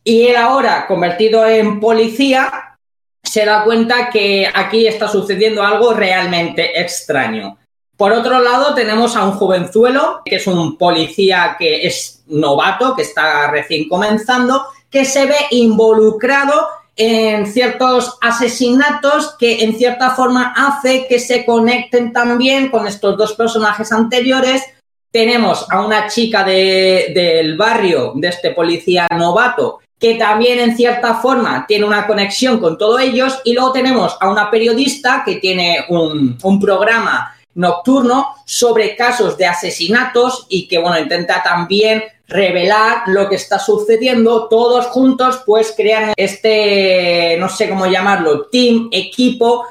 y 0.04 0.26
él 0.26 0.36
ahora, 0.36 0.88
convertido 0.88 1.46
en 1.46 1.80
policía, 1.80 2.76
se 3.22 3.46
da 3.46 3.64
cuenta 3.64 4.10
que 4.10 4.50
aquí 4.52 4.88
está 4.88 5.08
sucediendo 5.08 5.62
algo 5.62 5.94
realmente 5.94 6.82
extraño. 6.82 7.60
Por 7.96 8.12
otro 8.12 8.40
lado, 8.40 8.74
tenemos 8.74 9.16
a 9.16 9.24
un 9.24 9.34
jovenzuelo, 9.34 10.22
que 10.26 10.38
es 10.38 10.48
un 10.48 10.76
policía 10.76 11.58
que 11.60 11.86
es 11.86 12.24
novato, 12.26 12.96
que 12.96 13.04
está 13.04 13.52
recién 13.52 13.88
comenzando, 13.88 14.66
que 14.90 15.06
se 15.06 15.28
ve 15.28 15.38
involucrado 15.52 16.70
en 16.96 17.46
ciertos 17.48 18.18
asesinatos 18.22 19.36
que 19.38 19.64
en 19.64 19.78
cierta 19.78 20.12
forma 20.12 20.54
hace 20.56 21.08
que 21.08 21.20
se 21.20 21.46
conecten 21.46 22.14
también 22.14 22.70
con 22.70 22.88
estos 22.88 23.18
dos 23.18 23.34
personajes 23.34 23.92
anteriores. 23.92 24.64
Tenemos 25.12 25.66
a 25.70 25.86
una 25.86 26.08
chica 26.08 26.44
del 26.44 27.58
barrio, 27.58 28.14
de 28.16 28.28
este 28.30 28.52
policía 28.52 29.08
novato, 29.12 29.80
que 30.00 30.16
también 30.16 30.60
en 30.60 30.76
cierta 30.76 31.16
forma 31.16 31.66
tiene 31.68 31.86
una 31.86 32.06
conexión 32.06 32.60
con 32.60 32.78
todos 32.78 33.02
ellos. 33.02 33.40
Y 33.44 33.54
luego 33.54 33.72
tenemos 33.72 34.18
a 34.20 34.30
una 34.30 34.50
periodista 34.52 35.24
que 35.26 35.36
tiene 35.36 35.86
un, 35.90 36.38
un 36.42 36.60
programa 36.60 37.36
nocturno 37.56 38.36
sobre 38.46 38.96
casos 38.96 39.38
de 39.38 39.46
asesinatos 39.46 40.46
y 40.50 40.68
que, 40.68 40.78
bueno, 40.78 41.00
intenta 41.00 41.42
también 41.42 42.04
revelar 42.28 43.04
lo 43.08 43.30
que 43.30 43.36
está 43.36 43.60
sucediendo. 43.60 44.48
Todos 44.48 44.88
juntos, 44.88 45.42
pues, 45.46 45.74
crean 45.76 46.14
este, 46.16 47.38
no 47.40 47.50
sé 47.50 47.70
cómo 47.70 47.86
llamarlo, 47.86 48.48
team, 48.48 48.90
equipo, 48.92 49.66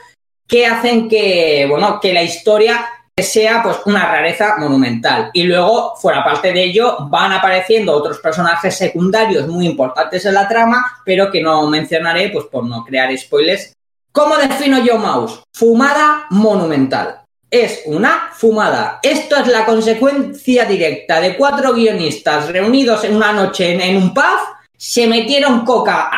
que 0.46 0.66
hacen 0.66 1.08
que, 1.08 1.66
bueno, 1.68 1.98
que 2.00 2.12
la 2.12 2.22
historia 2.22 2.86
sea 3.16 3.62
pues 3.62 3.78
una 3.86 4.06
rareza 4.06 4.56
monumental. 4.58 5.30
Y 5.32 5.44
luego, 5.44 5.94
fuera 5.96 6.24
parte 6.24 6.52
de 6.52 6.64
ello, 6.64 6.96
van 7.08 7.32
apareciendo 7.32 7.92
otros 7.92 8.18
personajes 8.18 8.76
secundarios 8.76 9.46
muy 9.46 9.66
importantes 9.66 10.24
en 10.26 10.34
la 10.34 10.48
trama, 10.48 11.00
pero 11.04 11.30
que 11.30 11.40
no 11.40 11.66
mencionaré 11.68 12.30
pues 12.30 12.46
por 12.46 12.64
no 12.64 12.84
crear 12.84 13.16
spoilers. 13.16 13.72
¿Cómo 14.12 14.36
defino 14.36 14.78
yo 14.78 14.98
Mouse? 14.98 15.42
Fumada 15.52 16.26
monumental 16.30 17.23
es 17.54 17.82
una 17.86 18.30
fumada. 18.32 18.98
Esto 19.00 19.36
es 19.36 19.46
la 19.46 19.64
consecuencia 19.64 20.64
directa 20.64 21.20
de 21.20 21.36
cuatro 21.36 21.72
guionistas 21.72 22.48
reunidos 22.48 23.04
en 23.04 23.14
una 23.14 23.32
noche 23.32 23.78
en, 23.80 23.96
un 23.96 24.12
pub, 24.12 24.40
se 24.76 25.06
metieron 25.06 25.64
coca 25.64 26.10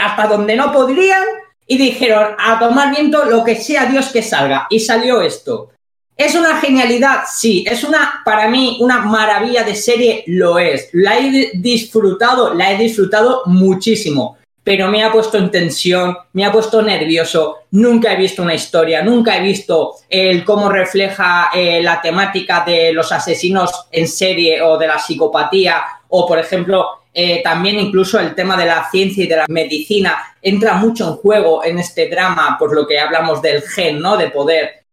hasta 0.00 0.26
donde 0.26 0.56
no 0.56 0.72
podrían 0.72 1.24
y 1.66 1.76
dijeron 1.76 2.34
a 2.38 2.58
tomar 2.58 2.90
viento 2.90 3.26
lo 3.26 3.44
que 3.44 3.56
sea 3.56 3.84
Dios 3.84 4.08
que 4.08 4.22
salga. 4.22 4.66
Y 4.70 4.80
salió 4.80 5.20
esto. 5.20 5.72
¿Es 6.16 6.34
una 6.34 6.56
genialidad? 6.58 7.24
Sí. 7.30 7.66
¿Es 7.68 7.84
una, 7.84 8.22
para 8.24 8.48
mí, 8.48 8.78
una 8.80 9.00
maravilla 9.00 9.64
de 9.64 9.74
serie? 9.74 10.24
Lo 10.26 10.58
es. 10.58 10.88
La 10.92 11.18
he 11.18 11.50
disfrutado, 11.52 12.54
la 12.54 12.72
he 12.72 12.78
disfrutado 12.78 13.42
muchísimo 13.44 14.38
pero 14.64 14.88
me 14.88 15.02
ha 15.02 15.10
puesto 15.10 15.38
en 15.38 15.50
tensión, 15.50 16.16
me 16.34 16.44
ha 16.44 16.52
puesto 16.52 16.82
nervioso. 16.82 17.58
Nunca 17.72 18.12
he 18.12 18.16
visto 18.16 18.42
una 18.42 18.54
historia, 18.54 19.02
nunca 19.02 19.36
he 19.36 19.42
visto 19.42 19.96
el 20.08 20.44
cómo 20.44 20.68
refleja 20.68 21.50
eh, 21.52 21.82
la 21.82 22.00
temática 22.00 22.62
de 22.64 22.92
los 22.92 23.10
asesinos 23.10 23.86
en 23.90 24.06
serie 24.06 24.62
o 24.62 24.78
de 24.78 24.86
la 24.86 24.98
psicopatía 24.98 25.82
o, 26.08 26.26
por 26.26 26.38
ejemplo, 26.38 26.86
eh, 27.12 27.42
también 27.42 27.78
incluso 27.78 28.20
el 28.20 28.34
tema 28.34 28.56
de 28.56 28.66
la 28.66 28.88
ciencia 28.90 29.24
y 29.24 29.26
de 29.26 29.36
la 29.36 29.46
medicina 29.48 30.36
entra 30.40 30.74
mucho 30.74 31.08
en 31.08 31.14
juego 31.16 31.64
en 31.64 31.78
este 31.78 32.08
drama, 32.08 32.56
por 32.58 32.74
lo 32.74 32.86
que 32.86 33.00
hablamos 33.00 33.42
del 33.42 33.62
gen, 33.62 34.00
¿no? 34.00 34.16
De 34.16 34.30
poder. 34.30 34.84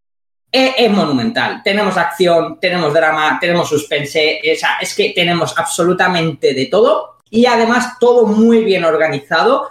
Eh, 0.51 0.73
es 0.79 0.91
monumental. 0.91 1.61
Tenemos 1.63 1.95
acción, 1.95 2.59
tenemos 2.59 2.91
drama, 2.91 3.37
tenemos 3.39 3.69
suspense. 3.69 4.41
es 4.43 4.95
que 4.95 5.11
tenemos 5.11 5.55
absolutamente 5.55 6.55
de 6.55 6.65
todo 6.65 7.18
y 7.29 7.45
además 7.45 7.97
todo 7.99 8.25
muy 8.25 8.63
bien 8.63 8.85
organizado. 8.85 9.69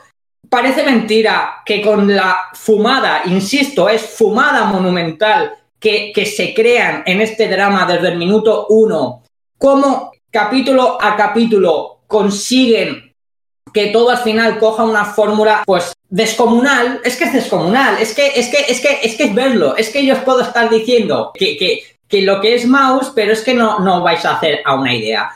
Parece 0.49 0.83
mentira 0.83 1.63
que 1.65 1.83
con 1.83 2.15
la 2.15 2.37
fumada, 2.55 3.23
insisto, 3.27 3.89
es 3.89 4.03
fumada 4.03 4.65
monumental 4.65 5.53
que, 5.79 6.13
que 6.15 6.27
se 6.27 6.55
crean 6.55 7.03
en 7.07 7.21
este 7.21 7.49
drama 7.49 7.87
desde 7.87 8.09
el 8.09 8.19
minuto 8.19 8.67
uno, 8.71 9.23
como 9.59 10.13
capítulo 10.31 10.99
a 11.01 11.17
capítulo 11.17 12.01
consiguen 12.07 13.09
que 13.73 13.89
todo 13.89 14.11
al 14.11 14.19
final 14.19 14.59
coja 14.59 14.85
una 14.85 15.05
fórmula 15.05 15.63
pues 15.67 15.93
descomunal, 16.09 17.01
es 17.05 17.17
que 17.17 17.25
es 17.25 17.33
descomunal, 17.33 17.99
es 18.01 18.15
que 18.15 18.29
es 18.35 18.49
que 18.49 18.61
es 18.69 18.81
que 18.81 18.99
es 19.03 19.15
que 19.17 19.25
es 19.25 19.35
verlo, 19.35 19.77
es 19.77 19.91
que 19.91 20.05
yo 20.05 20.15
os 20.15 20.21
puedo 20.21 20.41
estar 20.41 20.71
diciendo 20.71 21.33
que, 21.35 21.57
que, 21.57 21.83
que 22.09 22.23
lo 22.23 22.41
que 22.41 22.55
es 22.55 22.67
mouse, 22.67 23.13
pero 23.15 23.33
es 23.33 23.43
que 23.43 23.55
no, 23.55 23.81
no 23.81 24.03
vais 24.03 24.25
a 24.25 24.37
hacer 24.37 24.61
a 24.65 24.75
una 24.75 24.95
idea. 24.95 25.31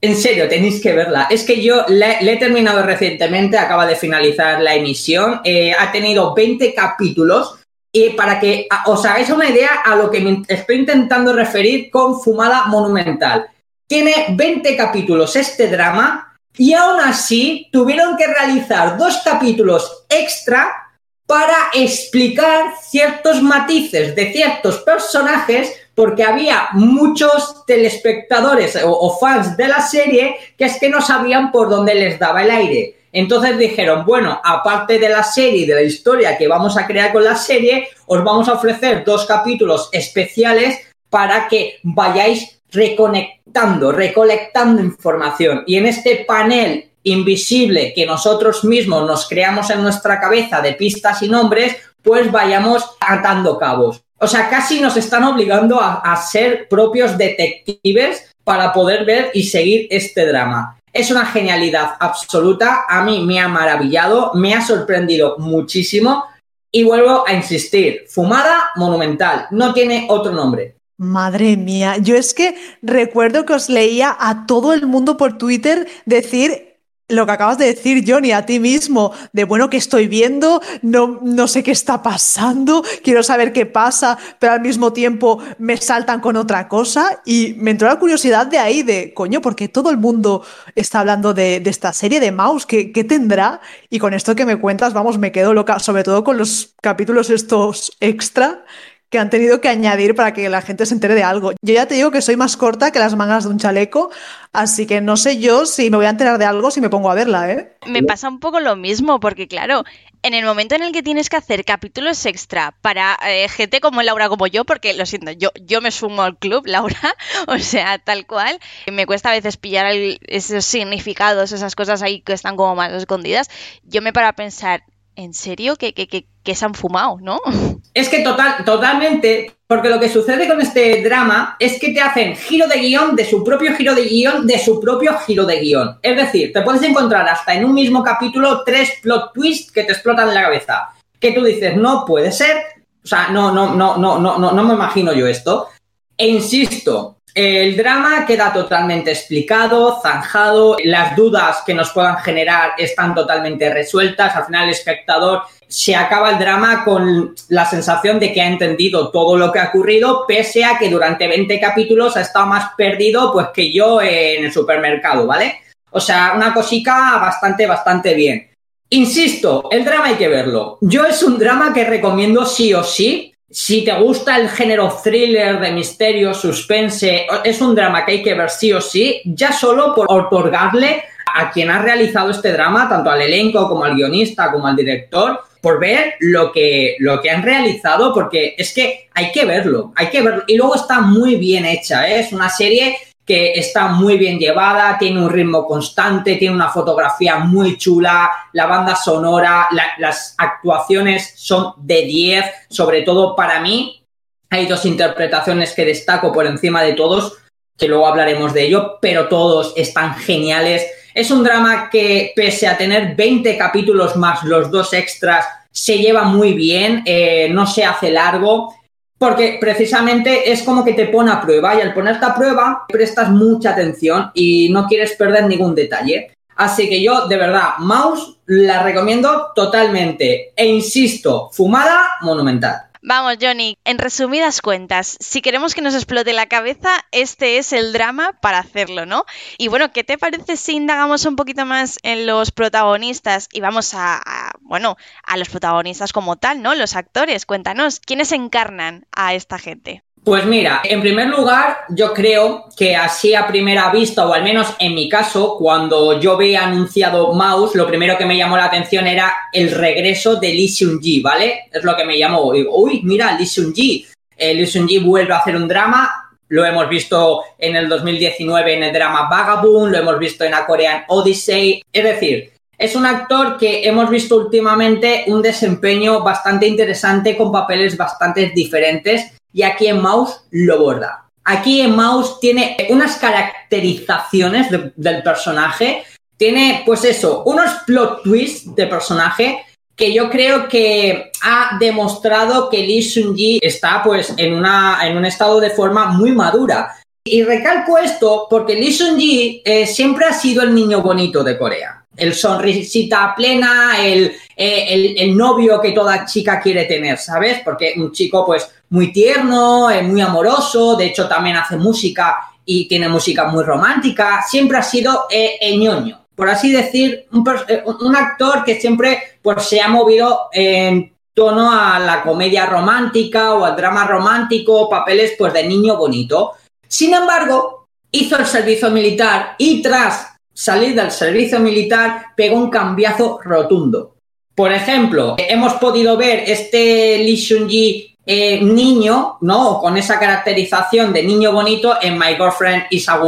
En 0.00 0.16
serio, 0.16 0.48
tenéis 0.48 0.80
que 0.80 0.92
verla. 0.92 1.26
Es 1.28 1.44
que 1.44 1.60
yo 1.60 1.84
le, 1.88 2.18
he 2.20 2.36
terminado 2.36 2.82
recientemente, 2.82 3.58
acaba 3.58 3.84
de 3.84 3.96
finalizar 3.96 4.60
la 4.60 4.74
emisión. 4.74 5.40
Eh, 5.42 5.72
ha 5.72 5.90
tenido 5.90 6.34
20 6.34 6.72
capítulos. 6.72 7.56
Y 7.90 8.10
para 8.10 8.38
que 8.38 8.68
os 8.86 9.04
hagáis 9.04 9.30
una 9.30 9.48
idea 9.48 9.80
a 9.84 9.96
lo 9.96 10.10
que 10.10 10.20
me 10.20 10.42
estoy 10.46 10.76
intentando 10.76 11.32
referir 11.32 11.90
con 11.90 12.20
Fumada 12.20 12.66
Monumental. 12.66 13.46
Tiene 13.88 14.26
20 14.30 14.76
capítulos 14.76 15.34
este 15.34 15.68
drama 15.68 16.36
y 16.56 16.74
aún 16.74 17.00
así 17.00 17.68
tuvieron 17.72 18.16
que 18.16 18.26
realizar 18.26 18.98
dos 18.98 19.22
capítulos 19.24 20.04
extra 20.10 20.88
para 21.26 21.70
explicar 21.72 22.74
ciertos 22.82 23.42
matices 23.42 24.14
de 24.14 24.32
ciertos 24.32 24.78
personajes 24.78 25.72
porque 25.98 26.22
había 26.22 26.68
muchos 26.74 27.66
telespectadores 27.66 28.78
o, 28.84 29.18
fans 29.18 29.56
de 29.56 29.66
la 29.66 29.80
serie 29.80 30.36
que 30.56 30.66
es 30.66 30.78
que 30.78 30.88
no 30.88 31.00
sabían 31.00 31.50
por 31.50 31.68
dónde 31.68 31.92
les 31.96 32.20
daba 32.20 32.44
el 32.44 32.52
aire. 32.52 33.00
Entonces 33.10 33.58
dijeron, 33.58 34.04
bueno, 34.06 34.40
aparte 34.44 35.00
de 35.00 35.08
la 35.08 35.24
serie 35.24 35.62
y 35.62 35.66
de 35.66 35.74
la 35.74 35.82
historia 35.82 36.38
que 36.38 36.46
vamos 36.46 36.78
a 36.78 36.86
crear 36.86 37.12
con 37.12 37.24
la 37.24 37.34
serie, 37.34 37.88
os 38.06 38.22
vamos 38.22 38.48
a 38.48 38.52
ofrecer 38.52 39.02
dos 39.04 39.26
capítulos 39.26 39.88
especiales 39.90 40.78
para 41.10 41.48
que 41.48 41.80
vayáis 41.82 42.60
reconectando, 42.70 43.90
recolectando 43.90 44.80
información. 44.80 45.64
Y 45.66 45.78
en 45.78 45.86
este 45.86 46.24
panel 46.24 46.92
invisible 47.02 47.92
que 47.92 48.06
nosotros 48.06 48.62
mismos 48.62 49.04
nos 49.04 49.28
creamos 49.28 49.68
en 49.70 49.82
nuestra 49.82 50.20
cabeza 50.20 50.60
de 50.60 50.74
pistas 50.74 51.24
y 51.24 51.28
nombres, 51.28 51.76
pues 52.04 52.30
vayamos 52.30 52.88
atando 53.00 53.58
cabos. 53.58 54.04
O 54.20 54.26
sea, 54.26 54.48
casi 54.48 54.80
nos 54.80 54.96
están 54.96 55.24
obligando 55.24 55.80
a, 55.80 56.16
ser 56.16 56.68
propios 56.68 57.16
detectives 57.16 58.34
para 58.42 58.72
poder 58.72 59.04
ver 59.04 59.30
y 59.32 59.44
seguir 59.44 59.86
este 59.90 60.26
drama. 60.26 60.80
Es 60.92 61.10
una 61.10 61.26
genialidad 61.26 61.92
absoluta, 62.00 62.84
a 62.88 63.04
mí 63.04 63.24
me 63.24 63.38
ha 63.38 63.46
maravillado, 63.46 64.32
me 64.34 64.54
ha 64.54 64.60
sorprendido 64.60 65.36
muchísimo 65.38 66.24
y 66.72 66.82
vuelvo 66.82 67.24
a 67.26 67.32
insistir, 67.32 68.04
fumada 68.08 68.70
monumental, 68.76 69.46
no 69.50 69.72
tiene 69.72 70.06
otro 70.08 70.32
nombre. 70.32 70.74
Madre 70.96 71.56
mía, 71.56 71.98
yo 71.98 72.16
es 72.16 72.34
que 72.34 72.56
recuerdo 72.82 73.46
que 73.46 73.52
os 73.52 73.68
leía 73.68 74.16
a 74.18 74.46
todo 74.46 74.72
el 74.72 74.86
mundo 74.86 75.16
por 75.16 75.38
Twitter 75.38 75.86
decir 76.06 76.67
lo 77.08 77.24
que 77.24 77.32
acabas 77.32 77.56
de 77.56 77.66
decir, 77.66 78.04
Johnny, 78.06 78.32
a 78.32 78.44
ti 78.44 78.60
mismo, 78.60 79.12
de 79.32 79.44
bueno, 79.44 79.70
que 79.70 79.78
estoy 79.78 80.08
viendo? 80.08 80.60
No, 80.82 81.20
no 81.22 81.48
sé 81.48 81.62
qué 81.62 81.70
está 81.70 82.02
pasando, 82.02 82.84
quiero 83.02 83.22
saber 83.22 83.52
qué 83.52 83.64
pasa, 83.64 84.18
pero 84.38 84.52
al 84.52 84.60
mismo 84.60 84.92
tiempo 84.92 85.42
me 85.58 85.78
saltan 85.78 86.20
con 86.20 86.36
otra 86.36 86.68
cosa 86.68 87.22
y 87.24 87.54
me 87.58 87.70
entró 87.70 87.88
la 87.88 87.98
curiosidad 87.98 88.46
de 88.46 88.58
ahí, 88.58 88.82
de 88.82 89.14
coño, 89.14 89.40
porque 89.40 89.68
todo 89.68 89.90
el 89.90 89.96
mundo 89.96 90.44
está 90.74 91.00
hablando 91.00 91.32
de, 91.32 91.62
esta 91.64 91.92
serie 91.92 92.20
de 92.20 92.32
Mouse? 92.32 92.66
¿Qué, 92.66 92.92
¿Qué 92.92 93.04
tendrá? 93.04 93.60
Y 93.90 93.98
con 93.98 94.14
esto 94.14 94.34
que 94.34 94.46
me 94.46 94.56
cuentas, 94.56 94.92
vamos, 94.92 95.18
me 95.18 95.32
quedo 95.32 95.54
loca, 95.54 95.78
sobre 95.78 96.04
todo 96.04 96.24
con 96.24 96.36
los 96.36 96.74
capítulos 96.80 97.30
estos 97.30 97.96
extra 98.00 98.64
que 99.10 99.18
han 99.18 99.30
tenido 99.30 99.60
que 99.60 99.68
añadir 99.68 100.14
para 100.14 100.32
que 100.32 100.48
la 100.48 100.62
gente 100.62 100.84
se 100.86 100.94
entere 100.94 101.14
de 101.14 101.22
algo. 101.22 101.52
Yo 101.62 101.74
ya 101.74 101.86
te 101.86 101.94
digo 101.94 102.10
que 102.10 102.20
soy 102.20 102.36
más 102.36 102.56
corta 102.56 102.90
que 102.90 102.98
las 102.98 103.16
mangas 103.16 103.44
de 103.44 103.50
un 103.50 103.58
chaleco, 103.58 104.10
así 104.52 104.86
que 104.86 105.00
no 105.00 105.16
sé 105.16 105.38
yo 105.38 105.66
si 105.66 105.90
me 105.90 105.96
voy 105.96 106.06
a 106.06 106.10
enterar 106.10 106.38
de 106.38 106.44
algo 106.44 106.70
si 106.70 106.80
me 106.80 106.90
pongo 106.90 107.10
a 107.10 107.14
verla, 107.14 107.50
¿eh? 107.50 107.72
Me 107.86 108.02
pasa 108.02 108.28
un 108.28 108.38
poco 108.38 108.60
lo 108.60 108.76
mismo, 108.76 109.18
porque 109.18 109.48
claro, 109.48 109.84
en 110.22 110.34
el 110.34 110.44
momento 110.44 110.74
en 110.74 110.82
el 110.82 110.92
que 110.92 111.02
tienes 111.02 111.30
que 111.30 111.36
hacer 111.36 111.64
capítulos 111.64 112.24
extra 112.26 112.74
para 112.82 113.16
eh, 113.26 113.48
gente 113.48 113.80
como 113.80 114.02
Laura, 114.02 114.28
como 114.28 114.46
yo, 114.46 114.64
porque 114.64 114.92
lo 114.92 115.06
siento, 115.06 115.32
yo, 115.32 115.50
yo 115.62 115.80
me 115.80 115.90
sumo 115.90 116.22
al 116.22 116.36
club, 116.36 116.62
Laura, 116.66 117.16
o 117.46 117.58
sea, 117.58 117.98
tal 117.98 118.26
cual, 118.26 118.58
me 118.90 119.06
cuesta 119.06 119.30
a 119.30 119.32
veces 119.32 119.56
pillar 119.56 119.86
esos 119.86 120.64
significados, 120.64 121.52
esas 121.52 121.74
cosas 121.74 122.02
ahí 122.02 122.20
que 122.20 122.34
están 122.34 122.56
como 122.56 122.74
más 122.74 122.92
escondidas, 122.92 123.48
yo 123.84 124.02
me 124.02 124.12
paro 124.12 124.28
a 124.28 124.32
pensar, 124.34 124.84
¿en 125.18 125.34
serio? 125.34 125.74
Que, 125.74 125.92
que, 125.92 126.06
que, 126.06 126.54
se 126.54 126.64
han 126.64 126.74
fumado, 126.74 127.18
¿no? 127.20 127.40
Es 127.94 128.08
que 128.08 128.20
total, 128.20 128.64
totalmente, 128.64 129.56
porque 129.66 129.88
lo 129.88 129.98
que 129.98 130.08
sucede 130.08 130.46
con 130.46 130.60
este 130.60 131.02
drama 131.02 131.56
es 131.58 131.80
que 131.80 131.92
te 131.92 132.00
hacen 132.00 132.36
giro 132.36 132.68
de 132.68 132.78
guion 132.78 133.16
de 133.16 133.24
su 133.24 133.42
propio 133.42 133.74
giro 133.74 133.94
de 133.94 134.04
guion 134.04 134.46
de 134.46 134.58
su 134.58 134.80
propio 134.80 135.18
giro 135.18 135.44
de 135.44 135.58
guion. 135.58 135.98
Es 136.00 136.16
decir, 136.16 136.52
te 136.52 136.62
puedes 136.62 136.82
encontrar 136.82 137.28
hasta 137.28 137.54
en 137.54 137.64
un 137.64 137.74
mismo 137.74 138.04
capítulo 138.04 138.62
tres 138.64 138.92
plot 139.02 139.32
twists 139.32 139.72
que 139.72 139.82
te 139.82 139.92
explotan 139.92 140.28
en 140.28 140.34
la 140.34 140.42
cabeza. 140.42 140.90
Que 141.18 141.32
tú 141.32 141.42
dices, 141.42 141.76
no 141.76 142.04
puede 142.06 142.30
ser. 142.30 142.56
O 143.02 143.06
sea, 143.06 143.30
no, 143.30 143.50
no, 143.52 143.74
no, 143.74 143.96
no, 143.96 144.20
no, 144.20 144.38
no, 144.38 144.52
no 144.52 144.64
me 144.64 144.74
imagino 144.74 145.12
yo 145.12 145.26
esto. 145.26 145.70
E 146.16 146.28
insisto, 146.28 147.17
el 147.38 147.76
drama 147.76 148.26
queda 148.26 148.52
totalmente 148.52 149.12
explicado, 149.12 150.00
zanjado, 150.02 150.76
las 150.82 151.14
dudas 151.14 151.62
que 151.64 151.72
nos 151.72 151.90
puedan 151.90 152.16
generar 152.18 152.72
están 152.76 153.14
totalmente 153.14 153.72
resueltas, 153.72 154.34
al 154.34 154.46
final 154.46 154.64
el 154.64 154.70
espectador 154.70 155.42
se 155.68 155.94
acaba 155.94 156.30
el 156.30 156.40
drama 156.40 156.84
con 156.84 157.36
la 157.50 157.64
sensación 157.64 158.18
de 158.18 158.32
que 158.32 158.42
ha 158.42 158.48
entendido 158.48 159.12
todo 159.12 159.36
lo 159.36 159.52
que 159.52 159.60
ha 159.60 159.68
ocurrido, 159.68 160.24
pese 160.26 160.64
a 160.64 160.78
que 160.78 160.90
durante 160.90 161.28
20 161.28 161.60
capítulos 161.60 162.16
ha 162.16 162.22
estado 162.22 162.46
más 162.46 162.72
perdido 162.76 163.32
pues 163.32 163.46
que 163.54 163.72
yo 163.72 164.02
en 164.02 164.46
el 164.46 164.52
supermercado, 164.52 165.24
¿vale? 165.24 165.60
O 165.92 166.00
sea, 166.00 166.32
una 166.34 166.52
cosica 166.52 167.18
bastante, 167.18 167.68
bastante 167.68 168.14
bien. 168.14 168.50
Insisto, 168.90 169.68
el 169.70 169.84
drama 169.84 170.06
hay 170.06 170.16
que 170.16 170.26
verlo. 170.26 170.78
Yo 170.80 171.04
es 171.04 171.22
un 171.22 171.38
drama 171.38 171.72
que 171.72 171.84
recomiendo 171.84 172.44
sí 172.44 172.74
o 172.74 172.82
sí, 172.82 173.32
si 173.50 173.82
te 173.84 173.92
gusta 173.94 174.36
el 174.36 174.48
género 174.48 174.94
thriller 175.02 175.58
de 175.58 175.72
misterio, 175.72 176.34
suspense, 176.34 177.26
es 177.44 177.60
un 177.60 177.74
drama 177.74 178.04
que 178.04 178.12
hay 178.12 178.22
que 178.22 178.34
ver 178.34 178.50
sí 178.50 178.72
o 178.72 178.80
sí, 178.80 179.22
ya 179.24 179.52
solo 179.52 179.94
por 179.94 180.06
otorgarle 180.10 181.02
a 181.34 181.50
quien 181.50 181.70
ha 181.70 181.80
realizado 181.80 182.30
este 182.30 182.52
drama, 182.52 182.88
tanto 182.88 183.10
al 183.10 183.22
elenco 183.22 183.68
como 183.68 183.84
al 183.84 183.94
guionista, 183.94 184.52
como 184.52 184.66
al 184.66 184.76
director, 184.76 185.40
por 185.62 185.80
ver 185.80 186.14
lo 186.20 186.52
que, 186.52 186.96
lo 187.00 187.20
que 187.20 187.30
han 187.30 187.42
realizado, 187.42 188.12
porque 188.12 188.54
es 188.56 188.72
que 188.72 189.08
hay 189.14 189.32
que 189.32 189.44
verlo, 189.44 189.92
hay 189.96 190.08
que 190.08 190.22
verlo. 190.22 190.44
Y 190.46 190.56
luego 190.56 190.74
está 190.74 191.00
muy 191.00 191.36
bien 191.36 191.64
hecha, 191.64 192.08
¿eh? 192.08 192.20
es 192.20 192.32
una 192.32 192.48
serie 192.48 192.96
que 193.28 193.52
está 193.52 193.88
muy 193.88 194.16
bien 194.16 194.38
llevada, 194.38 194.96
tiene 194.98 195.20
un 195.20 195.28
ritmo 195.28 195.66
constante, 195.66 196.36
tiene 196.36 196.54
una 196.54 196.70
fotografía 196.70 197.36
muy 197.38 197.76
chula, 197.76 198.30
la 198.54 198.64
banda 198.64 198.96
sonora, 198.96 199.68
las 199.98 200.34
actuaciones 200.38 201.34
son 201.36 201.74
de 201.76 202.06
10, 202.06 202.44
sobre 202.70 203.02
todo 203.02 203.36
para 203.36 203.60
mí. 203.60 204.02
Hay 204.48 204.64
dos 204.64 204.86
interpretaciones 204.86 205.74
que 205.74 205.84
destaco 205.84 206.32
por 206.32 206.46
encima 206.46 206.82
de 206.82 206.94
todos, 206.94 207.36
que 207.76 207.86
luego 207.86 208.06
hablaremos 208.06 208.54
de 208.54 208.62
ello, 208.62 208.98
pero 208.98 209.28
todos 209.28 209.74
están 209.76 210.14
geniales. 210.14 210.86
Es 211.12 211.30
un 211.30 211.44
drama 211.44 211.90
que, 211.90 212.32
pese 212.34 212.66
a 212.66 212.78
tener 212.78 213.14
20 213.14 213.58
capítulos 213.58 214.16
más 214.16 214.42
los 214.42 214.70
dos 214.70 214.94
extras, 214.94 215.44
se 215.70 215.98
lleva 215.98 216.22
muy 216.22 216.54
bien, 216.54 217.02
eh, 217.04 217.50
no 217.50 217.66
se 217.66 217.84
hace 217.84 218.10
largo 218.10 218.74
porque 219.18 219.58
precisamente 219.60 220.50
es 220.50 220.62
como 220.62 220.84
que 220.84 220.94
te 220.94 221.06
pone 221.06 221.30
a 221.30 221.40
prueba 221.40 221.74
y 221.74 221.80
al 221.80 221.92
ponerte 221.92 222.24
a 222.24 222.34
prueba 222.34 222.84
prestas 222.88 223.30
mucha 223.30 223.70
atención 223.70 224.30
y 224.32 224.70
no 224.70 224.86
quieres 224.86 225.12
perder 225.16 225.46
ningún 225.46 225.74
detalle. 225.74 226.30
Así 226.56 226.88
que 226.88 227.02
yo, 227.02 227.28
de 227.28 227.36
verdad, 227.36 227.78
Mouse 227.78 228.38
la 228.46 228.82
recomiendo 228.82 229.52
totalmente. 229.54 230.52
E 230.56 230.66
insisto, 230.66 231.50
fumada 231.52 232.08
monumental. 232.22 232.87
Vamos, 233.08 233.38
Johnny, 233.40 233.78
en 233.86 233.96
resumidas 233.96 234.60
cuentas, 234.60 235.16
si 235.18 235.40
queremos 235.40 235.74
que 235.74 235.80
nos 235.80 235.94
explote 235.94 236.34
la 236.34 236.44
cabeza, 236.44 236.90
este 237.10 237.56
es 237.56 237.72
el 237.72 237.94
drama 237.94 238.38
para 238.42 238.58
hacerlo, 238.58 239.06
¿no? 239.06 239.24
Y 239.56 239.68
bueno, 239.68 239.92
¿qué 239.92 240.04
te 240.04 240.18
parece 240.18 240.58
si 240.58 240.74
indagamos 240.74 241.24
un 241.24 241.34
poquito 241.34 241.64
más 241.64 241.96
en 242.02 242.26
los 242.26 242.50
protagonistas 242.50 243.48
y 243.50 243.60
vamos 243.60 243.94
a, 243.94 244.20
bueno, 244.60 244.98
a 245.22 245.38
los 245.38 245.48
protagonistas 245.48 246.12
como 246.12 246.36
tal, 246.36 246.60
¿no? 246.60 246.74
Los 246.74 246.96
actores, 246.96 247.46
cuéntanos, 247.46 247.98
¿quiénes 247.98 248.30
encarnan 248.32 249.06
a 249.10 249.32
esta 249.32 249.58
gente? 249.58 250.04
Pues 250.28 250.44
mira, 250.44 250.82
en 250.84 251.00
primer 251.00 251.28
lugar, 251.28 251.86
yo 251.88 252.12
creo 252.12 252.66
que 252.76 252.94
así 252.94 253.34
a 253.34 253.46
primera 253.46 253.90
vista, 253.90 254.28
o 254.28 254.34
al 254.34 254.44
menos 254.44 254.74
en 254.78 254.94
mi 254.94 255.08
caso, 255.08 255.56
cuando 255.56 256.20
yo 256.20 256.36
veía 256.36 256.66
anunciado 256.66 257.32
Mouse, 257.32 257.74
lo 257.74 257.86
primero 257.86 258.18
que 258.18 258.26
me 258.26 258.36
llamó 258.36 258.58
la 258.58 258.66
atención 258.66 259.06
era 259.06 259.32
el 259.54 259.70
regreso 259.70 260.36
de 260.36 260.48
Lee 260.48 260.68
Seung-ji, 260.68 261.22
¿vale? 261.22 261.60
Es 261.72 261.82
lo 261.82 261.96
que 261.96 262.04
me 262.04 262.18
llamó. 262.18 262.42
Uy, 262.42 263.00
mira, 263.04 263.38
Lee 263.38 263.46
Seung-ji. 263.46 264.06
Eh, 264.36 264.52
Lee 264.52 264.66
Seung-ji 264.66 264.98
vuelve 264.98 265.32
a 265.32 265.38
hacer 265.38 265.56
un 265.56 265.66
drama. 265.66 266.28
Lo 266.48 266.62
hemos 266.62 266.86
visto 266.90 267.44
en 267.56 267.76
el 267.76 267.88
2019 267.88 268.74
en 268.74 268.82
el 268.82 268.92
drama 268.92 269.30
Vagabond, 269.30 269.92
lo 269.92 269.98
hemos 269.98 270.18
visto 270.18 270.44
en 270.44 270.52
A 270.52 270.66
Korean 270.66 271.04
Odyssey. 271.08 271.80
Es 271.90 272.04
decir, 272.04 272.52
es 272.76 272.94
un 272.94 273.06
actor 273.06 273.56
que 273.56 273.88
hemos 273.88 274.10
visto 274.10 274.36
últimamente 274.36 275.24
un 275.28 275.40
desempeño 275.40 276.22
bastante 276.22 276.66
interesante 276.66 277.34
con 277.34 277.50
papeles 277.50 277.96
bastante 277.96 278.52
diferentes 278.54 279.37
y 279.52 279.62
aquí 279.62 279.86
en 279.86 280.00
Mouse 280.00 280.40
lo 280.50 280.78
borda. 280.78 281.28
Aquí 281.44 281.80
en 281.80 281.96
Mouse 281.96 282.40
tiene 282.40 282.76
unas 282.90 283.16
caracterizaciones 283.16 284.68
del 284.70 285.22
personaje, 285.22 286.04
tiene 286.36 286.82
pues 286.84 287.04
eso, 287.04 287.42
unos 287.44 287.70
plot 287.86 288.22
twists 288.22 288.74
de 288.74 288.86
personaje 288.86 289.64
que 289.98 290.14
yo 290.14 290.30
creo 290.30 290.68
que 290.68 291.32
ha 291.42 291.76
demostrado 291.80 292.70
que 292.70 292.86
Lee 292.86 293.02
Seung-ji 293.02 293.58
está 293.60 294.00
pues 294.04 294.32
en, 294.36 294.54
una, 294.54 295.00
en 295.02 295.16
un 295.16 295.24
estado 295.24 295.58
de 295.58 295.70
forma 295.70 296.06
muy 296.06 296.30
madura. 296.30 296.94
Y 297.24 297.42
recalco 297.42 297.98
esto 297.98 298.46
porque 298.48 298.76
Lee 298.76 298.92
Seung-ji 298.92 299.62
eh, 299.64 299.86
siempre 299.86 300.26
ha 300.26 300.32
sido 300.32 300.62
el 300.62 300.72
niño 300.72 301.02
bonito 301.02 301.42
de 301.42 301.58
Corea. 301.58 301.97
El 302.16 302.34
sonrisita 302.34 303.32
plena, 303.36 304.04
el, 304.04 304.32
eh, 304.56 305.14
el, 305.16 305.36
novio 305.36 305.80
que 305.80 305.92
toda 305.92 306.24
chica 306.24 306.60
quiere 306.60 306.84
tener, 306.84 307.16
¿sabes? 307.18 307.60
Porque 307.64 307.94
un 307.96 308.10
chico 308.10 308.44
pues 308.44 308.68
muy 308.90 309.12
tierno, 309.12 309.88
es 309.88 310.02
muy 310.02 310.20
amoroso, 310.20 310.96
de 310.96 311.06
hecho 311.06 311.28
también 311.28 311.56
hace 311.56 311.76
música 311.76 312.38
y 312.64 312.88
tiene 312.88 313.08
música 313.08 313.44
muy 313.44 313.62
romántica, 313.62 314.42
siempre 314.42 314.78
ha 314.78 314.82
sido 314.82 315.26
eh, 315.30 315.58
el 315.60 315.78
ñoño, 315.78 316.26
por 316.34 316.48
así 316.48 316.70
decir, 316.70 317.26
eh, 317.68 317.82
un, 318.00 318.16
actor 318.16 318.64
que 318.64 318.80
siempre 318.80 319.38
pues, 319.42 319.64
se 319.64 319.80
ha 319.80 319.88
movido 319.88 320.48
en 320.52 321.12
tono 321.34 321.72
a 321.72 321.98
la 321.98 322.22
comedia 322.22 322.66
romántica 322.66 323.54
o 323.54 323.64
al 323.64 323.76
drama 323.76 324.06
romántico, 324.06 324.88
papeles 324.88 325.34
pues 325.38 325.52
de 325.52 325.66
niño 325.66 325.96
bonito. 325.96 326.52
Sin 326.86 327.14
embargo, 327.14 327.88
hizo 328.10 328.36
el 328.36 328.46
servicio 328.46 328.90
militar 328.90 329.54
y 329.58 329.82
tras 329.82 330.37
salir 330.58 330.92
del 330.96 331.12
servicio 331.12 331.60
militar 331.60 332.32
pegó 332.34 332.56
un 332.56 332.68
cambiazo 332.68 333.38
rotundo. 333.44 334.16
Por 334.56 334.72
ejemplo, 334.72 335.36
hemos 335.38 335.74
podido 335.74 336.16
ver 336.16 336.42
este 336.48 337.18
Lee 337.18 337.36
Seung-ji 337.36 338.16
eh, 338.26 338.60
niño, 338.60 339.38
¿no? 339.42 339.78
Con 339.78 339.96
esa 339.96 340.18
caracterización 340.18 341.12
de 341.12 341.22
niño 341.22 341.52
bonito 341.52 341.96
en 342.02 342.18
My 342.18 342.34
Girlfriend 342.34 342.86
is 342.90 343.08
a 343.08 343.20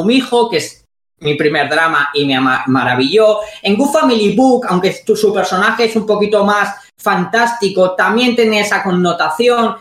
que 0.50 0.56
es 0.56 0.84
mi 1.20 1.34
primer 1.34 1.70
drama 1.70 2.10
y 2.14 2.26
me 2.26 2.36
maravilló. 2.66 3.38
En 3.62 3.76
Good 3.76 3.92
Family 3.92 4.34
Book, 4.34 4.66
aunque 4.68 4.92
su 4.92 5.32
personaje 5.32 5.84
es 5.84 5.94
un 5.94 6.06
poquito 6.06 6.44
más 6.44 6.74
fantástico, 6.98 7.94
también 7.94 8.34
tiene 8.34 8.58
esa 8.58 8.82
connotación. 8.82 9.76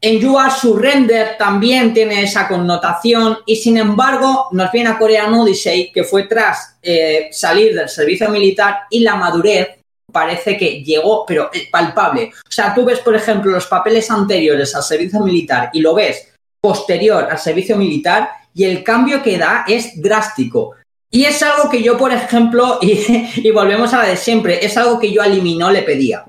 En 0.00 0.20
You 0.20 0.38
Are 0.38 0.52
Surrender 0.52 1.36
también 1.36 1.92
tiene 1.92 2.22
esa 2.22 2.46
connotación 2.46 3.38
y 3.44 3.56
sin 3.56 3.78
embargo 3.78 4.46
nos 4.52 4.70
viene 4.70 4.90
a 4.90 4.98
Korean 4.98 5.34
Odyssey 5.34 5.90
que 5.90 6.04
fue 6.04 6.24
tras 6.24 6.78
eh, 6.80 7.28
salir 7.32 7.74
del 7.74 7.88
servicio 7.88 8.28
militar 8.28 8.82
y 8.90 9.00
la 9.00 9.16
madurez 9.16 9.78
parece 10.10 10.56
que 10.56 10.82
llegó, 10.82 11.24
pero 11.26 11.50
palpable. 11.70 12.30
O 12.48 12.50
sea, 12.50 12.74
tú 12.74 12.84
ves, 12.84 13.00
por 13.00 13.14
ejemplo, 13.14 13.50
los 13.50 13.66
papeles 13.66 14.10
anteriores 14.10 14.74
al 14.74 14.82
servicio 14.82 15.20
militar 15.20 15.70
y 15.72 15.80
lo 15.80 15.94
ves 15.94 16.32
posterior 16.60 17.28
al 17.30 17.38
servicio 17.38 17.76
militar 17.76 18.30
y 18.54 18.64
el 18.64 18.82
cambio 18.82 19.22
que 19.22 19.36
da 19.36 19.64
es 19.66 20.00
drástico. 20.00 20.76
Y 21.10 21.24
es 21.24 21.42
algo 21.42 21.70
que 21.70 21.82
yo, 21.82 21.96
por 21.96 22.12
ejemplo, 22.12 22.78
y, 22.82 23.50
volvemos 23.50 23.92
a 23.94 23.98
la 23.98 24.08
de 24.10 24.16
siempre, 24.16 24.64
es 24.64 24.76
algo 24.76 24.98
que 24.98 25.10
yo 25.10 25.22
a 25.22 25.26
Liminó 25.26 25.70
le 25.70 25.82
pedía, 25.82 26.24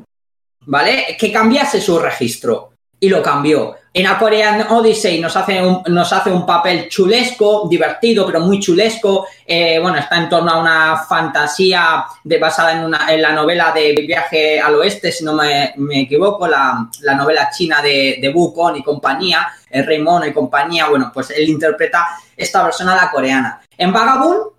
¿vale? 0.66 1.18
Que 1.20 1.32
cambiase 1.32 1.82
su 1.82 2.00
registro 2.00 2.69
y 3.00 3.10
lo 3.10 3.22
cambió. 3.24 3.76
En 3.92 4.06
A 4.06 4.20
Korean 4.20 4.68
Odyssey 4.70 5.20
nos 5.20 5.36
hace 5.36 5.66
un, 5.66 5.82
nos 5.88 6.14
hace 6.14 6.32
un 6.32 6.46
papel 6.46 6.88
chulesco, 6.90 7.68
divertido, 7.68 8.26
pero 8.26 8.40
muy 8.40 8.60
chulesco. 8.60 9.26
Eh, 9.46 9.80
bueno, 9.82 9.98
está 9.98 10.18
en 10.18 10.30
torno 10.30 10.52
a 10.52 10.60
una 10.60 10.98
fantasía 10.98 12.06
de, 12.24 12.38
basada 12.38 12.74
en, 12.74 12.86
una, 12.86 13.12
en 13.12 13.22
la 13.22 13.32
novela 13.32 13.72
de 13.72 13.96
Viaje 14.06 14.60
al 14.60 14.76
Oeste, 14.76 15.12
si 15.12 15.24
no 15.24 15.34
me, 15.34 15.74
equivoco, 16.02 16.48
la, 16.48 16.88
novela 17.18 17.50
china 17.50 17.82
de, 17.82 18.20
de 18.22 18.34
y 18.76 18.84
compañía, 18.84 19.48
el 19.72 19.86
Rey 19.86 20.00
Mono 20.00 20.28
y 20.28 20.34
compañía. 20.34 20.88
Bueno, 20.88 21.10
pues 21.12 21.32
él 21.32 21.50
interpreta 21.50 22.10
esta 22.38 22.64
versión 22.64 22.90
a 22.90 22.96
la 22.96 23.10
coreana. 23.10 23.60
En 23.76 23.92
Vagabond 23.92 24.52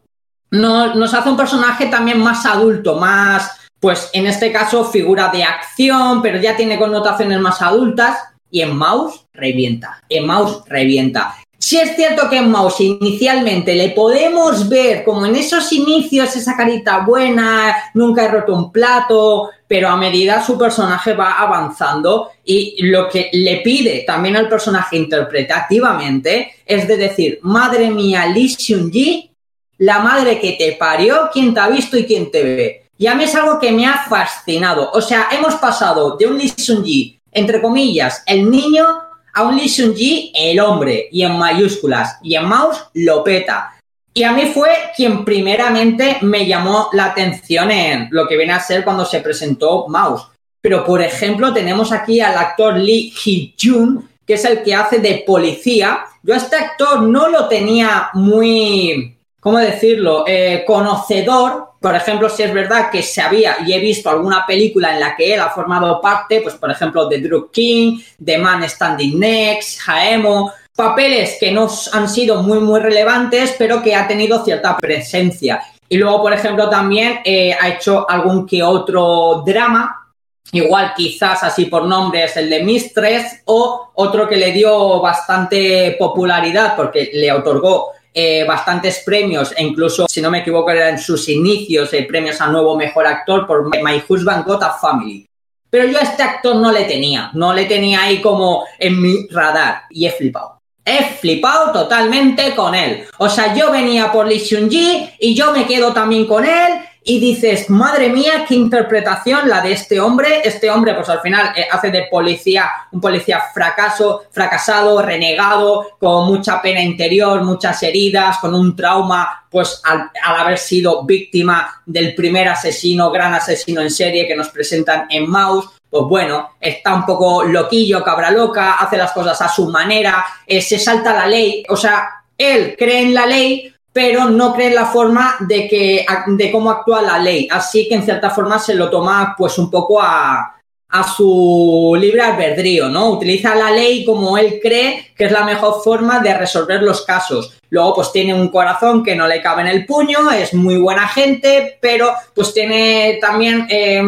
nos 0.51 1.15
hace 1.15 1.29
un 1.29 1.37
personaje 1.37 1.87
también 1.87 2.19
más 2.19 2.45
adulto, 2.47 2.97
más, 2.97 3.60
pues 3.81 4.11
en 4.13 4.27
este 4.27 4.53
caso 4.53 4.85
figura 4.85 5.29
de 5.29 5.43
acción, 5.43 6.23
pero 6.23 6.39
ya 6.39 6.57
tiene 6.57 6.79
connotaciones 6.79 7.41
más 7.41 7.61
adultas 7.63 8.19
y 8.51 8.61
en 8.61 8.77
Mouse 8.77 9.27
revienta. 9.33 10.03
En 10.09 10.27
Mouse 10.27 10.63
revienta. 10.67 11.35
Si 11.59 11.77
es 11.77 11.95
cierto 11.95 12.29
que 12.31 12.39
en 12.39 12.51
Mouse 12.51 12.81
inicialmente 12.81 13.75
le 13.75 13.91
podemos 13.91 14.69
ver 14.69 15.05
como 15.05 15.27
en 15.27 15.37
esos 15.37 15.71
inicios 15.73 16.35
esa 16.35 16.57
carita 16.57 17.01
buena, 17.01 17.77
nunca 17.93 18.25
he 18.25 18.29
roto 18.29 18.55
un 18.55 18.73
plato, 18.73 19.51
pero 19.69 19.89
a 19.89 19.97
medida 19.97 20.45
su 20.45 20.59
personaje 20.59 21.13
va 21.13 21.39
avanzando 21.39 22.31
y 22.45 22.83
lo 22.85 23.09
que 23.09 23.29
le 23.33 23.59
pide 23.59 24.05
también 24.07 24.37
al 24.37 24.49
personaje 24.49 24.97
interpretativamente 24.97 26.55
es 26.65 26.89
de 26.89 26.97
decir, 26.97 27.39
madre 27.43 27.91
mía, 27.91 28.27
Lee 28.27 28.49
Seung-ji, 28.49 29.31
la 29.79 29.99
madre 30.01 30.41
que 30.41 30.53
te 30.53 30.73
parió, 30.73 31.29
quién 31.33 31.53
te 31.53 31.61
ha 31.61 31.69
visto 31.69 31.99
y 31.99 32.05
quién 32.05 32.31
te 32.31 32.43
ve. 32.43 32.80
Y 33.01 33.07
a 33.07 33.15
mí 33.15 33.25
es 33.25 33.35
algo 33.35 33.59
que 33.59 33.73
me 33.73 33.87
ha 33.87 34.05
fascinado. 34.11 34.91
O 34.93 35.01
sea, 35.01 35.29
hemos 35.33 35.55
pasado 35.55 36.19
de 36.19 36.27
un 36.27 36.37
Lee 36.37 36.53
Seung-ji, 36.55 37.19
entre 37.33 37.63
comillas, 37.63 38.23
el 38.27 38.51
niño, 38.51 38.85
a 39.33 39.43
un 39.43 39.57
Lee 39.57 39.71
Seung-ji, 39.71 40.33
el 40.35 40.61
hombre, 40.61 41.09
y 41.11 41.23
en 41.23 41.39
mayúsculas, 41.39 42.19
y 42.23 42.35
en 42.35 42.45
mouse 42.45 42.77
lo 42.93 43.25
peta. 43.25 43.73
Y 44.13 44.23
a 44.23 44.33
mí 44.33 44.51
fue 44.53 44.69
quien 44.95 45.25
primeramente 45.25 46.19
me 46.21 46.47
llamó 46.47 46.91
la 46.93 47.07
atención 47.07 47.71
en 47.71 48.09
lo 48.11 48.29
que 48.29 48.37
viene 48.37 48.53
a 48.53 48.61
ser 48.61 48.85
cuando 48.85 49.07
se 49.07 49.21
presentó 49.21 49.89
Mouse. 49.89 50.27
Pero, 50.61 50.85
por 50.85 51.01
ejemplo, 51.01 51.55
tenemos 51.55 51.93
aquí 51.93 52.21
al 52.21 52.37
actor 52.37 52.77
Lee 52.77 53.15
Hee-jun, 53.17 54.11
que 54.27 54.35
es 54.35 54.45
el 54.45 54.63
que 54.63 54.75
hace 54.75 54.99
de 54.99 55.25
policía. 55.27 56.05
Yo 56.23 56.35
a 56.35 56.37
este 56.37 56.57
actor 56.57 57.01
no 57.01 57.29
lo 57.29 57.49
tenía 57.49 58.11
muy, 58.13 59.17
¿cómo 59.41 59.57
decirlo?, 59.57 60.25
eh, 60.27 60.65
conocedor. 60.67 61.70
Por 61.81 61.95
ejemplo, 61.95 62.29
si 62.29 62.43
es 62.43 62.53
verdad 62.53 62.91
que 62.91 63.03
se 63.03 63.23
había 63.23 63.57
y 63.67 63.73
he 63.73 63.79
visto 63.79 64.11
alguna 64.11 64.45
película 64.47 64.93
en 64.93 65.01
la 65.01 65.17
que 65.17 65.33
él 65.33 65.41
ha 65.41 65.49
formado 65.49 65.99
parte, 66.01 66.43
pues 66.43 66.55
por 66.57 66.71
ejemplo, 66.71 67.09
The 67.09 67.21
Drug 67.21 67.51
King, 67.51 68.01
The 68.23 68.37
Man 68.37 68.69
Standing 68.69 69.19
Next, 69.19 69.81
Jaemo, 69.81 70.53
papeles 70.77 71.39
que 71.41 71.51
no 71.51 71.71
han 71.93 72.09
sido 72.09 72.43
muy, 72.43 72.61
muy 72.61 72.81
relevantes, 72.81 73.55
pero 73.59 73.83
que 73.83 73.95
ha 73.95 74.07
tenido 74.07 74.45
cierta 74.45 74.77
presencia. 74.77 75.63
Y 75.89 75.97
luego, 75.97 76.21
por 76.21 76.35
ejemplo, 76.35 76.69
también 76.69 77.21
eh, 77.25 77.57
ha 77.59 77.69
hecho 77.69 78.09
algún 78.09 78.47
que 78.47 78.63
otro 78.63 79.43
drama, 79.45 80.13
igual 80.53 80.93
quizás 80.95 81.43
así 81.43 81.65
por 81.65 81.87
nombre 81.87 82.25
es 82.25 82.37
el 82.37 82.51
de 82.51 82.63
Mistress, 82.63 83.41
o 83.47 83.91
otro 83.95 84.29
que 84.29 84.37
le 84.37 84.53
dio 84.53 85.01
bastante 85.01 85.97
popularidad 85.99 86.77
porque 86.77 87.11
le 87.15 87.33
otorgó 87.33 87.93
eh, 88.13 88.45
bastantes 88.45 89.03
premios, 89.05 89.53
e 89.57 89.63
incluso, 89.63 90.07
si 90.09 90.21
no 90.21 90.31
me 90.31 90.41
equivoco, 90.41 90.71
era 90.71 90.89
en 90.89 90.99
sus 90.99 91.29
inicios, 91.29 91.93
eh, 91.93 92.03
premios 92.03 92.41
a 92.41 92.49
nuevo 92.49 92.77
mejor 92.77 93.07
actor 93.07 93.47
por 93.47 93.69
My 93.83 94.03
Husband 94.09 94.45
Got 94.45 94.63
a 94.63 94.73
Family. 94.73 95.27
Pero 95.71 95.87
yo 95.87 95.99
a 95.99 96.03
este 96.03 96.23
actor 96.23 96.57
no 96.57 96.73
le 96.73 96.85
tenía, 96.85 97.31
no 97.35 97.55
le 97.55 97.67
tenía 97.67 98.03
ahí 98.03 98.21
como 98.21 98.65
en 98.79 99.01
mi 99.01 99.29
radar 99.29 99.83
y 99.91 100.07
he 100.07 100.11
flipado. 100.11 100.61
He 100.85 101.05
flipado 101.05 101.73
totalmente 101.73 102.57
con 102.57 102.75
él. 102.75 103.05
O 103.19 103.29
sea, 103.29 103.55
yo 103.55 103.71
venía 103.71 104.11
por 104.11 104.27
Lee 104.27 104.41
Seung-ji 104.41 105.11
y 105.21 105.35
yo 105.35 105.53
me 105.53 105.67
quedo 105.67 105.93
también 105.93 106.27
con 106.27 106.45
él 106.45 106.81
y 107.03 107.19
dices, 107.19 107.71
madre 107.71 108.11
mía, 108.11 108.45
qué 108.47 108.55
interpretación 108.55 109.49
la 109.49 109.63
de 109.63 109.73
este 109.73 109.99
hombre. 109.99 110.43
Este 110.45 110.71
hombre, 110.71 110.95
pues 110.95 111.09
al 111.09 111.21
final 111.21 111.53
eh, 111.57 111.67
hace 111.71 111.91
de 111.91 112.09
policía, 112.11 112.71
un 112.93 113.01
policía 113.01 113.43
fracaso, 113.55 114.25
fracasado, 114.31 115.01
renegado, 115.01 115.97
con 115.99 116.27
mucha 116.27 116.61
pena 116.61 116.83
interior, 116.83 117.43
muchas 117.43 117.83
heridas, 117.83 118.39
con 118.39 118.55
un 118.55 118.77
trauma, 118.77 119.47
pues 119.51 119.81
al, 119.85 120.11
haber 120.23 120.59
sido 120.59 121.05
víctima 121.05 121.83
del 121.87 122.15
primer 122.15 122.49
asesino, 122.49 123.11
gran 123.11 123.33
asesino 123.35 123.81
en 123.81 123.91
serie 123.91 124.29
que 124.29 124.37
nos 124.37 124.51
presentan 124.51 125.07
en 125.11 125.29
Mouse. 125.29 125.71
Pues 125.89 126.05
bueno, 126.05 126.51
está 126.61 126.95
un 126.95 127.07
poco 127.07 127.45
loquillo, 127.45 128.05
cabra 128.05 128.31
loca, 128.31 128.75
hace 128.75 128.97
las 128.97 129.13
cosas 129.13 129.41
a 129.41 129.49
su 129.49 129.69
manera, 129.69 130.25
eh, 130.47 130.61
se 130.61 130.79
salta 130.79 131.13
la 131.15 131.27
ley, 131.27 131.65
o 131.69 131.77
sea, 131.77 132.09
él 132.39 132.77
cree 132.79 133.03
en 133.03 133.13
la 133.13 133.27
ley, 133.27 133.75
pero 133.93 134.27
no 134.27 134.55
cree 134.55 134.69
en 134.69 134.75
la 134.75 134.87
forma 134.87 135.37
de, 135.41 135.69
que, 135.69 136.07
de 136.27 136.53
cómo 136.53 136.71
actúa 136.71 137.03
la 137.03 137.19
ley. 137.19 137.49
Así 137.51 137.89
que 137.89 137.97
en 137.97 138.05
cierta 138.05 138.31
forma 138.31 138.59
se 138.59 138.75
lo 138.75 138.89
toma 138.89 139.35
pues 139.37 139.59
un 139.59 139.71
poco 139.71 140.01
a, 140.01 140.61
a 140.91 141.05
su 141.05 141.97
libre 141.99 142.21
albedrío, 142.21 142.89
¿no? 142.89 143.11
Utiliza 143.11 143.55
la 143.55 143.71
ley 143.71 144.05
como 144.05 144.37
él 144.37 144.59
cree 144.61 145.13
que 145.17 145.27
es 145.27 145.33
la 145.33 145.45
mejor 145.45 145.83
forma 145.85 146.19
de 146.19 146.37
resolver 146.37 146.83
los 146.83 147.03
casos. 147.03 147.59
Luego, 147.71 147.95
pues 147.95 148.11
tiene 148.11 148.35
un 148.35 148.49
corazón 148.49 149.05
que 149.05 149.15
no 149.15 149.29
le 149.29 149.41
cabe 149.41 149.63
en 149.63 149.69
el 149.69 149.87
puño, 149.87 150.31
es 150.33 150.53
muy 150.53 150.79
buena 150.79 151.07
gente, 151.07 151.79
pero 151.81 152.13
pues 152.35 152.53
tiene 152.53 153.19
también 153.21 153.67
eh, 153.71 154.03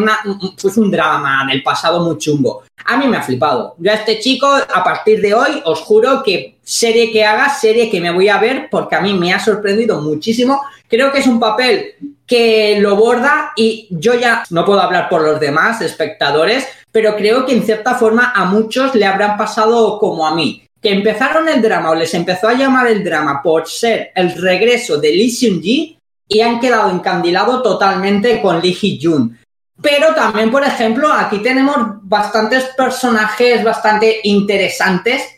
pues 0.61 0.75
un 0.75 0.91
drama 0.91 1.45
del 1.49 1.63
pasado 1.63 2.01
muy 2.01 2.17
chungo. 2.17 2.63
A 2.85 2.97
mí 2.97 3.07
me 3.07 3.17
ha 3.17 3.21
flipado. 3.21 3.75
Yo 3.77 3.91
a 3.91 3.95
este 3.95 4.19
chico, 4.19 4.47
a 4.47 4.83
partir 4.83 5.21
de 5.21 5.33
hoy, 5.33 5.61
os 5.63 5.79
juro 5.79 6.21
que 6.21 6.52
serie 6.63 7.11
que 7.11 7.25
haga, 7.25 7.49
serie 7.49 7.89
que 7.89 8.01
me 8.01 8.11
voy 8.11 8.29
a 8.29 8.39
ver, 8.39 8.67
porque 8.71 8.95
a 8.95 9.01
mí 9.01 9.13
me 9.13 9.33
ha 9.33 9.39
sorprendido 9.39 10.01
muchísimo. 10.01 10.61
Creo 10.87 11.11
que 11.11 11.19
es 11.19 11.27
un 11.27 11.39
papel 11.39 11.95
que 12.25 12.77
lo 12.79 12.95
borda 12.95 13.51
y 13.55 13.87
yo 13.91 14.13
ya 14.15 14.43
no 14.49 14.65
puedo 14.65 14.81
hablar 14.81 15.09
por 15.09 15.21
los 15.21 15.39
demás 15.39 15.81
espectadores, 15.81 16.67
pero 16.91 17.15
creo 17.15 17.45
que 17.45 17.53
en 17.53 17.63
cierta 17.63 17.95
forma 17.95 18.31
a 18.35 18.45
muchos 18.45 18.95
le 18.95 19.05
habrán 19.05 19.37
pasado 19.37 19.99
como 19.99 20.25
a 20.25 20.33
mí 20.33 20.63
que 20.83 20.91
empezaron 20.91 21.47
el 21.47 21.61
drama 21.61 21.91
o 21.91 21.95
les 21.95 22.13
empezó 22.13 22.49
a 22.49 22.53
llamar 22.53 22.87
el 22.87 23.03
drama 23.03 23.41
por 23.41 23.67
ser 23.67 24.11
el 24.13 24.35
regreso 24.35 24.97
de 24.97 25.11
Lee 25.11 25.31
Seung-ji 25.31 25.97
y 26.27 26.41
han 26.41 26.59
quedado 26.59 26.91
encandilados 26.91 27.63
totalmente 27.63 28.41
con 28.41 28.59
Lee 28.59 28.77
Hee-jun. 28.79 29.39
Pero 29.81 30.13
también, 30.13 30.51
por 30.51 30.63
ejemplo, 30.63 31.11
aquí 31.11 31.39
tenemos 31.39 31.75
bastantes 32.01 32.65
personajes 32.75 33.63
bastante 33.63 34.19
interesantes. 34.23 35.32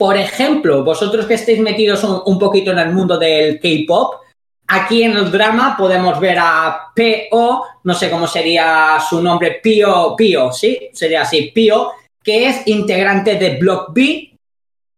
Por 0.00 0.16
ejemplo, 0.16 0.82
vosotros 0.82 1.26
que 1.26 1.34
estáis 1.34 1.60
metidos 1.60 2.02
un, 2.04 2.38
poquito 2.38 2.70
en 2.70 2.78
el 2.78 2.90
mundo 2.90 3.18
del 3.18 3.60
K-pop, 3.60 4.22
aquí 4.68 5.02
en 5.02 5.14
el 5.14 5.30
drama 5.30 5.76
podemos 5.76 6.18
ver 6.18 6.38
a 6.40 6.86
P.O., 6.94 7.66
no 7.84 7.92
sé 7.92 8.08
cómo 8.08 8.26
sería 8.26 8.96
su 9.06 9.22
nombre, 9.22 9.60
Pio, 9.62 10.14
Pio, 10.16 10.54
¿sí? 10.54 10.88
Sería 10.94 11.20
así, 11.20 11.52
Pio, 11.54 11.90
que 12.24 12.48
es 12.48 12.66
integrante 12.68 13.34
de 13.34 13.58
Block 13.58 13.92
B, 13.92 14.34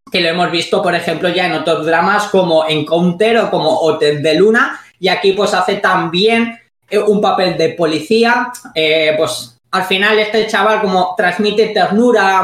que 0.09 0.21
lo 0.21 0.29
hemos 0.29 0.53
visto, 0.53 0.81
por 0.81 0.95
ejemplo, 0.95 1.31
ya 1.31 1.47
en 1.47 1.55
otros 1.55 1.85
dramas 1.85 2.29
como 2.29 2.65
Encounter 2.69 3.39
o 3.39 3.51
como 3.51 3.77
Hotel 3.81 4.23
de 4.23 4.35
Luna, 4.37 4.81
y 5.01 5.09
aquí 5.09 5.33
pues 5.33 5.53
hace 5.53 5.79
también 5.79 6.57
eh, 6.89 7.01
un 7.01 7.21
papel 7.21 7.59
de 7.59 7.71
policía, 7.71 8.53
eh, 8.73 9.15
pues 9.19 9.59
al 9.73 9.83
final 9.83 10.17
este 10.21 10.47
chaval 10.47 10.81
como 10.81 11.17
transmite 11.17 11.71
ternura, 11.71 12.41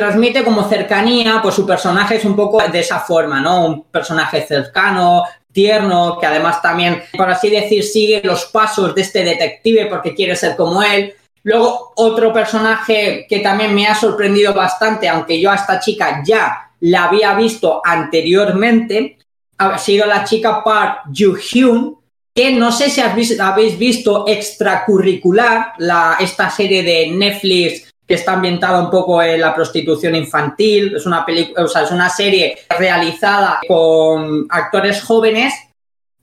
transmite 0.00 0.42
como 0.42 0.66
cercanía, 0.66 1.40
pues 1.42 1.54
su 1.54 1.66
personaje 1.66 2.16
es 2.16 2.24
un 2.24 2.34
poco 2.34 2.58
de 2.66 2.80
esa 2.80 3.00
forma, 3.00 3.38
¿no? 3.38 3.66
Un 3.66 3.82
personaje 3.82 4.40
cercano, 4.46 5.24
tierno, 5.52 6.16
que 6.18 6.26
además 6.26 6.62
también, 6.62 7.02
por 7.14 7.28
así 7.28 7.50
decir, 7.50 7.84
sigue 7.84 8.22
los 8.24 8.46
pasos 8.46 8.94
de 8.94 9.02
este 9.02 9.22
detective 9.22 9.86
porque 9.90 10.14
quiere 10.14 10.36
ser 10.36 10.56
como 10.56 10.82
él. 10.82 11.12
Luego, 11.42 11.92
otro 11.96 12.32
personaje 12.32 13.26
que 13.28 13.40
también 13.40 13.74
me 13.74 13.88
ha 13.88 13.94
sorprendido 13.94 14.54
bastante, 14.54 15.06
aunque 15.06 15.38
yo 15.38 15.50
a 15.50 15.56
esta 15.56 15.78
chica 15.78 16.22
ya 16.24 16.70
la 16.80 17.04
había 17.04 17.34
visto 17.34 17.82
anteriormente, 17.84 19.18
ha 19.58 19.76
sido 19.76 20.06
la 20.06 20.24
chica 20.24 20.64
Park 20.64 21.08
Ju-hyun, 21.14 21.98
que 22.34 22.52
no 22.52 22.72
sé 22.72 22.88
si 22.88 23.02
habéis 23.02 23.78
visto 23.78 24.24
extracurricular, 24.26 25.74
la, 25.76 26.16
esta 26.20 26.48
serie 26.48 26.82
de 26.82 27.08
Netflix 27.08 27.89
que 28.10 28.16
está 28.16 28.32
ambientada 28.32 28.80
un 28.80 28.90
poco 28.90 29.22
en 29.22 29.40
la 29.40 29.54
prostitución 29.54 30.16
infantil, 30.16 30.96
es 30.96 31.06
una, 31.06 31.24
o 31.58 31.68
sea, 31.68 31.82
es 31.82 31.92
una 31.92 32.08
serie 32.10 32.58
realizada 32.76 33.60
con 33.68 34.48
actores 34.50 35.00
jóvenes, 35.04 35.54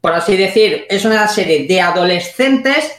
por 0.02 0.12
así 0.12 0.36
decir, 0.36 0.86
es 0.90 1.06
una 1.06 1.30
serie 1.30 1.66
de 1.66 1.80
adolescentes 1.80 2.94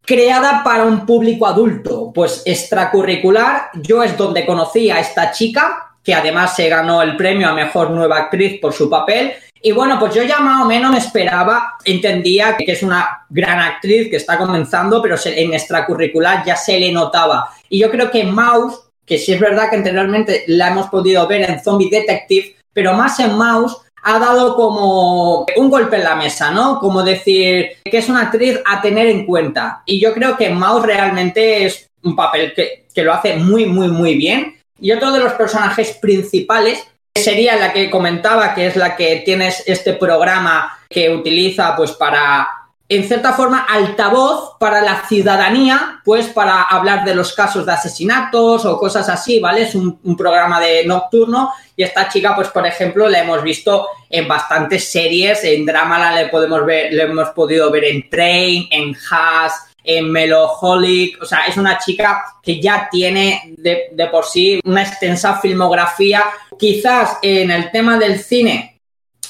creada 0.00 0.62
para 0.62 0.84
un 0.84 1.04
público 1.04 1.44
adulto, 1.44 2.12
pues 2.14 2.44
extracurricular, 2.46 3.70
yo 3.82 4.00
es 4.04 4.16
donde 4.16 4.46
conocí 4.46 4.92
a 4.92 5.00
esta 5.00 5.32
chica, 5.32 5.96
que 6.04 6.14
además 6.14 6.54
se 6.54 6.68
ganó 6.68 7.02
el 7.02 7.16
premio 7.16 7.48
a 7.48 7.52
Mejor 7.52 7.90
Nueva 7.90 8.18
Actriz 8.18 8.60
por 8.60 8.72
su 8.72 8.88
papel. 8.88 9.32
Y 9.62 9.72
bueno, 9.72 9.98
pues 9.98 10.14
yo 10.14 10.22
ya 10.22 10.40
más 10.40 10.62
o 10.62 10.66
menos 10.66 10.90
me 10.90 10.98
esperaba, 10.98 11.74
entendía 11.84 12.56
que 12.56 12.72
es 12.72 12.82
una 12.82 13.26
gran 13.28 13.58
actriz 13.58 14.08
que 14.08 14.16
está 14.16 14.38
comenzando, 14.38 15.02
pero 15.02 15.16
en 15.24 15.52
extracurricular 15.52 16.44
ya 16.44 16.56
se 16.56 16.80
le 16.80 16.90
notaba. 16.90 17.50
Y 17.68 17.78
yo 17.78 17.90
creo 17.90 18.10
que 18.10 18.24
Mouse, 18.24 18.80
que 19.04 19.18
sí 19.18 19.32
es 19.32 19.40
verdad 19.40 19.68
que 19.68 19.76
anteriormente 19.76 20.44
la 20.46 20.68
hemos 20.68 20.88
podido 20.88 21.26
ver 21.26 21.50
en 21.50 21.62
Zombie 21.62 21.90
Detective, 21.90 22.56
pero 22.72 22.94
más 22.94 23.20
en 23.20 23.36
Mouse 23.36 23.76
ha 24.02 24.18
dado 24.18 24.56
como 24.56 25.44
un 25.56 25.68
golpe 25.68 25.96
en 25.96 26.04
la 26.04 26.16
mesa, 26.16 26.50
¿no? 26.50 26.78
Como 26.78 27.02
decir 27.02 27.72
que 27.84 27.98
es 27.98 28.08
una 28.08 28.22
actriz 28.22 28.58
a 28.64 28.80
tener 28.80 29.08
en 29.08 29.26
cuenta. 29.26 29.82
Y 29.84 30.00
yo 30.00 30.14
creo 30.14 30.38
que 30.38 30.48
Mouse 30.48 30.86
realmente 30.86 31.66
es 31.66 31.90
un 32.02 32.16
papel 32.16 32.54
que, 32.54 32.86
que 32.94 33.02
lo 33.02 33.12
hace 33.12 33.36
muy, 33.36 33.66
muy, 33.66 33.88
muy 33.88 34.14
bien 34.14 34.54
y 34.80 34.92
otro 34.92 35.12
de 35.12 35.20
los 35.20 35.34
personajes 35.34 35.92
principales 36.00 36.86
sería 37.14 37.56
la 37.56 37.72
que 37.72 37.90
comentaba, 37.90 38.54
que 38.54 38.66
es 38.66 38.76
la 38.76 38.96
que 38.96 39.22
tienes 39.24 39.62
este 39.66 39.94
programa 39.94 40.78
que 40.88 41.10
utiliza 41.10 41.74
pues 41.76 41.92
para 41.92 42.48
en 42.90 43.04
cierta 43.04 43.32
forma, 43.34 43.66
altavoz 43.70 44.56
para 44.58 44.82
la 44.82 45.06
ciudadanía, 45.06 46.00
pues 46.04 46.26
para 46.26 46.62
hablar 46.62 47.04
de 47.04 47.14
los 47.14 47.32
casos 47.34 47.64
de 47.64 47.70
asesinatos 47.70 48.66
o 48.66 48.78
cosas 48.78 49.08
así, 49.08 49.38
¿vale? 49.38 49.62
Es 49.62 49.76
un, 49.76 50.00
programa 50.18 50.58
de 50.58 50.84
nocturno 50.84 51.52
y 51.76 51.84
esta 51.84 52.08
chica, 52.08 52.34
pues 52.34 52.48
por 52.48 52.66
ejemplo, 52.66 53.08
la 53.08 53.20
hemos 53.20 53.44
visto 53.44 53.86
en 54.10 54.26
bastantes 54.26 54.90
series, 54.90 55.44
en 55.44 55.64
drama 55.64 56.00
la 56.00 56.20
le 56.20 56.28
podemos 56.30 56.66
ver, 56.66 56.92
le 56.92 57.04
hemos 57.04 57.28
podido 57.28 57.70
ver 57.70 57.84
en 57.84 58.10
Train, 58.10 58.66
en 58.72 58.96
Has, 59.08 59.68
en 59.84 60.10
Meloholic, 60.10 61.22
o 61.22 61.24
sea, 61.24 61.46
es 61.46 61.56
una 61.56 61.78
chica 61.78 62.24
que 62.42 62.60
ya 62.60 62.88
tiene 62.90 63.54
de 63.56 64.06
por 64.10 64.24
sí 64.24 64.60
una 64.64 64.82
extensa 64.82 65.38
filmografía, 65.38 66.24
quizás 66.60 67.16
en 67.22 67.50
el 67.50 67.70
tema 67.72 67.98
del 67.98 68.20
cine 68.20 68.80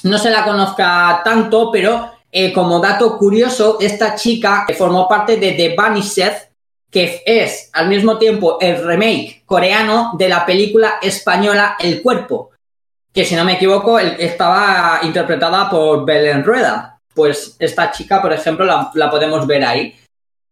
no 0.02 0.18
se 0.18 0.30
la 0.30 0.44
conozca 0.44 1.22
tanto, 1.24 1.70
pero 1.70 2.10
eh, 2.32 2.52
como 2.52 2.80
dato 2.80 3.16
curioso, 3.16 3.78
esta 3.80 4.14
chica 4.16 4.66
formó 4.76 5.08
parte 5.08 5.36
de 5.36 5.52
The 5.52 5.74
Vanished, 5.76 6.32
que 6.90 7.22
es 7.24 7.70
al 7.72 7.88
mismo 7.88 8.18
tiempo 8.18 8.58
el 8.60 8.84
remake 8.84 9.42
coreano 9.46 10.12
de 10.18 10.28
la 10.28 10.44
película 10.44 10.94
española 11.00 11.76
El 11.78 12.02
Cuerpo, 12.02 12.50
que 13.12 13.24
si 13.24 13.36
no 13.36 13.44
me 13.44 13.54
equivoco 13.54 13.98
estaba 13.98 15.00
interpretada 15.02 15.70
por 15.70 16.04
Belén 16.04 16.44
Rueda. 16.44 16.98
Pues 17.14 17.56
esta 17.58 17.90
chica, 17.90 18.20
por 18.22 18.32
ejemplo, 18.32 18.64
la, 18.64 18.90
la 18.94 19.10
podemos 19.10 19.46
ver 19.46 19.64
ahí. 19.64 19.94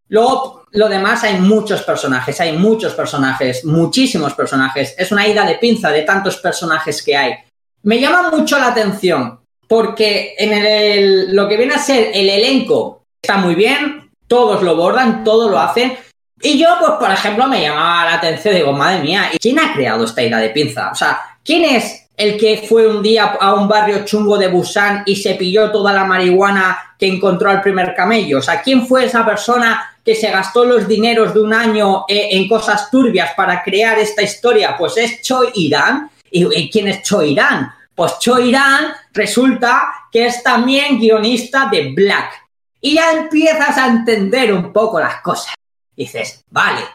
Luego, 0.09 0.65
lo 0.73 0.89
demás, 0.89 1.25
hay 1.25 1.39
muchos 1.39 1.83
personajes, 1.83 2.41
hay 2.41 2.57
muchos 2.57 2.95
personajes, 2.95 3.65
muchísimos 3.65 4.35
personajes. 4.35 4.95
Es 4.99 5.13
una 5.13 5.27
ida 5.27 5.45
de 5.45 5.57
pinza 5.57 5.91
de 5.91 6.03
tantos 6.03 6.37
personajes 6.39 7.03
que 7.03 7.17
hay. 7.17 7.35
Me 7.83 8.01
llama 8.01 8.31
mucho 8.31 8.59
la 8.59 8.69
atención 8.69 9.41
porque 9.69 10.35
en 10.39 10.53
el, 10.53 11.37
lo 11.37 11.47
que 11.47 11.57
viene 11.57 11.75
a 11.75 11.79
ser 11.79 12.11
el 12.15 12.29
elenco 12.29 13.05
está 13.23 13.37
muy 13.37 13.55
bien, 13.55 14.11
todos 14.27 14.63
lo 14.63 14.77
bordan, 14.77 15.23
todos 15.23 15.51
lo 15.51 15.59
hacen. 15.59 15.97
Y 16.41 16.59
yo, 16.59 16.69
pues, 16.79 16.93
por 16.93 17.11
ejemplo, 17.11 17.47
me 17.47 17.61
llamaba 17.61 18.05
la 18.05 18.15
atención, 18.15 18.55
digo, 18.55 18.73
madre 18.73 19.03
mía, 19.03 19.31
¿quién 19.41 19.59
ha 19.59 19.75
creado 19.75 20.05
esta 20.05 20.23
idea 20.23 20.39
de 20.39 20.51
pinza? 20.51 20.91
O 20.91 20.95
sea, 20.95 21.21
¿quién 21.45 21.65
es 21.65 22.09
el 22.17 22.39
que 22.39 22.65
fue 22.69 22.87
un 22.87 23.03
día 23.03 23.37
a 23.41 23.55
un 23.55 23.69
barrio 23.69 24.05
chungo 24.05 24.39
de 24.39 24.49
Busan 24.49 25.03
y 25.05 25.17
se 25.17 25.35
pilló 25.35 25.71
toda 25.71 25.93
la 25.93 26.05
marihuana 26.05 26.95
que 26.99 27.07
encontró 27.07 27.51
al 27.51 27.61
primer 27.61 27.95
camello? 27.95 28.39
O 28.39 28.43
sea, 28.43 28.63
¿quién 28.63 28.87
fue 28.87 29.05
esa 29.05 29.25
persona 29.27 29.98
que 30.09 30.15
se 30.15 30.31
gastó 30.31 30.65
los 30.65 30.89
dineros 30.89 31.35
de 31.35 31.41
un 31.41 31.53
año 31.53 32.07
eh, 32.09 32.31
en 32.31 32.49
cosas 32.49 32.91
turbias 32.91 33.35
para 33.37 33.63
crear 33.63 33.99
esta 33.99 34.23
historia? 34.23 34.75
Pues 34.75 34.97
es 34.97 35.21
Choi 35.21 35.51
Irán. 35.57 36.11
¿Y 36.31 36.71
quién 36.71 36.89
es 36.89 37.03
Choi 37.03 37.33
Irán? 37.33 37.71
Pues 37.95 38.19
Cho 38.19 38.39
Irán 38.39 38.95
resulta 39.13 40.07
que 40.11 40.25
es 40.25 40.43
también 40.43 40.99
guionista 40.99 41.69
de 41.71 41.93
Black. 41.93 42.43
Y 42.81 42.95
ya 42.95 43.13
empiezas 43.13 43.77
a 43.77 43.89
entender 43.89 44.51
un 44.51 44.73
poco 44.73 44.99
las 44.99 45.21
cosas. 45.21 45.53
dices, 45.95 46.43
vale, 46.49 46.87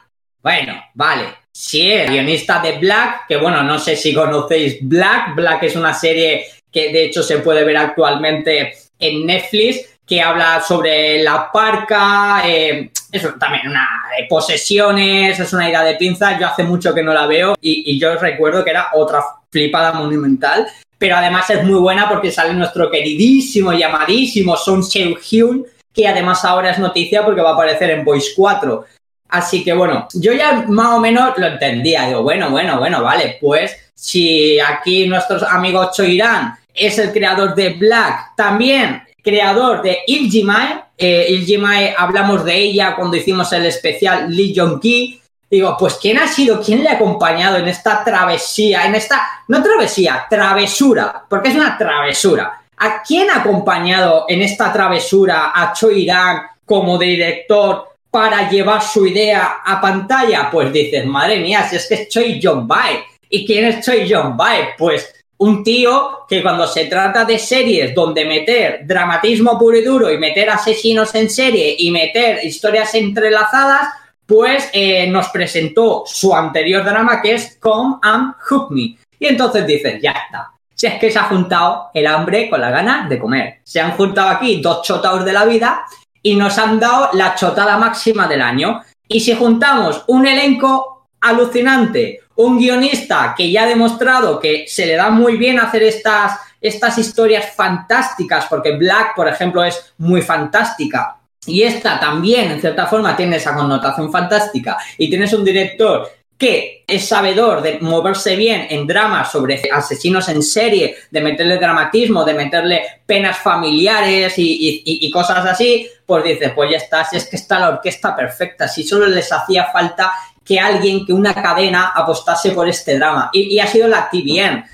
bueno, 0.41 0.73
vale. 0.95 1.35
Si 1.51 1.91
es 1.91 2.09
guionista 2.09 2.63
de 2.63 2.79
Black, 2.79 3.27
que 3.27 3.37
bueno, 3.37 3.61
no 3.61 3.77
sé 3.77 3.95
si 3.95 4.11
conocéis 4.11 4.79
Black. 4.81 5.35
Black 5.35 5.61
es 5.61 5.75
una 5.75 5.93
serie 5.93 6.47
que 6.71 6.91
de 6.91 7.05
hecho 7.05 7.21
se 7.21 7.37
puede 7.37 7.63
ver 7.63 7.77
actualmente 7.77 8.73
en 8.97 9.23
Netflix, 9.27 9.92
que 10.05 10.21
habla 10.21 10.61
sobre 10.61 11.23
la 11.23 11.51
parca, 11.51 12.41
eh, 12.45 12.91
es 13.11 13.39
también 13.39 13.69
una 13.69 13.87
de 14.17 14.25
posesiones, 14.27 15.39
es 15.39 15.53
una 15.53 15.69
idea 15.69 15.83
de 15.83 15.95
pinza. 15.95 16.37
Yo 16.39 16.47
hace 16.47 16.63
mucho 16.63 16.93
que 16.93 17.03
no 17.03 17.13
la 17.13 17.25
veo 17.25 17.55
y, 17.61 17.91
y 17.91 17.99
yo 17.99 18.15
recuerdo 18.15 18.63
que 18.63 18.71
era 18.71 18.89
otra 18.93 19.23
flipada 19.49 19.93
monumental 19.93 20.67
pero 21.03 21.17
además 21.17 21.49
es 21.49 21.61
muy 21.65 21.81
buena 21.81 22.07
porque 22.07 22.31
sale 22.31 22.53
nuestro 22.53 22.89
queridísimo, 22.89 23.73
llamadísimo 23.73 24.55
Son 24.55 24.81
Seung-hyun, 24.81 25.65
que 25.93 26.07
además 26.07 26.45
ahora 26.45 26.71
es 26.71 26.79
noticia 26.79 27.25
porque 27.25 27.41
va 27.41 27.49
a 27.49 27.53
aparecer 27.55 27.89
en 27.89 28.05
Voice 28.05 28.29
4. 28.33 28.85
Así 29.27 29.65
que 29.65 29.73
bueno, 29.73 30.07
yo 30.13 30.31
ya 30.31 30.63
más 30.69 30.93
o 30.93 31.01
menos 31.01 31.37
lo 31.37 31.45
entendía. 31.45 32.07
Digo, 32.07 32.23
bueno, 32.23 32.49
bueno, 32.51 32.79
bueno, 32.79 33.03
vale, 33.03 33.37
pues 33.41 33.75
si 33.93 34.57
aquí 34.61 35.05
nuestros 35.05 35.43
amigos 35.43 35.93
Choirán 35.93 36.57
es 36.73 36.97
el 36.97 37.11
creador 37.11 37.53
de 37.53 37.71
Black, 37.71 38.35
también 38.37 39.03
creador 39.23 39.81
de 39.81 39.99
Iljimae, 40.05 40.83
eh, 40.97 41.27
Iljimae 41.29 41.95
hablamos 41.97 42.43
de 42.43 42.55
ella 42.55 42.95
cuando 42.95 43.17
hicimos 43.17 43.51
el 43.53 43.65
especial 43.65 44.29
Lee 44.29 44.53
Jong-ki, 44.55 45.21
Digo, 45.53 45.77
pues 45.77 45.99
¿quién 46.01 46.17
ha 46.17 46.27
sido, 46.27 46.59
quién 46.59 46.81
le 46.81 46.89
ha 46.89 46.93
acompañado 46.93 47.57
en 47.57 47.67
esta 47.67 48.03
travesía, 48.03 48.87
en 48.87 48.95
esta, 48.95 49.43
no 49.49 49.61
travesía, 49.61 50.25
travesura, 50.27 51.25
porque 51.29 51.49
es 51.49 51.55
una 51.55 51.77
travesura. 51.77 52.63
¿A 52.77 53.03
quién 53.03 53.29
ha 53.29 53.41
acompañado 53.41 54.25
en 54.27 54.41
esta 54.41 54.73
travesura 54.73 55.51
a 55.53 55.71
Choi 55.71 56.05
Irán 56.05 56.41
como 56.65 56.97
director 56.97 57.87
para 58.09 58.49
llevar 58.49 58.81
su 58.81 59.05
idea 59.05 59.61
a 59.63 59.79
pantalla? 59.79 60.49
Pues 60.49 60.73
dices, 60.73 61.05
madre 61.05 61.37
mía, 61.37 61.69
si 61.69 61.75
es 61.75 61.87
que 61.87 61.93
es 61.93 62.09
Choi 62.09 62.39
Jong 62.41 62.67
Bai. 62.67 63.03
¿Y 63.29 63.45
quién 63.45 63.65
es 63.65 63.85
Choi 63.85 64.11
Jong 64.11 64.35
Bai? 64.35 64.69
Pues 64.75 65.22
un 65.43 65.61
tío 65.61 66.25
que 66.27 66.41
cuando 66.41 66.65
se 66.65 66.85
trata 66.85 67.25
de 67.25 67.37
series 67.37 67.93
donde 67.93 68.23
meter 68.23 68.87
dramatismo 68.87 69.59
puro 69.59 69.77
y 69.77 69.83
duro 69.83 70.09
y 70.09 70.17
meter 70.17 70.49
asesinos 70.49 71.13
en 71.15 71.29
serie 71.29 71.75
y 71.77 71.91
meter 71.91 72.45
historias 72.45 72.95
entrelazadas, 72.95 73.89
pues 74.25 74.69
eh, 74.71 75.05
nos 75.07 75.27
presentó 75.29 76.03
su 76.05 76.33
anterior 76.33 76.85
drama 76.85 77.21
que 77.21 77.33
es 77.33 77.57
Come 77.59 77.97
and 78.01 78.35
Hook 78.39 78.71
Me. 78.71 78.97
Y 79.19 79.27
entonces 79.27 79.67
dicen, 79.67 79.99
ya 80.01 80.11
está. 80.11 80.51
Si 80.73 80.87
es 80.87 80.93
que 80.93 81.11
se 81.11 81.19
ha 81.19 81.23
juntado 81.23 81.89
el 81.93 82.07
hambre 82.07 82.49
con 82.49 82.61
la 82.61 82.71
gana 82.71 83.07
de 83.09 83.19
comer. 83.19 83.59
Se 83.63 83.81
han 83.81 83.91
juntado 83.91 84.29
aquí 84.29 84.61
dos 84.61 84.81
chotados 84.81 85.25
de 85.25 85.33
la 85.33 85.43
vida 85.43 85.83
y 86.21 86.35
nos 86.35 86.57
han 86.57 86.79
dado 86.79 87.09
la 87.13 87.35
chotada 87.35 87.77
máxima 87.77 88.27
del 88.27 88.41
año. 88.41 88.81
Y 89.09 89.19
si 89.19 89.35
juntamos 89.35 90.05
un 90.07 90.25
elenco 90.25 91.09
alucinante, 91.19 92.21
un 92.35 92.57
guionista 92.57 93.33
que 93.37 93.51
ya 93.51 93.63
ha 93.63 93.67
demostrado 93.67 94.39
que 94.39 94.65
se 94.67 94.85
le 94.85 94.95
da 94.95 95.09
muy 95.09 95.37
bien 95.37 95.59
hacer 95.59 95.83
estas, 95.83 96.39
estas 96.59 96.97
historias 96.97 97.53
fantásticas, 97.55 98.45
porque 98.49 98.75
Black, 98.75 99.15
por 99.15 99.27
ejemplo, 99.27 99.63
es 99.63 99.93
muy 99.97 100.21
fantástica, 100.21 101.17
y 101.45 101.63
esta 101.63 101.99
también, 101.99 102.51
en 102.51 102.61
cierta 102.61 102.87
forma, 102.87 103.15
tiene 103.15 103.37
esa 103.37 103.53
connotación 103.53 104.11
fantástica. 104.11 104.77
Y 104.97 105.09
tienes 105.09 105.33
un 105.33 105.43
director 105.43 106.09
que 106.37 106.83
es 106.87 107.07
sabedor 107.07 107.61
de 107.61 107.79
moverse 107.79 108.35
bien 108.35 108.67
en 108.69 108.87
dramas 108.87 109.31
sobre 109.31 109.61
asesinos 109.71 110.27
en 110.29 110.41
serie, 110.41 110.95
de 111.09 111.21
meterle 111.21 111.57
dramatismo, 111.57 112.25
de 112.25 112.33
meterle 112.33 112.83
penas 113.05 113.37
familiares 113.37 114.33
y, 114.37 115.09
cosas 115.11 115.45
así, 115.45 115.87
pues 116.05 116.23
dice, 116.23 116.49
pues 116.49 116.71
ya 116.71 116.77
está, 116.77 117.05
si 117.05 117.17
es 117.17 117.29
que 117.29 117.35
está 117.35 117.59
la 117.59 117.69
orquesta 117.69 118.15
perfecta, 118.15 118.67
si 118.67 118.83
solo 118.83 119.07
les 119.07 119.31
hacía 119.31 119.65
falta 119.65 120.11
que 120.43 120.59
alguien, 120.59 121.05
que 121.05 121.13
una 121.13 121.33
cadena 121.33 121.91
apostase 121.95 122.51
por 122.51 122.67
este 122.67 122.97
drama. 122.97 123.29
Y, 123.33 123.59
ha 123.59 123.67
sido 123.67 123.87
la 123.87 124.09
TVN. 124.09 124.65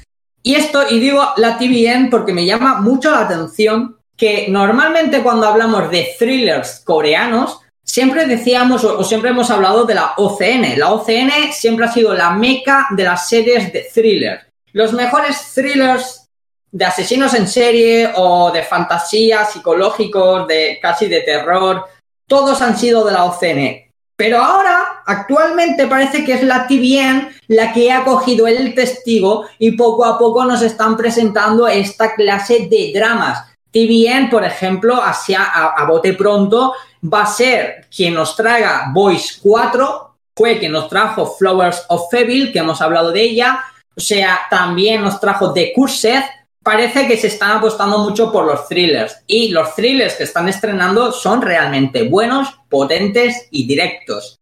Y 0.42 0.56
esto, 0.56 0.84
y 0.90 1.00
digo 1.00 1.24
la 1.38 1.58
TVN 1.58 2.10
porque 2.10 2.34
me 2.34 2.46
llama 2.46 2.82
mucho 2.82 3.12
la 3.12 3.22
atención 3.22 3.98
que 4.16 4.48
normalmente 4.50 5.22
cuando 5.22 5.48
hablamos 5.48 5.90
de 5.92 6.10
thrillers 6.18 6.82
coreanos, 6.84 7.60
siempre 7.84 8.26
decíamos 8.26 8.84
o, 8.84 9.04
siempre 9.04 9.30
hemos 9.30 9.50
hablado 9.50 9.86
de 9.86 9.96
la 9.96 10.14
OCN. 10.18 10.78
La 10.78 10.92
OCN 10.92 11.54
siempre 11.54 11.86
ha 11.86 11.92
sido 11.92 12.14
la 12.14 12.32
meca 12.32 12.88
de 12.92 13.04
las 13.04 13.28
series 13.30 13.72
de 13.72 13.88
thriller. 13.94 14.48
Los 14.74 14.94
mejores 14.94 15.52
thrillers 15.54 16.28
de 16.72 16.86
asesinos 16.86 17.34
en 17.34 17.48
serie 17.48 18.12
o 18.16 18.52
de 18.52 18.64
fantasía, 18.64 19.46
psicológicos, 19.46 20.48
de 20.48 20.80
casi 20.82 21.08
de 21.08 21.22
terror, 21.22 21.86
todos 22.28 22.62
han 22.62 22.78
sido 22.78 23.04
de 23.06 23.12
la 23.12 23.26
OCN. 23.26 23.89
Pero 24.20 24.42
ahora, 24.42 25.02
actualmente 25.06 25.88
parece 25.88 26.26
que 26.26 26.34
es 26.34 26.44
la 26.44 26.68
TVN 26.68 27.30
la 27.48 27.72
que 27.72 27.90
ha 27.90 28.04
cogido 28.04 28.48
el 28.48 28.76
testigo 28.76 29.46
y 29.58 29.78
poco 29.78 30.04
a 30.04 30.20
poco 30.20 30.44
nos 30.44 30.62
están 30.62 30.98
presentando 30.98 31.70
esta 31.70 32.16
clase 32.16 32.68
de 32.70 32.92
dramas. 32.94 33.46
TVN, 33.72 34.30
por 34.30 34.44
ejemplo, 34.44 35.02
hacia, 35.02 35.46
a, 35.46 35.86
bote 35.86 36.16
pronto, 36.16 36.74
va 37.02 37.22
a 37.22 37.28
ser 37.28 37.88
quien 37.96 38.14
nos 38.14 38.36
traiga 38.36 38.92
Voice 38.94 39.40
4, 39.42 40.16
fue 40.36 40.60
quien 40.60 40.74
nos 40.74 40.90
trajo 40.90 41.26
Flowers 41.26 41.86
of 41.88 42.12
Feville, 42.12 42.52
que 42.52 42.60
hemos 42.60 42.82
hablado 42.82 43.14
de 43.14 43.22
ella, 43.22 43.64
o 43.96 44.02
sea, 44.02 44.42
también 44.50 45.02
nos 45.02 45.22
trajo 45.22 45.54
The 45.54 45.72
Cursed, 45.74 46.24
parece 46.70 47.08
que 47.08 47.18
se 47.18 47.26
están 47.26 47.58
apostando 47.58 47.98
mucho 47.98 48.32
por 48.32 48.46
los 48.46 48.68
thrillers 48.68 49.24
y 49.26 49.50
los 49.50 49.74
thrillers 49.74 50.14
que 50.14 50.26
están 50.26 50.48
estrenando 50.48 51.12
son 51.12 51.42
realmente 51.42 52.04
buenos, 52.04 52.48
potentes 52.70 53.48
y 53.50 53.66
directos. 53.66 54.38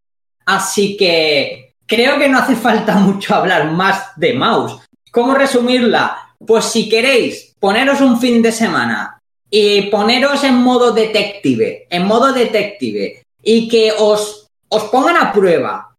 Así 0.45 0.97
que 0.97 1.75
creo 1.85 2.19
que 2.19 2.27
no 2.27 2.39
hace 2.39 2.57
falta 2.57 2.95
mucho 2.95 3.33
hablar 3.33 3.71
más 3.71 4.07
de 4.17 4.33
Mouse. 4.33 4.77
¿Cómo 5.09 5.35
resumirla? 5.35 6.35
Pues 6.45 6.65
si 6.65 6.89
queréis 6.89 7.55
poneros 7.61 8.01
un 8.01 8.19
fin 8.19 8.41
de 8.41 8.51
semana 8.51 9.21
y 9.49 9.83
poneros 9.83 10.43
en 10.43 10.55
modo 10.55 10.91
detective, 10.91 11.87
en 11.89 12.05
modo 12.05 12.33
detective, 12.33 13.23
y 13.41 13.69
que 13.69 13.93
os, 13.97 14.49
os 14.67 14.83
pongan 14.89 15.15
a 15.15 15.31
prueba. 15.31 15.95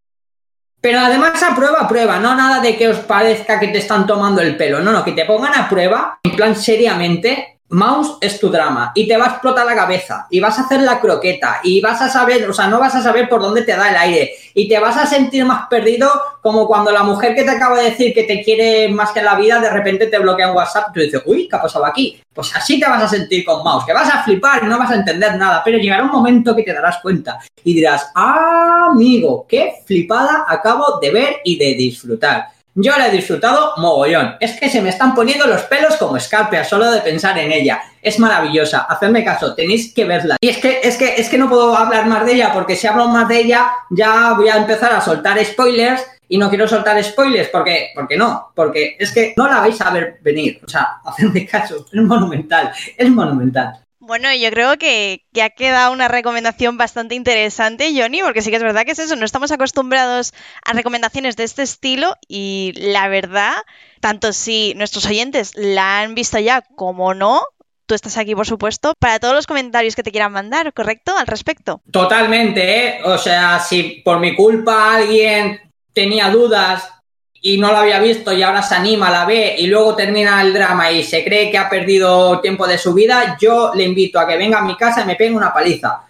Pero 0.80 1.00
además 1.00 1.42
a 1.42 1.54
prueba, 1.56 1.80
a 1.80 1.88
prueba, 1.88 2.18
no 2.20 2.34
nada 2.34 2.60
de 2.60 2.76
que 2.76 2.88
os 2.88 2.98
parezca 2.98 3.58
que 3.58 3.68
te 3.68 3.78
están 3.78 4.06
tomando 4.06 4.40
el 4.40 4.56
pelo, 4.56 4.80
no, 4.80 4.92
no, 4.92 5.04
que 5.04 5.12
te 5.12 5.24
pongan 5.24 5.54
a 5.54 5.68
prueba, 5.68 6.20
en 6.22 6.36
plan 6.36 6.54
seriamente, 6.54 7.57
Mouse 7.70 8.16
es 8.22 8.40
tu 8.40 8.48
drama 8.48 8.92
y 8.94 9.06
te 9.06 9.16
va 9.18 9.26
a 9.26 9.28
explotar 9.30 9.66
la 9.66 9.74
cabeza 9.74 10.26
y 10.30 10.40
vas 10.40 10.58
a 10.58 10.62
hacer 10.62 10.80
la 10.80 11.00
croqueta 11.00 11.60
y 11.62 11.82
vas 11.82 12.00
a 12.00 12.08
saber, 12.08 12.48
o 12.48 12.52
sea, 12.54 12.66
no 12.66 12.80
vas 12.80 12.94
a 12.94 13.02
saber 13.02 13.28
por 13.28 13.42
dónde 13.42 13.62
te 13.62 13.76
da 13.76 13.90
el 13.90 13.96
aire 13.96 14.30
y 14.54 14.66
te 14.68 14.78
vas 14.78 14.96
a 14.96 15.06
sentir 15.06 15.44
más 15.44 15.68
perdido 15.68 16.10
como 16.40 16.66
cuando 16.66 16.90
la 16.90 17.02
mujer 17.02 17.34
que 17.34 17.44
te 17.44 17.50
acaba 17.50 17.78
de 17.78 17.90
decir 17.90 18.14
que 18.14 18.22
te 18.22 18.42
quiere 18.42 18.88
más 18.88 19.10
que 19.10 19.20
la 19.20 19.34
vida 19.34 19.60
de 19.60 19.68
repente 19.68 20.06
te 20.06 20.18
bloquea 20.18 20.48
en 20.48 20.56
WhatsApp 20.56 20.88
y 20.88 20.92
tú 20.94 21.00
dices, 21.00 21.22
uy, 21.26 21.46
¿qué 21.46 21.56
ha 21.56 21.60
pasado 21.62 21.84
aquí? 21.84 22.18
Pues 22.32 22.56
así 22.56 22.80
te 22.80 22.88
vas 22.88 23.02
a 23.02 23.08
sentir 23.08 23.44
con 23.44 23.62
Mouse, 23.62 23.84
que 23.84 23.92
vas 23.92 24.08
a 24.08 24.22
flipar 24.22 24.64
y 24.64 24.66
no 24.66 24.78
vas 24.78 24.90
a 24.90 24.96
entender 24.96 25.36
nada, 25.36 25.60
pero 25.62 25.76
llegará 25.76 26.04
un 26.04 26.10
momento 26.10 26.56
que 26.56 26.62
te 26.62 26.72
darás 26.72 26.98
cuenta 27.02 27.38
y 27.62 27.74
dirás, 27.74 28.10
ah, 28.14 28.88
amigo, 28.92 29.44
qué 29.46 29.74
flipada 29.84 30.46
acabo 30.48 30.98
de 31.00 31.10
ver 31.10 31.36
y 31.44 31.58
de 31.58 31.74
disfrutar. 31.74 32.57
Yo 32.80 32.96
la 32.96 33.08
he 33.08 33.10
disfrutado 33.10 33.72
mogollón. 33.78 34.36
Es 34.38 34.60
que 34.60 34.68
se 34.68 34.80
me 34.80 34.90
están 34.90 35.12
poniendo 35.12 35.48
los 35.48 35.62
pelos 35.62 35.96
como 35.96 36.16
escarpias 36.16 36.68
solo 36.68 36.88
de 36.92 37.00
pensar 37.00 37.36
en 37.36 37.50
ella. 37.50 37.82
Es 38.00 38.20
maravillosa. 38.20 38.86
Hacedme 38.88 39.24
caso, 39.24 39.52
tenéis 39.52 39.92
que 39.92 40.04
verla. 40.04 40.36
Y 40.40 40.48
es 40.48 40.58
que, 40.58 40.78
es 40.84 40.96
que, 40.96 41.16
es 41.16 41.28
que 41.28 41.38
no 41.38 41.48
puedo 41.48 41.76
hablar 41.76 42.06
más 42.06 42.24
de 42.24 42.34
ella 42.34 42.52
porque 42.54 42.76
si 42.76 42.86
hablo 42.86 43.08
más 43.08 43.26
de 43.26 43.40
ella 43.40 43.68
ya 43.90 44.34
voy 44.34 44.48
a 44.48 44.58
empezar 44.58 44.92
a 44.92 45.00
soltar 45.00 45.44
spoilers 45.44 46.06
y 46.28 46.38
no 46.38 46.48
quiero 46.48 46.68
soltar 46.68 47.02
spoilers 47.02 47.48
porque, 47.48 47.90
porque 47.96 48.16
no, 48.16 48.52
porque 48.54 48.96
es 48.96 49.10
que 49.10 49.34
no 49.36 49.48
la 49.48 49.58
vais 49.58 49.80
a 49.80 49.90
ver 49.90 50.18
venir. 50.22 50.60
O 50.64 50.68
sea, 50.68 51.00
hacedme 51.04 51.44
caso, 51.46 51.84
es 51.92 52.00
monumental, 52.00 52.70
es 52.96 53.10
monumental. 53.10 53.87
Bueno, 54.08 54.34
yo 54.34 54.48
creo 54.48 54.78
que, 54.78 55.26
ha 55.38 55.50
quedado 55.50 55.92
una 55.92 56.08
recomendación 56.08 56.78
bastante 56.78 57.14
interesante, 57.14 57.92
Johnny, 57.94 58.22
porque 58.22 58.40
sí 58.40 58.48
que 58.48 58.56
es 58.56 58.62
verdad 58.62 58.86
que 58.86 58.92
es 58.92 58.98
eso, 58.98 59.16
no 59.16 59.26
estamos 59.26 59.52
acostumbrados 59.52 60.32
a 60.64 60.72
recomendaciones 60.72 61.36
de 61.36 61.44
este 61.44 61.62
estilo 61.62 62.16
y 62.26 62.72
la 62.74 63.08
verdad, 63.08 63.52
tanto 64.00 64.32
si 64.32 64.72
nuestros 64.76 65.04
oyentes 65.04 65.52
la 65.56 66.00
han 66.00 66.14
visto 66.14 66.38
ya 66.38 66.62
como 66.74 67.12
no, 67.12 67.42
tú 67.84 67.94
estás 67.94 68.16
aquí, 68.16 68.34
por 68.34 68.46
supuesto, 68.46 68.94
para 68.98 69.18
todos 69.18 69.34
los 69.34 69.46
comentarios 69.46 69.94
que 69.94 70.02
te 70.02 70.10
quieran 70.10 70.32
mandar, 70.32 70.72
¿correcto? 70.72 71.14
Al 71.14 71.26
respecto. 71.26 71.82
Totalmente, 71.92 72.78
¿eh? 72.78 73.00
O 73.04 73.18
sea, 73.18 73.60
si 73.60 74.00
por 74.02 74.20
mi 74.20 74.34
culpa 74.34 74.96
alguien 74.96 75.70
tenía 75.92 76.30
dudas 76.30 76.97
y 77.40 77.58
no 77.58 77.70
lo 77.70 77.78
había 77.78 78.00
visto 78.00 78.32
y 78.32 78.42
ahora 78.42 78.62
se 78.62 78.74
anima, 78.74 79.10
la 79.10 79.24
ve 79.24 79.54
y 79.58 79.66
luego 79.66 79.94
termina 79.94 80.42
el 80.42 80.52
drama 80.52 80.90
y 80.90 81.02
se 81.02 81.24
cree 81.24 81.50
que 81.50 81.58
ha 81.58 81.68
perdido 81.68 82.40
tiempo 82.40 82.66
de 82.66 82.78
su 82.78 82.92
vida, 82.94 83.36
yo 83.40 83.72
le 83.74 83.84
invito 83.84 84.18
a 84.18 84.26
que 84.26 84.36
venga 84.36 84.58
a 84.58 84.64
mi 84.64 84.76
casa 84.76 85.02
y 85.02 85.06
me 85.06 85.16
pegue 85.16 85.34
una 85.34 85.52
paliza. 85.52 86.04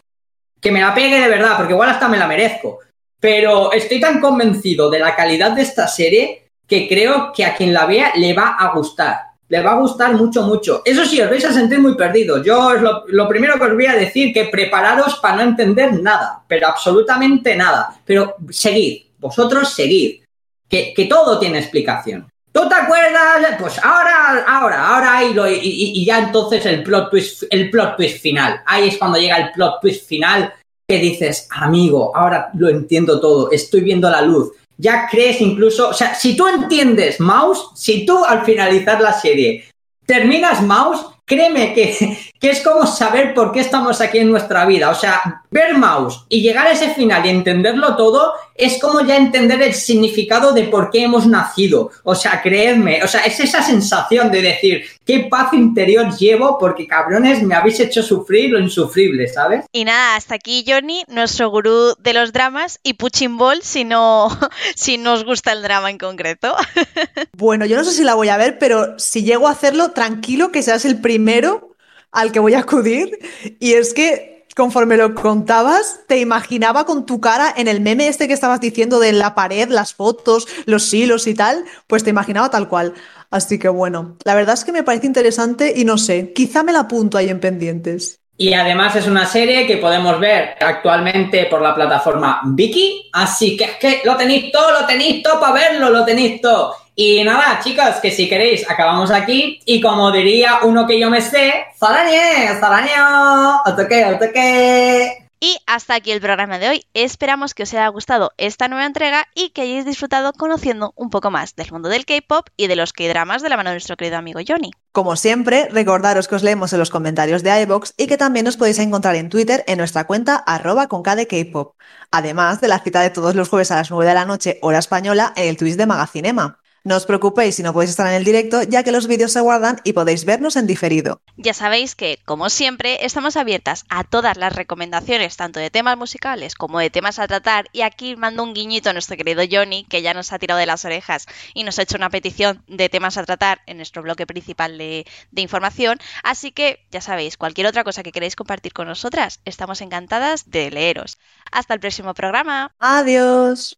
Que 0.61 0.73
me 0.73 0.81
la 0.81 0.95
pegue 0.95 1.21
de 1.21 1.29
verdad, 1.29 1.57
porque 1.57 1.73
igual 1.73 1.91
hasta 1.91 2.09
me 2.09 2.19
la 2.19 2.27
merezco. 2.27 2.81
Pero 3.21 3.73
estoy 3.73 4.01
tan 4.01 4.21
convencido 4.21 4.91
de 4.91 4.99
la 4.99 5.15
calidad 5.15 5.53
de 5.53 5.63
esta 5.63 5.87
serie 5.87 6.49
que 6.67 6.89
creo 6.89 7.33
que 7.33 7.45
a 7.45 7.55
quien 7.55 7.73
la 7.73 7.87
vea 7.87 8.13
le 8.17 8.33
va 8.35 8.57
a 8.59 8.73
gustar. 8.75 9.19
Le 9.49 9.63
va 9.63 9.73
a 9.73 9.79
gustar 9.79 10.13
mucho, 10.15 10.43
mucho. 10.43 10.83
Eso 10.85 11.05
sí, 11.05 11.21
os 11.21 11.31
vais 11.31 11.45
a 11.45 11.53
sentir 11.53 11.79
muy 11.79 11.95
perdidos. 11.95 12.45
Yo 12.45 12.75
lo, 12.75 13.05
lo 13.07 13.29
primero 13.29 13.55
que 13.59 13.65
os 13.65 13.75
voy 13.75 13.87
a 13.87 13.95
decir 13.95 14.33
que 14.33 14.47
prepararos 14.47 15.17
para 15.17 15.37
no 15.37 15.43
entender 15.43 15.95
nada, 16.03 16.43
pero 16.47 16.67
absolutamente 16.69 17.55
nada. 17.57 17.95
Pero 18.05 18.37
seguid, 18.51 19.05
vosotros 19.19 19.73
seguid 19.73 20.21
que, 20.69 21.07
todo 21.09 21.39
tiene 21.39 21.59
explicación. 21.59 22.29
¿Tú 22.53 22.69
te 22.69 22.75
acuerdas? 22.75 23.57
Pues 23.59 23.79
ahora, 23.83 24.45
ahora, 24.47 24.89
ahora 24.89 25.25
y, 25.25 25.35
lo, 25.35 25.49
y, 25.49 25.59
y, 25.63 26.05
ya 26.05 26.19
entonces 26.19 26.65
el 26.67 26.83
plot 26.83 27.11
twist, 27.11 27.45
el 27.51 27.71
plot 27.71 27.97
twist 27.97 28.21
final. 28.21 28.63
Ahí 28.67 28.89
es 28.89 28.99
cuando 28.99 29.19
llega 29.19 29.37
el 29.37 29.53
plot 29.53 29.81
twist 29.81 30.09
final 30.09 30.53
que 30.89 30.99
dices, 30.99 31.47
amigo, 31.51 32.17
ahora 32.17 32.51
lo 32.55 32.69
entiendo 32.69 33.21
todo, 33.21 33.51
estoy 33.51 33.83
viendo 33.83 34.11
la 34.11 34.23
luz. 34.23 34.53
Ya 34.79 35.07
crees 35.11 35.41
incluso, 35.41 35.91
o 35.91 35.93
sea, 35.93 36.15
si 36.15 36.37
tú 36.37 36.47
entiendes 36.49 37.21
Mouse, 37.21 37.71
si 37.75 38.07
tú 38.07 38.25
al 38.25 38.45
finalizar 38.45 39.01
la 39.01 39.13
serie 39.13 39.65
terminas 40.07 40.63
Mouse, 40.63 41.05
créeme 41.27 41.75
que, 41.75 42.19
que, 42.41 42.51
es 42.51 42.61
como 42.61 42.87
saber 42.87 43.35
por 43.35 43.53
qué 43.53 43.61
estamos 43.61 44.01
aquí 44.01 44.19
en 44.19 44.31
nuestra 44.31 44.65
vida. 44.67 44.91
O 44.91 44.95
sea, 44.95 45.43
ver 45.51 45.77
Mouse 45.77 46.25
y 46.29 46.43
llegar 46.43 46.67
a 46.67 46.73
ese 46.73 46.91
final 46.91 47.25
y 47.25 47.31
entenderlo 47.31 47.97
todo 47.97 48.33
es 48.55 48.81
como 48.81 49.01
ya 49.01 49.17
entender 49.17 49.63
el 49.63 49.75
significado 49.75 50.53
de 50.53 50.65
por 50.65 50.91
qué 50.91 51.05
hemos 51.05 51.27
nacido. 51.27 51.91
O 52.03 52.15
sea, 52.15 52.43
creedme, 52.43 53.03
o 53.03 53.07
sea, 53.07 53.21
es 53.23 53.39
esa 53.41 53.63
sensación 53.63 54.31
de 54.31 54.43
decir, 54.43 54.85
qué 55.05 55.21
paz 55.31 55.53
interior 55.53 56.17
llevo 56.17 56.59
porque 56.59 56.87
cabrones 56.87 57.43
me 57.43 57.55
habéis 57.55 57.81
hecho 57.81 58.03
sufrir 58.03 58.51
lo 58.51 58.59
insufrible, 58.59 59.29
¿sabes? 59.29 59.65
Y 59.73 59.85
nada, 59.85 60.17
hasta 60.17 60.35
aquí 60.35 60.65
Johnny, 60.67 61.05
nuestro 61.09 61.51
gurú 61.51 61.95
de 61.99 62.13
los 62.13 62.33
dramas 62.33 62.81
y 62.83 62.95
Puching 62.95 63.39
Ball 63.39 63.63
si 63.63 63.85
no 63.85 64.29
si 64.75 64.99
nos 64.99 65.25
gusta 65.25 65.53
el 65.53 65.63
drama 65.63 65.91
en 65.91 65.99
concreto. 65.99 66.55
bueno, 67.37 67.65
yo 67.65 67.77
no 67.77 67.85
sé 67.85 67.93
si 67.93 68.05
la 68.05 68.15
voy 68.15 68.29
a 68.29 68.37
ver, 68.37 68.59
pero 68.59 68.99
si 68.99 69.23
llego 69.23 69.49
a 69.49 69.53
hacerlo, 69.53 69.93
tranquilo 69.93 70.51
que 70.51 70.63
seas 70.63 70.85
el 70.85 71.01
primero 71.01 71.68
al 72.13 72.33
que 72.33 72.41
voy 72.41 72.55
a 72.55 72.61
acudir 72.61 73.19
y 73.61 73.73
es 73.73 73.95
que 73.95 74.39
conforme 74.59 74.97
lo 74.97 75.15
contabas, 75.15 76.01
te 76.09 76.19
imaginaba 76.19 76.85
con 76.85 77.07
tu 77.07 77.21
cara 77.21 77.55
en 77.57 77.69
el 77.69 77.81
meme 77.81 78.09
este 78.09 78.27
que 78.27 78.35
estabas 78.35 78.61
diciendo 78.61 78.99
de 78.99 79.13
la 79.13 79.37
pared, 79.37 79.69
las 79.69 79.95
fotos, 79.95 80.49
los 80.67 80.93
hilos 80.93 81.29
y 81.29 81.35
tal, 81.35 81.65
pues 81.87 82.03
te 82.03 82.11
imaginaba 82.11 82.51
tal 82.51 82.69
cual. 82.69 82.95
Así 83.31 83.61
que 83.61 83.69
bueno, 83.69 84.17
la 84.25 84.35
verdad 84.35 84.55
es 84.55 84.65
que 84.65 84.73
me 84.73 84.83
parece 84.83 85.07
interesante 85.07 85.75
y 85.77 85.85
no 85.85 85.97
sé, 85.97 86.33
quizá 86.33 86.65
me 86.65 86.73
la 86.73 86.81
apunto 86.81 87.17
ahí 87.17 87.29
en 87.29 87.39
pendientes. 87.39 88.21
Y 88.37 88.53
además 88.55 88.97
es 88.97 89.07
una 89.07 89.27
serie 89.27 89.67
que 89.67 89.79
podemos 89.79 90.19
ver 90.19 90.57
actualmente 90.61 91.47
por 91.47 91.61
la 91.61 91.75
plataforma 91.75 92.41
Viki, 92.45 93.11
así 93.13 93.57
que 93.57 93.65
es 93.65 93.77
que 93.77 94.01
lo 94.05 94.17
tenéis 94.17 94.51
todo, 94.51 94.73
lo 94.73 94.87
tenéis 94.87 95.23
todo 95.23 95.41
para 95.41 95.55
verlo, 95.55 95.91
lo 95.91 96.05
tenéis 96.05 96.41
todo. 96.41 96.75
Y 97.01 97.23
nada, 97.23 97.61
chicas, 97.63 98.01
que 98.01 98.11
si 98.11 98.29
queréis, 98.29 98.69
acabamos 98.69 99.13
aquí. 99.13 99.61
Y 99.65 99.81
como 99.81 100.11
diría 100.11 100.59
uno 100.65 100.85
que 100.85 100.99
yo 100.99 101.09
me 101.11 101.21
sé, 101.21 101.67
¡Zarañe! 101.79 102.59
¡Zaraño! 102.59 103.63
¡O 103.65 103.77
toque, 103.77 104.05
o 104.05 104.19
toque! 104.19 105.29
Y 105.39 105.59
hasta 105.69 105.95
aquí 105.95 106.11
el 106.11 106.21
programa 106.21 106.59
de 106.59 106.69
hoy. 106.69 106.87
Esperamos 106.95 107.55
que 107.55 107.63
os 107.63 107.73
haya 107.73 107.87
gustado 107.87 108.33
esta 108.37 108.67
nueva 108.67 108.85
entrega 108.85 109.29
y 109.37 109.51
que 109.51 109.63
hayáis 109.63 109.85
disfrutado 109.85 110.33
conociendo 110.33 110.93
un 110.97 111.11
poco 111.11 111.31
más 111.31 111.55
del 111.55 111.71
mundo 111.71 111.89
del 111.89 112.05
K-pop 112.05 112.49
y 112.57 112.67
de 112.67 112.75
los 112.75 112.93
K-dramas 112.93 113.43
de 113.43 113.49
la 113.49 113.57
mano 113.57 113.71
de 113.71 113.75
nuestro 113.75 113.97
querido 113.97 114.17
amigo 114.17 114.41
Johnny. 114.45 114.73
Como 114.91 115.15
siempre, 115.15 115.69
recordaros 115.71 116.27
que 116.27 116.35
os 116.35 116.43
leemos 116.43 116.73
en 116.73 116.81
los 116.81 116.91
comentarios 116.91 117.45
de 117.45 117.63
iBox 117.63 117.95
y 117.97 118.09
que 118.09 118.17
también 118.17 118.49
os 118.49 118.57
podéis 118.57 118.81
encontrar 118.81 119.15
en 119.15 119.29
Twitter 119.29 119.63
en 119.69 119.79
nuestra 119.79 120.09
cuenta 120.09 120.35
arroba 120.35 120.89
con 120.89 121.05
K-pop. 121.05 121.77
Además 122.11 122.61
de 122.61 122.67
la 122.67 122.81
cita 122.81 123.03
de 123.03 123.11
todos 123.11 123.37
los 123.37 123.49
jueves 123.49 123.71
a 123.71 123.77
las 123.77 123.89
9 123.89 124.05
de 124.05 124.15
la 124.15 124.25
noche, 124.25 124.59
hora 124.63 124.81
española, 124.81 125.33
en 125.37 125.49
el 125.49 125.57
Twitch 125.57 125.77
de 125.77 125.87
Magacinema. 125.87 126.59
No 126.89 126.97
os 126.97 127.05
preocupéis 127.05 127.57
si 127.57 127.63
no 127.63 127.75
podéis 127.75 127.91
estar 127.91 128.07
en 128.07 128.15
el 128.15 128.25
directo, 128.25 128.63
ya 128.63 128.83
que 128.83 128.93
los 128.93 129.07
vídeos 129.07 129.31
se 129.31 129.43
guardan 129.43 129.79
y 129.85 129.93
podéis 129.93 130.25
vernos 130.25 130.57
en 130.57 130.67
diferido. 130.67 131.21
Ya 131.37 131.53
sabéis 131.53 131.95
que, 131.95 132.19
como 132.25 132.49
siempre, 132.49 133.05
estamos 133.05 133.37
abiertas 133.37 133.85
a 133.91 134.05
todas 134.05 134.39
las 134.39 134.55
recomendaciones, 134.55 135.37
tanto 135.37 135.61
de 135.61 135.69
temas 135.69 135.99
musicales 135.99 136.55
como 136.55 136.79
de 136.79 136.89
temas 136.89 137.19
a 137.19 137.29
tratar. 137.29 137.67
Y 137.75 137.83
aquí 137.83 138.17
mando 138.17 138.43
un 138.43 138.55
guiñito 138.55 138.89
a 138.89 138.95
nuestro 138.95 139.19
querido 139.19 139.43
Johnny, 139.51 139.85
que 139.85 140.01
ya 140.01 140.15
nos 140.15 140.33
ha 140.33 140.39
tirado 140.39 140.59
de 140.59 140.65
las 140.65 140.87
orejas 140.87 141.27
y 141.53 141.65
nos 141.65 141.79
ha 141.79 141.83
hecho 141.83 141.99
una 141.99 142.09
petición 142.09 142.65
de 142.69 142.89
temas 142.89 143.19
a 143.19 143.25
tratar 143.27 143.61
en 143.67 143.77
nuestro 143.77 144.01
bloque 144.01 144.27
principal 144.27 144.79
de, 144.79 145.07
de 145.31 145.43
información. 145.43 145.99
Así 146.23 146.53
que, 146.53 146.87
ya 146.91 147.03
sabéis, 147.03 147.37
cualquier 147.37 147.67
otra 147.67 147.85
cosa 147.85 148.03
que 148.03 148.13
queréis 148.13 148.35
compartir 148.35 148.73
con 148.73 148.89
nosotras, 148.89 149.41
estamos 149.45 149.83
encantadas 149.83 150.51
de 150.51 150.71
leeros. 150.71 151.19
Hasta 151.53 151.75
el 151.75 151.81
próximo 151.81 152.15
programa. 152.15 152.73
Adiós. 152.79 153.77